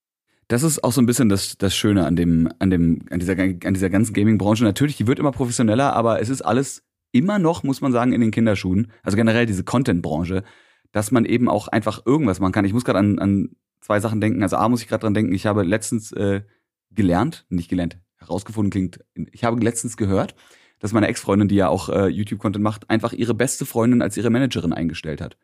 Das 0.50 0.64
ist 0.64 0.84
auch 0.84 0.92
so 0.92 1.00
ein 1.00 1.06
bisschen 1.06 1.30
das, 1.30 1.60
das 1.60 1.76
Schöne 1.76 2.06
an 2.08 2.16
dem, 2.16 2.50
an 2.58 2.72
dem, 2.72 3.04
an 3.12 3.20
dieser, 3.20 3.38
an 3.38 3.74
dieser 3.74 3.90
ganzen 3.92 4.14
Gaming-Branche. 4.14 4.64
Natürlich, 4.64 4.98
die 4.98 5.06
wird 5.06 5.20
immer 5.20 5.32
professioneller, 5.32 5.94
aber 5.94 6.22
es 6.22 6.30
ist 6.30 6.42
alles 6.42 6.84
immer 7.12 7.38
noch, 7.38 7.62
muss 7.62 7.82
man 7.82 7.92
sagen, 7.92 8.14
in 8.14 8.22
den 8.22 8.32
Kinderschuhen. 8.32 8.92
Also 9.04 9.16
generell 9.16 9.46
diese 9.46 9.64
Content-Branche, 9.64 10.44
dass 10.92 11.12
man 11.12 11.26
eben 11.26 11.50
auch 11.50 11.68
einfach 11.68 12.04
irgendwas 12.04 12.40
machen 12.40 12.52
kann. 12.52 12.66
Ich 12.66 12.74
muss 12.74 12.84
gerade 12.84 12.98
an, 12.98 13.20
an 13.20 13.50
zwei 13.80 14.00
Sachen 14.00 14.22
denken. 14.22 14.42
Also 14.42 14.58
A 14.58 14.68
muss 14.70 14.82
ich 14.82 14.88
gerade 14.88 15.02
dran 15.02 15.14
denken, 15.14 15.34
ich 15.34 15.46
habe 15.46 15.62
letztens 15.62 16.12
äh, 16.14 16.42
gelernt, 16.90 17.46
nicht 17.50 17.70
gelernt, 17.70 18.00
herausgefunden 18.18 18.72
klingt, 18.72 19.06
ich 19.32 19.44
habe 19.44 19.64
letztens 19.64 19.98
gehört, 19.98 20.34
dass 20.80 20.94
meine 20.94 21.08
Ex-Freundin, 21.10 21.48
die 21.48 21.56
ja 21.56 21.68
auch 21.68 21.90
äh, 21.90 22.08
YouTube-Content 22.08 22.64
macht, 22.64 22.90
einfach 22.90 23.14
ihre 23.14 23.36
beste 23.36 23.68
Freundin 23.68 24.02
als 24.02 24.18
ihre 24.18 24.32
Managerin 24.32 24.74
eingestellt 24.74 25.22
hat. 25.22 25.38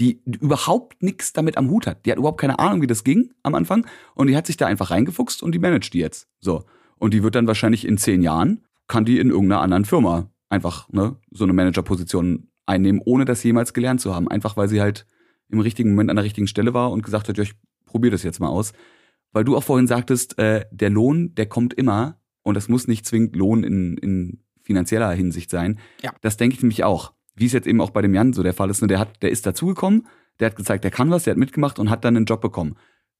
Die 0.00 0.22
überhaupt 0.24 1.02
nichts 1.02 1.32
damit 1.32 1.56
am 1.56 1.70
Hut 1.70 1.86
hat. 1.86 2.04
Die 2.04 2.10
hat 2.10 2.18
überhaupt 2.18 2.40
keine 2.40 2.58
Ahnung, 2.58 2.80
wie 2.80 2.86
das 2.86 3.04
ging 3.04 3.32
am 3.42 3.54
Anfang. 3.54 3.86
Und 4.14 4.28
die 4.28 4.36
hat 4.36 4.46
sich 4.46 4.56
da 4.56 4.66
einfach 4.66 4.90
reingefuchst 4.90 5.42
und 5.42 5.52
die 5.52 5.58
managt 5.58 5.92
die 5.92 5.98
jetzt. 5.98 6.26
So. 6.40 6.64
Und 6.98 7.14
die 7.14 7.22
wird 7.22 7.34
dann 7.34 7.46
wahrscheinlich 7.46 7.86
in 7.86 7.98
zehn 7.98 8.22
Jahren, 8.22 8.64
kann 8.88 9.04
die 9.04 9.18
in 9.18 9.30
irgendeiner 9.30 9.60
anderen 9.60 9.84
Firma 9.84 10.30
einfach 10.48 10.88
ne, 10.90 11.16
so 11.30 11.44
eine 11.44 11.52
Managerposition 11.52 12.48
einnehmen, 12.66 13.02
ohne 13.04 13.24
das 13.24 13.42
jemals 13.42 13.74
gelernt 13.74 14.00
zu 14.00 14.14
haben. 14.14 14.28
Einfach 14.28 14.56
weil 14.56 14.68
sie 14.68 14.80
halt 14.80 15.06
im 15.48 15.60
richtigen 15.60 15.90
Moment 15.90 16.10
an 16.10 16.16
der 16.16 16.24
richtigen 16.24 16.46
Stelle 16.46 16.74
war 16.74 16.90
und 16.90 17.02
gesagt 17.02 17.28
hat, 17.28 17.36
ja, 17.36 17.42
ich 17.42 17.54
probiere 17.84 18.12
das 18.12 18.22
jetzt 18.22 18.40
mal 18.40 18.48
aus. 18.48 18.72
Weil 19.32 19.44
du 19.44 19.56
auch 19.56 19.62
vorhin 19.62 19.86
sagtest, 19.86 20.38
äh, 20.38 20.64
der 20.70 20.90
Lohn, 20.90 21.34
der 21.34 21.46
kommt 21.46 21.74
immer 21.74 22.20
und 22.42 22.54
das 22.54 22.68
muss 22.68 22.88
nicht 22.88 23.06
zwingend 23.06 23.36
Lohn 23.36 23.64
in, 23.64 23.96
in 23.98 24.42
finanzieller 24.62 25.10
Hinsicht 25.12 25.50
sein. 25.50 25.78
Ja. 26.02 26.12
Das 26.20 26.36
denke 26.36 26.56
ich 26.56 26.62
nämlich 26.62 26.84
auch. 26.84 27.12
Wie 27.40 27.46
es 27.46 27.52
jetzt 27.52 27.66
eben 27.66 27.80
auch 27.80 27.90
bei 27.90 28.02
dem 28.02 28.14
Jan 28.14 28.32
so 28.32 28.42
der 28.42 28.52
Fall 28.52 28.70
ist. 28.70 28.82
Ne? 28.82 28.88
Der, 28.88 28.98
hat, 28.98 29.22
der 29.22 29.30
ist 29.30 29.46
dazugekommen, 29.46 30.06
der 30.38 30.50
hat 30.50 30.56
gezeigt, 30.56 30.84
der 30.84 30.90
kann 30.90 31.10
was, 31.10 31.24
der 31.24 31.32
hat 31.32 31.38
mitgemacht 31.38 31.78
und 31.78 31.90
hat 31.90 32.04
dann 32.04 32.16
einen 32.16 32.26
Job 32.26 32.40
bekommen. 32.40 32.76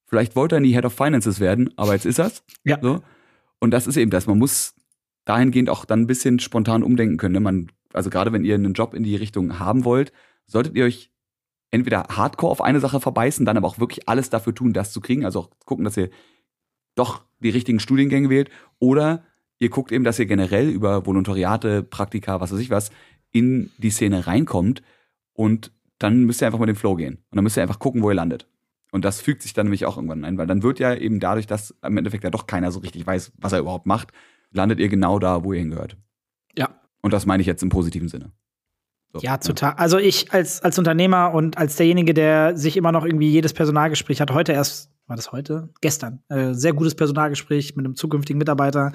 Vielleicht 0.07 0.37
wollte 0.37 0.57
er 0.57 0.61
nie 0.61 0.73
Head 0.73 0.85
of 0.85 0.93
Finances 0.93 1.41
werden, 1.41 1.73
aber 1.77 1.95
jetzt 1.95 2.05
ist 2.05 2.19
er's. 2.19 2.45
Ja. 2.65 2.79
So. 2.83 3.01
Und 3.61 3.71
das 3.71 3.87
ist 3.87 3.97
eben 3.97 4.11
das. 4.11 4.27
Man 4.27 4.39
muss 4.39 4.75
dahingehend 5.25 5.71
auch 5.71 5.85
dann 5.85 6.03
ein 6.03 6.07
bisschen 6.07 6.39
spontan 6.39 6.83
umdenken 6.83 7.17
können. 7.17 7.35
Ne? 7.35 7.41
Man, 7.41 7.71
also 7.93 8.11
gerade 8.11 8.33
wenn 8.33 8.45
ihr 8.45 8.57
einen 8.57 8.75
Job 8.75 8.93
in 8.95 9.05
die 9.05 9.17
Richtung 9.17 9.59
haben 9.59 9.85
wollt, 9.85 10.13
solltet 10.47 10.75
ihr 10.75 10.85
euch 10.85 11.11
entweder 11.71 12.05
hardcore 12.11 12.51
auf 12.51 12.61
eine 12.61 12.81
Sache 12.81 13.01
verbeißen, 13.01 13.47
dann 13.47 13.57
aber 13.57 13.69
auch 13.69 13.79
wirklich 13.79 14.09
alles 14.09 14.29
dafür 14.29 14.55
tun, 14.55 14.73
das 14.73 14.93
zu 14.93 15.01
kriegen. 15.01 15.25
Also 15.25 15.41
auch 15.41 15.51
gucken, 15.65 15.85
dass 15.85 15.97
ihr 15.97 16.11
doch 16.95 17.23
die 17.39 17.51
richtigen 17.51 17.81
Studiengänge 17.81 18.29
wählt. 18.29 18.51
Oder 18.79 19.25
ihr 19.59 19.71
guckt 19.71 19.93
eben, 19.93 20.05
dass 20.05 20.19
ihr 20.19 20.27
generell 20.27 20.69
über 20.69 21.07
Volontariate, 21.07 21.83
Praktika, 21.83 22.41
was 22.41 22.53
weiß 22.53 22.59
ich 22.59 22.71
was, 22.71 22.91
in 23.33 23.71
die 23.79 23.91
Szene 23.91 24.27
reinkommt. 24.27 24.83
Und 25.33 25.73
dann 25.99 26.25
müsst 26.25 26.43
ihr 26.43 26.47
einfach 26.47 26.59
mal 26.59 26.67
den 26.67 26.77
Flow 26.77 26.97
gehen. 26.97 27.15
Und 27.31 27.37
dann 27.37 27.45
müsst 27.45 27.57
ihr 27.57 27.63
einfach 27.63 27.79
gucken, 27.79 28.03
wo 28.03 28.11
ihr 28.11 28.15
landet. 28.15 28.47
Und 28.93 29.05
das 29.05 29.21
fügt 29.21 29.43
sich 29.43 29.53
dann 29.53 29.67
nämlich 29.67 29.87
auch 29.87 29.97
irgendwann 29.97 30.25
ein, 30.25 30.37
weil 30.37 30.47
dann 30.47 30.63
wird 30.63 30.81
ja 30.81 30.95
eben 30.95 31.21
dadurch, 31.21 31.47
dass 31.47 31.75
im 31.83 31.97
Endeffekt 31.97 32.25
ja 32.25 32.31
doch 32.31 32.47
keiner 32.47 32.73
so 32.73 32.81
richtig 32.81 33.07
weiß, 33.07 33.33
was 33.39 33.53
er 33.53 33.61
überhaupt 33.61 33.87
macht, 33.87 34.09
landet 34.51 34.81
ihr 34.81 34.89
genau 34.89 35.19
da, 35.19 35.45
wo 35.45 35.53
ihr 35.53 35.61
hingehört. 35.61 35.97
Ja. 36.57 36.71
Und 37.01 37.13
das 37.13 37.27
meine 37.27 37.41
ich 37.41 37.47
jetzt 37.47 37.63
im 37.63 37.69
positiven 37.69 38.09
Sinne. 38.09 38.33
So, 39.13 39.21
Ja, 39.21 39.39
total. 39.39 39.75
Also 39.75 39.99
ich 39.99 40.33
als, 40.33 40.63
als 40.63 40.79
Unternehmer 40.79 41.33
und 41.35 41.59
als 41.59 41.77
derjenige, 41.77 42.15
der 42.15 42.57
sich 42.57 42.77
immer 42.77 42.93
noch 42.93 43.05
irgendwie 43.05 43.31
jedes 43.31 43.53
Personalgespräch 43.53 44.21
hat, 44.21 44.33
heute 44.33 44.53
erst, 44.53 44.91
war 45.07 45.17
das 45.17 45.33
heute? 45.33 45.71
Gestern. 45.81 46.23
Äh, 46.29 46.55
sehr 46.55 46.73
gutes 46.73 46.95
Personalgespräch 46.95 47.75
mit 47.75 47.85
einem 47.85 47.97
zukünftigen 47.97 48.39
Mitarbeiter. 48.39 48.93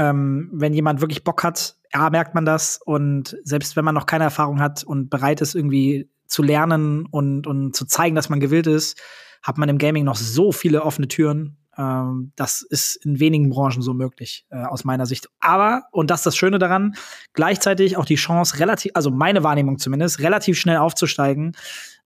Ähm, 0.00 0.48
wenn 0.50 0.72
jemand 0.72 1.02
wirklich 1.02 1.24
Bock 1.24 1.44
hat, 1.44 1.76
ja, 1.92 2.08
merkt 2.08 2.34
man 2.34 2.46
das. 2.46 2.80
Und 2.82 3.36
selbst 3.44 3.76
wenn 3.76 3.84
man 3.84 3.94
noch 3.94 4.06
keine 4.06 4.24
Erfahrung 4.24 4.58
hat 4.58 4.82
und 4.82 5.10
bereit 5.10 5.42
ist, 5.42 5.54
irgendwie 5.54 6.08
zu 6.26 6.42
lernen 6.42 7.04
und, 7.10 7.46
und 7.46 7.76
zu 7.76 7.84
zeigen, 7.84 8.16
dass 8.16 8.30
man 8.30 8.40
gewillt 8.40 8.66
ist, 8.66 8.98
hat 9.42 9.58
man 9.58 9.68
im 9.68 9.76
Gaming 9.76 10.04
noch 10.04 10.16
so 10.16 10.52
viele 10.52 10.84
offene 10.84 11.06
Türen. 11.06 11.58
Ähm, 11.76 12.32
das 12.34 12.62
ist 12.62 12.96
in 13.04 13.20
wenigen 13.20 13.50
Branchen 13.50 13.82
so 13.82 13.92
möglich, 13.92 14.46
äh, 14.48 14.62
aus 14.62 14.84
meiner 14.84 15.04
Sicht. 15.04 15.28
Aber, 15.38 15.82
und 15.92 16.10
das 16.10 16.20
ist 16.20 16.26
das 16.26 16.36
Schöne 16.36 16.58
daran, 16.58 16.94
gleichzeitig 17.34 17.98
auch 17.98 18.06
die 18.06 18.14
Chance, 18.14 18.58
relativ, 18.58 18.92
also 18.94 19.10
meine 19.10 19.44
Wahrnehmung 19.44 19.78
zumindest, 19.78 20.20
relativ 20.20 20.58
schnell 20.58 20.78
aufzusteigen 20.78 21.52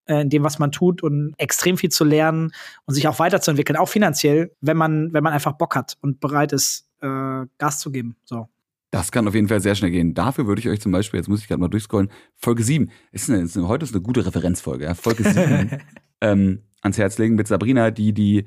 äh, 0.05 0.19
in 0.19 0.29
dem, 0.29 0.43
was 0.43 0.59
man 0.59 0.73
tut 0.73 1.01
und 1.01 1.33
extrem 1.37 1.77
viel 1.77 1.91
zu 1.91 2.03
lernen 2.03 2.51
und 2.85 2.93
sich 2.93 3.07
auch 3.07 3.19
weiterzuentwickeln, 3.19 3.77
auch 3.77 3.89
finanziell, 3.89 4.53
wenn 4.59 4.75
man, 4.75 5.13
wenn 5.13 5.23
man 5.23 5.31
einfach 5.31 5.53
Bock 5.53 5.77
hat 5.77 5.95
und 6.01 6.19
bereit 6.19 6.51
ist, 6.51 6.84
äh, 7.01 7.45
Gas 7.57 7.79
zu 7.79 7.91
geben. 7.91 8.15
So. 8.25 8.47
Das 8.91 9.11
kann 9.11 9.27
auf 9.27 9.35
jeden 9.35 9.47
Fall 9.47 9.59
sehr 9.59 9.75
schnell 9.75 9.91
gehen. 9.91 10.13
Dafür 10.13 10.47
würde 10.47 10.59
ich 10.59 10.69
euch 10.69 10.79
zum 10.79 10.91
Beispiel, 10.91 11.19
jetzt 11.19 11.27
muss 11.27 11.41
ich 11.41 11.47
gerade 11.47 11.59
mal 11.59 11.67
durchscrollen, 11.67 12.09
Folge 12.35 12.63
7, 12.63 12.89
ist 13.11 13.29
eine, 13.29 13.41
ist 13.41 13.57
eine, 13.57 13.67
heute 13.67 13.83
ist 13.83 13.93
eine 13.93 14.01
gute 14.01 14.25
Referenzfolge, 14.25 14.85
ja, 14.85 14.93
Folge 14.93 15.23
7 15.23 15.81
ähm, 16.21 16.63
ans 16.81 16.97
Herz 16.97 17.17
legen 17.17 17.35
mit 17.35 17.47
Sabrina, 17.47 17.91
die 17.91 18.13
die 18.13 18.45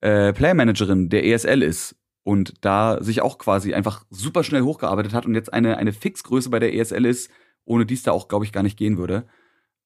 äh, 0.00 0.32
Player-Managerin 0.32 1.08
der 1.08 1.26
ESL 1.26 1.62
ist 1.62 1.96
und 2.22 2.54
da 2.60 3.02
sich 3.02 3.22
auch 3.22 3.38
quasi 3.38 3.74
einfach 3.74 4.04
super 4.10 4.44
schnell 4.44 4.62
hochgearbeitet 4.62 5.14
hat 5.14 5.26
und 5.26 5.34
jetzt 5.34 5.52
eine, 5.52 5.76
eine 5.76 5.92
Fixgröße 5.92 6.50
bei 6.50 6.60
der 6.60 6.74
ESL 6.74 7.04
ist, 7.04 7.30
ohne 7.64 7.86
die 7.86 7.94
es 7.94 8.02
da 8.02 8.12
auch, 8.12 8.28
glaube 8.28 8.44
ich, 8.44 8.52
gar 8.52 8.62
nicht 8.62 8.76
gehen 8.76 8.98
würde. 8.98 9.26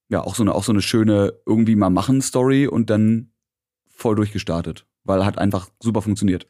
Ja, 0.08 0.20
auch 0.20 0.34
so 0.34 0.42
eine, 0.42 0.54
auch 0.54 0.64
so 0.64 0.72
eine 0.72 0.82
schöne 0.82 1.32
irgendwie 1.46 1.76
mal 1.76 1.90
machen 1.90 2.20
Story 2.20 2.66
und 2.66 2.90
dann 2.90 3.32
voll 3.88 4.16
durchgestartet, 4.16 4.86
weil 5.04 5.24
hat 5.24 5.38
einfach 5.38 5.70
super 5.80 6.02
funktioniert. 6.02 6.48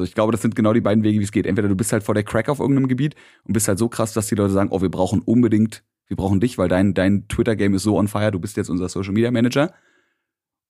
So, 0.00 0.04
ich 0.04 0.14
glaube, 0.14 0.32
das 0.32 0.40
sind 0.40 0.56
genau 0.56 0.72
die 0.72 0.80
beiden 0.80 1.04
Wege, 1.04 1.20
wie 1.20 1.24
es 1.24 1.30
geht. 1.30 1.44
Entweder 1.44 1.68
du 1.68 1.76
bist 1.76 1.92
halt 1.92 2.02
vor 2.02 2.14
der 2.14 2.24
Crack 2.24 2.48
auf 2.48 2.58
irgendeinem 2.58 2.88
Gebiet 2.88 3.14
und 3.44 3.52
bist 3.52 3.68
halt 3.68 3.78
so 3.78 3.90
krass, 3.90 4.14
dass 4.14 4.28
die 4.28 4.34
Leute 4.34 4.50
sagen, 4.50 4.70
oh, 4.72 4.80
wir 4.80 4.88
brauchen 4.88 5.20
unbedingt, 5.20 5.84
wir 6.06 6.16
brauchen 6.16 6.40
dich, 6.40 6.56
weil 6.56 6.68
dein, 6.68 6.94
dein 6.94 7.28
Twitter-Game 7.28 7.74
ist 7.74 7.82
so 7.82 7.98
on 7.98 8.08
fire, 8.08 8.30
du 8.30 8.40
bist 8.40 8.56
jetzt 8.56 8.70
unser 8.70 8.88
Social 8.88 9.12
Media 9.12 9.30
Manager. 9.30 9.74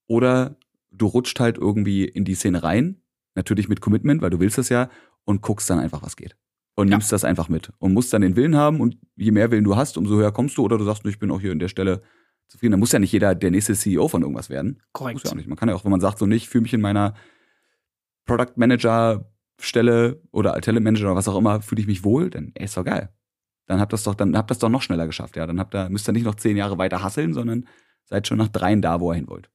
Oder 0.08 0.56
du 0.90 1.06
rutscht 1.06 1.38
halt 1.38 1.58
irgendwie 1.58 2.06
in 2.06 2.24
die 2.24 2.34
Szene 2.34 2.64
rein, 2.64 3.02
natürlich 3.36 3.68
mit 3.68 3.80
Commitment, 3.80 4.20
weil 4.20 4.30
du 4.30 4.40
willst 4.40 4.58
das 4.58 4.68
ja, 4.68 4.90
und 5.24 5.42
guckst 5.42 5.70
dann 5.70 5.78
einfach, 5.78 6.02
was 6.02 6.16
geht. 6.16 6.36
Und 6.74 6.88
ja. 6.88 6.96
nimmst 6.96 7.12
das 7.12 7.24
einfach 7.24 7.48
mit. 7.48 7.72
Und 7.78 7.92
musst 7.92 8.12
dann 8.12 8.22
den 8.22 8.34
Willen 8.34 8.56
haben 8.56 8.80
und 8.80 8.96
je 9.14 9.30
mehr 9.30 9.52
Willen 9.52 9.62
du 9.62 9.76
hast, 9.76 9.96
umso 9.96 10.16
höher 10.16 10.32
kommst 10.32 10.58
du. 10.58 10.64
Oder 10.64 10.76
du 10.76 10.84
sagst, 10.84 11.06
ich 11.06 11.20
bin 11.20 11.30
auch 11.30 11.40
hier 11.40 11.52
in 11.52 11.60
der 11.60 11.68
Stelle 11.68 12.02
zufrieden. 12.48 12.72
Da 12.72 12.78
muss 12.78 12.90
ja 12.90 12.98
nicht 12.98 13.12
jeder 13.12 13.36
der 13.36 13.52
nächste 13.52 13.74
CEO 13.74 14.08
von 14.08 14.22
irgendwas 14.22 14.50
werden. 14.50 14.82
Korrekt. 14.92 15.14
Muss 15.14 15.22
ja 15.24 15.30
auch 15.30 15.36
nicht. 15.36 15.48
Man 15.48 15.56
kann 15.56 15.68
ja 15.68 15.76
auch, 15.76 15.84
wenn 15.84 15.90
man 15.92 16.00
sagt, 16.00 16.18
so 16.18 16.26
nicht, 16.26 16.48
fühle 16.48 16.62
mich 16.62 16.74
in 16.74 16.80
meiner 16.80 17.14
Product 18.30 18.52
Manager 18.56 19.28
Stelle 19.58 20.22
oder 20.30 20.58
Talent 20.60 21.00
oder 21.00 21.16
was 21.16 21.26
auch 21.26 21.36
immer, 21.36 21.60
fühle 21.62 21.80
ich 21.80 21.88
mich 21.88 22.04
wohl, 22.04 22.30
dann 22.30 22.52
ey, 22.54 22.64
ist 22.64 22.76
doch 22.76 22.84
geil. 22.84 23.12
Dann 23.66 23.80
habt 23.80 23.92
das 23.92 24.04
doch, 24.04 24.14
dann 24.14 24.36
habt 24.36 24.52
das 24.52 24.60
doch 24.60 24.68
noch 24.68 24.82
schneller 24.82 25.06
geschafft, 25.06 25.36
ja. 25.36 25.46
Dann 25.48 25.58
habt 25.58 25.74
ihr, 25.74 25.88
müsst 25.90 26.08
ihr 26.08 26.12
nicht 26.12 26.24
noch 26.24 26.36
zehn 26.36 26.56
Jahre 26.56 26.78
weiter 26.78 27.02
hasseln, 27.02 27.34
sondern 27.34 27.66
seid 28.04 28.28
schon 28.28 28.38
nach 28.38 28.48
dreien 28.48 28.82
da, 28.82 29.00
wo 29.00 29.10
ihr 29.10 29.16
hin 29.16 29.28
wollt. 29.28 29.50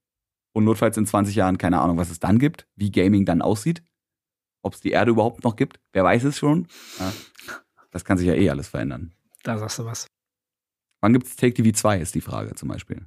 Und 0.52 0.66
notfalls 0.66 0.98
in 0.98 1.06
20 1.06 1.36
Jahren, 1.36 1.58
keine 1.58 1.80
Ahnung, 1.80 1.98
was 1.98 2.12
es 2.12 2.20
dann 2.20 2.38
gibt, 2.38 2.68
wie 2.76 2.92
Gaming 2.92 3.26
dann 3.26 3.42
aussieht, 3.42 3.82
ob 4.62 4.74
es 4.74 4.82
die 4.82 4.92
Erde 4.92 5.12
überhaupt 5.12 5.46
noch 5.46 5.56
gibt, 5.56 5.80
wer 5.94 6.04
weiß 6.04 6.26
es 6.26 6.38
schon. 6.38 6.68
Ja. 7.00 7.14
Das 7.92 8.04
kann 8.04 8.18
sich 8.18 8.28
ja 8.28 8.34
eh 8.34 8.50
alles 8.50 8.68
verändern. 8.68 9.14
Da 9.44 9.58
sagst 9.58 9.80
du 9.80 9.86
was. 9.86 10.08
Wann 11.00 11.14
gibt 11.14 11.28
es 11.28 11.38
Take 11.38 11.54
TV 11.54 11.72
2, 11.72 12.00
ist 12.00 12.14
die 12.14 12.22
Frage 12.22 12.56
zum 12.56 12.68
Beispiel. 12.68 13.06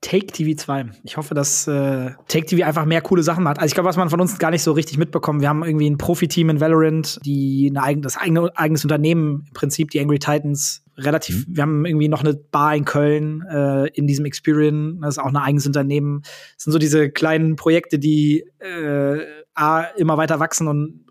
Take 0.00 0.26
TV 0.26 0.56
2. 0.56 0.90
Ich 1.04 1.16
hoffe, 1.16 1.34
dass 1.34 1.66
äh, 1.66 2.10
Take 2.28 2.46
TV 2.46 2.64
einfach 2.64 2.84
mehr 2.84 3.00
coole 3.00 3.22
Sachen 3.22 3.42
macht. 3.42 3.58
Also 3.58 3.66
ich 3.66 3.74
glaube, 3.74 3.88
was 3.88 3.96
man 3.96 4.10
von 4.10 4.20
uns 4.20 4.38
gar 4.38 4.50
nicht 4.50 4.62
so 4.62 4.72
richtig 4.72 4.98
mitbekommen. 4.98 5.40
Wir 5.40 5.48
haben 5.48 5.64
irgendwie 5.64 5.90
ein 5.90 5.98
Profi-Team 5.98 6.50
in 6.50 6.60
Valorant, 6.60 7.18
die 7.24 7.68
eine 7.70 7.82
eigen, 7.82 8.02
das 8.02 8.16
eigene 8.16 8.50
eigenes 8.56 8.84
Unternehmen 8.84 9.44
im 9.48 9.52
Prinzip, 9.52 9.90
die 9.90 10.00
Angry 10.00 10.18
Titans, 10.18 10.84
relativ. 10.96 11.48
Mhm. 11.48 11.56
Wir 11.56 11.62
haben 11.62 11.86
irgendwie 11.86 12.08
noch 12.08 12.22
eine 12.22 12.34
Bar 12.34 12.76
in 12.76 12.84
Köln 12.84 13.42
äh, 13.50 13.88
in 13.88 14.06
diesem 14.06 14.26
Experience. 14.26 14.98
Das 15.00 15.16
ist 15.16 15.18
auch 15.18 15.28
ein 15.28 15.36
eigenes 15.36 15.66
Unternehmen. 15.66 16.20
Das 16.22 16.64
sind 16.64 16.72
so 16.72 16.78
diese 16.78 17.10
kleinen 17.10 17.56
Projekte, 17.56 17.98
die 17.98 18.44
äh, 18.58 19.24
A, 19.54 19.82
immer 19.96 20.18
weiter 20.18 20.38
wachsen 20.38 20.68
und 20.68 21.05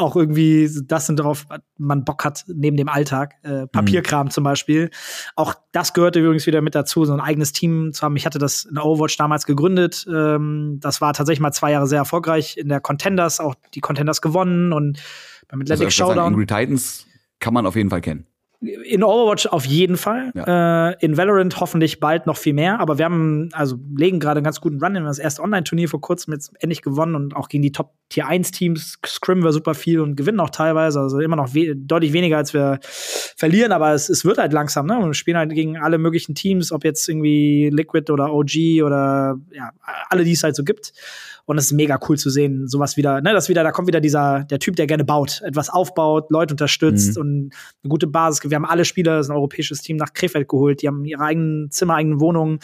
auch 0.00 0.16
irgendwie 0.16 0.68
das 0.84 1.06
sind 1.06 1.18
darauf 1.18 1.46
man 1.78 2.04
Bock 2.04 2.24
hat 2.24 2.44
neben 2.48 2.76
dem 2.76 2.88
Alltag. 2.88 3.34
Äh, 3.42 3.66
Papierkram 3.66 4.26
mhm. 4.26 4.30
zum 4.30 4.44
Beispiel. 4.44 4.90
Auch 5.36 5.54
das 5.72 5.92
gehörte 5.92 6.20
übrigens 6.20 6.46
wieder 6.46 6.60
mit 6.60 6.74
dazu, 6.74 7.04
so 7.04 7.12
ein 7.12 7.20
eigenes 7.20 7.52
Team 7.52 7.92
zu 7.92 8.02
haben. 8.02 8.16
Ich 8.16 8.26
hatte 8.26 8.38
das 8.38 8.64
in 8.64 8.78
Overwatch 8.78 9.16
damals 9.16 9.46
gegründet. 9.46 10.06
Ähm, 10.12 10.78
das 10.80 11.00
war 11.00 11.12
tatsächlich 11.12 11.40
mal 11.40 11.52
zwei 11.52 11.72
Jahre 11.72 11.86
sehr 11.86 11.98
erfolgreich 11.98 12.56
in 12.56 12.68
der 12.68 12.80
Contenders, 12.80 13.40
auch 13.40 13.54
die 13.74 13.80
Contenders 13.80 14.20
gewonnen 14.20 14.72
und 14.72 14.98
beim 15.48 15.60
Atlantic 15.62 15.86
also, 15.86 15.90
Showdown. 15.90 16.16
Sagen, 16.16 16.34
Angry 16.34 16.46
Titans 16.46 17.06
kann 17.38 17.54
man 17.54 17.66
auf 17.66 17.76
jeden 17.76 17.90
Fall 17.90 18.00
kennen. 18.00 18.26
In 18.62 19.02
Overwatch 19.02 19.46
auf 19.46 19.64
jeden 19.64 19.96
Fall. 19.96 20.32
Ja. 20.34 20.90
Äh, 20.90 20.96
in 21.00 21.16
Valorant 21.16 21.58
hoffentlich 21.60 21.98
bald 21.98 22.26
noch 22.26 22.36
viel 22.36 22.52
mehr. 22.52 22.78
Aber 22.78 22.98
wir 22.98 23.06
haben, 23.06 23.48
also 23.52 23.78
legen 23.96 24.20
gerade 24.20 24.38
einen 24.38 24.44
ganz 24.44 24.60
guten 24.60 24.82
Run. 24.82 24.92
Wir 24.92 25.00
haben 25.00 25.06
das 25.06 25.18
erste 25.18 25.42
Online-Turnier 25.42 25.88
vor 25.88 26.02
kurzem 26.02 26.34
jetzt 26.34 26.52
endlich 26.60 26.82
gewonnen 26.82 27.14
und 27.14 27.34
auch 27.34 27.48
gegen 27.48 27.62
die 27.62 27.72
Top 27.72 27.94
Tier 28.10 28.26
1 28.26 28.50
Teams 28.50 28.98
scrimmen 29.06 29.44
wir 29.44 29.52
super 29.52 29.72
viel 29.74 30.00
und 30.00 30.14
gewinnen 30.14 30.40
auch 30.40 30.50
teilweise. 30.50 31.00
Also 31.00 31.20
immer 31.20 31.36
noch 31.36 31.54
we 31.54 31.74
deutlich 31.74 32.12
weniger, 32.12 32.36
als 32.36 32.52
wir 32.52 32.80
verlieren. 32.82 33.72
Aber 33.72 33.94
es, 33.94 34.10
es 34.10 34.26
wird 34.26 34.36
halt 34.36 34.52
langsam, 34.52 34.84
ne? 34.84 34.98
Wir 35.00 35.14
spielen 35.14 35.38
halt 35.38 35.52
gegen 35.52 35.78
alle 35.78 35.96
möglichen 35.96 36.34
Teams, 36.34 36.70
ob 36.70 36.84
jetzt 36.84 37.08
irgendwie 37.08 37.70
Liquid 37.72 38.12
oder 38.12 38.30
OG 38.34 38.82
oder 38.84 39.38
ja, 39.52 39.70
alle, 40.10 40.24
die 40.24 40.32
es 40.32 40.42
halt 40.42 40.54
so 40.56 40.64
gibt. 40.64 40.92
Und 41.50 41.58
es 41.58 41.64
ist 41.64 41.72
mega 41.72 41.98
cool 42.08 42.16
zu 42.16 42.30
sehen, 42.30 42.68
sowas 42.68 42.96
wieder, 42.96 43.20
ne, 43.22 43.32
das 43.32 43.48
wieder, 43.48 43.64
da 43.64 43.72
kommt 43.72 43.88
wieder 43.88 44.00
dieser, 44.00 44.44
der 44.44 44.60
Typ, 44.60 44.76
der 44.76 44.86
gerne 44.86 45.04
baut, 45.04 45.42
etwas 45.44 45.68
aufbaut, 45.68 46.30
Leute 46.30 46.54
unterstützt 46.54 47.16
mhm. 47.16 47.20
und 47.20 47.50
eine 47.82 47.88
gute 47.88 48.06
Basis. 48.06 48.48
Wir 48.48 48.54
haben 48.54 48.64
alle 48.64 48.84
Spieler, 48.84 49.16
das 49.16 49.26
ist 49.26 49.30
ein 49.30 49.36
europäisches 49.36 49.82
Team, 49.82 49.96
nach 49.96 50.12
Krefeld 50.12 50.46
geholt. 50.46 50.80
Die 50.80 50.86
haben 50.86 51.04
ihre 51.04 51.24
eigenen 51.24 51.68
Zimmer, 51.72 51.96
eigenen 51.96 52.20
Wohnungen, 52.20 52.60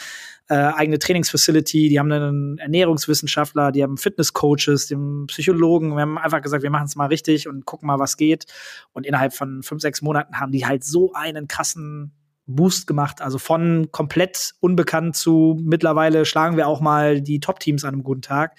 äh, 0.47 0.53
eigene 0.53 0.99
Trainingsfacility, 0.99 1.89
die 1.89 1.99
haben 1.99 2.09
einen 2.09 2.59
Ernährungswissenschaftler, 2.59 3.73
die 3.73 3.83
haben 3.83 3.97
Fitnesscoaches, 3.97 4.87
die 4.87 4.95
haben 4.95 5.27
Psychologen. 5.27 5.89
Wir 5.93 6.03
haben 6.03 6.17
einfach 6.17 6.41
gesagt, 6.41 6.63
wir 6.63 6.69
machen 6.69 6.85
es 6.85 6.95
mal 6.95 7.07
richtig 7.07 7.49
und 7.49 7.65
gucken 7.65 7.87
mal, 7.87 7.99
was 7.99 8.15
geht. 8.15 8.45
Und 8.93 9.05
innerhalb 9.05 9.33
von 9.33 9.63
fünf, 9.63 9.81
sechs 9.81 10.01
Monaten 10.01 10.39
haben 10.39 10.53
die 10.53 10.65
halt 10.65 10.85
so 10.85 11.11
einen 11.11 11.49
krassen 11.49 12.13
Boost 12.47 12.87
gemacht. 12.87 13.21
Also 13.21 13.37
von 13.37 13.89
komplett 13.91 14.53
unbekannt 14.59 15.15
zu 15.15 15.59
mittlerweile 15.61 16.25
schlagen 16.25 16.57
wir 16.57 16.67
auch 16.67 16.81
mal 16.81 17.21
die 17.21 17.39
Top-Teams 17.39 17.83
an 17.83 17.93
einem 17.93 18.03
guten 18.03 18.21
Tag. 18.21 18.57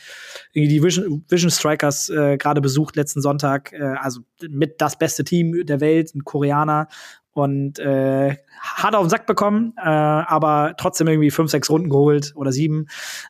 Die 0.54 0.82
Vision, 0.82 1.24
Vision 1.28 1.50
Strikers 1.50 2.10
äh, 2.10 2.36
gerade 2.36 2.60
besucht 2.60 2.96
letzten 2.96 3.22
Sonntag, 3.22 3.72
äh, 3.72 3.94
also 3.98 4.20
mit 4.48 4.80
das 4.80 4.98
beste 4.98 5.24
Team 5.24 5.64
der 5.64 5.80
Welt, 5.80 6.14
ein 6.14 6.24
Koreaner. 6.24 6.88
Und 7.32 7.78
äh, 7.78 8.36
hat 8.60 8.94
auf 8.96 9.06
den 9.06 9.10
Sack 9.10 9.26
bekommen, 9.26 9.72
äh, 9.76 9.88
aber 9.88 10.74
trotzdem 10.76 11.06
irgendwie 11.06 11.30
fünf, 11.30 11.52
sechs 11.52 11.70
Runden 11.70 11.88
geholt 11.88 12.32
oder 12.34 12.50
sieben 12.50 12.86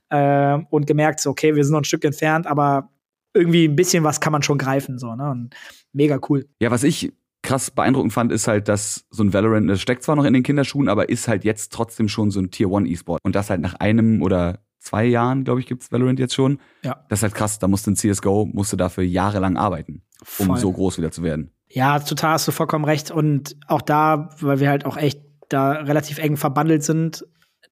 äh, 0.08 0.58
und 0.70 0.86
gemerkt, 0.86 1.20
so, 1.20 1.30
okay, 1.30 1.54
wir 1.54 1.62
sind 1.62 1.72
noch 1.72 1.82
ein 1.82 1.84
Stück 1.84 2.04
entfernt, 2.04 2.46
aber 2.46 2.90
irgendwie 3.34 3.66
ein 3.68 3.76
bisschen 3.76 4.04
was 4.04 4.20
kann 4.20 4.32
man 4.32 4.42
schon 4.42 4.56
greifen, 4.56 4.98
so, 4.98 5.14
ne? 5.14 5.30
Und 5.30 5.54
mega 5.92 6.18
cool. 6.28 6.46
Ja, 6.58 6.70
was 6.70 6.84
ich 6.84 7.12
krass 7.48 7.70
beeindruckend 7.70 8.12
fand, 8.12 8.30
ist 8.30 8.46
halt, 8.46 8.68
dass 8.68 9.06
so 9.10 9.22
ein 9.22 9.32
Valorant, 9.32 9.70
das 9.70 9.80
steckt 9.80 10.02
zwar 10.02 10.16
noch 10.16 10.24
in 10.24 10.34
den 10.34 10.42
Kinderschuhen, 10.42 10.90
aber 10.90 11.08
ist 11.08 11.28
halt 11.28 11.44
jetzt 11.44 11.72
trotzdem 11.72 12.06
schon 12.06 12.30
so 12.30 12.40
ein 12.40 12.50
Tier 12.50 12.70
One 12.70 12.86
E-Sport. 12.86 13.20
Und 13.24 13.34
das 13.34 13.48
halt 13.48 13.62
nach 13.62 13.74
einem 13.74 14.22
oder 14.22 14.58
zwei 14.78 15.06
Jahren, 15.06 15.44
glaube 15.44 15.60
ich, 15.60 15.66
gibt's 15.66 15.90
Valorant 15.90 16.18
jetzt 16.18 16.34
schon. 16.34 16.60
Ja. 16.82 17.06
Das 17.08 17.20
ist 17.20 17.22
halt 17.22 17.34
krass. 17.34 17.58
Da 17.58 17.66
musste 17.66 17.90
ein 17.90 17.96
CSGO, 17.96 18.44
musste 18.52 18.76
dafür 18.76 19.02
jahrelang 19.02 19.56
arbeiten, 19.56 20.02
um 20.38 20.46
Voll. 20.46 20.58
so 20.58 20.70
groß 20.70 20.98
wieder 20.98 21.10
zu 21.10 21.22
werden. 21.22 21.50
Ja, 21.70 21.98
total 22.00 22.32
hast 22.32 22.46
du 22.46 22.52
vollkommen 22.52 22.84
recht. 22.84 23.10
Und 23.10 23.56
auch 23.66 23.80
da, 23.80 24.28
weil 24.40 24.60
wir 24.60 24.68
halt 24.68 24.84
auch 24.84 24.98
echt 24.98 25.22
da 25.48 25.72
relativ 25.72 26.18
eng 26.18 26.36
verbandelt 26.36 26.82
sind, 26.82 27.24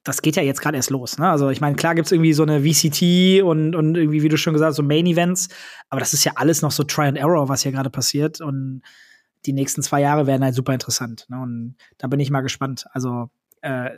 das 0.04 0.22
geht 0.22 0.36
ja 0.36 0.42
jetzt 0.42 0.62
gerade 0.62 0.78
erst 0.78 0.88
los. 0.88 1.18
Ne? 1.18 1.28
Also 1.28 1.50
ich 1.50 1.60
meine, 1.60 1.76
klar 1.76 1.94
gibt's 1.94 2.12
irgendwie 2.12 2.32
so 2.32 2.44
eine 2.44 2.62
VCT 2.62 3.42
und, 3.42 3.74
und 3.74 3.94
irgendwie, 3.94 4.22
wie 4.22 4.28
du 4.30 4.38
schon 4.38 4.54
gesagt 4.54 4.70
hast, 4.70 4.76
so 4.76 4.82
Main-Events, 4.82 5.50
aber 5.90 6.00
das 6.00 6.14
ist 6.14 6.24
ja 6.24 6.32
alles 6.36 6.62
noch 6.62 6.70
so 6.70 6.82
Try 6.82 7.08
and 7.08 7.18
Error, 7.18 7.50
was 7.50 7.62
hier 7.62 7.72
gerade 7.72 7.90
passiert. 7.90 8.40
Und 8.40 8.80
die 9.46 9.52
nächsten 9.52 9.82
zwei 9.82 10.00
Jahre 10.00 10.26
werden 10.26 10.42
halt 10.42 10.54
super 10.54 10.72
interessant. 10.72 11.26
Ne? 11.28 11.40
Und 11.40 11.76
da 11.98 12.08
bin 12.08 12.20
ich 12.20 12.30
mal 12.30 12.40
gespannt. 12.40 12.86
Also, 12.92 13.30
äh, 13.62 13.90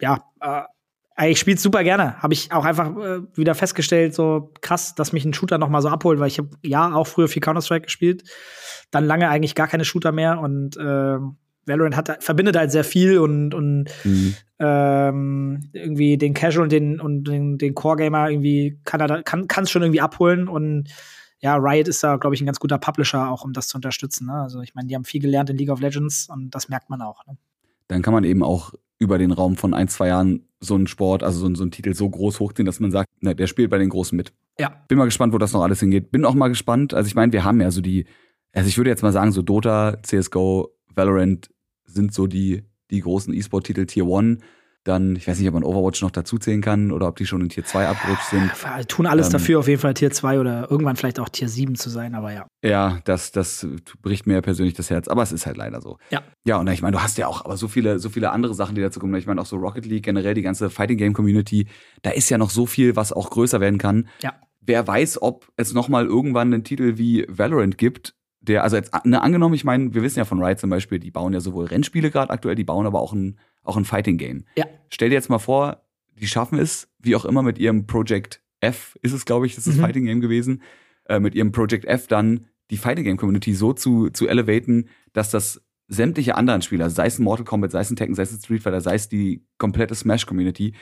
ja, 0.00 0.24
äh, 0.40 0.62
ich 1.30 1.38
spiele 1.38 1.58
super 1.58 1.82
gerne. 1.82 2.22
Habe 2.22 2.34
ich 2.34 2.52
auch 2.52 2.64
einfach 2.64 2.90
äh, 2.96 3.20
wieder 3.34 3.54
festgestellt, 3.54 4.14
so 4.14 4.52
krass, 4.60 4.94
dass 4.94 5.12
mich 5.12 5.24
ein 5.24 5.32
Shooter 5.32 5.58
noch 5.58 5.68
mal 5.68 5.80
so 5.80 5.88
abholt, 5.88 6.20
weil 6.20 6.28
ich 6.28 6.38
habe 6.38 6.50
ja 6.62 6.92
auch 6.94 7.06
früher 7.06 7.28
viel 7.28 7.40
Counter-Strike 7.40 7.86
gespielt, 7.86 8.24
dann 8.90 9.06
lange 9.06 9.28
eigentlich 9.28 9.54
gar 9.54 9.68
keine 9.68 9.84
Shooter 9.84 10.12
mehr 10.12 10.40
und 10.40 10.76
äh, 10.76 11.18
Valorant 11.66 11.96
hat, 11.96 12.22
verbindet 12.22 12.56
halt 12.56 12.70
sehr 12.70 12.84
viel 12.84 13.18
und, 13.18 13.52
und 13.52 13.86
mhm. 14.04 14.34
ähm, 14.60 15.70
irgendwie 15.72 16.16
den 16.16 16.32
Casual 16.32 16.62
und 16.62 16.72
den, 16.72 17.00
und 17.00 17.24
den, 17.24 17.58
den 17.58 17.74
Core-Gamer 17.74 18.30
irgendwie 18.30 18.78
kann 18.84 19.00
er 19.00 19.22
kann 19.22 19.46
es 19.56 19.70
schon 19.70 19.82
irgendwie 19.82 20.00
abholen 20.00 20.48
und 20.48 20.90
ja, 21.40 21.56
Riot 21.56 21.88
ist 21.88 22.02
da, 22.02 22.16
glaube 22.16 22.34
ich, 22.34 22.40
ein 22.40 22.46
ganz 22.46 22.58
guter 22.58 22.78
Publisher, 22.78 23.30
auch 23.30 23.44
um 23.44 23.52
das 23.52 23.68
zu 23.68 23.76
unterstützen. 23.76 24.26
Ne? 24.26 24.34
Also 24.34 24.60
ich 24.62 24.74
meine, 24.74 24.88
die 24.88 24.94
haben 24.94 25.04
viel 25.04 25.20
gelernt 25.20 25.50
in 25.50 25.56
League 25.56 25.70
of 25.70 25.80
Legends 25.80 26.28
und 26.28 26.50
das 26.50 26.68
merkt 26.68 26.88
man 26.90 27.02
auch. 27.02 27.24
Ne? 27.26 27.36
Dann 27.88 28.02
kann 28.02 28.14
man 28.14 28.24
eben 28.24 28.42
auch 28.42 28.72
über 28.98 29.18
den 29.18 29.30
Raum 29.30 29.56
von 29.56 29.74
ein, 29.74 29.88
zwei 29.88 30.08
Jahren 30.08 30.48
so 30.60 30.74
einen 30.74 30.86
Sport, 30.86 31.22
also 31.22 31.38
so, 31.38 31.54
so 31.54 31.62
einen 31.62 31.70
Titel 31.70 31.94
so 31.94 32.08
groß 32.08 32.40
hochziehen, 32.40 32.64
dass 32.64 32.80
man 32.80 32.90
sagt, 32.90 33.08
ne, 33.20 33.34
der 33.34 33.46
spielt 33.46 33.70
bei 33.70 33.78
den 33.78 33.90
Großen 33.90 34.16
mit. 34.16 34.32
Ja. 34.58 34.72
Bin 34.88 34.96
mal 34.96 35.04
gespannt, 35.04 35.34
wo 35.34 35.38
das 35.38 35.52
noch 35.52 35.62
alles 35.62 35.80
hingeht. 35.80 36.10
Bin 36.10 36.24
auch 36.24 36.34
mal 36.34 36.48
gespannt. 36.48 36.94
Also 36.94 37.06
ich 37.08 37.14
meine, 37.14 37.32
wir 37.32 37.44
haben 37.44 37.60
ja 37.60 37.70
so 37.70 37.82
die, 37.82 38.06
also 38.52 38.68
ich 38.68 38.78
würde 38.78 38.88
jetzt 38.88 39.02
mal 39.02 39.12
sagen, 39.12 39.32
so 39.32 39.42
Dota, 39.42 40.02
CSGO, 40.02 40.70
Valorant 40.94 41.50
sind 41.84 42.14
so 42.14 42.26
die, 42.26 42.64
die 42.90 43.00
großen 43.00 43.34
E-Sport-Titel 43.34 43.84
Tier 43.84 44.06
One. 44.06 44.38
Dann, 44.86 45.16
ich 45.16 45.26
weiß 45.26 45.38
nicht, 45.38 45.48
ob 45.48 45.54
man 45.54 45.64
Overwatch 45.64 46.00
noch 46.02 46.12
dazuzählen 46.12 46.60
kann 46.60 46.92
oder 46.92 47.08
ob 47.08 47.16
die 47.16 47.26
schon 47.26 47.40
in 47.40 47.48
Tier 47.48 47.64
2 47.64 47.88
abgerutscht 47.88 48.30
sind. 48.30 48.50
Ja, 48.62 48.84
tun 48.84 49.06
alles 49.06 49.26
ähm, 49.26 49.32
dafür, 49.32 49.58
auf 49.58 49.66
jeden 49.66 49.80
Fall 49.80 49.94
Tier 49.94 50.12
2 50.12 50.38
oder 50.38 50.70
irgendwann 50.70 50.94
vielleicht 50.94 51.18
auch 51.18 51.28
Tier 51.28 51.48
7 51.48 51.74
zu 51.74 51.90
sein, 51.90 52.14
aber 52.14 52.32
ja. 52.32 52.46
Ja, 52.62 53.00
das, 53.04 53.32
das 53.32 53.66
bricht 54.00 54.28
mir 54.28 54.40
persönlich 54.42 54.74
das 54.74 54.88
Herz, 54.88 55.08
aber 55.08 55.24
es 55.24 55.32
ist 55.32 55.44
halt 55.44 55.56
leider 55.56 55.80
so. 55.80 55.98
Ja. 56.10 56.22
Ja, 56.44 56.58
und 56.58 56.68
ich 56.68 56.82
meine, 56.82 56.96
du 56.96 57.02
hast 57.02 57.18
ja 57.18 57.26
auch 57.26 57.44
aber 57.44 57.56
so 57.56 57.66
viele, 57.66 57.98
so 57.98 58.10
viele 58.10 58.30
andere 58.30 58.54
Sachen, 58.54 58.76
die 58.76 58.80
dazu 58.80 59.00
kommen. 59.00 59.14
Ich 59.16 59.26
meine, 59.26 59.40
auch 59.40 59.46
so 59.46 59.56
Rocket 59.56 59.86
League, 59.86 60.04
generell 60.04 60.34
die 60.34 60.42
ganze 60.42 60.70
Fighting 60.70 60.98
Game 60.98 61.14
Community, 61.14 61.66
da 62.02 62.10
ist 62.10 62.30
ja 62.30 62.38
noch 62.38 62.50
so 62.50 62.64
viel, 62.64 62.94
was 62.94 63.12
auch 63.12 63.30
größer 63.30 63.60
werden 63.60 63.78
kann. 63.78 64.08
Ja. 64.22 64.34
Wer 64.60 64.86
weiß, 64.86 65.20
ob 65.20 65.48
es 65.56 65.74
nochmal 65.74 66.06
irgendwann 66.06 66.54
einen 66.54 66.62
Titel 66.62 66.96
wie 66.96 67.26
Valorant 67.28 67.76
gibt, 67.76 68.14
der, 68.40 68.62
also 68.62 68.76
jetzt 68.76 68.92
ne, 69.04 69.20
angenommen, 69.20 69.54
ich 69.54 69.64
meine, 69.64 69.94
wir 69.94 70.02
wissen 70.02 70.18
ja 70.18 70.24
von 70.24 70.42
Riot 70.42 70.58
zum 70.58 70.70
Beispiel, 70.70 70.98
die 70.98 71.10
bauen 71.10 71.32
ja 71.32 71.40
sowohl 71.40 71.66
Rennspiele 71.66 72.10
gerade 72.10 72.30
aktuell, 72.30 72.54
die 72.54 72.64
bauen 72.64 72.86
aber 72.86 73.00
auch 73.00 73.12
ein, 73.12 73.38
auch 73.66 73.76
ein 73.76 73.84
Fighting-Game. 73.84 74.44
Ja. 74.56 74.66
Stell 74.88 75.08
dir 75.10 75.14
jetzt 75.16 75.30
mal 75.30 75.38
vor, 75.38 75.82
die 76.18 76.26
schaffen 76.26 76.58
es, 76.58 76.88
wie 76.98 77.16
auch 77.16 77.24
immer, 77.24 77.42
mit 77.42 77.58
ihrem 77.58 77.86
Project 77.86 78.42
F, 78.60 78.98
ist 79.02 79.12
es, 79.12 79.24
glaube 79.24 79.46
ich, 79.46 79.54
das 79.54 79.66
ist 79.66 79.76
Mhm. 79.76 79.80
Fighting-Game 79.82 80.20
gewesen, 80.20 80.62
äh, 81.08 81.20
mit 81.20 81.34
ihrem 81.34 81.52
Project 81.52 81.84
F 81.84 82.06
dann 82.06 82.46
die 82.70 82.78
Fighting-Game-Community 82.78 83.54
so 83.54 83.72
zu, 83.72 84.10
zu 84.10 84.26
elevaten, 84.26 84.88
dass 85.12 85.30
das 85.30 85.62
sämtliche 85.88 86.34
anderen 86.36 86.62
Spieler, 86.62 86.90
sei 86.90 87.06
es 87.06 87.18
ein 87.18 87.22
Mortal 87.22 87.44
Kombat, 87.44 87.70
sei 87.70 87.80
es 87.80 87.90
ein 87.90 87.96
Tekken, 87.96 88.14
sei 88.14 88.22
es 88.24 88.32
ein 88.32 88.38
Street 88.40 88.62
Fighter, 88.62 88.80
sei 88.80 88.94
es 88.94 89.08
die 89.08 89.46
komplette 89.58 89.94
Smash-Community, 89.94 90.74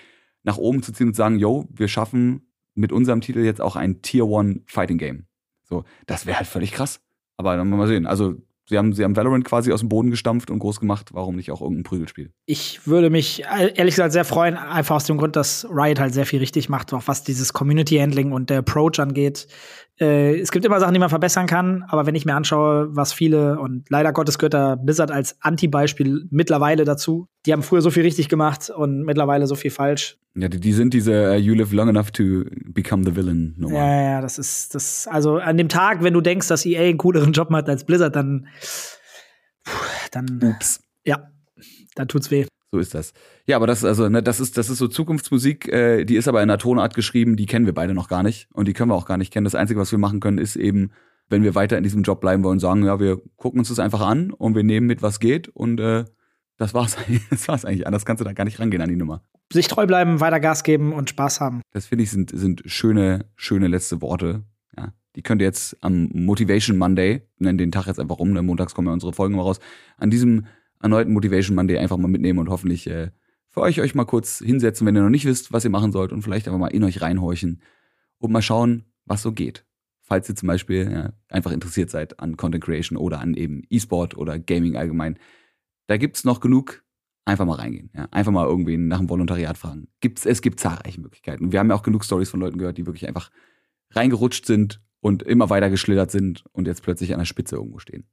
nach 0.44 0.56
oben 0.56 0.82
zu 0.82 0.92
ziehen 0.92 1.08
und 1.08 1.16
sagen, 1.16 1.38
yo, 1.38 1.68
wir 1.70 1.88
schaffen 1.88 2.48
mit 2.74 2.90
unserem 2.92 3.20
Titel 3.20 3.40
jetzt 3.40 3.60
auch 3.60 3.76
ein 3.76 4.02
Tier 4.02 4.26
One 4.26 4.62
Fighting 4.66 4.98
Game. 4.98 5.26
So, 5.62 5.84
das 6.06 6.26
wäre 6.26 6.38
halt 6.38 6.46
völlig 6.46 6.72
krass. 6.72 7.00
Aber 7.36 7.56
dann 7.56 7.68
mal 7.68 7.86
sehen. 7.88 8.06
Also, 8.06 8.36
sie 8.66 8.78
haben, 8.78 8.92
sie 8.92 9.04
haben 9.04 9.16
Valorant 9.16 9.44
quasi 9.44 9.72
aus 9.72 9.80
dem 9.80 9.88
Boden 9.88 10.10
gestampft 10.10 10.50
und 10.50 10.58
groß 10.58 10.80
gemacht. 10.80 11.10
Warum 11.12 11.36
nicht 11.36 11.50
auch 11.50 11.60
irgendein 11.60 11.84
Prügelspiel? 11.84 12.32
Ich 12.46 12.86
würde 12.86 13.10
mich 13.10 13.44
äh, 13.44 13.72
ehrlich 13.74 13.94
gesagt 13.94 14.12
sehr 14.12 14.24
freuen, 14.24 14.56
einfach 14.56 14.96
aus 14.96 15.04
dem 15.04 15.18
Grund, 15.18 15.36
dass 15.36 15.66
Riot 15.70 16.00
halt 16.00 16.14
sehr 16.14 16.26
viel 16.26 16.40
richtig 16.40 16.68
macht, 16.68 16.92
auch 16.92 17.02
was 17.06 17.24
dieses 17.24 17.52
Community 17.52 17.96
Handling 17.96 18.32
und 18.32 18.50
der 18.50 18.58
Approach 18.58 18.98
angeht. 18.98 19.46
Äh, 20.00 20.40
es 20.40 20.50
gibt 20.50 20.64
immer 20.64 20.80
Sachen, 20.80 20.92
die 20.92 20.98
man 20.98 21.08
verbessern 21.08 21.46
kann, 21.46 21.84
aber 21.88 22.06
wenn 22.06 22.14
ich 22.14 22.24
mir 22.24 22.34
anschaue, 22.34 22.88
was 22.90 23.12
viele 23.12 23.60
und 23.60 23.88
leider 23.90 24.12
Gottes 24.12 24.38
gehört 24.38 24.54
da 24.54 24.74
Blizzard 24.74 25.12
als 25.12 25.36
Anti-Beispiel 25.40 26.26
mittlerweile 26.30 26.84
dazu. 26.84 27.28
Die 27.46 27.52
haben 27.52 27.62
früher 27.62 27.80
so 27.80 27.90
viel 27.90 28.02
richtig 28.02 28.28
gemacht 28.28 28.70
und 28.70 29.04
mittlerweile 29.04 29.46
so 29.46 29.54
viel 29.54 29.70
falsch. 29.70 30.18
Ja, 30.34 30.48
die, 30.48 30.58
die 30.58 30.72
sind 30.72 30.94
diese 30.94 31.30
uh, 31.30 31.34
You 31.34 31.54
live 31.54 31.72
long 31.72 31.88
enough 31.88 32.10
to 32.10 32.44
become 32.66 33.04
the 33.04 33.14
villain 33.14 33.54
Nummer. 33.56 33.76
Ja, 33.76 34.02
ja, 34.02 34.20
das 34.20 34.38
ist 34.38 34.74
das. 34.74 35.06
Also 35.06 35.36
an 35.36 35.56
dem 35.56 35.68
Tag, 35.68 36.02
wenn 36.02 36.12
du 36.12 36.20
denkst, 36.20 36.48
dass 36.48 36.66
EA 36.66 36.82
einen 36.82 36.98
cooleren 36.98 37.32
Job 37.32 37.50
macht 37.50 37.68
als 37.68 37.84
Blizzard, 37.84 38.16
dann, 38.16 38.48
dann, 40.10 40.40
Ups. 40.42 40.80
ja, 41.04 41.30
dann 41.94 42.08
tut's 42.08 42.32
weh. 42.32 42.46
So 42.74 42.80
ist 42.80 42.92
das. 42.92 43.12
Ja, 43.46 43.54
aber 43.54 43.68
das, 43.68 43.84
also, 43.84 44.08
ne, 44.08 44.20
das 44.20 44.40
ist, 44.40 44.58
das 44.58 44.68
ist 44.68 44.78
so 44.78 44.88
Zukunftsmusik, 44.88 45.68
äh, 45.68 46.04
die 46.04 46.16
ist 46.16 46.26
aber 46.26 46.42
in 46.42 46.50
einer 46.50 46.58
Tonart 46.58 46.92
geschrieben, 46.92 47.36
die 47.36 47.46
kennen 47.46 47.66
wir 47.66 47.72
beide 47.72 47.94
noch 47.94 48.08
gar 48.08 48.24
nicht. 48.24 48.48
Und 48.52 48.66
die 48.66 48.72
können 48.72 48.90
wir 48.90 48.96
auch 48.96 49.06
gar 49.06 49.16
nicht 49.16 49.32
kennen. 49.32 49.44
Das 49.44 49.54
Einzige, 49.54 49.78
was 49.78 49.92
wir 49.92 49.98
machen 50.00 50.18
können, 50.18 50.38
ist 50.38 50.56
eben, 50.56 50.90
wenn 51.28 51.44
wir 51.44 51.54
weiter 51.54 51.78
in 51.78 51.84
diesem 51.84 52.02
Job 52.02 52.20
bleiben 52.20 52.42
wollen, 52.42 52.58
sagen, 52.58 52.84
ja, 52.84 52.98
wir 52.98 53.22
gucken 53.36 53.60
uns 53.60 53.68
das 53.68 53.78
einfach 53.78 54.00
an 54.00 54.32
und 54.32 54.56
wir 54.56 54.64
nehmen 54.64 54.88
mit, 54.88 55.02
was 55.02 55.20
geht. 55.20 55.46
Und 55.46 55.78
äh, 55.78 56.04
das 56.56 56.74
war's 56.74 56.98
eigentlich. 56.98 57.22
Das 57.30 57.46
war's 57.46 57.64
eigentlich. 57.64 57.86
Anders 57.86 58.04
kannst 58.04 58.20
du 58.20 58.24
da 58.24 58.32
gar 58.32 58.42
nicht 58.42 58.58
rangehen 58.58 58.82
an 58.82 58.88
die 58.88 58.96
Nummer. 58.96 59.22
Sich 59.52 59.68
treu 59.68 59.86
bleiben, 59.86 60.18
weiter 60.18 60.40
Gas 60.40 60.64
geben 60.64 60.92
und 60.92 61.08
Spaß 61.08 61.40
haben. 61.40 61.62
Das 61.70 61.86
finde 61.86 62.02
ich 62.02 62.10
sind, 62.10 62.36
sind 62.36 62.64
schöne, 62.66 63.26
schöne 63.36 63.68
letzte 63.68 64.02
Worte. 64.02 64.42
Ja, 64.76 64.92
die 65.14 65.22
könnt 65.22 65.40
ihr 65.42 65.46
jetzt 65.46 65.76
am 65.80 66.08
Motivation 66.12 66.76
Monday, 66.76 67.22
nennen 67.38 67.56
den 67.56 67.70
Tag 67.70 67.86
jetzt 67.86 68.00
einfach 68.00 68.18
um, 68.18 68.32
ne? 68.32 68.42
montags 68.42 68.74
kommen 68.74 68.88
ja 68.88 68.94
unsere 68.94 69.12
Folgen 69.12 69.36
mal 69.36 69.42
raus, 69.42 69.60
an 69.96 70.10
diesem 70.10 70.46
erneuten 70.84 71.12
Motivation 71.12 71.56
Monday 71.56 71.78
einfach 71.78 71.96
mal 71.96 72.08
mitnehmen 72.08 72.38
und 72.38 72.50
hoffentlich 72.50 72.86
äh, 72.86 73.10
für 73.48 73.62
euch 73.62 73.80
euch 73.80 73.94
mal 73.94 74.04
kurz 74.04 74.38
hinsetzen, 74.38 74.86
wenn 74.86 74.94
ihr 74.96 75.02
noch 75.02 75.08
nicht 75.08 75.24
wisst, 75.24 75.52
was 75.52 75.64
ihr 75.64 75.70
machen 75.70 75.92
sollt 75.92 76.12
und 76.12 76.22
vielleicht 76.22 76.46
einfach 76.46 76.58
mal 76.58 76.68
in 76.68 76.84
euch 76.84 77.00
reinhorchen 77.00 77.62
und 78.18 78.32
mal 78.32 78.42
schauen, 78.42 78.84
was 79.06 79.22
so 79.22 79.32
geht. 79.32 79.64
Falls 80.02 80.28
ihr 80.28 80.36
zum 80.36 80.46
Beispiel 80.46 80.90
ja, 80.92 81.12
einfach 81.28 81.52
interessiert 81.52 81.88
seid 81.88 82.20
an 82.20 82.36
Content 82.36 82.62
Creation 82.62 82.98
oder 82.98 83.20
an 83.20 83.34
eben 83.34 83.62
E-Sport 83.70 84.16
oder 84.16 84.38
Gaming 84.38 84.76
allgemein, 84.76 85.18
da 85.86 85.96
gibt's 85.96 86.24
noch 86.24 86.40
genug 86.40 86.84
einfach 87.24 87.46
mal 87.46 87.54
reingehen. 87.54 87.90
Ja? 87.94 88.06
Einfach 88.10 88.32
mal 88.32 88.46
irgendwen 88.46 88.86
nach 88.86 88.98
dem 88.98 89.08
Volontariat 89.08 89.56
fragen. 89.56 89.88
Gibt's, 90.00 90.26
es 90.26 90.42
gibt 90.42 90.60
zahlreiche 90.60 91.00
Möglichkeiten. 91.00 91.44
Und 91.44 91.52
wir 91.52 91.60
haben 91.60 91.70
ja 91.70 91.76
auch 91.76 91.82
genug 91.82 92.04
Stories 92.04 92.28
von 92.28 92.40
Leuten 92.40 92.58
gehört, 92.58 92.76
die 92.76 92.84
wirklich 92.84 93.08
einfach 93.08 93.30
reingerutscht 93.90 94.44
sind 94.44 94.82
und 95.00 95.22
immer 95.22 95.48
weiter 95.48 95.70
geschlittert 95.70 96.10
sind 96.10 96.44
und 96.52 96.66
jetzt 96.66 96.82
plötzlich 96.82 97.14
an 97.14 97.20
der 97.20 97.24
Spitze 97.24 97.56
irgendwo 97.56 97.78
stehen. 97.78 98.04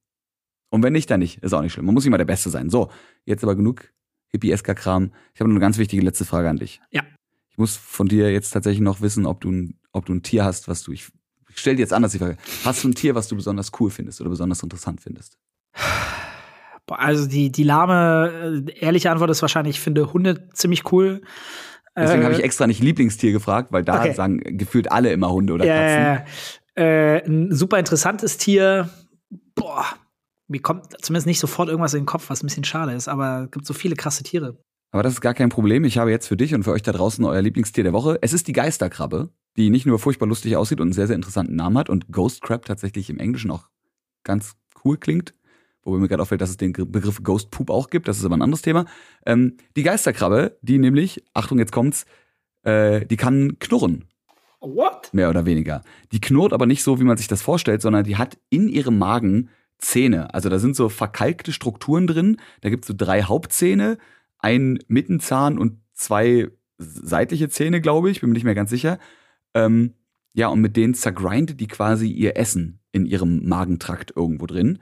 Und 0.72 0.82
wenn 0.84 0.94
nicht, 0.94 1.12
dann 1.12 1.20
nicht. 1.20 1.44
Ist 1.44 1.54
auch 1.54 1.62
nicht 1.62 1.74
schlimm. 1.74 1.86
Man 1.86 1.94
muss 1.94 2.04
nicht 2.06 2.12
mal 2.12 2.18
der 2.18 2.26
Beste 2.26 2.50
sein. 2.50 2.70
So, 2.72 2.90
jetzt 3.26 3.44
aber 3.44 3.56
genug 3.56 3.92
Hippie-Esker-Kram. 4.30 5.12
Ich 5.36 5.40
habe 5.40 5.50
noch 5.50 5.56
eine 5.56 5.60
ganz 5.60 5.78
wichtige 5.78 6.02
letzte 6.02 6.26
Frage 6.26 6.50
an 6.50 6.58
dich. 6.58 6.82
Ja. 6.92 7.04
Ich 7.50 7.58
muss 7.60 7.76
von 7.78 8.08
dir 8.08 8.32
jetzt 8.32 8.52
tatsächlich 8.52 8.82
noch 8.82 9.02
wissen, 9.02 9.26
ob 9.28 9.42
du 9.42 9.52
ein, 9.52 9.80
ob 9.92 10.06
du 10.06 10.14
ein 10.14 10.24
Tier 10.24 10.44
hast, 10.46 10.68
was 10.68 10.82
du. 10.84 10.92
Ich, 10.94 11.10
ich 11.50 11.58
stell 11.58 11.76
dir 11.76 11.82
jetzt 11.82 11.94
anders 11.94 12.14
die 12.14 12.18
Frage. 12.20 12.38
Hast 12.66 12.84
du 12.84 12.88
ein 12.88 12.96
Tier, 12.96 13.14
was 13.14 13.28
du 13.28 13.36
besonders 13.36 13.72
cool 13.80 13.92
findest 13.92 14.22
oder 14.22 14.30
besonders 14.32 14.64
interessant 14.64 15.02
findest? 15.02 15.38
Also 16.88 17.26
die, 17.28 17.52
die 17.52 17.64
lahme, 17.64 18.64
äh, 18.68 18.80
ehrliche 18.80 19.12
Antwort 19.12 19.30
ist 19.30 19.42
wahrscheinlich, 19.42 19.78
ich 19.78 19.82
finde 19.82 20.12
Hunde 20.12 20.50
ziemlich 20.54 20.92
cool. 20.92 21.22
Deswegen 21.96 22.22
Äh, 22.22 22.26
habe 22.26 22.34
ich 22.36 22.44
extra 22.44 22.68
nicht 22.68 22.82
Lieblingstier 22.84 23.32
gefragt, 23.32 23.72
weil 23.72 23.84
da 23.84 24.00
Okay. 24.00 24.14
sagen 24.14 24.58
gefühlt 24.58 24.92
alle 24.92 25.12
immer 25.14 25.32
Hunde 25.32 25.54
oder 25.54 25.66
Katzen. 25.66 26.04
ja. 26.04 26.26
Äh, 26.84 27.26
ein 27.26 27.54
super 27.54 27.80
interessantes 27.80 28.38
Tier. 28.38 28.90
Boah, 29.56 29.86
mir 30.52 30.62
kommt 30.62 31.02
zumindest 31.02 31.28
nicht 31.28 31.40
sofort 31.40 31.70
irgendwas 31.70 31.94
in 31.94 32.02
den 32.02 32.06
Kopf, 32.06 32.30
was 32.30 32.44
ein 32.44 32.48
bisschen 32.48 32.66
schade 32.66 32.92
ist, 32.92 33.08
aber 33.08 33.46
es 33.46 33.52
gibt 33.52 33.66
so 33.66 33.74
viele 33.74 33.96
krasse 33.96 34.24
Tiere. 34.24 34.58
Aber 34.92 35.04
das 35.04 35.14
ist 35.14 35.22
gar 35.22 35.34
kein 35.34 35.50
Problem. 35.50 35.86
Ich 35.86 35.98
habe 35.98 36.12
jetzt 36.12 36.28
für 36.28 36.36
dich 36.36 36.54
und 36.54 36.64
für 36.64 36.72
euch 36.72 36.84
da 36.84 36.92
draußen 36.92 37.24
euer 37.24 37.42
Lieblingstier 37.42 37.86
der 37.86 37.94
Woche. 37.94 38.20
Es 38.22 38.34
ist 38.34 38.48
die 38.48 38.54
Geisterkrabbe, 38.54 39.30
die 39.56 39.70
nicht 39.70 39.86
nur 39.86 40.00
furchtbar 40.00 40.28
lustig 40.28 40.58
aussieht 40.58 40.82
und 40.82 40.88
einen 40.88 40.94
sehr, 40.94 41.08
sehr 41.08 41.16
interessanten 41.16 41.56
Namen 41.56 41.78
hat 41.78 41.90
und 41.90 42.12
Ghost 42.12 42.42
Crab 42.42 42.66
tatsächlich 42.66 43.10
im 43.10 43.18
Englischen 43.18 43.50
auch 43.52 43.70
ganz 44.26 44.56
cool 44.84 44.98
klingt. 44.98 45.34
Wobei 45.84 45.98
mir 45.98 46.10
gerade 46.10 46.22
auffällt, 46.22 46.42
dass 46.42 46.50
es 46.50 46.58
den 46.58 46.74
Begriff 46.74 47.24
Ghost 47.24 47.50
Poop 47.50 47.70
auch 47.70 47.90
gibt. 47.90 48.10
Das 48.10 48.20
ist 48.20 48.26
aber 48.26 48.36
ein 48.36 48.42
anderes 48.42 48.62
Thema. 48.62 48.86
Ähm, 49.26 49.56
die 49.78 49.84
Geisterkrabbe, 49.84 50.58
die 50.62 50.78
nämlich, 50.78 51.24
Achtung, 51.34 51.58
jetzt 51.58 51.72
kommt's, 51.72 52.06
äh, 52.64 53.06
die 53.06 53.18
kann 53.18 53.58
knurren. 53.60 54.06
What? 54.60 55.10
mehr 55.12 55.30
oder 55.30 55.48
weniger. 55.48 55.82
Die 56.12 56.22
knurrt 56.22 56.54
aber 56.54 56.68
nicht 56.68 56.84
so, 56.84 57.00
wie 57.00 57.04
man 57.04 57.18
sich 57.18 57.28
das 57.28 57.42
vorstellt, 57.42 57.82
sondern 57.82 58.04
die 58.04 58.18
hat 58.18 58.38
in 58.52 58.68
ihrem 58.68 59.00
Magen 59.00 59.50
Zähne. 59.82 60.34
Also 60.34 60.48
da 60.50 60.60
sind 60.60 60.76
so 60.76 60.88
verkalkte 60.90 61.52
Strukturen 61.52 62.08
drin. 62.08 62.38
Da 62.62 62.70
gibt's 62.70 62.88
so 62.88 62.94
drei 62.96 63.24
Hauptzähne, 63.24 63.98
ein 64.38 64.80
Mittenzahn 64.88 65.58
und 65.58 65.80
zwei 65.94 66.50
seitliche 66.78 67.50
Zähne, 67.50 67.82
glaube 67.82 68.10
ich. 68.10 68.22
Bin 68.22 68.30
mir 68.30 68.34
nicht 68.36 68.44
mehr 68.46 68.56
ganz 68.56 68.70
sicher. 68.70 69.00
Ähm, 69.54 69.94
ja, 70.34 70.48
und 70.48 70.62
mit 70.62 70.78
denen 70.78 70.94
zergrindet 70.94 71.60
die 71.60 71.68
quasi 71.68 72.10
ihr 72.10 72.38
Essen 72.38 72.80
in 72.92 73.06
ihrem 73.06 73.48
Magentrakt 73.48 74.14
irgendwo 74.16 74.46
drin. 74.46 74.80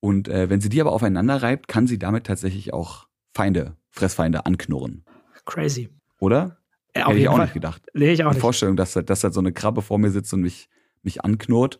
Und 0.00 0.28
äh, 0.28 0.48
wenn 0.50 0.60
sie 0.60 0.68
die 0.68 0.80
aber 0.80 0.92
aufeinander 0.92 1.42
reibt, 1.42 1.68
kann 1.68 1.86
sie 1.86 1.98
damit 1.98 2.24
tatsächlich 2.26 2.72
auch 2.72 3.06
Feinde, 3.34 3.76
Fressfeinde 3.90 4.46
anknurren. 4.46 5.04
Crazy. 5.44 5.90
Oder? 6.20 6.58
Ja, 6.96 7.08
Hätte 7.08 7.18
ich 7.20 7.28
auch 7.28 7.38
nicht 7.38 7.54
gedacht 7.54 7.82
Nee, 7.94 8.12
ich 8.12 8.22
auch 8.24 8.30
die 8.30 8.34
nicht. 8.34 8.40
Vorstellung, 8.40 8.76
dass, 8.76 8.92
da- 8.92 9.02
dass 9.02 9.20
da 9.20 9.30
so 9.30 9.40
eine 9.40 9.52
Krabbe 9.52 9.80
vor 9.82 9.98
mir 9.98 10.10
sitzt 10.10 10.32
und 10.34 10.40
mich, 10.42 10.68
mich 11.02 11.24
anknurrt. 11.24 11.78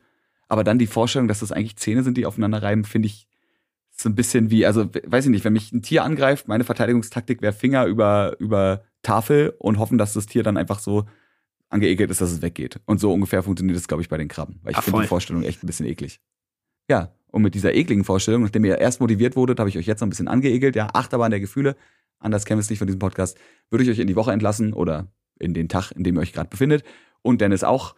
Aber 0.53 0.65
dann 0.65 0.79
die 0.79 0.87
Vorstellung, 0.87 1.29
dass 1.29 1.41
das 1.41 1.51
eigentlich 1.51 1.77
Zähne 1.77 2.03
sind, 2.03 2.19
die 2.19 2.27
aufeinander 2.27 2.63
reiben, 2.63 2.85
finde 2.85 3.07
ich 3.07 3.27
so 3.91 4.11
ein 4.11 4.15
bisschen 4.15 4.51
wie, 4.51 4.67
also 4.67 4.93
we- 4.95 5.01
weiß 5.07 5.25
ich 5.25 5.31
nicht, 5.31 5.47
wenn 5.47 5.55
mich 5.55 5.73
ein 5.73 5.81
Tier 5.81 6.05
angreift, 6.05 6.47
meine 6.47 6.65
Verteidigungstaktik 6.65 7.41
wäre 7.41 7.55
Finger 7.55 7.87
über, 7.87 8.37
über 8.39 8.83
Tafel 9.01 9.55
und 9.59 9.79
hoffen, 9.79 9.97
dass 9.97 10.13
das 10.13 10.27
Tier 10.27 10.43
dann 10.43 10.59
einfach 10.59 10.79
so 10.79 11.07
angeekelt 11.71 12.11
ist, 12.11 12.21
dass 12.21 12.31
es 12.33 12.43
weggeht. 12.43 12.81
Und 12.85 13.01
so 13.01 13.15
ungefähr 13.15 13.43
funktioniert 13.43 13.79
das, 13.79 13.89
glaube 13.89 14.03
ich, 14.03 14.11
bei 14.11 14.19
den 14.19 14.29
Krabben. 14.29 14.61
Weil 14.63 14.73
ich 14.73 14.79
finde 14.81 15.01
die 15.01 15.07
Vorstellung 15.07 15.43
echt 15.43 15.65
ein 15.65 15.67
bisschen 15.67 15.87
eklig. 15.87 16.21
Ja, 16.87 17.15
und 17.29 17.41
mit 17.41 17.55
dieser 17.55 17.73
ekligen 17.73 18.05
Vorstellung, 18.05 18.43
nachdem 18.43 18.67
ihr 18.67 18.77
erst 18.77 19.01
motiviert 19.01 19.37
wurdet, 19.37 19.59
habe 19.59 19.71
ich 19.71 19.79
euch 19.79 19.87
jetzt 19.87 20.01
noch 20.01 20.07
ein 20.07 20.11
bisschen 20.11 20.29
angeekelt. 20.29 20.77
Ja, 20.77 20.89
Achterbahn 20.93 21.31
der 21.31 21.41
Gefühle. 21.41 21.77
Anders 22.19 22.45
kennen 22.45 22.59
wir 22.59 22.63
es 22.63 22.69
nicht 22.69 22.79
von 22.79 22.89
diesem 22.89 22.99
Podcast. 22.99 23.39
Würde 23.71 23.85
ich 23.85 23.91
euch 23.91 24.01
in 24.01 24.07
die 24.07 24.17
Woche 24.17 24.33
entlassen 24.33 24.75
oder 24.75 25.07
in 25.39 25.55
den 25.55 25.71
Tag, 25.71 25.93
in 25.93 26.05
dem 26.05 26.17
ihr 26.17 26.21
euch 26.21 26.35
gerade 26.35 26.51
befindet. 26.51 26.85
Und 27.23 27.41
Dennis 27.41 27.65
auch 27.65 27.95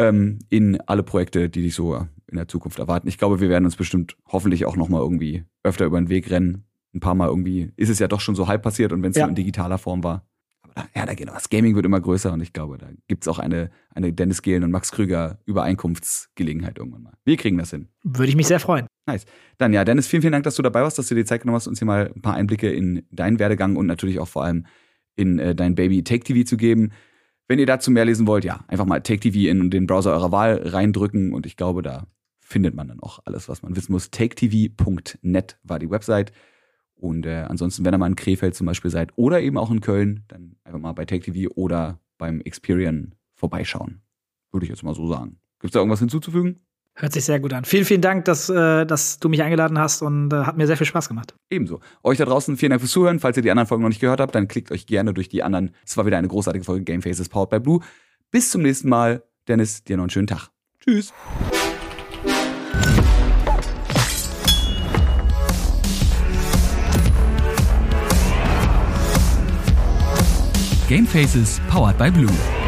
ähm, 0.00 0.38
in 0.48 0.80
alle 0.82 1.02
Projekte, 1.02 1.48
die 1.50 1.62
dich 1.62 1.74
so 1.74 1.94
in 2.26 2.36
der 2.36 2.48
Zukunft 2.48 2.78
erwarten. 2.78 3.08
Ich 3.08 3.18
glaube, 3.18 3.40
wir 3.40 3.48
werden 3.48 3.64
uns 3.64 3.76
bestimmt 3.76 4.16
hoffentlich 4.26 4.64
auch 4.64 4.76
noch 4.76 4.88
mal 4.88 5.00
irgendwie 5.00 5.44
öfter 5.62 5.84
über 5.84 6.00
den 6.00 6.08
Weg 6.08 6.30
rennen. 6.30 6.64
Ein 6.94 7.00
paar 7.00 7.14
Mal 7.14 7.28
irgendwie 7.28 7.72
ist 7.76 7.88
es 7.90 7.98
ja 7.98 8.08
doch 8.08 8.20
schon 8.20 8.34
so 8.34 8.48
halb 8.48 8.62
passiert 8.62 8.92
und 8.92 9.02
wenn 9.02 9.10
es 9.10 9.16
Ja. 9.16 9.24
nur 9.24 9.30
in 9.30 9.34
digitaler 9.34 9.78
Form 9.78 10.02
war. 10.02 10.26
Aber 10.62 10.72
da, 10.74 10.84
ja, 10.94 11.06
da 11.06 11.14
geht 11.14 11.26
noch 11.26 11.34
was. 11.34 11.50
Gaming 11.50 11.74
wird 11.74 11.84
immer 11.86 12.00
größer 12.00 12.32
und 12.32 12.40
ich 12.40 12.52
glaube, 12.52 12.78
da 12.78 12.88
gibt's 13.08 13.28
auch 13.28 13.38
eine, 13.38 13.70
eine 13.94 14.12
Dennis 14.12 14.42
Gehlen 14.42 14.64
und 14.64 14.70
Max 14.70 14.90
Krüger 14.92 15.38
Übereinkunftsgelegenheit 15.44 16.78
irgendwann 16.78 17.02
mal. 17.02 17.12
Wir 17.24 17.36
kriegen 17.36 17.58
das 17.58 17.70
hin. 17.70 17.88
Würde 18.04 18.28
ich 18.28 18.36
mich 18.36 18.46
sehr 18.46 18.60
freuen. 18.60 18.86
Dann 19.58 19.72
ja, 19.72 19.84
Dennis, 19.84 20.06
vielen, 20.06 20.22
vielen 20.22 20.32
Dank, 20.32 20.44
dass 20.44 20.54
du 20.54 20.62
dabei 20.62 20.82
warst, 20.82 20.98
dass 20.98 21.08
du 21.08 21.14
dir 21.14 21.22
die 21.22 21.26
Zeit 21.26 21.42
genommen 21.42 21.56
hast, 21.56 21.66
uns 21.66 21.80
hier 21.80 21.86
mal 21.86 22.12
ein 22.14 22.22
paar 22.22 22.34
Einblicke 22.34 22.70
in 22.70 23.02
deinen 23.10 23.38
Werdegang 23.40 23.76
und 23.76 23.86
natürlich 23.86 24.20
auch 24.20 24.28
vor 24.28 24.44
allem 24.44 24.66
in 25.16 25.38
äh, 25.40 25.54
dein 25.54 25.74
Baby 25.74 26.04
Take 26.04 26.22
TV 26.24 26.44
zu 26.44 26.56
geben. 26.56 26.92
Wenn 27.50 27.58
ihr 27.58 27.66
dazu 27.66 27.90
mehr 27.90 28.04
lesen 28.04 28.28
wollt, 28.28 28.44
ja, 28.44 28.64
einfach 28.68 28.86
mal 28.86 29.00
Take 29.00 29.18
TV 29.18 29.50
in 29.50 29.72
den 29.72 29.88
Browser 29.88 30.12
eurer 30.12 30.30
Wahl 30.30 30.68
reindrücken 30.68 31.32
und 31.34 31.46
ich 31.46 31.56
glaube, 31.56 31.82
da 31.82 32.06
findet 32.38 32.76
man 32.76 32.86
dann 32.86 33.00
auch 33.00 33.18
alles, 33.24 33.48
was 33.48 33.62
man 33.62 33.74
wissen 33.74 33.90
muss. 33.90 34.12
taketv.net 34.12 35.58
war 35.64 35.80
die 35.80 35.90
Website. 35.90 36.30
Und 36.94 37.26
äh, 37.26 37.46
ansonsten, 37.48 37.84
wenn 37.84 37.92
ihr 37.92 37.98
mal 37.98 38.06
in 38.06 38.14
Krefeld 38.14 38.54
zum 38.54 38.68
Beispiel 38.68 38.92
seid 38.92 39.10
oder 39.16 39.40
eben 39.40 39.58
auch 39.58 39.72
in 39.72 39.80
Köln, 39.80 40.22
dann 40.28 40.58
einfach 40.62 40.78
mal 40.78 40.92
bei 40.92 41.06
Take 41.06 41.24
TV 41.24 41.52
oder 41.56 41.98
beim 42.18 42.40
Experian 42.40 43.16
vorbeischauen. 43.34 44.00
Würde 44.52 44.66
ich 44.66 44.70
jetzt 44.70 44.84
mal 44.84 44.94
so 44.94 45.08
sagen. 45.08 45.40
Gibt's 45.58 45.72
da 45.72 45.80
irgendwas 45.80 45.98
hinzuzufügen? 45.98 46.60
Hört 46.94 47.12
sich 47.12 47.24
sehr 47.24 47.40
gut 47.40 47.52
an. 47.52 47.64
Vielen, 47.64 47.84
vielen 47.84 48.02
Dank, 48.02 48.26
dass, 48.26 48.50
äh, 48.50 48.84
dass 48.84 49.18
du 49.18 49.28
mich 49.28 49.42
eingeladen 49.42 49.78
hast 49.78 50.02
und 50.02 50.32
äh, 50.32 50.44
hat 50.44 50.56
mir 50.56 50.66
sehr 50.66 50.76
viel 50.76 50.86
Spaß 50.86 51.08
gemacht. 51.08 51.34
Ebenso. 51.48 51.80
Euch 52.02 52.18
da 52.18 52.24
draußen 52.24 52.56
vielen 52.56 52.70
Dank 52.70 52.82
fürs 52.82 52.92
Zuhören. 52.92 53.20
Falls 53.20 53.36
ihr 53.36 53.42
die 53.42 53.50
anderen 53.50 53.66
Folgen 53.66 53.82
noch 53.82 53.88
nicht 53.88 54.00
gehört 54.00 54.20
habt, 54.20 54.34
dann 54.34 54.48
klickt 54.48 54.70
euch 54.70 54.86
gerne 54.86 55.14
durch 55.14 55.28
die 55.28 55.42
anderen. 55.42 55.74
Es 55.86 55.96
war 55.96 56.04
wieder 56.04 56.18
eine 56.18 56.28
großartige 56.28 56.64
Folge 56.64 56.84
Game 56.84 57.00
Faces 57.00 57.28
Powered 57.28 57.50
by 57.50 57.60
Blue. 57.60 57.80
Bis 58.30 58.50
zum 58.50 58.62
nächsten 58.62 58.88
Mal. 58.88 59.22
Dennis, 59.48 59.82
dir 59.82 59.96
noch 59.96 60.04
einen 60.04 60.10
schönen 60.10 60.26
Tag. 60.26 60.50
Tschüss. 60.84 61.12
Game 70.88 71.06
Faces 71.06 71.60
Powered 71.70 71.96
by 71.96 72.10
Blue. 72.10 72.59